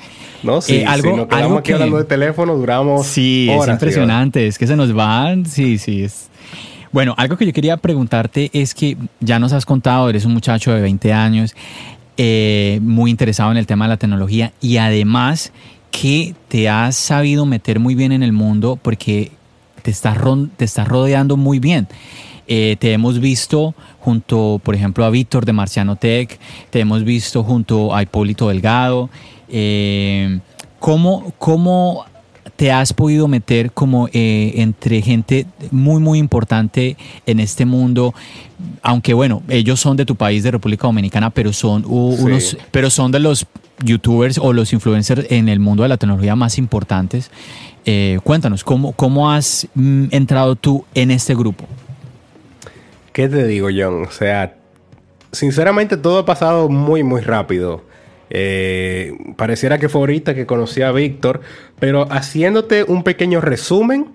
No, 0.43 0.61
sí, 0.61 0.77
eh, 0.77 0.87
algo, 0.87 1.11
si 1.11 1.17
nos 1.17 1.27
quedamos 1.27 1.59
aquí 1.59 1.73
hablando 1.73 1.99
de 1.99 2.05
teléfono, 2.05 2.57
duramos. 2.57 3.07
Sí, 3.07 3.49
es 3.51 3.69
impresionante, 3.69 4.47
es 4.47 4.59
que 4.59 4.67
se 4.67 4.77
nos 4.77 4.93
van, 4.93 5.47
sí, 5.47 5.79
sí, 5.79 6.03
es. 6.03 6.29
Bueno, 6.93 7.15
algo 7.17 7.37
que 7.37 7.47
yo 7.47 7.53
quería 7.53 7.77
preguntarte 7.77 8.51
es 8.53 8.75
que 8.75 8.97
ya 9.21 9.39
nos 9.39 9.53
has 9.53 9.65
contado, 9.65 10.09
eres 10.11 10.25
un 10.25 10.33
muchacho 10.33 10.73
de 10.73 10.81
20 10.81 11.13
años, 11.13 11.55
eh, 12.17 12.81
muy 12.83 13.11
interesado 13.11 13.51
en 13.53 13.57
el 13.57 13.67
tema 13.67 13.85
de 13.85 13.91
la 13.91 13.97
tecnología 13.97 14.53
y 14.61 14.79
además 14.79 15.53
que 15.91 16.35
te 16.49 16.69
has 16.69 16.97
sabido 16.97 17.47
meter 17.47 17.79
muy 17.79 17.95
bien 17.95 18.13
en 18.13 18.23
el 18.23 18.33
mundo 18.33 18.79
porque 18.81 19.31
te 19.83 19.91
estás, 19.91 20.19
te 20.57 20.65
estás 20.65 20.89
rodeando 20.89 21.37
muy 21.37 21.61
bien. 21.61 21.89
Eh, 22.53 22.77
te 22.81 22.93
hemos 22.93 23.21
visto 23.21 23.77
junto, 24.01 24.61
por 24.65 24.75
ejemplo, 24.75 25.05
a 25.05 25.11
Víctor 25.11 25.47
de 25.47 25.53
Marciano 25.53 25.95
Tech, 25.95 26.37
te 26.71 26.81
hemos 26.81 27.05
visto 27.05 27.45
junto 27.45 27.95
a 27.95 28.03
Hipólito 28.03 28.49
Delgado. 28.49 29.09
Eh, 29.49 30.41
¿cómo, 30.81 32.05
te 32.57 32.73
has 32.73 32.93
podido 32.93 33.29
meter 33.29 33.71
como 33.71 34.09
eh, 34.13 34.55
entre 34.57 35.01
gente 35.01 35.47
muy, 35.71 36.03
muy 36.03 36.19
importante 36.19 36.97
en 37.25 37.39
este 37.39 37.67
mundo? 37.67 38.15
Aunque 38.83 39.15
bueno, 39.15 39.45
ellos 39.49 39.79
son 39.79 39.97
de 39.97 40.05
tu 40.05 40.17
país, 40.17 40.43
de 40.43 40.51
República 40.51 40.89
Dominicana, 40.89 41.31
pero 41.31 41.53
son 41.53 41.85
unos, 41.87 42.57
pero 42.73 42.91
son 42.91 43.13
de 43.13 43.21
los 43.21 43.47
youtubers 43.85 44.39
o 44.39 44.53
los 44.53 44.73
influencers 44.73 45.25
en 45.31 45.49
el 45.49 45.61
mundo 45.61 45.85
de 45.85 45.89
la 45.89 45.99
tecnología 45.99 46.35
más 46.35 46.59
importantes. 46.59 47.31
cuéntanos, 48.25 48.65
¿cómo, 48.65 48.91
¿cómo 48.91 49.31
has 49.31 49.69
mm, 49.75 50.07
entrado 50.11 50.57
tú 50.57 50.85
en 50.95 51.13
este 51.13 51.37
grupo? 51.37 51.69
¿Qué 53.21 53.29
te 53.29 53.47
digo, 53.47 53.69
John? 53.71 54.05
O 54.05 54.11
sea, 54.11 54.57
sinceramente 55.31 55.99
todo 55.99 56.21
ha 56.21 56.25
pasado 56.25 56.71
muy, 56.71 57.03
muy 57.03 57.21
rápido. 57.21 57.85
Eh, 58.31 59.13
pareciera 59.37 59.77
que 59.77 59.91
fue 59.91 60.01
ahorita 60.01 60.35
que 60.35 60.47
conocí 60.47 60.81
a 60.81 60.91
Víctor, 60.91 61.43
pero 61.79 62.11
haciéndote 62.11 62.83
un 62.83 63.03
pequeño 63.03 63.43
resumen, 63.43 64.07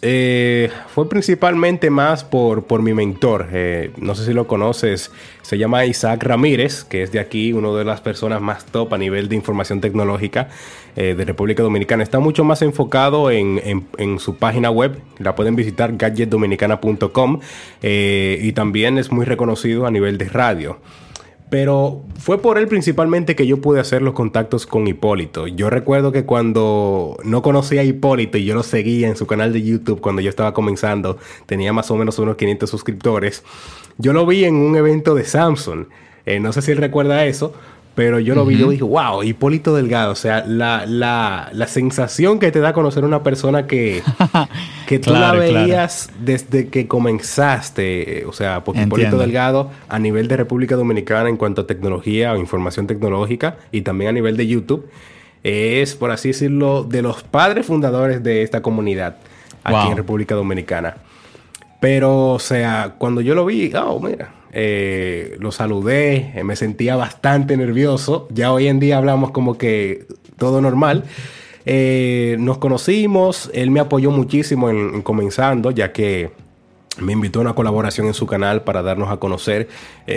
eh, 0.00 0.70
fue 0.88 1.08
principalmente 1.08 1.90
más 1.90 2.22
por, 2.22 2.64
por 2.64 2.82
mi 2.82 2.94
mentor. 2.94 3.48
Eh, 3.52 3.90
no 3.96 4.14
sé 4.14 4.24
si 4.26 4.32
lo 4.32 4.46
conoces, 4.46 5.10
se 5.42 5.58
llama 5.58 5.84
Isaac 5.86 6.22
Ramírez, 6.22 6.84
que 6.84 7.02
es 7.02 7.10
de 7.10 7.18
aquí, 7.18 7.52
una 7.52 7.76
de 7.76 7.84
las 7.84 8.00
personas 8.00 8.40
más 8.40 8.64
top 8.66 8.94
a 8.94 8.98
nivel 8.98 9.28
de 9.28 9.34
información 9.34 9.80
tecnológica 9.80 10.50
eh, 10.94 11.14
de 11.16 11.24
República 11.24 11.64
Dominicana. 11.64 12.04
Está 12.04 12.20
mucho 12.20 12.44
más 12.44 12.62
enfocado 12.62 13.30
en, 13.30 13.80
su 14.20 14.36
página 14.36 14.70
web, 14.70 15.00
la 15.18 15.34
pueden 15.34 15.56
visitar 15.56 15.96
gadgetdominicana.com 15.96 17.40
y 17.82 18.52
también 18.52 18.98
es 18.98 19.10
muy 19.10 19.24
reconocido 19.24 19.86
a 19.86 19.90
nivel 19.90 20.16
de 20.16 20.28
radio. 20.28 20.78
Pero 21.50 22.04
fue 22.18 22.42
por 22.42 22.58
él 22.58 22.68
principalmente 22.68 23.34
que 23.34 23.46
yo 23.46 23.60
pude 23.60 23.80
hacer 23.80 24.02
los 24.02 24.12
contactos 24.12 24.66
con 24.66 24.86
Hipólito. 24.86 25.46
Yo 25.46 25.70
recuerdo 25.70 26.12
que 26.12 26.24
cuando 26.24 27.16
no 27.24 27.40
conocía 27.40 27.80
a 27.80 27.84
Hipólito 27.84 28.36
y 28.36 28.44
yo 28.44 28.54
lo 28.54 28.62
seguía 28.62 29.08
en 29.08 29.16
su 29.16 29.26
canal 29.26 29.52
de 29.52 29.62
YouTube 29.62 30.00
cuando 30.00 30.20
yo 30.20 30.28
estaba 30.28 30.52
comenzando, 30.52 31.16
tenía 31.46 31.72
más 31.72 31.90
o 31.90 31.96
menos 31.96 32.18
unos 32.18 32.36
500 32.36 32.68
suscriptores, 32.68 33.44
yo 33.96 34.12
lo 34.12 34.26
vi 34.26 34.44
en 34.44 34.56
un 34.56 34.76
evento 34.76 35.14
de 35.14 35.24
Samsung. 35.24 35.86
Eh, 36.26 36.40
no 36.40 36.52
sé 36.52 36.60
si 36.60 36.72
él 36.72 36.78
recuerda 36.78 37.24
eso, 37.24 37.54
pero 37.98 38.20
yo 38.20 38.36
lo 38.36 38.46
vi 38.46 38.54
y 38.54 38.68
dije, 38.68 38.84
wow, 38.84 39.24
Hipólito 39.24 39.74
Delgado. 39.74 40.12
O 40.12 40.14
sea, 40.14 40.44
la, 40.46 40.86
la, 40.86 41.50
la, 41.52 41.66
sensación 41.66 42.38
que 42.38 42.52
te 42.52 42.60
da 42.60 42.72
conocer 42.72 43.04
una 43.04 43.24
persona 43.24 43.66
que, 43.66 44.04
que 44.86 45.00
tú 45.00 45.10
la 45.12 45.32
veías 45.32 46.08
desde 46.20 46.68
que 46.68 46.86
comenzaste. 46.86 48.24
O 48.28 48.32
sea, 48.32 48.62
porque 48.62 48.82
Hipólito 48.82 49.18
Delgado 49.18 49.72
a 49.88 49.98
nivel 49.98 50.28
de 50.28 50.36
República 50.36 50.76
Dominicana 50.76 51.28
en 51.28 51.36
cuanto 51.36 51.62
a 51.62 51.66
tecnología 51.66 52.32
o 52.34 52.36
información 52.36 52.86
tecnológica 52.86 53.56
y 53.72 53.80
también 53.80 54.10
a 54.10 54.12
nivel 54.12 54.36
de 54.36 54.46
YouTube, 54.46 54.88
es, 55.42 55.96
por 55.96 56.12
así 56.12 56.28
decirlo, 56.28 56.84
de 56.84 57.02
los 57.02 57.24
padres 57.24 57.66
fundadores 57.66 58.22
de 58.22 58.42
esta 58.44 58.62
comunidad 58.62 59.16
aquí 59.64 59.88
en 59.90 59.96
República 59.96 60.36
Dominicana. 60.36 60.98
Pero, 61.80 62.34
o 62.34 62.38
sea, 62.38 62.94
cuando 62.96 63.22
yo 63.22 63.34
lo 63.34 63.44
vi, 63.44 63.72
oh, 63.74 63.98
mira, 63.98 64.37
eh, 64.60 65.36
lo 65.38 65.52
saludé, 65.52 66.32
eh, 66.34 66.42
me 66.42 66.56
sentía 66.56 66.96
bastante 66.96 67.56
nervioso. 67.56 68.26
Ya 68.32 68.52
hoy 68.52 68.66
en 68.66 68.80
día 68.80 68.98
hablamos 68.98 69.30
como 69.30 69.56
que 69.56 70.06
todo 70.36 70.60
normal. 70.60 71.04
Eh, 71.64 72.34
nos 72.40 72.58
conocimos, 72.58 73.52
él 73.54 73.70
me 73.70 73.78
apoyó 73.78 74.10
muchísimo 74.10 74.68
en, 74.68 75.02
comenzando, 75.02 75.70
ya 75.70 75.92
que 75.92 76.32
me 76.98 77.12
invitó 77.12 77.38
a 77.38 77.42
una 77.42 77.54
colaboración 77.54 78.08
en 78.08 78.14
su 78.14 78.26
canal 78.26 78.64
para 78.64 78.82
darnos 78.82 79.10
a 79.10 79.18
conocer. 79.18 79.68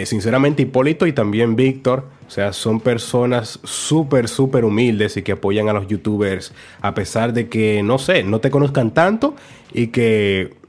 sinceramente, 0.05 0.63
Hipólito 0.63 1.05
y 1.05 1.13
también 1.13 1.55
Víctor, 1.55 2.05
o 2.27 2.31
sea, 2.31 2.51
son 2.51 2.79
personas 2.79 3.59
súper, 3.63 4.27
súper 4.27 4.65
humildes 4.65 5.17
y 5.17 5.21
que 5.21 5.33
apoyan 5.33 5.69
a 5.69 5.73
los 5.73 5.87
youtubers 5.87 6.51
a 6.81 6.95
pesar 6.95 7.33
de 7.33 7.47
que, 7.47 7.83
no 7.83 7.99
sé, 7.99 8.23
no 8.23 8.39
te 8.39 8.49
conozcan 8.49 8.91
tanto 8.91 9.35
y 9.71 9.87
que 9.87 10.61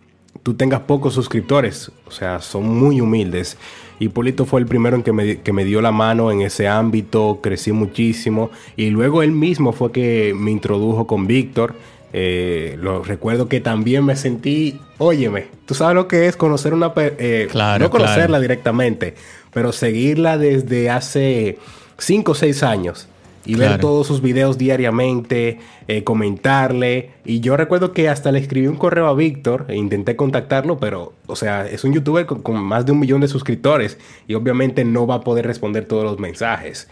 tú 0.43 0.55
tengas 0.55 0.81
pocos 0.81 1.15
suscriptores. 1.15 1.91
O 2.07 2.11
sea, 2.11 2.41
son 2.41 2.69
muy 2.69 3.01
humildes. 3.01 3.57
Hipólito 3.99 4.47
fue 4.47 4.61
el 4.61 4.67
primero 4.67 4.97
en 4.97 5.03
que 5.03 5.13
me, 5.13 5.41
que 5.41 5.53
me 5.53 5.65
dio 5.65 5.81
la 5.81 5.93
mano 5.93 6.31
en 6.33 6.43
ese 6.43 6.69
ámbito, 6.69 7.41
crecí 7.43 7.73
muchísimo. 7.73 8.51
Y 8.77 8.91
luego 8.91 9.23
él 9.23 9.33
mismo 9.33 9.73
fue 9.73 9.93
que 9.93 10.35
me 10.37 10.51
introdujo 10.51 11.07
con 11.07 11.27
Víctor. 11.27 11.75
Eh, 12.13 12.77
lo 12.81 13.03
recuerdo 13.03 13.49
que 13.49 13.61
también 13.61 14.05
me 14.05 14.17
sentí, 14.17 14.79
óyeme, 14.99 15.47
tú 15.65 15.75
sabes 15.75 15.95
lo 15.95 16.09
que 16.09 16.27
es 16.27 16.37
conocer 16.37 16.75
una 16.75 16.93
eh, 16.97 17.49
no 17.81 17.89
conocerla 17.89 18.39
directamente, 18.39 19.15
pero 19.51 19.73
seguirla 19.73 20.37
desde 20.37 20.91
hace 20.91 21.59
5 21.97 22.33
o 22.33 22.35
6 22.35 22.63
años 22.65 23.09
y 23.45 23.57
ver 23.57 23.81
todos 23.81 24.07
sus 24.07 24.23
videos 24.23 24.59
diariamente, 24.59 25.59
eh, 25.89 26.05
comentarle. 26.05 27.11
Y 27.25 27.41
yo 27.41 27.57
recuerdo 27.57 27.93
que 27.93 28.09
hasta 28.09 28.31
le 28.31 28.39
escribí 28.39 28.67
un 28.67 28.77
correo 28.77 29.07
a 29.07 29.15
Víctor 29.15 29.67
e 29.69 29.77
intenté 29.77 30.17
contactarlo, 30.17 30.79
pero, 30.79 31.13
o 31.27 31.37
sea, 31.37 31.67
es 31.67 31.85
un 31.85 31.93
youtuber 31.93 32.27
con, 32.27 32.63
más 32.63 32.87
de 32.87 32.93
un 32.93 33.01
millón 33.01 33.21
de 33.21 33.29
suscriptores 33.29 33.99
y 34.29 34.35
obviamente 34.35 34.85
no 34.85 35.07
va 35.07 35.17
a 35.17 35.21
poder 35.21 35.47
responder 35.47 35.87
todos 35.87 36.05
los 36.05 36.19
mensajes. 36.19 36.89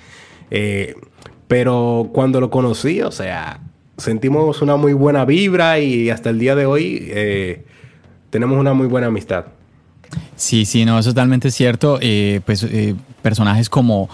Eh, 0.50 0.96
pero 1.46 2.10
cuando 2.12 2.40
lo 2.40 2.50
conocí, 2.50 3.00
o 3.02 3.12
sea, 3.12 3.60
sentimos 3.96 4.62
una 4.62 4.76
muy 4.76 4.92
buena 4.92 5.24
vibra 5.24 5.78
y 5.78 6.10
hasta 6.10 6.30
el 6.30 6.38
día 6.38 6.56
de 6.56 6.66
hoy 6.66 6.98
eh, 7.10 7.64
tenemos 8.30 8.58
una 8.58 8.72
muy 8.72 8.88
buena 8.88 9.08
amistad. 9.08 9.46
Sí, 10.34 10.64
sí, 10.64 10.84
no, 10.84 10.98
es 10.98 11.06
totalmente 11.06 11.52
cierto. 11.52 12.00
pues 12.44 12.66
personajes 13.22 13.68
como 13.68 14.08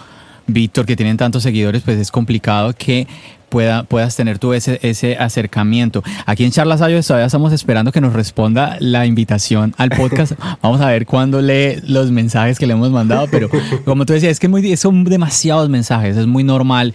Víctor, 0.47 0.85
que 0.85 0.95
tienen 0.95 1.17
tantos 1.17 1.43
seguidores, 1.43 1.83
pues 1.83 1.97
es 1.99 2.11
complicado 2.11 2.73
que 2.73 3.07
pueda, 3.49 3.83
puedas 3.83 4.15
tener 4.15 4.39
tú 4.39 4.53
ese, 4.53 4.79
ese 4.81 5.17
acercamiento. 5.17 6.03
Aquí 6.25 6.43
en 6.43 6.51
Charlas 6.51 6.81
Ayos 6.81 7.07
todavía 7.07 7.25
estamos 7.25 7.53
esperando 7.53 7.91
que 7.91 8.01
nos 8.01 8.13
responda 8.13 8.77
la 8.79 9.05
invitación 9.05 9.73
al 9.77 9.89
podcast. 9.89 10.33
Vamos 10.61 10.81
a 10.81 10.87
ver 10.87 11.05
cuándo 11.05 11.41
lee 11.41 11.79
los 11.83 12.11
mensajes 12.11 12.59
que 12.59 12.67
le 12.67 12.73
hemos 12.73 12.91
mandado, 12.91 13.27
pero 13.31 13.49
como 13.85 14.05
tú 14.05 14.13
decías, 14.13 14.33
es 14.33 14.39
que 14.39 14.47
muy, 14.47 14.75
son 14.77 15.03
demasiados 15.03 15.69
mensajes, 15.69 16.17
es 16.17 16.27
muy 16.27 16.43
normal 16.43 16.93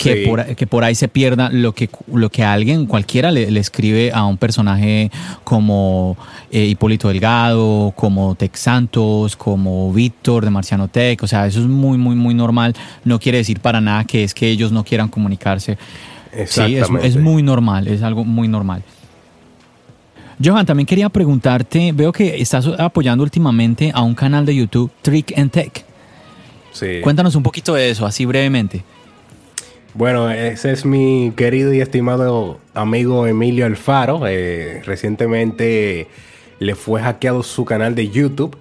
que, 0.00 0.26
por, 0.26 0.44
que 0.56 0.66
por 0.66 0.84
ahí 0.84 0.94
se 0.94 1.08
pierda 1.08 1.50
lo 1.50 1.72
que, 1.72 1.88
lo 2.12 2.30
que 2.30 2.42
alguien, 2.42 2.86
cualquiera 2.86 3.30
le, 3.30 3.52
escribe 3.58 4.10
a 4.12 4.24
un 4.24 4.38
personaje 4.38 5.10
como 5.44 6.16
eh, 6.50 6.64
Hipólito 6.64 7.08
Delgado, 7.08 7.92
como 7.94 8.34
Tex 8.34 8.60
Santos, 8.60 9.36
como 9.36 9.92
Víctor 9.92 10.44
de 10.44 10.50
Marciano 10.50 10.88
Tech, 10.88 11.22
o 11.22 11.26
sea, 11.26 11.46
eso 11.46 11.60
es 11.60 11.66
muy, 11.66 11.98
muy, 11.98 12.16
muy 12.16 12.34
normal. 12.34 12.74
No 13.04 13.20
quiere 13.20 13.38
decir 13.38 13.60
para 13.60 13.80
nada 13.80 14.04
que 14.04 14.24
es 14.24 14.34
que 14.34 14.48
ellos 14.48 14.72
no 14.72 14.84
quieran 14.84 15.08
comunicarse 15.08 15.78
Sí, 16.46 16.76
es, 16.76 17.16
muy 17.16 17.42
normal, 17.42 17.88
es 17.88 18.02
algo 18.02 18.24
muy 18.24 18.48
normal. 18.48 18.82
Johan, 20.42 20.66
también 20.66 20.86
quería 20.86 21.08
preguntarte, 21.08 21.92
veo 21.92 22.10
que 22.10 22.40
estás 22.40 22.66
apoyando 22.78 23.22
últimamente 23.22 23.92
a 23.94 24.02
un 24.02 24.14
canal 24.14 24.46
de 24.46 24.54
YouTube, 24.54 24.90
Trick 25.02 25.36
and 25.38 25.50
Tech. 25.50 25.84
Sí. 26.72 27.00
Cuéntanos 27.02 27.34
un 27.34 27.42
poquito 27.42 27.74
de 27.74 27.90
eso, 27.90 28.06
así 28.06 28.24
brevemente. 28.24 28.82
Bueno, 29.94 30.30
ese 30.30 30.72
es 30.72 30.86
mi 30.86 31.34
querido 31.36 31.72
y 31.74 31.82
estimado 31.82 32.60
amigo 32.72 33.26
Emilio 33.26 33.66
Alfaro. 33.66 34.22
Eh, 34.26 34.80
recientemente 34.86 36.08
le 36.58 36.74
fue 36.74 37.02
hackeado 37.02 37.42
su 37.42 37.66
canal 37.66 37.94
de 37.94 38.08
YouTube. 38.08 38.56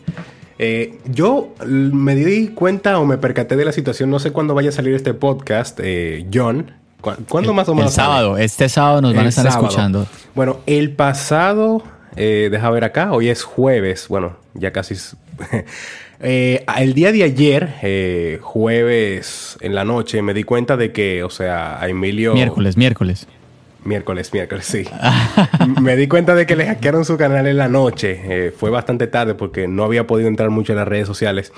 Eh, 0.60 1.00
yo 1.06 1.56
me 1.66 2.16
di 2.16 2.50
cuenta 2.50 3.00
o 3.00 3.06
me 3.06 3.18
percaté 3.18 3.56
de 3.56 3.64
la 3.64 3.72
situación, 3.72 4.10
no 4.10 4.20
sé 4.20 4.32
cuándo 4.32 4.54
vaya 4.54 4.70
a 4.70 4.74
salir 4.74 4.94
este 4.94 5.14
podcast, 5.14 5.80
eh, 5.82 6.28
John. 6.32 6.81
¿Cuándo 7.02 7.54
más 7.54 7.68
o 7.70 7.76
menos? 7.76 7.92
El 7.92 7.96
sábado, 7.96 8.38
este 8.38 8.70
sábado 8.70 9.02
nos 9.02 9.14
van 9.14 9.26
a 9.26 9.30
estar 9.30 9.48
escuchando. 9.48 10.08
Bueno, 10.36 10.60
el 10.66 10.92
pasado, 10.92 11.84
eh, 12.16 12.50
deja 12.52 12.70
ver 12.70 12.84
acá, 12.84 13.12
hoy 13.12 13.30
es 13.30 13.44
jueves, 13.44 14.08
bueno, 14.08 14.38
ya 14.54 14.72
casi... 14.72 14.96
Eh, 16.24 16.64
el 16.78 16.94
día 16.94 17.12
de 17.12 17.24
ayer, 17.24 17.74
eh, 17.82 18.38
jueves 18.44 19.58
en 19.60 19.74
la 19.74 19.84
noche, 19.84 20.22
me 20.22 20.36
di 20.36 20.44
cuenta 20.44 20.78
de 20.78 20.92
que, 20.92 21.24
o 21.24 21.32
sea, 21.32 21.82
a 21.82 21.90
Emilio... 21.90 22.36
Miércoles, 22.36 22.78
miércoles. 22.78 23.28
Miércoles, 23.84 24.32
miércoles, 24.32 24.66
sí. 24.66 24.84
me 25.82 25.96
di 25.96 26.08
cuenta 26.08 26.36
de 26.36 26.46
que 26.46 26.56
le 26.56 26.68
hackearon 26.68 27.06
su 27.06 27.18
canal 27.18 27.48
en 27.48 27.58
la 27.58 27.68
noche. 27.68 28.22
Eh, 28.24 28.54
fue 28.56 28.70
bastante 28.70 29.08
tarde 29.08 29.34
porque 29.34 29.68
no 29.68 29.84
había 29.84 30.06
podido 30.06 30.28
entrar 30.28 30.52
mucho 30.52 30.74
en 30.74 30.78
las 30.78 30.88
redes 30.88 31.08
sociales. 31.08 31.52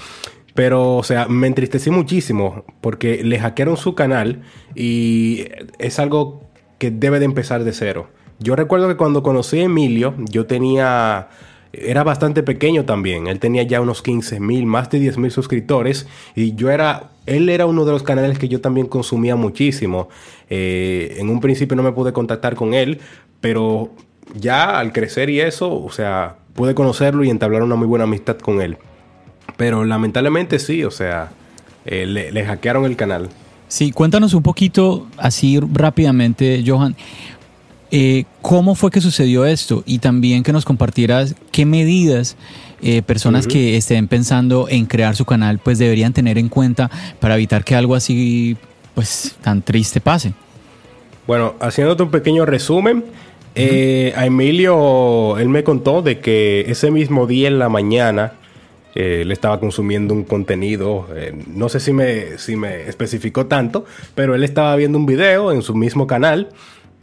Pero, 0.53 0.97
o 0.97 1.03
sea, 1.03 1.27
me 1.27 1.47
entristecí 1.47 1.89
muchísimo 1.89 2.63
porque 2.81 3.23
le 3.23 3.39
hackearon 3.39 3.77
su 3.77 3.95
canal 3.95 4.43
y 4.75 5.45
es 5.79 5.99
algo 5.99 6.43
que 6.77 6.91
debe 6.91 7.19
de 7.19 7.25
empezar 7.25 7.63
de 7.63 7.73
cero. 7.73 8.09
Yo 8.39 8.55
recuerdo 8.55 8.87
que 8.87 8.97
cuando 8.97 9.23
conocí 9.23 9.59
a 9.59 9.63
Emilio, 9.63 10.15
yo 10.29 10.45
tenía 10.45 11.29
era 11.73 12.03
bastante 12.03 12.43
pequeño 12.43 12.85
también. 12.85 13.27
Él 13.27 13.39
tenía 13.39 13.63
ya 13.63 13.81
unos 13.81 14.03
15 14.03 14.39
mil, 14.39 14.65
más 14.67 14.89
de 14.91 14.99
10 14.99 15.17
mil 15.17 15.31
suscriptores. 15.31 16.07
Y 16.35 16.53
yo 16.53 16.69
era, 16.69 17.09
él 17.25 17.49
era 17.49 17.65
uno 17.65 17.83
de 17.83 17.91
los 17.91 18.03
canales 18.03 18.37
que 18.37 18.47
yo 18.47 18.61
también 18.61 18.87
consumía 18.87 19.35
muchísimo. 19.35 20.07
Eh, 20.49 21.15
en 21.17 21.29
un 21.29 21.41
principio 21.41 21.75
no 21.75 21.81
me 21.81 21.91
pude 21.91 22.13
contactar 22.13 22.55
con 22.55 22.75
él, 22.75 23.01
pero 23.41 23.89
ya 24.35 24.79
al 24.79 24.93
crecer 24.93 25.31
y 25.31 25.41
eso, 25.41 25.83
o 25.83 25.91
sea, 25.91 26.37
pude 26.53 26.75
conocerlo 26.75 27.23
y 27.23 27.31
entablar 27.31 27.63
una 27.63 27.75
muy 27.75 27.87
buena 27.87 28.03
amistad 28.03 28.37
con 28.37 28.61
él. 28.61 28.77
Pero 29.57 29.85
lamentablemente 29.85 30.59
sí, 30.59 30.83
o 30.83 30.91
sea, 30.91 31.31
eh, 31.85 32.05
le, 32.05 32.31
le 32.31 32.45
hackearon 32.45 32.85
el 32.85 32.95
canal. 32.95 33.29
Sí, 33.67 33.91
cuéntanos 33.91 34.33
un 34.33 34.43
poquito 34.43 35.07
así 35.17 35.59
rápidamente, 35.59 36.63
Johan. 36.65 36.95
Eh, 37.95 38.25
¿Cómo 38.41 38.73
fue 38.73 38.89
que 38.89 39.01
sucedió 39.01 39.45
esto? 39.45 39.83
Y 39.85 39.99
también 39.99 40.41
que 40.41 40.51
nos 40.51 40.65
compartieras 40.65 41.35
qué 41.51 41.63
medidas 41.63 42.35
eh, 42.81 43.01
personas 43.03 43.45
que 43.45 43.77
estén 43.77 44.07
pensando 44.07 44.67
en 44.67 44.87
crear 44.87 45.15
su 45.15 45.25
canal 45.25 45.59
pues 45.59 45.77
deberían 45.77 46.11
tener 46.11 46.37
en 46.37 46.49
cuenta 46.49 46.89
para 47.19 47.35
evitar 47.35 47.63
que 47.63 47.75
algo 47.75 47.93
así 47.95 48.57
pues 48.95 49.35
tan 49.41 49.61
triste 49.61 50.01
pase. 50.01 50.33
Bueno, 51.27 51.53
haciéndote 51.59 52.03
un 52.03 52.09
pequeño 52.09 52.45
resumen, 52.45 53.05
eh, 53.55 54.11
a 54.17 54.25
Emilio, 54.25 55.37
él 55.37 55.49
me 55.49 55.63
contó 55.63 56.01
de 56.01 56.19
que 56.19 56.65
ese 56.67 56.89
mismo 56.89 57.27
día 57.27 57.47
en 57.47 57.59
la 57.59 57.69
mañana 57.69 58.33
él 58.95 59.31
estaba 59.31 59.59
consumiendo 59.59 60.13
un 60.13 60.23
contenido, 60.23 61.07
no 61.47 61.69
sé 61.69 61.79
si 61.79 61.93
me, 61.93 62.37
si 62.37 62.55
me 62.55 62.87
especificó 62.87 63.47
tanto, 63.47 63.85
pero 64.15 64.35
él 64.35 64.43
estaba 64.43 64.75
viendo 64.75 64.97
un 64.97 65.05
video 65.05 65.51
en 65.51 65.61
su 65.61 65.75
mismo 65.75 66.07
canal 66.07 66.49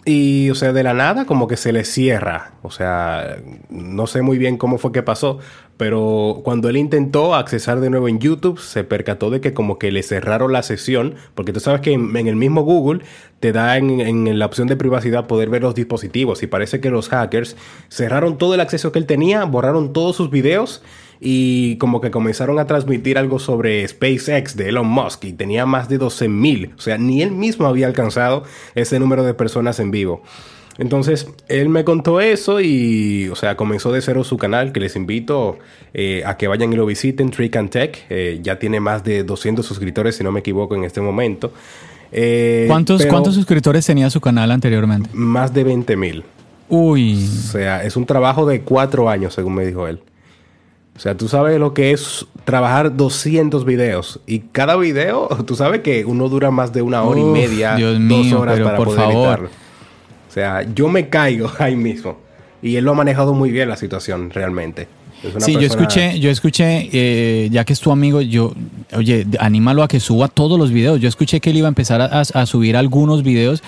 y, 0.04 0.48
o 0.48 0.54
sea, 0.54 0.72
de 0.72 0.82
la 0.82 0.94
nada 0.94 1.26
como 1.26 1.46
que 1.46 1.56
se 1.56 1.72
le 1.72 1.84
cierra. 1.84 2.52
O 2.62 2.70
sea, 2.70 3.36
no 3.68 4.06
sé 4.06 4.22
muy 4.22 4.38
bien 4.38 4.56
cómo 4.56 4.78
fue 4.78 4.92
que 4.92 5.02
pasó, 5.02 5.38
pero 5.76 6.40
cuando 6.42 6.68
él 6.70 6.78
intentó 6.78 7.34
accesar 7.34 7.80
de 7.80 7.90
nuevo 7.90 8.08
en 8.08 8.18
YouTube, 8.18 8.58
se 8.58 8.82
percató 8.82 9.30
de 9.30 9.40
que 9.42 9.52
como 9.52 9.78
que 9.78 9.92
le 9.92 10.02
cerraron 10.02 10.52
la 10.52 10.62
sesión, 10.62 11.16
porque 11.34 11.52
tú 11.52 11.60
sabes 11.60 11.82
que 11.82 11.92
en, 11.92 12.16
el 12.16 12.36
mismo 12.36 12.62
Google 12.62 13.02
te 13.40 13.52
da 13.52 13.76
en, 13.76 14.00
en, 14.00 14.38
la 14.38 14.46
opción 14.46 14.68
de 14.68 14.76
privacidad 14.76 15.26
poder 15.26 15.50
ver 15.50 15.62
los 15.62 15.74
dispositivos 15.74 16.42
y 16.42 16.46
parece 16.46 16.80
que 16.80 16.90
los 16.90 17.08
hackers 17.10 17.56
cerraron 17.88 18.38
todo 18.38 18.54
el 18.54 18.60
acceso 18.60 18.92
que 18.92 18.98
él 18.98 19.06
tenía, 19.06 19.44
borraron 19.44 19.92
todos 19.92 20.16
sus 20.16 20.30
videos 20.30 20.82
y 21.20 21.76
como 21.76 22.00
que 22.00 22.10
comenzaron 22.10 22.58
a 22.58 22.66
transmitir 22.66 23.18
algo 23.18 23.38
sobre 23.38 23.86
SpaceX 23.86 24.56
de 24.56 24.70
Elon 24.70 24.86
Musk 24.88 25.24
y 25.24 25.32
tenía 25.34 25.66
más 25.66 25.88
de 25.88 25.98
12 25.98 26.28
mil. 26.28 26.72
O 26.78 26.80
sea, 26.80 26.96
ni 26.96 27.20
él 27.22 27.30
mismo 27.32 27.66
había 27.66 27.86
alcanzado 27.86 28.44
ese 28.74 28.98
número 28.98 29.22
de 29.22 29.34
personas 29.34 29.78
en 29.80 29.90
vivo. 29.90 30.22
Entonces, 30.78 31.28
él 31.48 31.68
me 31.68 31.84
contó 31.84 32.22
eso 32.22 32.58
y, 32.62 33.28
o 33.28 33.34
sea, 33.34 33.54
comenzó 33.54 33.92
de 33.92 34.00
cero 34.00 34.24
su 34.24 34.38
canal, 34.38 34.72
que 34.72 34.80
les 34.80 34.96
invito 34.96 35.58
eh, 35.92 36.22
a 36.24 36.38
que 36.38 36.48
vayan 36.48 36.72
y 36.72 36.76
lo 36.76 36.86
visiten, 36.86 37.30
Trick 37.30 37.54
and 37.56 37.68
Tech. 37.68 38.06
Eh, 38.08 38.40
ya 38.42 38.58
tiene 38.58 38.80
más 38.80 39.04
de 39.04 39.22
200 39.22 39.66
suscriptores, 39.66 40.16
si 40.16 40.24
no 40.24 40.32
me 40.32 40.40
equivoco, 40.40 40.74
en 40.74 40.84
este 40.84 41.02
momento. 41.02 41.52
Eh, 42.12 42.64
¿Cuántos, 42.66 43.04
¿Cuántos 43.04 43.34
suscriptores 43.34 43.84
tenía 43.84 44.08
su 44.08 44.22
canal 44.22 44.50
anteriormente? 44.50 45.10
Más 45.12 45.52
de 45.52 45.64
20 45.64 45.96
mil. 45.96 46.24
Uy. 46.70 47.24
O 47.24 47.52
sea, 47.52 47.84
es 47.84 47.96
un 47.96 48.06
trabajo 48.06 48.46
de 48.46 48.62
cuatro 48.62 49.10
años, 49.10 49.34
según 49.34 49.56
me 49.56 49.66
dijo 49.66 49.86
él. 49.86 50.00
O 51.00 51.02
sea, 51.02 51.16
tú 51.16 51.28
sabes 51.28 51.58
lo 51.58 51.72
que 51.72 51.92
es 51.92 52.26
trabajar 52.44 52.94
200 52.94 53.64
videos 53.64 54.20
y 54.26 54.40
cada 54.40 54.76
video, 54.76 55.28
tú 55.46 55.56
sabes 55.56 55.80
que 55.80 56.04
uno 56.04 56.28
dura 56.28 56.50
más 56.50 56.74
de 56.74 56.82
una 56.82 57.02
hora 57.04 57.20
y 57.20 57.24
media, 57.24 57.74
dos 57.78 58.30
horas 58.32 58.60
para 58.60 58.76
poder 58.76 59.10
editarlo. 59.10 59.48
O 60.28 60.30
sea, 60.30 60.62
yo 60.74 60.88
me 60.88 61.08
caigo 61.08 61.50
ahí 61.58 61.74
mismo 61.74 62.18
y 62.60 62.76
él 62.76 62.84
lo 62.84 62.90
ha 62.90 62.94
manejado 62.94 63.32
muy 63.32 63.50
bien 63.50 63.70
la 63.70 63.78
situación 63.78 64.28
realmente. 64.28 64.88
sí, 65.38 65.54
yo 65.54 65.60
escuché, 65.62 66.20
yo 66.20 66.30
escuché, 66.30 66.90
eh, 66.92 67.48
ya 67.50 67.64
que 67.64 67.72
es 67.72 67.80
tu 67.80 67.92
amigo, 67.92 68.20
yo, 68.20 68.52
oye, 68.94 69.26
anímalo 69.38 69.82
a 69.82 69.88
que 69.88 70.00
suba 70.00 70.28
todos 70.28 70.58
los 70.58 70.70
videos. 70.70 71.00
Yo 71.00 71.08
escuché 71.08 71.40
que 71.40 71.48
él 71.48 71.56
iba 71.56 71.68
a 71.68 71.70
empezar 71.70 72.02
a 72.02 72.44
subir 72.44 72.76
algunos 72.76 73.22
videos 73.22 73.62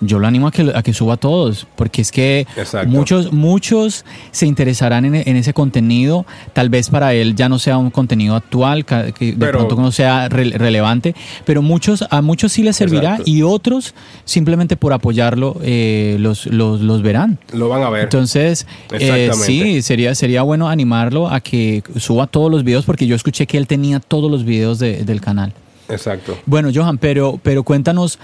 yo 0.00 0.18
lo 0.18 0.26
animo 0.26 0.48
a 0.48 0.52
que, 0.52 0.72
a 0.74 0.82
que 0.82 0.92
suba 0.92 1.14
a 1.14 1.16
todos, 1.16 1.66
porque 1.76 2.02
es 2.02 2.12
que 2.12 2.46
muchos, 2.86 3.32
muchos 3.32 4.04
se 4.30 4.46
interesarán 4.46 5.04
en, 5.04 5.36
ese 5.36 5.54
contenido, 5.54 6.26
tal 6.52 6.68
vez 6.68 6.90
para 6.90 7.14
él 7.14 7.34
ya 7.34 7.48
no 7.48 7.58
sea 7.58 7.78
un 7.78 7.90
contenido 7.90 8.34
actual, 8.34 8.84
que 8.84 9.32
de 9.32 9.48
pronto 9.48 9.76
no 9.76 9.92
sea 9.92 10.28
relevante, 10.28 11.14
pero 11.44 11.62
muchos, 11.62 12.04
a 12.10 12.20
muchos 12.22 12.52
sí 12.52 12.62
les 12.62 12.76
servirá 12.76 13.18
y 13.24 13.42
otros 13.42 13.94
simplemente 14.24 14.76
por 14.76 14.92
apoyarlo 14.92 15.56
eh, 15.62 16.16
los, 16.20 16.46
los, 16.46 17.02
verán. 17.02 17.38
Lo 17.52 17.68
van 17.68 17.82
a 17.82 17.90
ver. 17.90 18.04
Entonces, 18.04 18.66
eh, 18.92 19.30
sí, 19.34 19.82
sería, 19.82 20.14
sería 20.14 20.42
bueno 20.42 20.68
animarlo 20.68 21.28
a 21.28 21.40
que 21.40 21.82
suba 21.96 22.26
todos 22.26 22.50
los 22.50 22.64
videos, 22.64 22.84
porque 22.84 23.06
yo 23.06 23.16
escuché 23.16 23.46
que 23.46 23.56
él 23.56 23.66
tenía 23.66 24.00
todos 24.00 24.30
los 24.30 24.44
videos 24.44 24.78
del 24.78 25.20
canal. 25.20 25.52
Exacto. 25.88 26.36
Bueno, 26.46 26.70
Johan, 26.74 26.98
pero, 26.98 27.38
pero 27.42 27.62
cuéntanos 27.62 28.18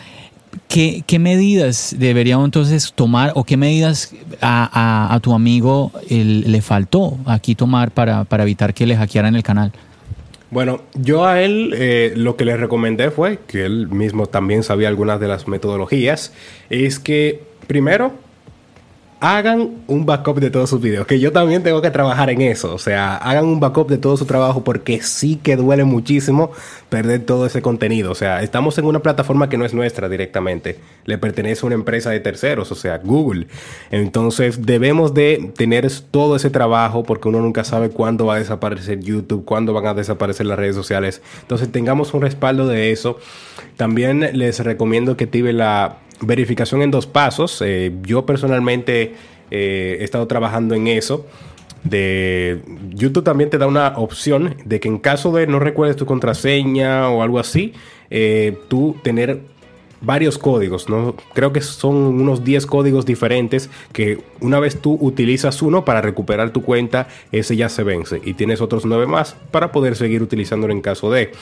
¿Qué, 0.68 1.18
medidas 1.18 1.94
deberíamos 1.98 2.46
entonces 2.46 2.92
tomar 2.94 3.32
o 3.34 3.44
qué 3.44 3.56
medidas 3.56 4.14
a, 4.40 5.18
tu 5.22 5.34
amigo 5.34 5.92
le 6.08 6.62
faltó 6.62 7.18
aquí 7.26 7.54
tomar 7.54 7.90
para, 7.90 8.26
evitar 8.30 8.72
que 8.72 8.86
le 8.86 8.96
hackearan 8.96 9.34
el 9.34 9.42
canal? 9.42 9.72
Bueno, 10.50 10.82
yo 10.94 11.26
a 11.26 11.42
él 11.42 11.74
eh, 11.76 12.12
lo 12.16 12.36
que 12.36 12.44
le 12.44 12.56
recomendé 12.56 13.10
fue, 13.10 13.38
que 13.46 13.64
él 13.64 13.88
mismo 13.88 14.26
también 14.26 14.62
sabía 14.62 14.88
algunas 14.88 15.20
de 15.20 15.28
las 15.28 15.48
metodologías, 15.48 16.32
es 16.68 16.98
que 16.98 17.42
primero 17.66 18.12
hagan 19.22 19.84
un 19.86 20.04
backup 20.04 20.40
de 20.40 20.50
todos 20.50 20.68
sus 20.68 20.80
videos, 20.80 21.06
que 21.06 21.20
yo 21.20 21.30
también 21.30 21.62
tengo 21.62 21.80
que 21.80 21.92
trabajar 21.92 22.28
en 22.30 22.40
eso, 22.40 22.74
o 22.74 22.78
sea, 22.78 23.16
hagan 23.16 23.44
un 23.44 23.60
backup 23.60 23.88
de 23.88 23.96
todo 23.96 24.16
su 24.16 24.26
trabajo 24.26 24.64
porque 24.64 25.00
sí 25.00 25.36
que 25.36 25.54
duele 25.54 25.84
muchísimo 25.84 26.50
perder 26.88 27.24
todo 27.24 27.46
ese 27.46 27.62
contenido, 27.62 28.10
o 28.10 28.16
sea, 28.16 28.42
estamos 28.42 28.76
en 28.78 28.84
una 28.84 28.98
plataforma 28.98 29.48
que 29.48 29.56
no 29.56 29.64
es 29.64 29.74
nuestra 29.74 30.08
directamente, 30.08 30.80
le 31.04 31.18
pertenece 31.18 31.64
a 31.64 31.66
una 31.66 31.76
empresa 31.76 32.10
de 32.10 32.18
terceros, 32.18 32.72
o 32.72 32.74
sea, 32.74 32.98
Google, 32.98 33.46
entonces 33.92 34.66
debemos 34.66 35.14
de 35.14 35.52
tener 35.56 35.88
todo 36.10 36.34
ese 36.34 36.50
trabajo 36.50 37.04
porque 37.04 37.28
uno 37.28 37.40
nunca 37.40 37.62
sabe 37.62 37.90
cuándo 37.90 38.26
va 38.26 38.34
a 38.34 38.38
desaparecer 38.40 38.98
YouTube, 38.98 39.44
cuándo 39.44 39.72
van 39.72 39.86
a 39.86 39.94
desaparecer 39.94 40.46
las 40.46 40.58
redes 40.58 40.74
sociales, 40.74 41.22
entonces 41.42 41.70
tengamos 41.70 42.12
un 42.12 42.22
respaldo 42.22 42.66
de 42.66 42.90
eso. 42.90 43.18
También 43.76 44.36
les 44.36 44.58
recomiendo 44.60 45.16
que 45.16 45.24
active 45.24 45.52
la 45.52 45.98
verificación 46.22 46.82
en 46.82 46.90
dos 46.90 47.06
pasos. 47.06 47.62
Eh, 47.64 47.92
yo 48.02 48.24
personalmente 48.24 49.14
eh, 49.50 49.98
he 50.00 50.04
estado 50.04 50.26
trabajando 50.26 50.74
en 50.74 50.86
eso. 50.86 51.26
De 51.84 52.62
YouTube 52.90 53.24
también 53.24 53.50
te 53.50 53.58
da 53.58 53.66
una 53.66 53.98
opción 53.98 54.54
de 54.64 54.78
que 54.80 54.88
en 54.88 54.98
caso 54.98 55.32
de 55.32 55.46
no 55.46 55.58
recuerdes 55.58 55.96
tu 55.96 56.06
contraseña 56.06 57.08
o 57.10 57.22
algo 57.22 57.40
así, 57.40 57.74
eh, 58.08 58.56
tú 58.68 58.96
tener 59.02 59.40
varios 60.00 60.38
códigos, 60.38 60.88
¿no? 60.88 61.16
Creo 61.32 61.52
que 61.52 61.60
son 61.60 61.96
unos 61.96 62.44
10 62.44 62.66
códigos 62.66 63.06
diferentes 63.06 63.70
que 63.92 64.18
una 64.40 64.58
vez 64.60 64.80
tú 64.80 64.98
utilizas 65.00 65.62
uno 65.62 65.84
para 65.84 66.00
recuperar 66.00 66.50
tu 66.50 66.62
cuenta, 66.62 67.08
ese 67.30 67.56
ya 67.56 67.68
se 67.68 67.82
vence 67.84 68.20
y 68.24 68.34
tienes 68.34 68.60
otros 68.60 68.84
9 68.84 69.06
más 69.06 69.36
para 69.50 69.72
poder 69.72 69.96
seguir 69.96 70.22
utilizándolo 70.22 70.72
en 70.72 70.82
caso 70.82 71.10
de. 71.10 71.32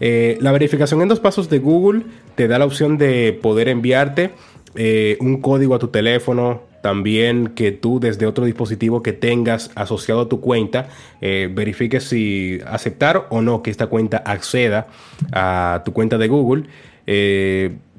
Eh, 0.00 0.38
la 0.40 0.50
verificación 0.50 1.02
en 1.02 1.08
dos 1.08 1.20
pasos 1.20 1.50
de 1.50 1.58
Google 1.58 2.02
te 2.34 2.48
da 2.48 2.58
la 2.58 2.64
opción 2.64 2.96
de 2.96 3.38
poder 3.40 3.68
enviarte 3.68 4.30
eh, 4.74 5.18
un 5.20 5.40
código 5.40 5.74
a 5.74 5.78
tu 5.78 5.88
teléfono, 5.88 6.62
también 6.82 7.48
que 7.48 7.72
tú 7.72 8.00
desde 8.00 8.26
otro 8.26 8.46
dispositivo 8.46 9.02
que 9.02 9.12
tengas 9.12 9.70
asociado 9.74 10.22
a 10.22 10.28
tu 10.28 10.40
cuenta 10.40 10.88
eh, 11.20 11.50
verifiques 11.52 12.04
si 12.04 12.58
aceptar 12.66 13.26
o 13.28 13.42
no 13.42 13.62
que 13.62 13.70
esta 13.70 13.88
cuenta 13.88 14.16
acceda 14.18 14.86
a 15.32 15.82
tu 15.84 15.92
cuenta 15.92 16.16
de 16.16 16.28
Google. 16.28 16.64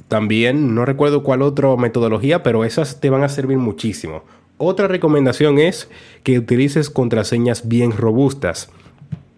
también 0.08 0.74
no 0.74 0.84
recuerdo 0.86 1.24
cuál 1.24 1.42
otra 1.42 1.76
metodología, 1.78 2.42
pero 2.42 2.66
esas 2.66 3.00
te 3.00 3.10
van 3.10 3.24
a 3.24 3.30
servir 3.30 3.58
muchísimo. 3.58 4.24
Otra 4.58 4.88
recomendación 4.88 5.58
es 5.58 5.90
que 6.24 6.38
utilices 6.38 6.90
contraseñas 6.90 7.68
bien 7.68 7.92
robustas. 7.92 8.70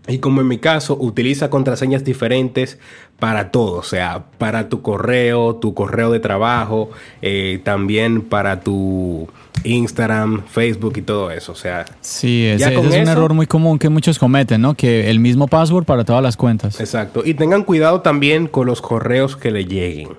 Y 0.08 0.18
como 0.18 0.41
en 0.41 0.47
mi 0.49 0.58
caso, 0.58 0.97
utiliza 0.99 1.49
contraseñas 1.49 2.04
diferentes 2.04 2.78
para 3.20 3.51
todo, 3.51 3.78
o 3.78 3.84
sea, 3.84 4.26
para 4.38 4.68
tu 4.68 4.82
correo, 4.82 5.56
tu 5.56 5.74
correo 5.74 6.12
de 6.12 6.20
trabajo, 6.20 6.89
eh, 7.22 7.62
también 7.64 8.22
para 8.22 8.60
tu 8.60 9.30
Instagram, 9.64 10.43
Facebook 10.45 10.97
y 10.97 11.04
todo 11.04 11.32
eso, 11.32 11.54
o 11.54 11.56
sea. 11.56 11.86
Sí, 12.01 12.45
ese, 12.47 12.74
es 12.74 12.86
un 12.86 13.08
error 13.08 13.34
muy 13.34 13.47
común 13.47 13.80
que 13.80 13.88
muchos 13.88 14.20
cometen, 14.20 14.62
¿no? 14.62 14.74
Que 14.74 15.10
el 15.10 15.22
mismo 15.22 15.47
password 15.47 15.86
para 15.86 16.04
todas 16.04 16.22
las 16.22 16.36
cuentas. 16.36 16.82
Exacto, 16.82 17.24
y 17.24 17.34
tengan 17.34 17.64
cuidado 17.64 18.01
también 18.01 18.47
con 18.47 18.68
los 18.68 18.82
correos 18.82 19.38
que 19.38 19.51
le 19.51 19.64
lleguen. 19.64 20.10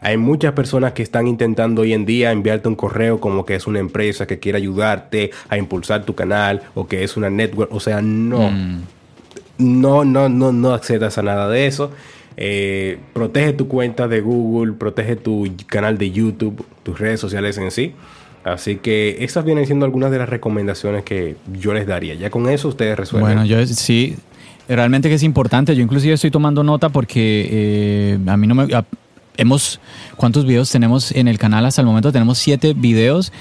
Hay 0.00 0.16
muchas 0.16 0.54
personas 0.54 0.94
que 0.94 1.02
están 1.02 1.26
intentando 1.26 1.82
hoy 1.82 1.92
en 1.92 2.06
día 2.06 2.32
enviarte 2.32 2.68
un 2.68 2.76
correo 2.76 3.20
como 3.20 3.44
que 3.44 3.56
es 3.56 3.66
una 3.66 3.78
empresa 3.78 4.26
que 4.26 4.38
quiere 4.38 4.56
ayudarte 4.56 5.32
a 5.50 5.58
impulsar 5.58 6.04
tu 6.04 6.14
canal 6.14 6.62
o 6.74 6.86
que 6.86 7.04
es 7.04 7.18
una 7.18 7.28
network, 7.28 7.72
o 7.74 7.80
sea, 7.80 8.00
no. 8.00 8.50
Mm 8.50 8.82
no, 9.64 10.04
no, 10.04 10.28
no, 10.28 10.52
no 10.52 10.72
accedas 10.72 11.18
a 11.18 11.22
nada 11.22 11.48
de 11.48 11.66
eso. 11.66 11.90
Eh, 12.36 12.98
protege 13.12 13.52
tu 13.52 13.68
cuenta 13.68 14.08
de 14.08 14.20
Google, 14.20 14.72
protege 14.72 15.16
tu 15.16 15.48
canal 15.66 15.98
de 15.98 16.10
YouTube, 16.10 16.64
tus 16.82 16.98
redes 16.98 17.20
sociales 17.20 17.58
en 17.58 17.70
sí. 17.70 17.94
Así 18.44 18.76
que 18.76 19.24
esas 19.24 19.44
vienen 19.44 19.66
siendo 19.66 19.86
algunas 19.86 20.10
de 20.10 20.18
las 20.18 20.28
recomendaciones 20.28 21.02
que 21.02 21.36
yo 21.52 21.72
les 21.72 21.86
daría. 21.86 22.14
Ya 22.14 22.30
con 22.30 22.48
eso 22.48 22.68
ustedes 22.68 22.98
resuelven. 22.98 23.36
Bueno, 23.36 23.46
yo 23.46 23.66
sí, 23.66 24.16
realmente 24.68 25.08
que 25.08 25.14
es 25.14 25.22
importante. 25.22 25.74
Yo 25.74 25.82
inclusive 25.82 26.14
estoy 26.14 26.30
tomando 26.30 26.62
nota 26.62 26.90
porque 26.90 27.48
eh, 27.50 28.18
a 28.26 28.36
mí 28.36 28.46
no 28.46 28.54
me... 28.54 28.66
hemos, 29.36 29.80
¿cuántos 30.16 30.46
videos 30.46 30.70
tenemos 30.70 31.12
en 31.12 31.28
el 31.28 31.38
canal 31.38 31.66
hasta 31.66 31.80
el 31.80 31.86
momento? 31.86 32.12
Tenemos 32.12 32.38
siete 32.38 32.74
videos 32.74 33.32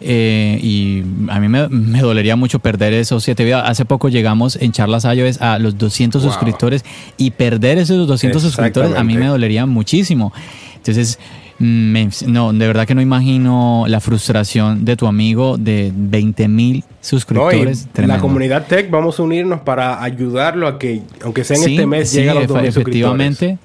eh, 0.00 0.58
y 0.62 1.02
a 1.28 1.40
mí 1.40 1.48
me, 1.48 2.00
dolería 2.00 2.36
mucho 2.36 2.58
perder 2.58 2.94
esos 2.94 3.24
siete 3.24 3.44
videos. 3.44 3.62
Hace 3.64 3.84
poco 3.84 4.08
llegamos 4.08 4.56
en 4.56 4.72
Charlas 4.72 5.04
iOS 5.04 5.40
a 5.40 5.58
los 5.58 5.76
200 5.78 6.22
suscriptores 6.22 6.84
y 7.16 7.32
perder 7.32 7.78
esos 7.78 8.06
200 8.06 8.42
suscriptores 8.42 8.94
a 8.96 9.04
mí 9.04 9.16
me 9.16 9.26
dolería 9.26 9.66
muchísimo. 9.66 10.32
Entonces, 10.76 11.18
no, 11.58 12.52
de 12.54 12.66
verdad 12.66 12.86
que 12.86 12.94
no 12.94 13.02
imagino 13.02 13.84
la 13.86 14.00
frustración 14.00 14.86
de 14.86 14.96
tu 14.96 15.06
amigo 15.06 15.58
de 15.58 15.92
20 15.94 16.48
mil 16.48 16.84
suscriptores. 17.02 17.86
la 17.96 18.18
comunidad 18.18 18.66
tech 18.66 18.90
vamos 18.90 19.18
a 19.18 19.22
unirnos 19.22 19.60
para 19.60 20.02
ayudarlo 20.02 20.66
a 20.66 20.78
que, 20.78 21.02
aunque 21.22 21.44
sea 21.44 21.58
en 21.58 21.68
este 21.68 21.86
mes, 21.86 22.12
llegue 22.12 22.30
a 22.30 22.34
los 22.34 22.46
2 22.46 22.62
efectivamente. 22.64 23.58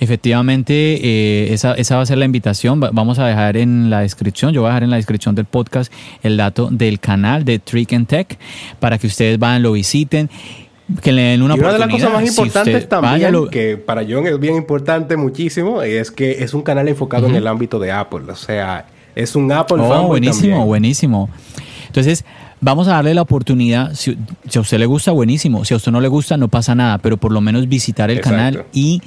Efectivamente, 0.00 0.72
eh, 0.74 1.52
esa, 1.52 1.74
esa, 1.74 1.96
va 1.96 2.02
a 2.02 2.06
ser 2.06 2.18
la 2.18 2.24
invitación. 2.24 2.80
Vamos 2.80 3.18
a 3.18 3.26
dejar 3.26 3.56
en 3.56 3.90
la 3.90 4.00
descripción, 4.00 4.52
yo 4.52 4.60
voy 4.60 4.68
a 4.68 4.70
dejar 4.70 4.84
en 4.84 4.90
la 4.90 4.96
descripción 4.96 5.34
del 5.34 5.46
podcast 5.46 5.92
el 6.22 6.36
dato 6.36 6.68
del 6.70 7.00
canal 7.00 7.44
de 7.44 7.58
Trick 7.58 7.92
and 7.92 8.06
Tech 8.06 8.38
para 8.78 8.98
que 8.98 9.08
ustedes 9.08 9.38
vayan, 9.38 9.62
lo 9.62 9.72
visiten 9.72 10.30
que 11.02 11.12
le 11.12 11.22
den 11.22 11.42
una, 11.42 11.54
y 11.54 11.60
una 11.60 11.72
de 11.72 11.78
las 11.78 11.88
cosas 11.90 12.12
más 12.12 12.26
importantes 12.26 12.88
también, 12.88 13.48
que 13.50 13.76
para 13.76 14.02
John 14.08 14.26
es 14.26 14.38
bien 14.40 14.54
importante 14.54 15.16
muchísimo, 15.16 15.82
es 15.82 16.10
que 16.10 16.42
es 16.42 16.54
un 16.54 16.62
canal 16.62 16.88
enfocado 16.88 17.26
en 17.26 17.34
el 17.34 17.46
ámbito 17.46 17.78
de 17.78 17.92
Apple. 17.92 18.22
O 18.30 18.36
sea, 18.36 18.86
es 19.14 19.36
un 19.36 19.52
Apple 19.52 19.78
oh, 19.80 20.06
buenísimo, 20.06 20.64
buenísimo. 20.64 21.28
Entonces, 21.86 22.24
vamos 22.60 22.88
a 22.88 22.92
darle 22.92 23.14
la 23.14 23.22
oportunidad. 23.22 23.94
Si, 23.94 24.16
a 24.54 24.60
usted 24.60 24.78
le 24.78 24.86
gusta, 24.86 25.10
buenísimo. 25.10 25.64
Si 25.64 25.74
a 25.74 25.76
usted 25.76 25.92
no 25.92 26.00
le 26.00 26.08
gusta, 26.08 26.36
no 26.36 26.48
pasa 26.48 26.74
nada. 26.74 26.98
Pero 26.98 27.16
por 27.16 27.32
lo 27.32 27.40
menos 27.40 27.68
visitar 27.68 28.10
el 28.10 28.20
canal 28.20 28.64
y 28.72 29.02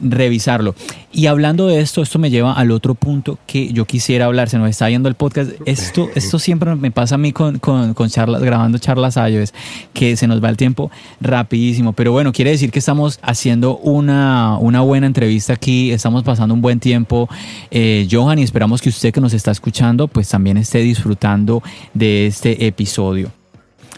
revisarlo. 0.00 0.74
Y 1.12 1.26
hablando 1.26 1.66
de 1.68 1.80
esto, 1.80 2.02
esto 2.02 2.18
me 2.18 2.30
lleva 2.30 2.52
al 2.52 2.70
otro 2.70 2.94
punto 2.94 3.38
que 3.46 3.72
yo 3.72 3.84
quisiera 3.84 4.26
hablar. 4.26 4.48
Se 4.48 4.58
nos 4.58 4.68
está 4.68 4.90
yendo 4.90 5.08
el 5.08 5.14
podcast. 5.14 5.52
Esto, 5.64 6.08
esto 6.14 6.38
siempre 6.38 6.74
me 6.74 6.90
pasa 6.90 7.14
a 7.14 7.18
mí 7.18 7.32
con, 7.32 7.58
con, 7.58 7.94
charlas, 8.08 8.42
grabando 8.42 8.78
charlas 8.78 9.16
iOS, 9.16 9.54
que 9.92 10.16
se 10.16 10.26
nos 10.26 10.42
va 10.42 10.48
el 10.48 10.56
tiempo 10.56 10.90
rapidísimo. 11.20 11.92
Pero 11.92 12.12
bueno, 12.12 12.32
quiere 12.32 12.50
decir 12.50 12.70
que 12.70 12.78
estamos 12.78 13.18
haciendo 13.22 13.76
una, 13.78 14.58
una 14.58 14.80
buena 14.80 15.06
entrevista 15.06 15.52
aquí, 15.52 15.92
estamos 15.92 16.24
pasando 16.24 16.54
un 16.54 16.60
buen 16.60 16.80
tiempo. 16.80 17.28
Eh, 17.70 18.08
Johan, 18.10 18.38
y 18.38 18.42
esperamos 18.42 18.82
que 18.82 18.88
usted 18.88 19.12
que 19.12 19.20
nos 19.20 19.34
está 19.34 19.50
escuchando, 19.50 20.08
pues 20.08 20.28
también 20.28 20.56
esté 20.56 20.78
disfrutando 20.78 21.62
de 21.92 22.26
este 22.26 22.66
episodio. 22.66 23.30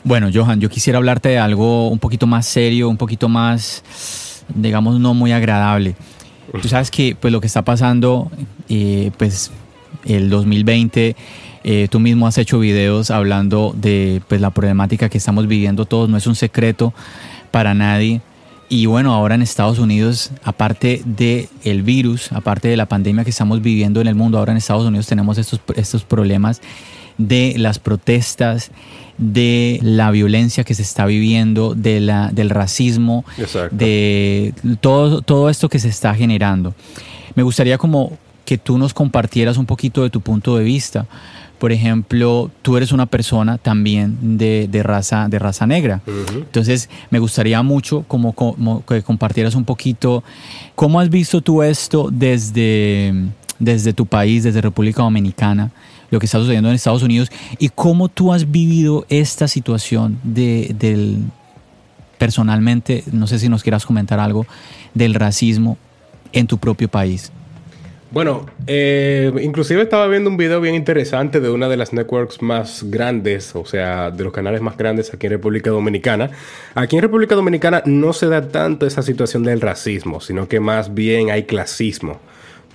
Bueno, 0.04 0.30
Johan, 0.32 0.60
yo 0.60 0.68
quisiera 0.68 0.98
hablarte 0.98 1.30
de 1.30 1.38
algo 1.38 1.88
un 1.88 1.98
poquito 1.98 2.28
más 2.28 2.46
serio, 2.46 2.88
un 2.88 2.96
poquito 2.96 3.28
más 3.28 3.82
digamos, 4.54 5.00
no 5.00 5.14
muy 5.14 5.32
agradable. 5.32 5.96
Tú 6.62 6.68
sabes 6.68 6.90
que 6.90 7.16
pues 7.18 7.32
lo 7.32 7.40
que 7.40 7.46
está 7.46 7.62
pasando, 7.62 8.30
eh, 8.68 9.10
pues 9.18 9.50
el 10.04 10.30
2020, 10.30 11.16
eh, 11.64 11.88
tú 11.90 11.98
mismo 11.98 12.26
has 12.26 12.38
hecho 12.38 12.58
videos 12.58 13.10
hablando 13.10 13.74
de 13.76 14.22
pues 14.28 14.40
la 14.40 14.50
problemática 14.50 15.08
que 15.08 15.18
estamos 15.18 15.48
viviendo 15.48 15.84
todos, 15.84 16.08
no 16.08 16.16
es 16.16 16.26
un 16.26 16.36
secreto 16.36 16.94
para 17.50 17.74
nadie. 17.74 18.20
Y 18.68 18.86
bueno, 18.86 19.14
ahora 19.14 19.36
en 19.36 19.42
Estados 19.42 19.78
Unidos, 19.78 20.32
aparte 20.42 21.02
del 21.04 21.48
el 21.62 21.82
virus, 21.82 22.32
aparte 22.32 22.68
de 22.68 22.76
la 22.76 22.86
pandemia 22.86 23.22
que 23.22 23.30
estamos 23.30 23.62
viviendo 23.62 24.00
en 24.00 24.08
el 24.08 24.16
mundo, 24.16 24.38
ahora 24.38 24.52
en 24.52 24.58
Estados 24.58 24.84
Unidos 24.84 25.06
tenemos 25.06 25.38
estos, 25.38 25.60
estos 25.76 26.04
problemas 26.04 26.60
de 27.18 27.54
las 27.58 27.78
protestas, 27.78 28.70
de 29.18 29.78
la 29.82 30.10
violencia 30.10 30.64
que 30.64 30.74
se 30.74 30.82
está 30.82 31.06
viviendo, 31.06 31.74
de 31.74 32.00
la, 32.00 32.30
del 32.30 32.50
racismo, 32.50 33.24
de 33.70 34.54
todo, 34.80 35.22
todo 35.22 35.48
esto 35.50 35.68
que 35.68 35.78
se 35.78 35.88
está 35.88 36.14
generando. 36.14 36.74
Me 37.34 37.42
gustaría 37.42 37.78
como 37.78 38.18
que 38.44 38.58
tú 38.58 38.78
nos 38.78 38.94
compartieras 38.94 39.56
un 39.56 39.66
poquito 39.66 40.02
de 40.02 40.10
tu 40.10 40.20
punto 40.20 40.56
de 40.56 40.64
vista. 40.64 41.06
Por 41.58 41.72
ejemplo, 41.72 42.50
tú 42.62 42.76
eres 42.76 42.92
una 42.92 43.06
persona 43.06 43.56
también 43.56 44.38
de, 44.38 44.82
raza, 44.82 45.26
de 45.28 45.38
raza 45.38 45.66
negra. 45.66 46.02
Entonces, 46.06 46.90
me 47.10 47.18
gustaría 47.18 47.62
mucho 47.62 48.04
como, 48.06 48.34
como, 48.34 48.84
que 48.84 49.02
compartieras 49.02 49.54
un 49.54 49.64
poquito 49.64 50.22
cómo 50.74 51.00
has 51.00 51.08
visto 51.08 51.40
tú 51.40 51.62
esto 51.62 52.08
desde, 52.12 53.14
desde 53.58 53.94
tu 53.94 54.04
país, 54.04 54.44
desde 54.44 54.60
República 54.60 55.02
Dominicana 55.02 55.72
lo 56.10 56.18
que 56.18 56.26
está 56.26 56.38
sucediendo 56.38 56.68
en 56.68 56.74
Estados 56.74 57.02
Unidos 57.02 57.30
y 57.58 57.68
cómo 57.68 58.08
tú 58.08 58.32
has 58.32 58.50
vivido 58.50 59.06
esta 59.08 59.48
situación 59.48 60.18
de, 60.22 60.74
del, 60.78 61.18
personalmente, 62.18 63.04
no 63.12 63.26
sé 63.26 63.38
si 63.38 63.48
nos 63.48 63.62
quieras 63.62 63.86
comentar 63.86 64.20
algo, 64.20 64.46
del 64.94 65.14
racismo 65.14 65.78
en 66.32 66.46
tu 66.46 66.58
propio 66.58 66.88
país. 66.88 67.32
Bueno, 68.12 68.46
eh, 68.68 69.32
inclusive 69.42 69.82
estaba 69.82 70.06
viendo 70.06 70.30
un 70.30 70.36
video 70.36 70.60
bien 70.60 70.76
interesante 70.76 71.40
de 71.40 71.50
una 71.50 71.68
de 71.68 71.76
las 71.76 71.92
networks 71.92 72.40
más 72.40 72.84
grandes, 72.84 73.54
o 73.56 73.66
sea, 73.66 74.10
de 74.10 74.22
los 74.22 74.32
canales 74.32 74.60
más 74.62 74.76
grandes 74.76 75.12
aquí 75.12 75.26
en 75.26 75.32
República 75.32 75.70
Dominicana. 75.70 76.30
Aquí 76.74 76.96
en 76.96 77.02
República 77.02 77.34
Dominicana 77.34 77.82
no 77.84 78.12
se 78.12 78.28
da 78.28 78.48
tanto 78.48 78.86
esa 78.86 79.02
situación 79.02 79.42
del 79.42 79.60
racismo, 79.60 80.20
sino 80.20 80.46
que 80.46 80.60
más 80.60 80.94
bien 80.94 81.30
hay 81.30 81.44
clasismo 81.44 82.20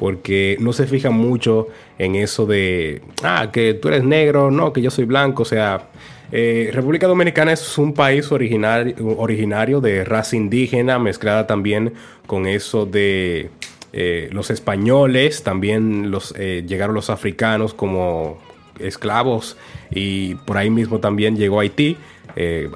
porque 0.01 0.57
no 0.59 0.73
se 0.73 0.87
fija 0.87 1.11
mucho 1.11 1.67
en 1.99 2.15
eso 2.15 2.47
de, 2.47 3.03
ah, 3.21 3.51
que 3.53 3.75
tú 3.75 3.87
eres 3.87 4.03
negro, 4.03 4.49
no, 4.49 4.73
que 4.73 4.81
yo 4.81 4.89
soy 4.89 5.05
blanco, 5.05 5.43
o 5.43 5.45
sea, 5.45 5.89
eh, 6.31 6.71
República 6.73 7.05
Dominicana 7.05 7.51
es 7.51 7.77
un 7.77 7.93
país 7.93 8.31
originario, 8.31 8.95
originario 9.19 9.79
de 9.79 10.03
raza 10.03 10.35
indígena, 10.35 10.97
mezclada 10.97 11.45
también 11.45 11.93
con 12.25 12.47
eso 12.47 12.87
de 12.87 13.51
eh, 13.93 14.27
los 14.31 14.49
españoles, 14.49 15.43
también 15.43 16.09
los, 16.09 16.33
eh, 16.35 16.63
llegaron 16.67 16.95
los 16.95 17.11
africanos 17.11 17.75
como 17.75 18.39
esclavos 18.79 19.55
y 19.91 20.33
por 20.33 20.57
ahí 20.57 20.71
mismo 20.71 20.97
también 20.97 21.37
llegó 21.37 21.59
Haití. 21.59 21.95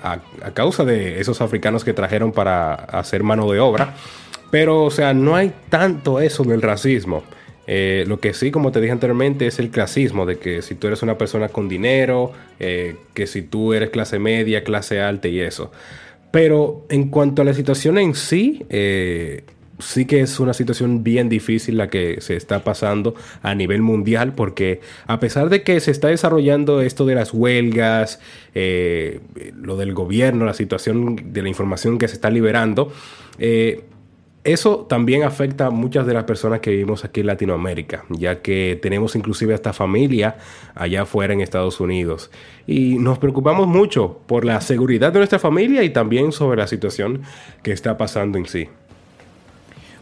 a, 0.03 0.19
causa 0.53 0.86
de 0.86 1.19
esos 1.19 1.41
africanos 1.41 1.84
que 1.84 1.93
trajeron 1.93 2.32
para 2.32 2.76
hacer 2.76 3.23
mano 3.23 3.51
de 3.51 3.59
obra. 3.59 3.95
Pero, 4.56 4.86
o 4.86 4.89
sea, 4.89 5.14
no 5.14 5.36
hay 5.36 5.51
tanto 5.68 6.22
eso 6.22 6.45
del 6.45 6.62
racismo. 6.62 7.26
Eh, 7.68 8.06
lo 8.08 8.22
que 8.22 8.34
sí, 8.34 8.51
como 8.51 8.72
te 8.72 8.80
dije 8.80 8.93
anteriormente, 8.93 9.47
es 9.47 9.60
el 9.60 9.70
clasismo, 9.70 10.26
de 10.26 10.38
que 10.38 10.62
si 10.62 10.76
tú 10.76 10.88
eres 10.88 11.03
una 11.03 11.18
persona 11.18 11.49
con 11.49 11.68
dinero, 11.68 12.32
eh, 12.58 12.95
que 13.14 13.28
si 13.28 13.41
tú 13.41 13.74
eres 13.74 13.89
clase 13.89 14.18
media, 14.18 14.64
clase 14.64 15.01
alta 15.01 15.28
y 15.28 15.41
eso. 15.41 15.74
Pero 16.32 16.86
en 16.88 17.10
cuanto 17.10 17.41
a 17.41 17.45
la 17.45 17.53
situación 17.53 17.97
en 17.97 18.16
sí, 18.16 18.66
eh, 18.70 19.43
sí 19.78 20.06
que 20.06 20.22
es 20.22 20.39
una 20.39 20.53
situación 20.53 21.03
bien 21.03 21.28
difícil 21.28 21.76
la 21.76 21.89
que 21.89 22.22
se 22.22 22.38
está 22.38 22.64
pasando 22.64 23.14
a 23.41 23.53
nivel 23.56 23.82
mundial, 23.82 24.36
porque 24.36 24.80
a 25.06 25.20
pesar 25.20 25.49
de 25.49 25.64
que 25.64 25.82
se 25.82 25.91
está 25.91 26.08
desarrollando 26.08 26.80
esto 26.80 27.06
de 27.06 27.16
las 27.16 27.34
huelgas, 27.34 28.22
lo 28.53 29.76
del 29.76 29.93
gobierno, 29.93 30.45
la 30.45 30.53
situación 30.53 31.34
de 31.34 31.41
la 31.41 31.49
información 31.49 31.97
que 31.97 32.08
se 32.08 32.14
está 32.14 32.30
liberando, 32.30 32.93
eso 34.45 34.85
también 34.87 35.23
afecta 35.23 35.65
a 35.67 35.69
muchas 35.71 36.05
de 36.05 36.13
las 36.13 36.23
personas 36.23 36.59
que 36.59 36.69
vivimos 36.69 37.03
aquí 37.03 37.21
en 37.21 37.27
Latinoamérica, 37.27 38.05
ya 38.09 38.41
que 38.41 38.79
tenemos 38.81 39.15
inclusive 39.15 39.53
hasta 39.53 39.73
familia 39.73 40.37
allá 40.75 41.01
afuera 41.01 41.33
en 41.33 41.41
Estados 41.41 41.79
Unidos. 41.79 42.29
Y 42.67 42.99
nos 42.99 43.17
preocupamos 43.17 43.67
mucho 43.67 44.19
por 44.27 44.45
la 44.45 44.61
seguridad 44.61 45.11
de 45.11 45.19
nuestra 45.19 45.39
familia 45.39 45.83
y 45.83 45.89
también 45.89 46.31
sobre 46.31 46.57
la 46.57 46.67
situación 46.67 47.23
que 47.63 47.71
está 47.71 47.97
pasando 47.97 48.37
en 48.37 48.45
sí. 48.45 48.69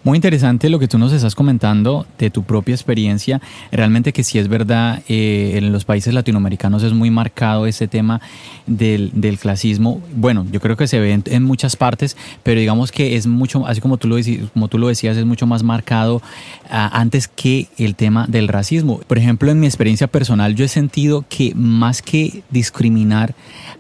Muy 0.04 0.18
interesante 0.18 0.70
lo 0.70 0.80
que 0.80 0.90
tú 0.90 0.98
nos 0.98 1.14
estás 1.14 1.34
comentando 1.34 2.06
de 2.20 2.30
tu 2.30 2.44
propia 2.44 2.76
experiencia. 2.76 3.40
Realmente 3.72 4.12
que 4.12 4.26
sí 4.26 4.38
es 4.38 4.50
verdad, 4.50 5.02
eh, 5.08 5.54
en 5.56 5.72
los 5.72 5.86
países 5.86 6.14
latinoamericanos 6.14 6.84
es 6.84 6.92
muy 6.92 7.10
marcado 7.10 7.68
ese 7.68 7.88
tema 7.88 8.20
del, 8.68 9.12
del 9.14 9.40
clasismo. 9.40 10.02
Bueno, 10.14 10.46
yo 10.52 10.60
creo 10.60 10.76
que 10.76 10.88
se 10.88 11.00
ve 11.00 11.22
en, 11.24 11.44
muchas 11.44 11.78
partes, 11.78 12.18
pero 12.44 12.60
digamos 12.60 12.92
que 12.92 13.16
es 13.16 13.28
mucho, 13.28 13.66
así 13.66 13.80
como 13.80 13.96
tú 13.96 14.10
lo, 14.10 14.18
como 14.54 14.68
tú 14.68 14.78
lo 14.78 14.90
decías, 14.90 15.16
es 15.16 15.24
mucho 15.24 15.48
más 15.48 15.64
marcado 15.64 16.22
ah, 16.70 16.90
antes 16.92 17.30
que 17.30 17.70
el 17.78 17.96
tema 17.96 18.26
del 18.28 18.50
racismo. 18.50 19.00
Por 19.08 19.18
ejemplo, 19.18 19.52
en 19.52 19.62
mi 19.62 19.68
experiencia 19.68 20.08
personal, 20.08 20.54
yo 20.54 20.66
he 20.66 20.70
sentido 20.70 21.24
que 21.30 21.54
más 21.56 22.02
que 22.02 22.44
discriminar 22.50 23.36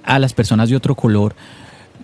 a 0.05 0.19
las 0.19 0.33
personas 0.33 0.69
de 0.69 0.77
otro 0.77 0.95
color, 0.95 1.35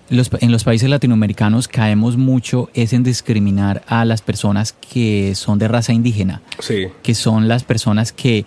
en 0.09 0.51
los 0.51 0.63
países 0.63 0.89
latinoamericanos 0.89 1.67
caemos 1.67 2.17
mucho 2.17 2.69
es 2.73 2.93
en 2.93 3.03
discriminar 3.03 3.83
a 3.87 4.05
las 4.05 4.21
personas 4.21 4.73
que 4.73 5.35
son 5.35 5.59
de 5.59 5.67
raza 5.67 5.93
indígena, 5.93 6.41
que 7.03 7.15
son 7.15 7.47
las 7.47 7.63
personas 7.63 8.11
que, 8.11 8.45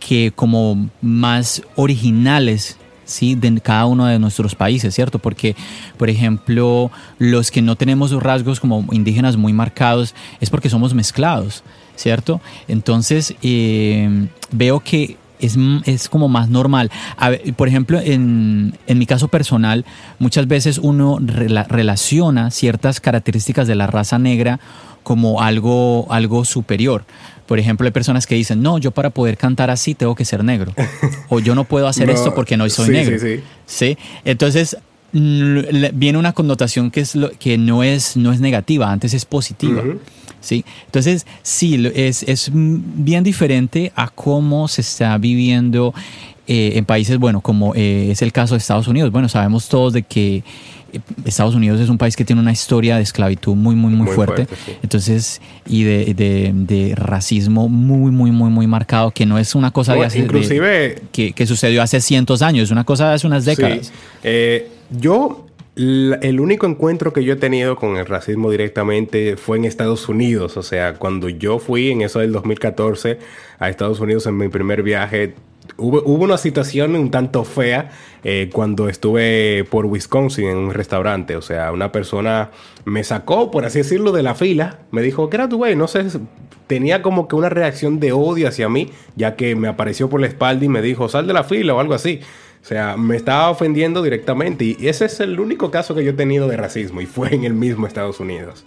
que 0.00 0.32
como 0.34 0.90
más 1.00 1.62
originales 1.76 2.76
¿sí? 3.04 3.34
de 3.34 3.60
cada 3.60 3.86
uno 3.86 4.06
de 4.06 4.18
nuestros 4.18 4.54
países, 4.54 4.94
¿cierto? 4.94 5.18
Porque, 5.18 5.56
por 5.96 6.10
ejemplo, 6.10 6.90
los 7.18 7.50
que 7.50 7.62
no 7.62 7.76
tenemos 7.76 8.12
rasgos 8.22 8.60
como 8.60 8.84
indígenas 8.92 9.36
muy 9.36 9.52
marcados 9.52 10.14
es 10.40 10.50
porque 10.50 10.68
somos 10.68 10.94
mezclados, 10.94 11.64
¿cierto? 11.96 12.40
Entonces, 12.68 13.34
eh, 13.42 14.28
veo 14.52 14.80
que 14.80 15.16
es, 15.40 16.08
como 16.08 16.28
más 16.28 16.48
normal. 16.48 16.90
por 17.56 17.68
ejemplo, 17.68 18.00
en, 18.00 18.74
mi 18.86 19.06
caso 19.06 19.28
personal, 19.28 19.84
muchas 20.18 20.48
veces 20.48 20.78
uno 20.78 21.18
relaciona 21.20 22.50
ciertas 22.50 23.00
características 23.00 23.66
de 23.66 23.74
la 23.74 23.86
raza 23.86 24.18
negra 24.18 24.60
como 25.02 25.40
algo, 25.40 26.06
algo 26.10 26.44
superior. 26.44 27.04
Por 27.46 27.58
ejemplo, 27.58 27.86
hay 27.86 27.92
personas 27.92 28.26
que 28.26 28.34
dicen, 28.34 28.62
no, 28.62 28.76
yo 28.76 28.90
para 28.90 29.08
poder 29.08 29.38
cantar 29.38 29.70
así 29.70 29.94
tengo 29.94 30.14
que 30.14 30.26
ser 30.26 30.44
negro. 30.44 30.74
o 31.30 31.40
yo 31.40 31.54
no 31.54 31.64
puedo 31.64 31.88
hacer 31.88 32.10
esto 32.10 32.34
porque 32.34 32.56
no 32.56 32.68
soy 32.68 32.90
negro. 32.90 33.18
Sí, 33.18 33.40
sí. 33.64 33.98
Entonces, 34.24 34.76
viene 35.12 36.18
una 36.18 36.32
connotación 36.32 36.90
que, 36.90 37.00
es 37.00 37.14
lo, 37.14 37.30
que 37.30 37.56
no, 37.56 37.82
es, 37.82 38.16
no 38.16 38.32
es 38.32 38.40
negativa, 38.40 38.92
antes 38.92 39.14
es 39.14 39.24
positiva. 39.24 39.82
¿Sí? 40.48 40.64
Entonces, 40.86 41.26
sí, 41.42 41.90
es, 41.94 42.22
es 42.22 42.50
bien 42.52 43.22
diferente 43.22 43.92
a 43.94 44.08
cómo 44.08 44.66
se 44.68 44.80
está 44.80 45.16
viviendo 45.18 45.94
eh, 46.46 46.78
en 46.78 46.86
países, 46.86 47.18
bueno, 47.18 47.42
como 47.42 47.74
eh, 47.74 48.10
es 48.10 48.22
el 48.22 48.32
caso 48.32 48.54
de 48.54 48.58
Estados 48.58 48.88
Unidos. 48.88 49.12
Bueno, 49.12 49.28
sabemos 49.28 49.68
todos 49.68 49.92
de 49.92 50.02
que 50.02 50.36
eh, 50.92 51.00
Estados 51.26 51.54
Unidos 51.54 51.78
es 51.78 51.90
un 51.90 51.98
país 51.98 52.16
que 52.16 52.24
tiene 52.24 52.40
una 52.40 52.52
historia 52.52 52.96
de 52.96 53.02
esclavitud 53.02 53.54
muy, 53.54 53.74
muy, 53.74 53.92
muy, 53.92 54.06
fuerte. 54.06 54.46
Entonces, 54.82 55.42
y 55.66 55.82
de, 55.82 56.14
de, 56.14 56.94
racismo 56.96 57.68
muy, 57.68 58.10
muy, 58.10 58.30
muy, 58.30 58.48
muy 58.48 58.66
marcado, 58.66 59.10
que 59.10 59.26
no 59.26 59.38
es 59.38 59.54
una 59.54 59.70
cosa 59.72 59.92
de 59.92 60.06
hace, 60.06 60.20
inclusive, 60.20 61.02
que, 61.12 61.32
que, 61.32 61.46
sucedió 61.46 61.82
hace 61.82 62.00
cientos 62.00 62.40
años, 62.40 62.64
es 62.64 62.70
una 62.70 62.84
cosa 62.84 63.10
de 63.10 63.14
hace 63.16 63.26
unas 63.26 63.44
décadas. 63.44 63.92
yo 64.90 65.47
el 65.78 66.40
único 66.40 66.66
encuentro 66.66 67.12
que 67.12 67.22
yo 67.22 67.34
he 67.34 67.36
tenido 67.36 67.76
con 67.76 67.96
el 67.96 68.06
racismo 68.06 68.50
directamente 68.50 69.36
fue 69.36 69.58
en 69.58 69.64
Estados 69.64 70.08
Unidos. 70.08 70.56
O 70.56 70.62
sea, 70.62 70.94
cuando 70.94 71.28
yo 71.28 71.58
fui 71.60 71.90
en 71.90 72.02
eso 72.02 72.18
del 72.18 72.32
2014 72.32 73.18
a 73.58 73.68
Estados 73.68 74.00
Unidos 74.00 74.26
en 74.26 74.36
mi 74.36 74.48
primer 74.48 74.82
viaje, 74.82 75.34
hubo, 75.76 76.02
una 76.02 76.36
situación 76.36 76.96
un 76.96 77.10
tanto 77.10 77.44
fea 77.44 77.90
eh, 78.24 78.50
cuando 78.52 78.88
estuve 78.88 79.64
por 79.70 79.86
Wisconsin 79.86 80.48
en 80.48 80.56
un 80.56 80.74
restaurante. 80.74 81.36
O 81.36 81.42
sea, 81.42 81.70
una 81.70 81.92
persona 81.92 82.50
me 82.84 83.04
sacó, 83.04 83.52
por 83.52 83.64
así 83.64 83.78
decirlo, 83.78 84.10
de 84.10 84.24
la 84.24 84.34
fila. 84.34 84.80
Me 84.90 85.02
dijo, 85.02 85.30
¿qué 85.30 85.36
era 85.36 85.46
güey? 85.46 85.76
No 85.76 85.86
sé, 85.86 86.06
tenía 86.66 87.02
como 87.02 87.28
que 87.28 87.36
una 87.36 87.50
reacción 87.50 88.00
de 88.00 88.12
odio 88.12 88.48
hacia 88.48 88.68
mí, 88.68 88.90
ya 89.14 89.36
que 89.36 89.54
me 89.54 89.68
apareció 89.68 90.10
por 90.10 90.20
la 90.20 90.26
espalda 90.26 90.64
y 90.64 90.68
me 90.68 90.82
dijo, 90.82 91.08
sal 91.08 91.28
de 91.28 91.34
la 91.34 91.44
fila 91.44 91.74
o 91.74 91.80
algo 91.80 91.94
así. 91.94 92.20
O 92.62 92.66
sea, 92.68 92.96
me 92.96 93.16
estaba 93.16 93.50
ofendiendo 93.50 94.02
directamente 94.02 94.64
y 94.64 94.76
ese 94.86 95.06
es 95.06 95.20
el 95.20 95.40
único 95.40 95.70
caso 95.70 95.94
que 95.94 96.04
yo 96.04 96.10
he 96.10 96.14
tenido 96.14 96.48
de 96.48 96.56
racismo 96.56 97.00
y 97.00 97.06
fue 97.06 97.34
en 97.34 97.44
el 97.44 97.54
mismo 97.54 97.86
Estados 97.86 98.20
Unidos. 98.20 98.64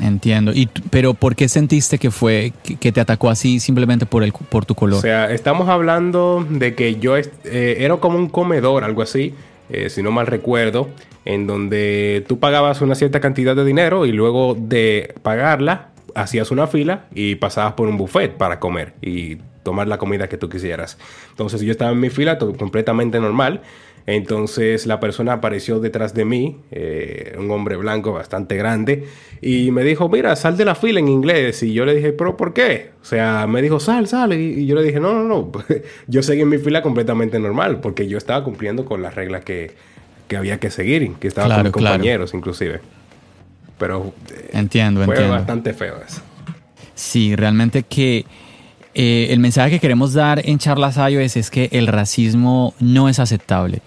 Entiendo. 0.00 0.52
Y, 0.52 0.68
pero 0.90 1.14
¿por 1.14 1.34
qué 1.34 1.48
sentiste 1.48 1.98
que 1.98 2.10
fue 2.10 2.52
que, 2.78 2.92
te 2.92 3.00
atacó 3.00 3.30
así 3.30 3.58
simplemente 3.58 4.06
por 4.06 4.22
el 4.22 4.32
por 4.32 4.64
tu 4.64 4.74
color? 4.74 4.98
O 4.98 5.02
sea, 5.02 5.30
estamos 5.30 5.68
hablando 5.68 6.46
de 6.48 6.74
que 6.74 6.96
yo 6.96 7.16
eh, 7.16 7.76
era 7.78 7.96
como 7.96 8.16
un 8.16 8.28
comedor, 8.28 8.84
algo 8.84 9.02
así, 9.02 9.34
eh, 9.70 9.90
si 9.90 10.02
no 10.02 10.12
mal 10.12 10.26
recuerdo, 10.26 10.88
en 11.24 11.46
donde 11.46 12.24
tú 12.28 12.38
pagabas 12.38 12.80
una 12.80 12.94
cierta 12.94 13.20
cantidad 13.20 13.56
de 13.56 13.64
dinero 13.64 14.06
y 14.06 14.12
luego 14.12 14.56
de 14.58 15.14
pagarla 15.22 15.88
hacías 16.14 16.50
una 16.50 16.66
fila 16.66 17.06
y 17.14 17.34
pasabas 17.36 17.74
por 17.74 17.88
un 17.88 17.96
buffet 17.96 18.36
para 18.36 18.60
comer 18.60 18.94
y 19.02 19.38
tomar 19.62 19.88
la 19.88 19.98
comida 19.98 20.28
que 20.28 20.36
tú 20.36 20.48
quisieras. 20.48 20.98
Entonces 21.30 21.60
yo 21.60 21.72
estaba 21.72 21.92
en 21.92 22.00
mi 22.00 22.10
fila 22.10 22.38
completamente 22.38 23.20
normal. 23.20 23.62
Entonces 24.06 24.86
la 24.86 25.00
persona 25.00 25.34
apareció 25.34 25.80
detrás 25.80 26.14
de 26.14 26.24
mí, 26.24 26.56
eh, 26.70 27.36
un 27.38 27.50
hombre 27.50 27.76
blanco 27.76 28.10
bastante 28.10 28.56
grande, 28.56 29.06
y 29.42 29.70
me 29.70 29.84
dijo, 29.84 30.08
mira, 30.08 30.34
sal 30.34 30.56
de 30.56 30.64
la 30.64 30.74
fila 30.74 30.98
en 30.98 31.08
inglés. 31.08 31.62
Y 31.62 31.74
yo 31.74 31.84
le 31.84 31.94
dije, 31.94 32.12
pero 32.12 32.34
¿por 32.34 32.54
qué? 32.54 32.92
O 33.02 33.04
sea, 33.04 33.46
me 33.46 33.60
dijo, 33.60 33.78
sal, 33.80 34.08
sal. 34.08 34.32
Y 34.32 34.64
yo 34.64 34.76
le 34.76 34.82
dije, 34.82 34.98
no, 34.98 35.12
no, 35.12 35.24
no. 35.24 35.52
yo 36.06 36.22
seguí 36.22 36.40
en 36.40 36.48
mi 36.48 36.56
fila 36.56 36.80
completamente 36.80 37.38
normal, 37.38 37.80
porque 37.80 38.08
yo 38.08 38.16
estaba 38.16 38.42
cumpliendo 38.44 38.86
con 38.86 39.02
las 39.02 39.14
reglas 39.14 39.44
que, 39.44 39.72
había 40.34 40.58
que 40.58 40.70
seguir, 40.70 41.12
que 41.20 41.28
estaba 41.28 41.56
con 41.56 41.64
mis 41.64 41.72
compañeros 41.72 42.32
inclusive. 42.32 42.80
Pero 43.78 44.14
eh, 44.32 44.50
entiendo, 44.52 45.04
fue 45.04 45.28
bastante 45.28 45.74
feo 45.74 45.96
eso. 46.06 46.22
Sí, 46.94 47.36
realmente 47.36 47.82
que 47.82 48.24
eh, 49.00 49.32
el 49.32 49.38
mensaje 49.38 49.70
que 49.70 49.78
queremos 49.78 50.12
dar 50.12 50.42
en 50.44 50.58
Charlas 50.58 50.96
iOS 50.96 51.36
es 51.36 51.50
que 51.52 51.68
el 51.70 51.86
racismo 51.86 52.74
no 52.80 53.08
es 53.08 53.20
aceptable 53.20 53.80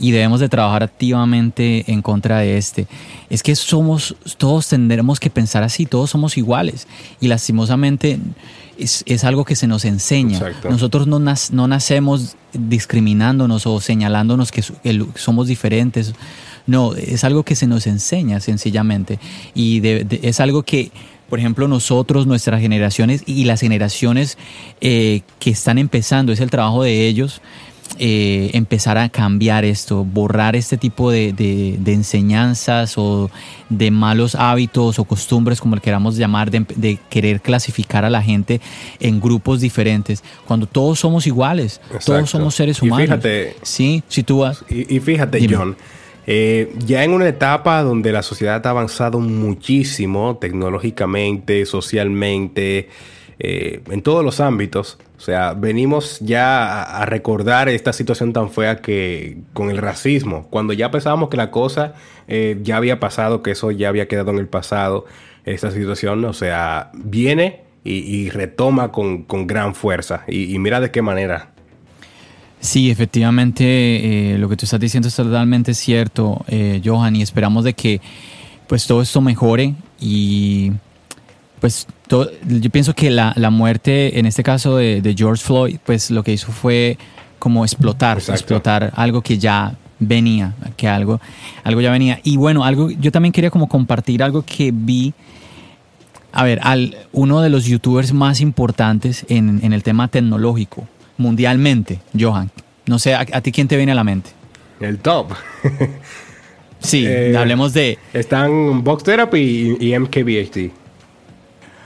y 0.00 0.10
debemos 0.10 0.40
de 0.40 0.48
trabajar 0.48 0.82
activamente 0.82 1.84
en 1.92 2.02
contra 2.02 2.40
de 2.40 2.58
este. 2.58 2.88
Es 3.30 3.44
que 3.44 3.54
somos, 3.54 4.16
todos 4.36 4.66
tendremos 4.66 5.20
que 5.20 5.30
pensar 5.30 5.62
así, 5.62 5.86
todos 5.86 6.10
somos 6.10 6.36
iguales 6.36 6.88
y 7.20 7.28
lastimosamente 7.28 8.18
es, 8.76 9.22
algo 9.22 9.44
que 9.44 9.54
se 9.54 9.68
nos 9.68 9.84
enseña. 9.84 10.40
Nosotros 10.68 11.06
no, 11.06 11.20
no 11.20 11.68
nacemos 11.68 12.34
discriminándonos 12.52 13.64
o 13.64 13.80
señalándonos 13.80 14.50
que 14.50 14.64
somos 15.14 15.46
diferentes. 15.46 16.14
No, 16.66 16.96
es 16.96 17.22
algo 17.22 17.44
que 17.44 17.54
se 17.54 17.68
nos 17.68 17.86
enseña 17.86 18.40
sencillamente 18.40 19.20
y 19.54 19.80
es 19.86 20.40
algo 20.40 20.64
que 20.64 20.90
por 21.28 21.38
ejemplo, 21.38 21.68
nosotros, 21.68 22.26
nuestras 22.26 22.60
generaciones 22.60 23.22
y 23.26 23.44
las 23.44 23.60
generaciones 23.60 24.38
eh, 24.80 25.22
que 25.38 25.50
están 25.50 25.78
empezando, 25.78 26.32
es 26.32 26.40
el 26.40 26.50
trabajo 26.50 26.82
de 26.82 27.06
ellos. 27.06 27.40
Eh, 27.98 28.50
empezar 28.52 28.98
a 28.98 29.08
cambiar 29.08 29.64
esto, 29.64 30.04
borrar 30.04 30.54
este 30.54 30.76
tipo 30.76 31.10
de, 31.10 31.78
enseñanzas 31.86 32.98
o 32.98 33.30
de 33.70 33.90
malos 33.90 34.34
hábitos 34.34 34.98
o 34.98 35.04
costumbres, 35.04 35.58
como 35.60 35.74
le 35.74 35.80
queramos 35.80 36.16
llamar, 36.16 36.50
de, 36.50 36.98
querer 37.08 37.40
clasificar 37.40 38.04
a 38.04 38.10
la 38.10 38.22
gente 38.22 38.60
en 39.00 39.20
grupos 39.20 39.62
diferentes, 39.62 40.22
cuando 40.46 40.66
todos 40.66 41.00
somos 41.00 41.26
iguales, 41.26 41.80
todos 42.04 42.28
somos 42.28 42.54
seres 42.54 42.82
humanos. 42.82 43.00
Y 43.00 43.06
fíjate, 43.06 43.56
sí, 43.62 44.02
si 44.06 44.22
tú 44.22 44.40
vas. 44.40 44.64
Y, 44.68 45.00
fíjate, 45.00 45.44
John, 45.50 45.74
eh, 46.30 46.70
ya 46.84 47.04
en 47.04 47.14
una 47.14 47.26
etapa 47.26 47.82
donde 47.82 48.12
la 48.12 48.22
sociedad 48.22 48.66
ha 48.66 48.68
avanzado 48.68 49.18
muchísimo 49.18 50.36
tecnológicamente, 50.36 51.64
socialmente, 51.64 52.90
eh, 53.38 53.80
en 53.90 54.02
todos 54.02 54.22
los 54.22 54.38
ámbitos, 54.38 54.98
o 55.16 55.20
sea, 55.20 55.54
venimos 55.54 56.18
ya 56.20 56.82
a, 56.82 57.06
recordar 57.06 57.70
esta 57.70 57.94
situación 57.94 58.34
tan 58.34 58.50
fea 58.50 58.82
que 58.82 59.38
con 59.54 59.70
el 59.70 59.78
racismo, 59.78 60.46
cuando 60.50 60.74
ya 60.74 60.90
pensábamos 60.90 61.30
que 61.30 61.38
la 61.38 61.50
cosa 61.50 61.94
eh, 62.26 62.58
ya 62.60 62.76
había 62.76 63.00
pasado, 63.00 63.42
que 63.42 63.52
eso 63.52 63.70
ya 63.70 63.88
había 63.88 64.06
quedado 64.06 64.30
en 64.30 64.36
el 64.36 64.48
pasado, 64.48 65.06
esta 65.46 65.70
situación, 65.70 66.22
o 66.26 66.34
sea, 66.34 66.90
viene 66.92 67.62
y, 67.84 68.28
retoma 68.28 68.92
con, 68.92 69.24
gran 69.46 69.74
fuerza. 69.74 70.24
y 70.26 70.58
mira 70.58 70.78
de 70.78 70.90
qué 70.90 71.00
manera. 71.00 71.54
Sí, 72.60 72.90
efectivamente, 72.90 74.34
eh, 74.34 74.38
lo 74.38 74.48
que 74.48 74.56
tú 74.56 74.64
estás 74.64 74.80
diciendo 74.80 75.08
es 75.08 75.14
totalmente 75.14 75.74
cierto, 75.74 76.44
eh, 76.48 76.82
Johan, 76.84 77.14
y 77.14 77.22
esperamos 77.22 77.64
de 77.64 77.74
que 77.74 78.00
pues 78.66 78.86
todo 78.86 79.00
esto 79.00 79.20
mejore 79.20 79.74
y 80.00 80.72
pues 81.60 81.86
yo 82.08 82.70
pienso 82.70 82.94
que 82.94 83.10
la, 83.10 83.50
muerte, 83.50 84.18
en 84.18 84.26
este 84.26 84.42
caso 84.42 84.76
de, 84.76 85.14
George 85.16 85.42
Floyd, 85.42 85.78
pues 85.84 86.10
lo 86.10 86.22
que 86.22 86.32
hizo 86.32 86.52
fue 86.52 86.98
como 87.38 87.64
explotar, 87.64 88.18
explotar 88.18 88.92
algo 88.94 89.22
que 89.22 89.38
ya 89.38 89.76
venía, 89.98 90.54
que 90.76 90.88
algo, 90.88 91.20
algo 91.64 91.80
ya 91.80 91.90
venía. 91.90 92.20
Y 92.22 92.36
bueno, 92.36 92.64
algo, 92.64 92.90
yo 92.90 93.10
también 93.12 93.32
quería 93.32 93.50
como 93.50 93.68
compartir 93.68 94.22
algo 94.22 94.42
que 94.42 94.70
vi, 94.72 95.14
a 96.32 96.44
ver, 96.44 96.60
al, 96.62 96.96
uno 97.12 97.40
de 97.40 97.50
los 97.50 97.64
youtubers 97.64 98.12
más 98.12 98.40
importantes 98.40 99.26
en, 99.28 99.60
en 99.62 99.72
el 99.72 99.82
tema 99.82 100.08
tecnológico, 100.08 100.86
mundialmente, 101.18 102.00
Johan? 102.18 102.50
No 102.86 102.98
sé, 102.98 103.14
¿a, 103.14 103.24
ti 103.26 103.52
quién 103.52 103.68
te 103.68 103.76
viene 103.76 103.92
a 103.92 103.94
la 103.94 104.04
mente? 104.04 104.30
El 104.80 104.98
top. 104.98 105.32
sí, 106.78 107.04
eh, 107.06 107.36
hablemos 107.36 107.74
de... 107.74 107.98
Están 108.14 108.82
Box 108.82 109.04
Therapy 109.04 109.76
y, 109.78 109.98
MKBHD. 109.98 110.70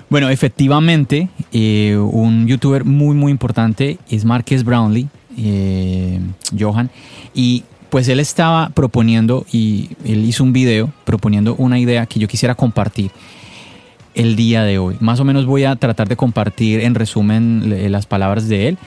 Bueno, 0.08 0.28
efectivamente, 0.28 1.28
eh, 1.52 1.96
un 1.96 2.46
youtuber 2.46 2.84
muy, 2.84 3.16
muy 3.16 3.32
importante 3.32 3.98
es 4.10 4.24
Marques 4.24 4.62
Brownlee, 4.62 5.08
eh, 5.38 6.20
Johan, 6.56 6.90
y 7.34 7.64
pues 7.88 8.08
él 8.08 8.20
estaba 8.20 8.68
proponiendo 8.70 9.44
y 9.50 9.90
él 10.04 10.24
hizo 10.24 10.44
un 10.44 10.52
video 10.52 10.92
proponiendo 11.04 11.54
una 11.56 11.78
idea 11.78 12.06
que 12.06 12.20
yo 12.20 12.28
quisiera 12.28 12.54
compartir 12.54 13.10
el 14.14 14.36
día 14.36 14.62
de 14.62 14.78
hoy. 14.78 14.96
Más 15.00 15.20
o 15.20 15.24
menos 15.24 15.46
voy 15.46 15.64
a 15.64 15.76
tratar 15.76 16.08
de 16.08 16.16
compartir 16.16 16.80
en 16.80 16.94
resumen 16.94 17.90
las 17.90 18.06
palabras 18.06 18.48
de 18.48 18.68
él. 18.68 18.78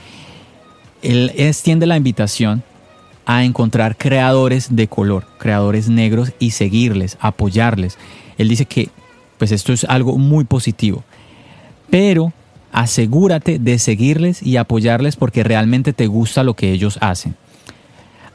Él 1.05 1.31
extiende 1.35 1.85
la 1.85 1.97
invitación 1.97 2.63
a 3.27 3.43
encontrar 3.43 3.95
creadores 3.95 4.75
de 4.75 4.87
color, 4.87 5.27
creadores 5.37 5.87
negros 5.87 6.31
y 6.39 6.51
seguirles, 6.51 7.17
apoyarles. 7.19 7.97
Él 8.39 8.49
dice 8.49 8.65
que 8.65 8.89
pues 9.37 9.51
esto 9.51 9.71
es 9.71 9.83
algo 9.83 10.17
muy 10.17 10.45
positivo. 10.45 11.03
Pero 11.91 12.33
asegúrate 12.71 13.59
de 13.59 13.77
seguirles 13.77 14.41
y 14.41 14.57
apoyarles 14.57 15.15
porque 15.15 15.43
realmente 15.43 15.93
te 15.93 16.07
gusta 16.07 16.43
lo 16.43 16.55
que 16.55 16.71
ellos 16.71 16.97
hacen. 17.01 17.35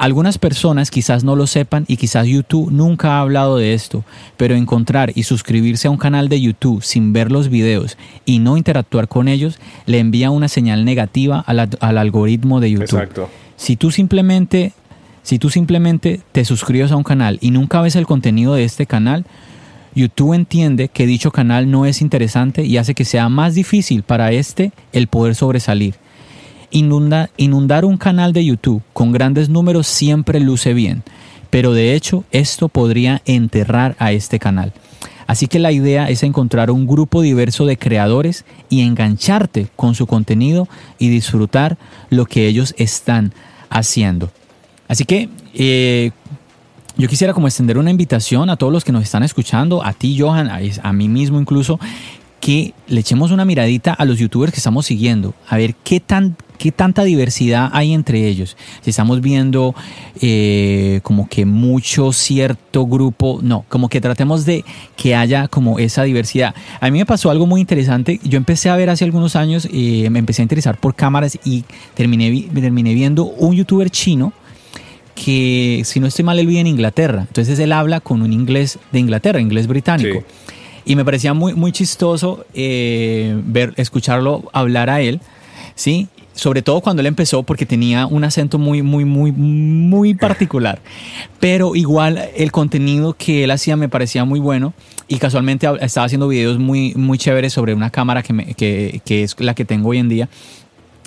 Algunas 0.01 0.39
personas 0.39 0.91
quizás 0.91 1.25
no 1.25 1.37
lo 1.37 1.47
sepan 1.47 1.85
y 1.87 1.99
quizás 1.99 2.27
YouTube 2.27 2.71
nunca 2.73 3.19
ha 3.19 3.21
hablado 3.21 3.59
de 3.59 3.75
esto, 3.75 4.03
pero 4.39 4.55
encontrar 4.55 5.13
y 5.15 5.25
suscribirse 5.25 5.89
a 5.89 5.91
un 5.91 5.99
canal 5.99 6.31
de 6.31 6.41
YouTube 6.41 6.83
sin 6.83 7.13
ver 7.13 7.31
los 7.31 7.51
videos 7.51 7.99
y 8.25 8.39
no 8.39 8.57
interactuar 8.57 9.09
con 9.09 9.29
ellos 9.29 9.59
le 9.85 9.99
envía 9.99 10.31
una 10.31 10.49
señal 10.49 10.87
negativa 10.87 11.45
al, 11.47 11.99
algoritmo 11.99 12.61
de 12.61 12.71
YouTube. 12.71 12.85
Exacto. 12.85 13.29
Si 13.57 13.77
tú 13.77 13.91
simplemente 13.91 14.73
si 15.23 15.39
tú 15.39 15.51
simplemente 15.51 16.23
te 16.33 16.47
suscribes 16.47 16.93
a 16.93 16.97
un 16.97 17.05
canal 17.05 17.37
y 17.43 17.51
nunca 17.51 17.83
ves 17.83 17.95
el 17.95 18.07
contenido 18.07 18.55
de 18.55 18.65
este 18.65 18.87
canal, 18.87 19.27
YouTube 19.95 20.33
entiende 20.33 20.89
que 20.89 21.07
dicho 21.07 21.31
canal 21.31 21.71
no 21.71 21.85
es 21.85 22.01
interesante 22.01 22.65
y 22.65 22.79
hace 22.79 22.95
que 22.95 23.05
sea 23.05 23.29
más 23.29 23.55
difícil 23.55 24.03
para 24.03 24.33
este 24.33 24.73
el 24.95 25.09
poder 25.09 25.35
sobresalir. 25.35 25.97
Inundar 26.71 27.85
un 27.85 27.97
canal 27.97 28.33
de 28.33 28.45
YouTube 28.45 28.83
con 28.93 29.13
grandes 29.13 29.49
números 29.49 29.87
siempre 29.87 30.41
luce 30.41 30.75
bien, 30.75 31.03
pero 31.51 31.73
de 31.73 31.95
hecho 31.95 32.25
esto 32.31 32.69
podría 32.69 33.23
enterrar 33.25 33.97
a 33.99 34.13
este 34.13 34.39
canal. 34.39 34.73
Así 35.27 35.47
que 35.47 35.61
la 35.61 35.71
idea 35.71 36.09
es 36.09 36.25
encontrar 36.25 36.73
un 36.73 36.89
grupo 36.89 37.23
diverso 37.23 37.65
de 37.65 37.79
creadores 37.79 38.45
y 38.69 38.81
engancharte 38.81 39.69
con 39.77 39.95
su 39.95 40.09
contenido 40.09 40.67
y 40.99 41.09
disfrutar 41.09 41.79
lo 42.09 42.27
que 42.27 42.49
ellos 42.49 42.75
están 42.79 43.33
haciendo. 43.69 44.33
Así 44.89 45.05
que 45.05 45.29
eh, 45.55 46.11
yo 46.97 47.09
quisiera 47.09 47.33
como 47.33 47.47
extender 47.47 47.79
una 47.79 47.91
invitación 47.91 48.51
a 48.51 48.57
todos 48.57 48.73
los 48.73 48.85
que 48.85 48.91
nos 48.91 49.05
están 49.05 49.23
escuchando, 49.23 49.85
a 49.85 49.93
ti 49.93 50.19
Johan, 50.19 50.51
a, 50.83 50.93
mí 50.93 51.09
mismo 51.09 51.41
incluso, 51.41 51.79
que 52.41 52.75
le 52.89 53.01
echemos 53.01 53.31
una 53.31 53.45
miradita 53.45 53.95
a 53.95 54.05
los 54.05 54.19
youtubers 54.19 54.53
que 54.53 54.59
estamos 54.59 54.87
siguiendo, 54.87 55.35
a 55.49 55.57
ver 55.57 55.77
qué, 55.85 56.01
tan, 56.01 56.37
qué 56.61 56.71
tanta 56.73 57.05
diversidad 57.05 57.71
hay 57.73 57.95
entre 57.95 58.29
ellos. 58.29 58.55
Si 58.83 58.91
estamos 58.91 59.23
viendo 59.23 59.75
eh, 60.21 61.01
como 61.03 61.27
que 61.27 61.47
mucho 61.47 62.13
cierto 62.13 62.87
grupo, 62.87 63.41
no, 63.43 63.65
como 63.71 63.89
que 63.89 63.99
tratemos 63.99 64.45
de 64.45 64.63
que 64.95 65.17
haya 65.17 65.49
como 65.49 65.79
esa 65.79 66.03
diversidad. 66.03 66.55
A 66.79 66.91
mí 66.91 66.99
me 66.99 67.07
pasó 67.07 67.31
algo 67.31 67.47
muy 67.47 67.63
interesante, 67.63 68.21
yo 68.25 68.37
empecé 68.37 68.69
a 68.69 68.77
ver 68.77 68.91
hace 68.91 69.05
algunos 69.05 69.37
años, 69.37 69.67
eh, 69.73 70.09
me 70.11 70.19
empecé 70.19 70.43
a 70.43 70.45
interesar 70.45 70.79
por 70.79 70.95
cámaras 70.95 71.39
y 71.47 71.65
terminé, 71.95 72.47
terminé 72.53 72.93
viendo 72.93 73.25
un 73.25 73.57
youtuber 73.57 73.89
chino 73.89 74.35
que, 75.15 75.81
si 75.87 75.99
no 75.99 76.09
estoy 76.09 76.27
mal, 76.27 76.39
él 76.39 76.47
vive 76.47 76.61
en 76.61 76.67
Inglaterra. 76.67 77.23
Entonces 77.27 77.59
él 77.59 77.73
habla 77.73 78.01
con 78.01 78.21
un 78.21 78.35
inglés 78.35 78.79
de 78.93 78.99
Inglaterra, 78.99 79.41
inglés 79.41 79.67
británico. 79.67 80.23
Y 80.85 80.95
me 80.95 81.07
parecía 81.07 81.33
muy, 81.33 81.55
muy 81.55 81.73
chistoso 81.73 82.45
eh, 82.53 83.35
ver, 83.47 83.73
escucharlo 83.79 84.51
hablar 84.53 84.91
a 84.91 85.01
él, 85.01 85.23
¿sí? 85.75 86.09
Sobre 86.41 86.63
todo 86.63 86.81
cuando 86.81 87.01
él 87.01 87.07
empezó, 87.07 87.43
porque 87.43 87.67
tenía 87.67 88.07
un 88.07 88.25
acento 88.25 88.59
muy, 88.59 88.81
muy, 88.81 89.05
muy, 89.05 89.31
muy 89.31 90.15
particular. 90.15 90.81
Pero 91.39 91.77
igual 91.77 92.31
el 92.35 92.51
contenido 92.51 93.13
que 93.13 93.45
él 93.45 93.51
hacía 93.51 93.77
me 93.77 93.91
parecía 93.91 94.25
muy 94.25 94.41
bueno. 94.41 94.73
Y 95.07 95.19
casualmente 95.19 95.69
estaba 95.83 96.07
haciendo 96.07 96.29
videos 96.29 96.59
muy, 96.59 96.95
muy 96.95 97.19
chéveres 97.19 97.53
sobre 97.53 97.75
una 97.75 97.91
cámara 97.91 98.23
que, 98.23 98.55
que, 98.55 99.03
que 99.05 99.23
es 99.23 99.39
la 99.39 99.53
que 99.55 99.67
tengo 99.67 99.91
hoy 99.91 99.99
en 99.99 100.09
día. 100.09 100.31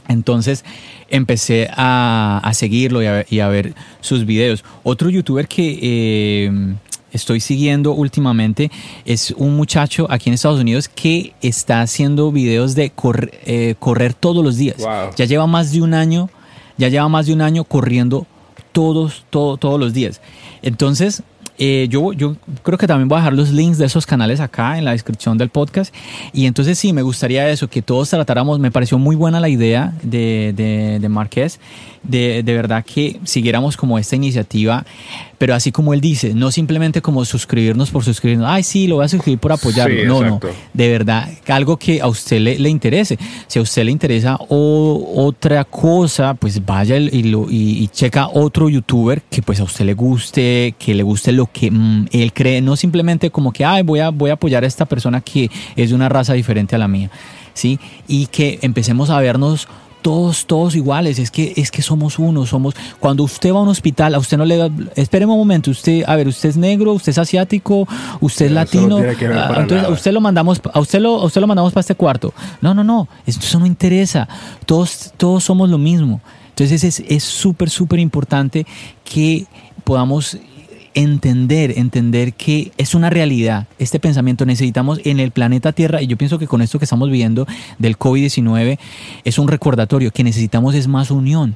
Entonces 0.08 0.64
empecé 1.10 1.68
a, 1.72 2.48
seguirlo 2.54 3.02
y 3.02 3.40
a, 3.40 3.48
ver 3.48 3.74
sus 4.02 4.28
videos. 4.28 4.64
Otro 4.84 5.10
youtuber 5.10 5.48
que 5.48 5.80
eh, 5.82 6.76
estoy 7.14 7.40
siguiendo 7.40 7.94
últimamente 7.94 8.72
es 9.06 9.32
un 9.38 9.56
muchacho 9.56 10.08
aquí 10.10 10.30
en 10.30 10.34
Estados 10.34 10.60
Unidos 10.60 10.90
que 10.90 11.34
está 11.42 11.82
haciendo 11.82 12.32
videos 12.32 12.76
de 12.76 12.92
eh, 13.46 13.76
correr 13.80 14.14
todos 14.14 14.44
los 14.44 14.58
días. 14.58 14.78
Ya 15.16 15.26
lleva 15.26 15.48
más 15.48 15.72
de 15.72 15.82
un 15.82 15.94
año, 15.94 16.30
ya 16.78 16.90
lleva 16.90 17.08
más 17.08 17.28
de 17.28 17.34
un 17.34 17.42
año 17.42 17.64
corriendo 17.64 18.28
todos, 18.72 19.26
todos 19.30 19.80
los 19.80 19.94
días. 19.94 20.20
Entonces, 20.62 21.24
eh, 21.60 21.88
yo, 21.90 22.14
yo 22.14 22.36
creo 22.64 22.78
que 22.78 22.88
también 22.88 23.08
voy 23.08 23.18
a 23.18 23.20
dejar 23.20 23.34
los 23.34 23.52
links 23.52 23.78
de 23.78 23.86
esos 23.86 24.06
canales 24.06 24.40
acá 24.40 24.78
en 24.78 24.86
la 24.86 24.92
descripción 24.92 25.38
del 25.38 25.50
podcast. 25.50 25.94
Y 26.34 26.48
entonces 26.48 26.80
sí, 26.80 26.94
me 26.94 27.04
gustaría 27.04 27.48
eso, 27.50 27.68
que 27.68 27.82
todos 27.82 28.10
tratáramos, 28.10 28.60
me 28.60 28.72
pareció 28.72 28.98
muy 28.98 29.16
buena 29.16 29.40
la 29.40 29.50
idea 29.50 29.94
de, 30.02 30.54
de, 30.56 31.00
de 31.00 31.10
Marqués, 31.10 31.60
de, 32.04 32.44
de 32.44 32.54
verdad 32.54 32.84
que 32.86 33.20
siguiéramos 33.24 33.78
como 33.78 33.98
esta 33.98 34.16
iniciativa 34.16 34.86
pero 35.44 35.56
así 35.56 35.74
como 35.74 35.94
él 35.94 36.00
dice, 36.00 36.34
no 36.34 36.52
simplemente 36.52 37.02
como 37.02 37.26
suscribirnos 37.26 37.92
por 37.92 38.06
suscribirnos, 38.06 38.48
ay, 38.50 38.64
sí, 38.64 38.88
lo 38.88 38.96
voy 38.96 39.04
a 39.04 39.10
suscribir 39.10 39.40
por 39.40 39.52
apoyarlo. 39.52 40.06
no, 40.06 40.24
no, 40.24 40.40
de 40.74 40.90
verdad, 40.90 41.28
algo 41.50 41.76
que 41.76 42.00
a 42.00 42.08
usted 42.08 42.40
le, 42.40 42.58
le 42.58 42.70
interese. 42.70 43.20
Si 43.48 43.60
a 43.60 43.62
usted 43.62 43.84
le 43.84 43.92
interesa 43.92 44.38
otra 44.40 45.66
cosa, 45.66 46.34
pues 46.34 46.66
vaya 46.66 46.96
y, 46.96 47.24
lo, 47.24 47.48
y, 47.50 47.90
checa 47.90 48.30
otro 48.30 48.70
youtuber 48.70 49.22
que 49.24 49.42
pues 49.42 49.60
a 49.60 49.66
usted 49.66 49.84
le 49.84 49.96
guste, 49.96 50.76
que 50.80 50.96
le 50.96 51.04
guste 51.04 51.34
lo 51.34 51.48
que 51.52 51.70
mm, 51.70 52.08
él 52.14 52.32
cree, 52.32 52.62
no 52.62 52.78
simplemente 52.78 53.30
como 53.30 53.52
que, 53.52 53.66
ay, 53.66 53.84
voy 53.84 54.00
a, 54.00 54.12
voy 54.12 54.30
a 54.30 54.36
apoyar 54.36 54.64
a 54.64 54.68
esta 54.68 54.86
persona 54.86 55.20
que 55.20 55.52
es 55.76 55.90
de 55.90 55.96
una 55.96 56.08
raza 56.08 56.32
diferente 56.32 56.78
a 56.78 56.80
la 56.80 56.88
mía. 56.88 57.12
¿Sí? 57.54 57.80
Y 58.08 58.28
que 58.28 58.60
empecemos 58.62 59.10
a 59.10 59.20
vernos 59.20 59.68
todos, 60.04 60.46
todos 60.46 60.76
iguales, 60.76 61.18
es 61.18 61.32
que, 61.32 61.54
es 61.56 61.72
que 61.72 61.82
somos 61.82 62.20
uno, 62.20 62.46
somos, 62.46 62.76
cuando 63.00 63.24
usted 63.24 63.52
va 63.52 63.60
a 63.60 63.62
un 63.62 63.70
hospital, 63.70 64.14
a 64.14 64.20
usted 64.20 64.38
no 64.38 64.46
le 64.46 64.58
da, 64.58 64.70
espere 64.96 65.26
un 65.26 65.36
momento, 65.36 65.72
usted, 65.72 66.04
a 66.06 66.16
ver, 66.16 66.28
usted 66.28 66.50
es 66.50 66.58
negro, 66.58 66.94
usted 66.94 67.12
es 67.12 67.18
asiático, 67.18 67.88
usted 68.20 68.48
es 68.48 68.52
latino, 68.52 68.98
ah, 68.98 69.56
entonces 69.58 69.88
a 69.88 69.90
usted 69.90 70.12
lo 70.12 70.22
mandamos, 70.22 70.62
a 70.72 70.80
usted 70.80 71.00
lo, 71.00 71.24
usted 71.24 71.42
lo 71.42 71.48
mandamos 71.48 71.74
para 71.74 71.82
este 71.82 71.96
cuarto. 71.96 72.34
No, 72.62 72.74
no, 72.74 72.84
no, 72.84 73.08
eso 73.26 73.58
no 73.60 73.66
interesa, 73.66 74.28
todos, 74.66 75.14
todos 75.18 75.44
somos 75.44 75.70
lo 75.70 75.78
mismo. 75.78 76.22
Entonces 76.50 76.84
es 76.84 77.24
súper, 77.24 77.70
súper 77.72 78.00
importante 78.00 78.68
que 79.04 79.48
podamos 79.84 80.38
entender, 80.94 81.78
entender 81.78 82.34
que 82.34 82.72
es 82.78 82.96
una 82.96 83.10
realidad 83.10 83.68
este 83.80 84.00
pensamiento. 84.00 84.46
Necesitamos 84.46 85.00
en 85.04 85.20
el 85.20 85.32
planeta 85.32 85.72
Tierra, 85.72 86.02
y 86.02 86.08
yo 86.08 86.18
pienso 86.18 86.40
que 86.40 86.48
con 86.48 86.62
esto 86.62 86.80
que 86.80 86.86
estamos 86.86 87.10
viviendo 87.10 87.48
del 87.80 87.98
COVID-19 87.98 88.80
es 89.24 89.38
un 89.38 89.48
recordatorio, 89.48 90.12
que 90.12 90.24
necesitamos 90.24 90.76
es 90.76 90.88
más 90.88 91.12
unión. 91.12 91.56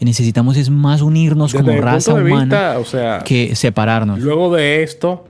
Necesitamos 0.00 0.56
es 0.56 0.68
más 0.68 1.00
unirnos 1.00 1.54
como 1.54 1.70
raza 1.80 2.14
humana 2.14 2.74
o 2.78 2.84
sea, 2.84 3.22
que 3.24 3.54
separarnos. 3.54 4.18
Luego 4.18 4.52
de 4.52 4.82
esto, 4.82 5.26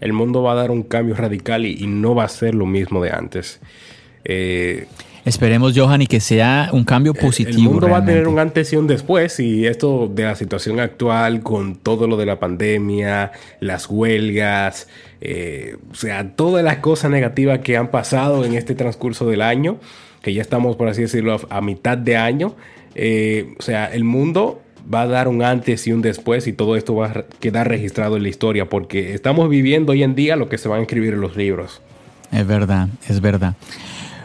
el 0.00 0.14
mundo 0.14 0.42
va 0.42 0.52
a 0.52 0.54
dar 0.54 0.70
un 0.70 0.82
cambio 0.82 1.14
radical 1.14 1.66
y, 1.66 1.86
no 1.86 2.14
va 2.14 2.24
a 2.24 2.28
ser 2.28 2.54
lo 2.54 2.64
mismo 2.64 3.02
de 3.02 3.10
antes. 3.10 3.60
Eh, 4.24 4.86
Esperemos, 5.24 5.72
Johan, 5.74 6.02
y 6.02 6.06
que 6.06 6.20
sea 6.20 6.68
un 6.72 6.84
cambio 6.84 7.14
positivo. 7.14 7.56
El 7.56 7.64
mundo 7.64 7.88
va 7.88 7.98
a 7.98 8.04
tener 8.04 8.28
un 8.28 8.38
antes 8.38 8.72
y 8.74 8.76
un 8.76 8.86
después, 8.86 9.40
y 9.40 9.66
esto 9.66 10.10
de 10.12 10.24
la 10.24 10.34
situación 10.34 10.80
actual, 10.80 11.42
con 11.42 11.76
todo 11.76 12.06
lo 12.06 12.18
de 12.18 12.26
la 12.26 12.38
pandemia, 12.38 13.32
las 13.60 13.88
huelgas, 13.88 14.86
eh, 15.22 15.76
o 15.90 15.94
sea, 15.94 16.32
todas 16.36 16.62
las 16.62 16.76
cosas 16.78 17.10
negativas 17.10 17.60
que 17.60 17.78
han 17.78 17.90
pasado 17.90 18.44
en 18.44 18.54
este 18.54 18.74
transcurso 18.74 19.26
del 19.26 19.40
año, 19.40 19.78
que 20.20 20.34
ya 20.34 20.42
estamos, 20.42 20.76
por 20.76 20.88
así 20.88 21.02
decirlo, 21.02 21.40
a, 21.48 21.60
mitad 21.62 21.96
de 21.96 22.16
año. 22.16 22.54
Eh, 22.94 23.54
o 23.58 23.62
sea, 23.62 23.86
el 23.86 24.04
mundo 24.04 24.60
va 24.92 25.02
a 25.02 25.06
dar 25.06 25.28
un 25.28 25.42
antes 25.42 25.86
y 25.86 25.92
un 25.92 26.02
después 26.02 26.46
y 26.46 26.52
todo 26.52 26.76
esto 26.76 26.94
va 26.94 27.06
a 27.06 27.24
quedar 27.40 27.68
registrado 27.68 28.18
en 28.18 28.24
la 28.24 28.28
historia 28.28 28.68
porque 28.68 29.14
estamos 29.14 29.48
viviendo 29.48 29.92
hoy 29.92 30.02
en 30.02 30.14
día 30.14 30.36
lo 30.36 30.50
que 30.50 30.58
se 30.58 30.68
va 30.68 30.76
a 30.76 30.80
escribir 30.80 31.14
en 31.14 31.22
los 31.22 31.36
libros. 31.36 31.80
Es 32.30 32.46
verdad, 32.46 32.88
es 33.08 33.20
verdad. 33.20 33.54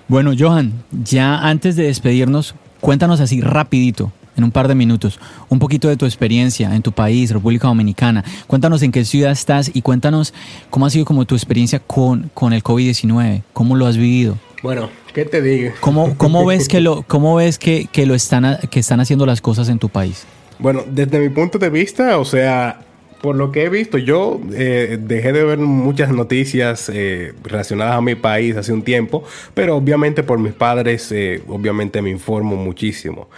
Bueno, 0.09 0.31
Johan, 0.37 0.73
ya 1.03 1.37
antes 1.37 1.75
de 1.75 1.83
despedirnos, 1.83 2.55
cuéntanos 2.81 3.19
así 3.19 3.41
rapidito, 3.41 4.11
en 4.35 4.43
un 4.43 4.49
par 4.49 4.67
de 4.67 4.73
minutos, 4.73 5.19
un 5.49 5.59
poquito 5.59 5.87
de 5.87 5.97
tu 5.97 6.05
experiencia 6.05 6.73
en 6.73 6.81
tu 6.81 6.91
país, 6.91 7.29
República 7.29 7.67
Dominicana. 7.67 8.25
Cuéntanos 8.47 8.81
en 8.81 8.91
qué 8.91 9.05
ciudad 9.05 9.31
estás 9.31 9.69
y 9.71 9.83
cuéntanos 9.83 10.33
cómo 10.71 10.87
ha 10.87 10.89
sido 10.89 11.05
como 11.05 11.25
tu 11.25 11.35
experiencia 11.35 11.77
con, 11.77 12.31
con 12.33 12.53
el 12.53 12.63
COVID-19, 12.63 13.43
cómo 13.53 13.75
lo 13.75 13.85
has 13.85 13.97
vivido. 13.97 14.39
Bueno, 14.63 14.89
¿qué 15.13 15.25
te 15.25 15.43
digo? 15.43 15.73
¿Cómo, 15.79 16.17
cómo 16.17 16.43
ves, 16.43 16.67
que 16.67 16.81
lo, 16.81 17.03
cómo 17.07 17.35
ves 17.35 17.59
que, 17.59 17.87
lo 18.07 18.15
están, 18.15 18.57
que 18.71 18.79
están 18.79 18.99
haciendo 19.01 19.27
las 19.27 19.41
cosas 19.41 19.69
en 19.69 19.77
tu 19.77 19.89
país? 19.89 20.25
Bueno, 20.57 20.85
desde 20.89 21.19
mi 21.19 21.29
punto 21.29 21.59
de 21.59 21.69
vista, 21.69 22.17
o 22.17 22.25
sea, 22.25 22.79
por 23.21 23.35
lo 23.35 23.51
que 23.51 23.63
he 23.63 23.69
visto, 23.69 23.97
yo 23.97 24.39
eh, 24.53 24.97
dejé 24.99 25.33
de 25.33 25.43
ver 25.43 25.59
muchas 25.59 26.11
noticias 26.11 26.89
eh, 26.93 27.33
relacionadas 27.43 27.95
a 27.95 28.01
mi 28.01 28.15
país 28.15 28.55
hace 28.55 28.71
un 28.71 28.83
tiempo, 28.83 29.23
pero 29.53 29.75
obviamente 29.75 30.23
por 30.23 30.39
mis 30.39 30.53
padres, 30.53 31.11
eh, 31.11 31.41
obviamente 31.47 32.01
me 32.01 32.09
informo 32.09 32.55
muchísimo. 32.55 33.29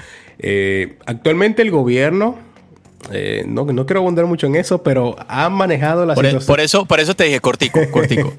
actualmente 1.05 1.61
el 1.61 1.71
gobierno 1.71 2.50
eh, 3.11 3.43
no, 3.47 3.65
no 3.65 3.85
quiero 3.85 4.01
abundar 4.01 4.25
mucho 4.25 4.47
en 4.47 4.55
eso, 4.55 4.83
pero 4.83 5.15
han 5.27 5.53
manejado 5.53 6.05
la 6.05 6.13
por, 6.13 6.25
e- 6.25 6.29
situación. 6.29 6.47
Por 6.47 6.59
eso, 6.59 6.85
por 6.85 6.99
eso 6.99 7.15
te 7.15 7.23
dije 7.23 7.39
cortico, 7.39 7.79
cortico. 7.91 8.33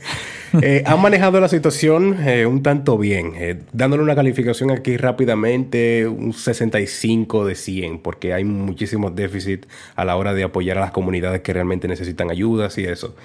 eh, 0.63 0.83
han 0.87 1.01
manejado 1.01 1.41
la 1.41 1.49
situación 1.49 2.17
eh, 2.27 2.47
un 2.47 2.63
tanto 2.63 2.97
bien, 2.99 3.65
dándole 3.73 4.03
una 4.03 4.15
calificación 4.15 4.71
aquí 4.71 4.97
rápidamente, 4.97 6.07
un 6.07 6.33
65 6.33 7.45
de 7.47 7.55
100, 7.55 7.99
porque 7.99 8.33
hay 8.35 8.45
muchísimos 8.45 9.15
déficits 9.17 9.67
a 9.97 10.05
la 10.05 10.17
hora 10.17 10.35
de 10.35 10.45
apoyar 10.45 10.79
a 10.79 10.81
las 10.83 10.93
comunidades 10.93 11.41
que 11.41 11.53
realmente 11.53 11.89
necesitan 11.89 12.31
ayudas 12.31 12.79
y 12.79 12.85
eso. 12.85 13.17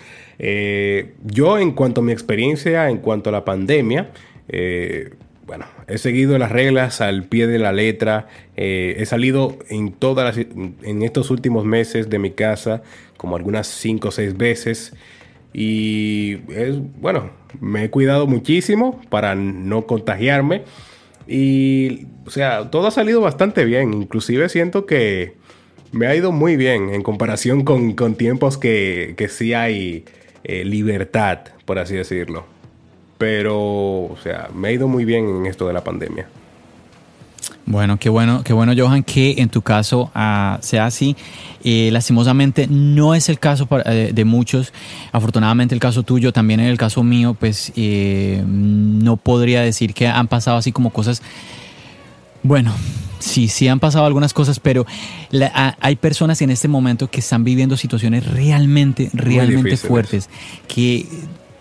Yo, 1.24 1.58
en 1.60 1.72
cuanto 1.72 2.02
a 2.02 2.04
mi 2.04 2.12
experiencia, 2.12 2.90
en 2.90 2.98
cuanto 2.98 3.30
a 3.30 3.34
la 3.34 3.46
pandemia, 3.46 4.12
eh, 4.50 5.12
bueno, 5.48 5.66
he 5.88 5.98
seguido 5.98 6.38
las 6.38 6.52
reglas 6.52 7.00
al 7.00 7.24
pie 7.24 7.48
de 7.48 7.58
la 7.58 7.72
letra. 7.72 8.28
Eh, 8.58 8.98
he 9.00 9.06
salido 9.06 9.58
en 9.70 9.94
todas 9.94 10.38
las, 10.38 10.46
en 10.46 11.04
estos 11.04 11.32
últimos 11.32 11.64
meses 11.64 12.10
de 12.10 12.20
mi 12.20 12.32
casa 12.32 12.84
como 13.16 13.38
algunas 13.38 13.68
cinco 13.68 14.10
o 14.10 14.12
seis 14.12 14.36
veces. 14.36 14.94
Y 15.54 16.40
es, 16.50 16.76
bueno, 17.00 17.32
me 17.62 17.86
he 17.86 17.90
cuidado 17.90 18.28
muchísimo 18.28 19.00
para 19.10 19.36
no 19.36 19.88
contagiarme. 19.88 20.64
Y, 21.28 22.08
o 22.26 22.30
sea, 22.30 22.70
todo 22.70 22.88
ha 22.88 22.92
salido 22.92 23.22
bastante 23.22 23.64
bien. 23.64 23.94
Inclusive 23.94 24.50
siento 24.50 24.86
que 24.86 25.36
me 25.94 26.08
ha 26.08 26.16
ido 26.16 26.34
muy 26.34 26.58
bien 26.58 26.90
en 26.90 27.04
comparación 27.04 27.64
con, 27.64 27.94
con 27.94 28.16
tiempos 28.16 28.58
que, 28.58 29.14
que 29.18 29.30
sí 29.30 29.54
hay 29.54 30.04
eh, 30.44 30.66
libertad, 30.66 31.40
por 31.64 31.80
así 31.80 31.96
decirlo. 31.96 32.57
Pero, 33.18 33.56
o 33.56 34.18
sea, 34.22 34.50
me 34.54 34.68
ha 34.68 34.72
ido 34.72 34.88
muy 34.88 35.06
bien 35.06 35.28
en 35.28 35.46
esto 35.46 35.68
de 35.68 35.74
la 35.74 35.84
pandemia. 35.84 36.28
Bueno, 37.66 37.98
qué 37.98 38.08
bueno, 38.08 38.44
qué 38.46 38.54
bueno, 38.54 38.72
Johan, 38.78 39.04
que 39.04 39.36
en 39.40 39.50
tu 39.50 39.62
caso 39.62 40.10
uh, 40.16 40.58
sea 40.62 40.86
así. 40.86 41.18
Eh, 41.66 41.90
lastimosamente 41.92 42.66
no 42.68 43.14
es 43.14 43.28
el 43.28 43.40
caso 43.40 43.66
para, 43.66 43.94
eh, 43.94 44.14
de 44.14 44.24
muchos. 44.24 44.72
Afortunadamente 45.12 45.76
el 45.76 45.82
caso 45.82 46.04
tuyo, 46.04 46.32
también 46.32 46.62
en 46.62 46.68
el 46.68 46.78
caso 46.78 47.04
mío, 47.04 47.36
pues 47.38 47.74
eh, 47.76 48.42
no 48.48 49.18
podría 49.18 49.62
decir 49.62 49.94
que 49.94 50.08
han 50.08 50.30
pasado 50.30 50.56
así 50.56 50.72
como 50.72 50.92
cosas. 50.92 51.22
Bueno, 52.42 52.72
sí, 53.20 53.50
sí 53.50 53.68
han 53.68 53.82
pasado 53.82 54.06
algunas 54.06 54.34
cosas, 54.34 54.62
pero 54.62 54.86
la, 55.32 55.52
a, 55.54 55.76
hay 55.82 55.98
personas 55.98 56.42
en 56.42 56.52
este 56.52 56.70
momento 56.70 57.10
que 57.10 57.20
están 57.20 57.44
viviendo 57.44 57.76
situaciones 57.76 58.26
realmente, 58.26 59.10
realmente 59.12 59.76
fuertes, 59.76 60.30
que 60.70 61.06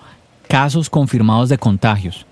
casos 0.47 0.89
confirmados 0.89 1.49
de 1.49 1.57
contagios. 1.57 2.25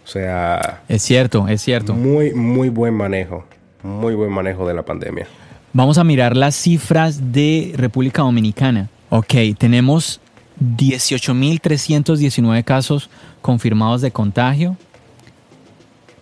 O 0.04 0.08
sea... 0.08 0.82
Es 0.88 1.02
cierto, 1.02 1.46
es 1.48 1.62
cierto. 1.62 1.94
Muy, 1.94 2.32
muy 2.32 2.68
buen 2.68 2.94
manejo. 2.94 3.44
Muy 3.82 4.14
buen 4.14 4.32
manejo 4.32 4.66
de 4.66 4.74
la 4.74 4.82
pandemia. 4.82 5.26
Vamos 5.72 5.98
a 5.98 6.04
mirar 6.04 6.36
las 6.36 6.56
cifras 6.56 7.32
de 7.32 7.72
República 7.76 8.22
Dominicana. 8.22 8.88
Ok, 9.08 9.34
tenemos 9.56 10.20
18.319 10.60 12.64
casos 12.64 13.08
confirmados 13.40 14.02
de 14.02 14.10
contagio 14.10 14.76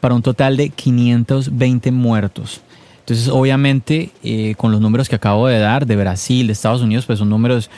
para 0.01 0.15
un 0.15 0.23
total 0.23 0.57
de 0.57 0.69
520 0.69 1.91
muertos. 1.93 2.61
Entonces, 3.01 3.29
obviamente, 3.29 4.11
eh, 4.23 4.55
con 4.57 4.71
los 4.71 4.81
números 4.81 5.09
que 5.09 5.17
acabo 5.17 5.49
de 5.49 5.59
dar 5.59 5.87
de 5.87 5.97
Brasil, 5.97 6.47
de 6.47 6.53
Estados 6.53 6.83
Unidos, 6.83 7.07
pues 7.07 7.19
son 7.19 7.31
números 7.31 7.69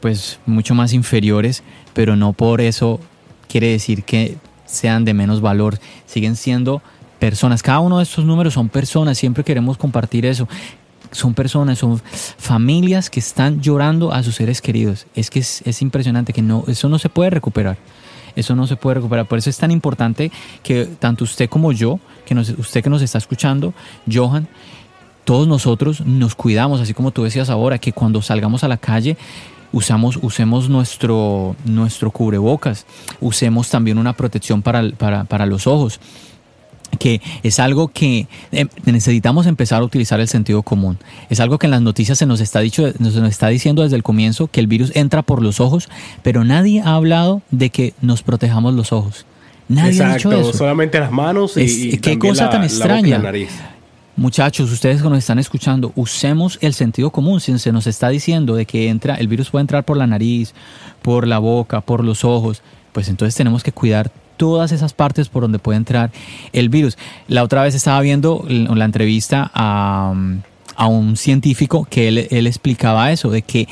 pues 0.00 0.38
mucho 0.46 0.74
más 0.74 0.92
inferiores, 0.92 1.62
pero 1.92 2.16
no 2.16 2.32
por 2.32 2.60
eso 2.60 3.00
quiere 3.48 3.68
decir 3.68 4.04
que 4.04 4.38
sean 4.66 5.04
de 5.04 5.14
menos 5.14 5.40
valor. 5.40 5.78
Siguen 6.06 6.36
siendo 6.36 6.82
personas. 7.18 7.62
Cada 7.62 7.80
uno 7.80 7.98
de 7.98 8.04
estos 8.04 8.24
números 8.24 8.54
son 8.54 8.68
personas. 8.68 9.18
Siempre 9.18 9.44
queremos 9.44 9.76
compartir 9.76 10.26
eso. 10.26 10.48
Son 11.12 11.34
personas, 11.34 11.78
son 11.78 12.00
familias 12.38 13.10
que 13.10 13.18
están 13.18 13.60
llorando 13.60 14.12
a 14.12 14.22
sus 14.22 14.36
seres 14.36 14.62
queridos. 14.62 15.06
Es 15.14 15.28
que 15.28 15.40
es, 15.40 15.62
es 15.66 15.82
impresionante 15.82 16.32
que 16.32 16.42
no, 16.42 16.64
eso 16.68 16.88
no 16.88 16.98
se 16.98 17.08
puede 17.08 17.30
recuperar. 17.30 17.78
Eso 18.36 18.54
no 18.54 18.66
se 18.66 18.76
puede 18.76 18.94
recuperar. 18.94 19.26
Por 19.26 19.38
eso 19.38 19.50
es 19.50 19.58
tan 19.58 19.70
importante 19.72 20.30
que 20.62 20.86
tanto 20.86 21.24
usted 21.24 21.48
como 21.48 21.72
yo, 21.72 21.98
que 22.24 22.34
nos, 22.34 22.50
usted 22.50 22.82
que 22.82 22.90
nos 22.90 23.02
está 23.02 23.18
escuchando, 23.18 23.74
Johan, 24.10 24.46
todos 25.30 25.46
nosotros 25.46 26.04
nos 26.04 26.34
cuidamos, 26.34 26.80
así 26.80 26.92
como 26.92 27.12
tú 27.12 27.22
decías 27.22 27.50
ahora, 27.50 27.78
que 27.78 27.92
cuando 27.92 28.20
salgamos 28.20 28.64
a 28.64 28.68
la 28.68 28.78
calle 28.78 29.16
usamos, 29.70 30.18
usemos 30.22 30.68
nuestro, 30.68 31.54
nuestro 31.64 32.10
cubrebocas, 32.10 32.84
usemos 33.20 33.68
también 33.68 33.98
una 33.98 34.12
protección 34.14 34.60
para, 34.60 34.90
para, 34.90 35.22
para 35.22 35.46
los 35.46 35.68
ojos 35.68 36.00
que 36.98 37.20
es 37.44 37.60
algo 37.60 37.86
que 37.86 38.26
eh, 38.50 38.66
necesitamos 38.86 39.46
empezar 39.46 39.82
a 39.82 39.84
utilizar 39.84 40.18
el 40.18 40.26
sentido 40.26 40.64
común. 40.64 40.98
Es 41.28 41.38
algo 41.38 41.60
que 41.60 41.68
en 41.68 41.70
las 41.70 41.82
noticias 41.82 42.18
se 42.18 42.26
nos 42.26 42.40
está, 42.40 42.58
dicho, 42.58 42.92
nos 42.98 43.14
está 43.14 43.46
diciendo 43.46 43.84
desde 43.84 43.94
el 43.94 44.02
comienzo 44.02 44.48
que 44.48 44.58
el 44.58 44.66
virus 44.66 44.90
entra 44.96 45.22
por 45.22 45.44
los 45.44 45.60
ojos, 45.60 45.88
pero 46.24 46.42
nadie 46.42 46.80
ha 46.80 46.96
hablado 46.96 47.40
de 47.52 47.70
que 47.70 47.94
nos 48.02 48.24
protejamos 48.24 48.74
los 48.74 48.92
ojos. 48.92 49.26
Nadie 49.68 50.02
ha 50.02 50.14
dicho 50.14 50.32
eso. 50.32 50.52
solamente 50.52 50.98
las 50.98 51.12
manos 51.12 51.56
y, 51.56 51.98
qué 51.98 52.18
cosa 52.18 52.50
tan 52.50 52.64
extraña. 52.64 53.22
Muchachos, 54.20 54.70
ustedes 54.70 55.00
que 55.00 55.08
nos 55.08 55.16
están 55.16 55.38
escuchando, 55.38 55.92
usemos 55.96 56.58
el 56.60 56.74
sentido 56.74 57.10
común. 57.10 57.40
Si 57.40 57.58
se 57.58 57.72
nos 57.72 57.86
está 57.86 58.10
diciendo 58.10 58.54
de 58.54 58.66
que 58.66 58.90
entra, 58.90 59.14
el 59.14 59.28
virus 59.28 59.48
puede 59.48 59.62
entrar 59.62 59.86
por 59.86 59.96
la 59.96 60.06
nariz, 60.06 60.52
por 61.00 61.26
la 61.26 61.38
boca, 61.38 61.80
por 61.80 62.04
los 62.04 62.22
ojos, 62.22 62.62
pues 62.92 63.08
entonces 63.08 63.34
tenemos 63.34 63.62
que 63.62 63.72
cuidar 63.72 64.12
todas 64.36 64.72
esas 64.72 64.92
partes 64.92 65.30
por 65.30 65.40
donde 65.40 65.58
puede 65.58 65.78
entrar 65.78 66.10
el 66.52 66.68
virus. 66.68 66.98
La 67.28 67.42
otra 67.42 67.62
vez 67.62 67.74
estaba 67.74 67.98
viendo 68.02 68.44
la 68.46 68.84
entrevista 68.84 69.50
a, 69.54 70.12
un 70.86 71.16
científico 71.16 71.86
que 71.88 72.08
él, 72.08 72.28
él 72.30 72.46
explicaba 72.46 73.12
eso, 73.12 73.30
de 73.30 73.40
que 73.40 73.68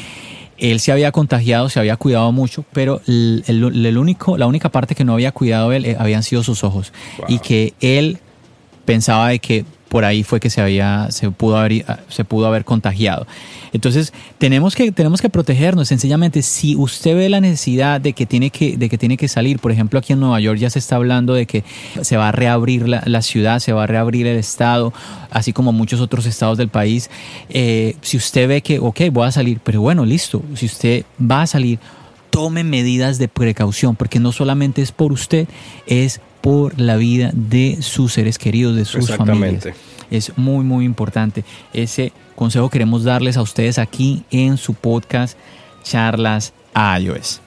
él 0.57 0.81
se 0.81 0.93
había 0.93 1.13
contagiado, 1.13 1.69
se 1.69 1.79
había 1.79 1.99
cuidado 1.99 2.33
mucho, 2.33 2.65
pero 2.73 3.03
el, 3.07 3.99
único, 3.99 4.39
la 4.39 4.47
única 4.47 4.71
parte 4.71 4.95
que 4.95 5.05
no 5.05 5.13
había 5.13 5.33
cuidado 5.33 5.73
él 5.73 5.85
eh, 5.85 5.97
habían 5.99 6.23
sido 6.23 6.43
sus 6.43 6.65
ojos. 6.65 6.95
Y 7.29 7.39
que 7.41 7.75
él 7.83 8.19
pensaba 8.87 9.29
de 9.29 9.41
que 9.41 9.67
por 9.89 10.05
ahí 10.05 10.23
fue 10.23 10.41
que 10.41 10.51
se 10.51 10.61
había 10.61 11.09
se 11.11 11.31
pudo 11.31 11.57
haber 11.57 11.85
se 12.09 12.25
pudo 12.25 12.47
haber 12.47 12.65
contagiado. 12.65 13.27
Entonces, 13.73 14.13
tenemos 14.39 14.75
que 14.75 14.93
tenemos 14.93 15.21
que 15.21 15.29
protegernos 15.29 15.89
sencillamente 15.89 16.43
si 16.43 16.77
usted 16.77 17.17
ve 17.17 17.29
la 17.29 17.41
necesidad 17.41 18.01
de 18.01 18.13
que 18.13 18.27
tiene 18.27 18.51
que 18.51 18.77
de 18.77 18.89
que 18.89 18.99
tiene 18.99 19.17
que 19.17 19.29
salir, 19.29 19.59
por 19.59 19.73
ejemplo, 19.73 19.99
aquí 19.99 20.13
en 20.13 20.21
Nueva 20.21 20.41
York 20.41 20.59
ya 20.59 20.71
se 20.71 20.79
está 20.79 20.97
hablando 20.97 21.35
de 21.35 21.47
que 21.47 21.65
se 22.03 22.17
va 22.17 22.29
a 22.29 22.33
reabrir 22.33 22.89
la, 22.89 23.23
ciudad, 23.23 23.59
se 23.59 23.73
va 23.73 23.85
a 23.85 23.87
reabrir 23.87 24.27
el 24.27 24.39
estado, 24.39 24.93
así 25.31 25.53
como 25.53 25.73
muchos 25.73 26.01
otros 26.01 26.27
estados 26.27 26.59
del 26.59 26.69
país. 26.69 27.11
Eh, 27.49 27.97
si 28.01 28.17
usted 28.17 28.49
ve 28.49 28.63
que, 28.63 28.79
ok, 28.79 29.01
voy 29.13 29.27
a 29.27 29.33
salir, 29.33 29.61
pero 29.63 29.81
bueno, 29.81 30.05
listo, 30.05 30.43
si 30.55 30.67
usted 30.67 31.05
va 31.21 31.43
a 31.43 31.47
salir, 31.47 31.79
tome 32.31 32.65
medidas 32.65 33.19
de 33.19 33.29
precaución, 33.29 33.97
porque 33.97 34.21
no 34.21 34.33
solamente 34.33 34.83
es 34.83 34.93
por 34.93 35.13
usted, 35.13 35.49
es 35.87 36.21
por 36.41 36.81
la 36.81 36.97
vida 36.97 37.31
de 37.35 37.79
sus 37.81 38.13
seres 38.13 38.39
queridos, 38.39 38.77
de 38.77 38.85
sus 38.85 39.15
familias. 39.15 39.69
Es 40.11 40.33
muy, 40.37 40.65
muy 40.65 40.85
importante. 40.85 41.45
Ese 41.73 42.13
consejo 42.35 42.71
queremos 42.71 43.05
darles 43.05 43.37
a 43.37 43.43
ustedes 43.43 43.79
aquí 43.79 44.23
en 44.31 44.57
su 44.57 44.75
podcast 44.75 45.37
Charlas 45.83 46.53
iOS. 47.01 47.41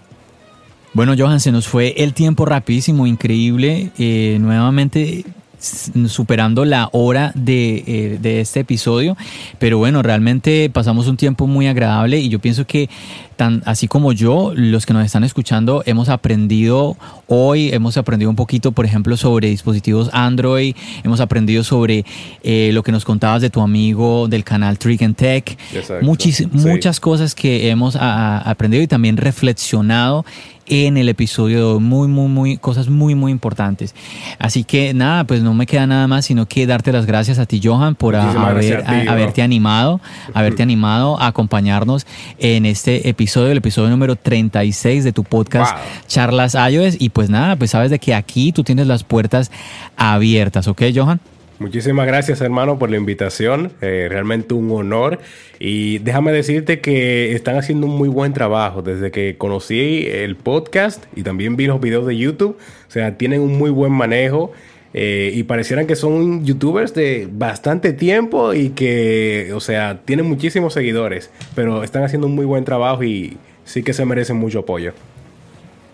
Bueno, 0.93 1.13
Johan, 1.17 1.39
se 1.39 1.51
nos 1.51 1.67
fue 1.67 1.93
el 1.97 2.13
tiempo 2.13 2.45
rapidísimo, 2.45 3.07
increíble. 3.07 3.91
Eh, 3.97 4.37
nuevamente 4.41 5.23
superando 5.61 6.65
la 6.65 6.89
hora 6.91 7.33
eh, 7.35 8.17
de, 8.19 8.41
este 8.41 8.61
episodio. 8.61 9.15
Pero 9.59 9.77
bueno, 9.77 10.01
realmente 10.01 10.69
pasamos 10.69 11.07
un 11.07 11.17
tiempo 11.17 11.47
muy 11.47 11.67
agradable 11.67 12.19
y 12.19 12.29
yo 12.29 12.39
pienso 12.39 12.65
que 12.65 12.89
tan 13.35 13.63
así 13.65 13.87
como 13.87 14.11
yo, 14.11 14.51
los 14.55 14.85
que 14.85 14.93
nos 14.93 15.05
están 15.05 15.23
escuchando, 15.23 15.81
hemos 15.85 16.09
aprendido 16.09 16.97
hoy, 17.27 17.69
hemos 17.73 17.97
aprendido 17.97 18.29
un 18.29 18.35
poquito, 18.35 18.71
por 18.71 18.85
ejemplo, 18.85 19.17
sobre 19.17 19.49
dispositivos 19.49 20.09
Android, 20.13 20.75
hemos 21.03 21.19
aprendido 21.21 21.63
sobre 21.63 22.05
eh, 22.43 22.69
lo 22.73 22.83
que 22.83 22.91
nos 22.91 23.03
contabas 23.03 23.41
de 23.41 23.49
tu 23.49 23.61
amigo 23.61 24.27
del 24.27 24.43
canal 24.43 24.77
Trick 24.77 25.01
and 25.01 25.15
Tech, 25.15 25.57
muchas 26.01 26.99
cosas 26.99 27.33
que 27.33 27.69
hemos 27.69 27.95
aprendido 27.95 28.83
y 28.83 28.87
también 28.87 29.17
reflexionado 29.17 30.25
en 30.67 30.97
el 30.97 31.09
episodio 31.09 31.79
muy, 31.79 32.07
muy, 32.07 32.27
muy, 32.27 32.57
cosas 32.57 32.89
muy, 32.89 33.15
muy 33.15 33.31
importantes. 33.31 33.95
Así 34.39 34.63
que 34.63 34.93
nada, 34.93 35.23
pues 35.25 35.41
no 35.41 35.53
me 35.53 35.65
queda 35.65 35.87
nada 35.87 36.07
más 36.07 36.25
sino 36.25 36.45
que 36.47 36.65
darte 36.65 36.91
las 36.91 37.05
gracias 37.05 37.39
a 37.39 37.45
ti, 37.45 37.61
Johan, 37.63 37.95
por 37.95 38.15
haber, 38.15 38.83
haberte 38.87 39.41
animado, 39.41 40.01
haberte 40.33 40.63
animado 40.63 41.19
a 41.19 41.27
acompañarnos 41.27 42.05
en 42.39 42.65
este 42.65 43.09
episodio, 43.09 43.51
el 43.51 43.57
episodio 43.57 43.89
número 43.89 44.15
36 44.15 45.03
de 45.03 45.11
tu 45.11 45.23
podcast 45.23 45.75
Charlas 46.07 46.55
iOS. 46.55 46.95
Y 46.99 47.09
pues 47.09 47.29
nada, 47.29 47.55
pues 47.55 47.71
sabes 47.71 47.91
de 47.91 47.99
que 47.99 48.13
aquí 48.13 48.51
tú 48.51 48.63
tienes 48.63 48.87
las 48.87 49.03
puertas 49.03 49.51
abiertas, 49.97 50.67
¿ok, 50.67 50.83
Johan? 50.95 51.19
Muchísimas 51.61 52.07
gracias 52.07 52.41
hermano 52.41 52.79
por 52.79 52.89
la 52.89 52.97
invitación, 52.97 53.71
eh, 53.81 54.07
realmente 54.09 54.55
un 54.55 54.71
honor. 54.71 55.19
Y 55.59 55.99
déjame 55.99 56.31
decirte 56.31 56.81
que 56.81 57.35
están 57.35 57.55
haciendo 57.55 57.85
un 57.85 57.95
muy 57.95 58.09
buen 58.09 58.33
trabajo. 58.33 58.81
Desde 58.81 59.11
que 59.11 59.37
conocí 59.37 60.07
el 60.07 60.35
podcast 60.35 61.05
y 61.15 61.21
también 61.21 61.57
vi 61.57 61.67
los 61.67 61.79
videos 61.79 62.07
de 62.07 62.17
YouTube, 62.17 62.57
o 62.57 62.91
sea, 62.91 63.15
tienen 63.15 63.41
un 63.41 63.59
muy 63.59 63.69
buen 63.69 63.91
manejo. 63.91 64.51
Eh, 64.95 65.33
y 65.35 65.43
parecieran 65.43 65.85
que 65.85 65.95
son 65.95 66.43
youtubers 66.43 66.95
de 66.95 67.29
bastante 67.31 67.93
tiempo 67.93 68.55
y 68.55 68.69
que, 68.69 69.51
o 69.53 69.59
sea, 69.59 70.01
tienen 70.03 70.25
muchísimos 70.25 70.73
seguidores, 70.73 71.29
pero 71.53 71.83
están 71.83 72.03
haciendo 72.03 72.25
un 72.25 72.33
muy 72.33 72.45
buen 72.45 72.65
trabajo 72.65 73.03
y 73.03 73.37
sí 73.65 73.83
que 73.83 73.93
se 73.93 74.03
merecen 74.03 74.37
mucho 74.37 74.59
apoyo. 74.59 74.93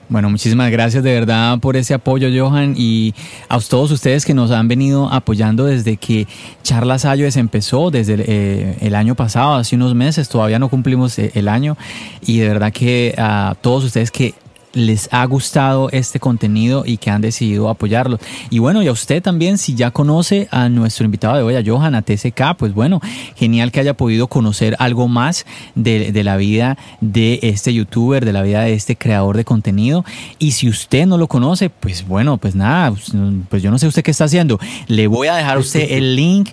Bueno, 0.09 0.29
muchísimas 0.29 0.71
gracias 0.71 1.03
de 1.03 1.11
verdad 1.11 1.59
por 1.59 1.75
ese 1.75 1.93
apoyo, 1.93 2.29
Johan, 2.33 2.75
y 2.77 3.13
a 3.49 3.59
todos 3.59 3.91
ustedes 3.91 4.25
que 4.25 4.33
nos 4.33 4.51
han 4.51 4.69
venido 4.69 5.11
apoyando 5.11 5.65
desde 5.65 5.97
que 5.97 6.27
Charlas 6.63 7.03
Ayues 7.03 7.35
empezó, 7.35 7.91
desde 7.91 8.15
eh, 8.19 8.77
el, 8.79 8.95
año 8.95 9.15
pasado, 9.15 9.55
hace 9.55 9.75
unos 9.75 9.95
meses, 9.95 10.29
todavía 10.29 10.59
no 10.59 10.69
cumplimos 10.69 11.19
eh, 11.19 11.31
el 11.33 11.49
año, 11.49 11.75
y 12.21 12.37
de 12.37 12.47
verdad 12.47 12.71
que 12.71 13.15
a 13.17 13.55
todos 13.59 13.83
ustedes 13.83 14.09
que 14.09 14.33
les 14.73 15.09
ha 15.11 15.25
gustado 15.25 15.89
este 15.91 16.19
contenido 16.19 16.83
y 16.85 16.97
que 16.97 17.09
han 17.09 17.21
decidido 17.21 17.69
apoyarlo. 17.69 18.19
Y 18.49 18.59
bueno, 18.59 18.81
y 18.81 18.87
a 18.87 18.91
usted 18.91 19.21
también, 19.21 19.57
si 19.57 19.75
ya 19.75 19.91
conoce 19.91 20.47
a 20.51 20.69
nuestro 20.69 21.05
invitado 21.05 21.37
de 21.37 21.43
hoy, 21.43 21.55
a 21.55 21.63
Johan, 21.65 21.95
a 21.95 22.01
TSK, 22.01 22.55
pues 22.57 22.73
bueno, 22.73 23.01
genial 23.35 23.71
que 23.71 23.79
haya 23.79 23.95
podido 23.95 24.27
conocer 24.27 24.75
algo 24.79 25.07
más 25.07 25.45
de, 25.75 26.11
de, 26.11 26.23
la 26.23 26.37
vida 26.37 26.77
de 27.01 27.39
este 27.43 27.73
youtuber, 27.73 28.25
de 28.25 28.33
la 28.33 28.41
vida 28.41 28.61
de 28.61 28.73
este 28.73 28.95
creador 28.95 29.37
de 29.37 29.45
contenido. 29.45 30.05
Y 30.39 30.51
si 30.51 30.69
usted 30.69 31.05
no 31.05 31.17
lo 31.17 31.27
conoce, 31.27 31.69
pues 31.69 32.07
bueno, 32.07 32.37
pues 32.37 32.55
nada, 32.55 32.91
pues, 32.91 33.11
pues 33.49 33.63
yo 33.63 33.71
no 33.71 33.79
sé 33.79 33.87
usted 33.87 34.03
qué 34.03 34.11
está 34.11 34.25
haciendo. 34.25 34.59
Le 34.87 35.07
voy 35.07 35.27
a 35.27 35.35
dejar 35.35 35.57
a 35.57 35.59
usted 35.59 35.87
el 35.91 36.15
link 36.15 36.49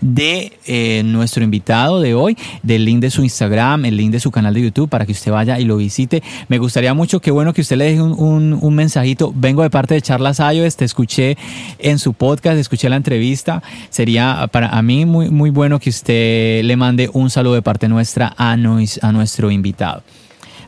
de 0.00 0.52
eh, 0.66 1.02
nuestro 1.04 1.44
invitado 1.44 2.00
de 2.00 2.14
hoy, 2.14 2.36
del 2.62 2.84
link 2.84 3.00
de 3.00 3.10
su 3.10 3.22
Instagram, 3.22 3.84
el 3.84 3.96
link 3.96 4.12
de 4.12 4.20
su 4.20 4.30
canal 4.30 4.54
de 4.54 4.62
YouTube 4.62 4.88
para 4.88 5.06
que 5.06 5.12
usted 5.12 5.32
vaya 5.32 5.58
y 5.58 5.64
lo 5.64 5.76
visite. 5.76 6.22
Me 6.48 6.58
gustaría 6.58 6.94
mucho, 6.94 7.20
qué 7.20 7.30
bueno 7.30 7.52
que 7.52 7.60
usted 7.60 7.76
le 7.76 7.86
deje 7.86 8.02
un, 8.02 8.74
mensajito. 8.74 9.32
Vengo 9.34 9.62
de 9.62 9.70
parte 9.70 9.94
de 9.94 10.02
Charlas 10.02 10.38
iOS, 10.38 10.76
te 10.76 10.84
escuché 10.84 11.36
en 11.78 11.98
su 11.98 12.12
podcast, 12.12 12.58
escuché 12.58 12.88
la 12.88 12.96
entrevista. 12.96 13.62
Sería 13.90 14.48
para 14.52 14.68
a 14.68 14.82
mí 14.82 15.06
muy, 15.06 15.30
muy 15.30 15.50
bueno 15.50 15.78
que 15.78 15.90
usted 15.90 16.62
le 16.62 16.76
mande 16.76 17.08
un 17.12 17.30
saludo 17.30 17.54
de 17.54 17.62
parte 17.62 17.88
nuestra 17.88 18.34
a, 18.36 18.52
a 18.52 19.12
nuestro 19.12 19.50
invitado. 19.50 20.02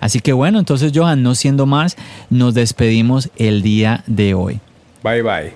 Así 0.01 0.21
que 0.21 0.33
bueno, 0.33 0.59
entonces 0.59 0.93
Johan, 0.95 1.23
no 1.23 1.35
siendo 1.35 1.67
más, 1.67 1.97
nos 2.31 2.55
despedimos 2.55 3.31
el 3.37 3.63
día 3.63 4.05
de 4.07 4.35
hoy. 4.35 4.61
Bye 5.03 5.23
bye. 5.23 5.53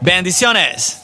Bendiciones. 0.00 1.02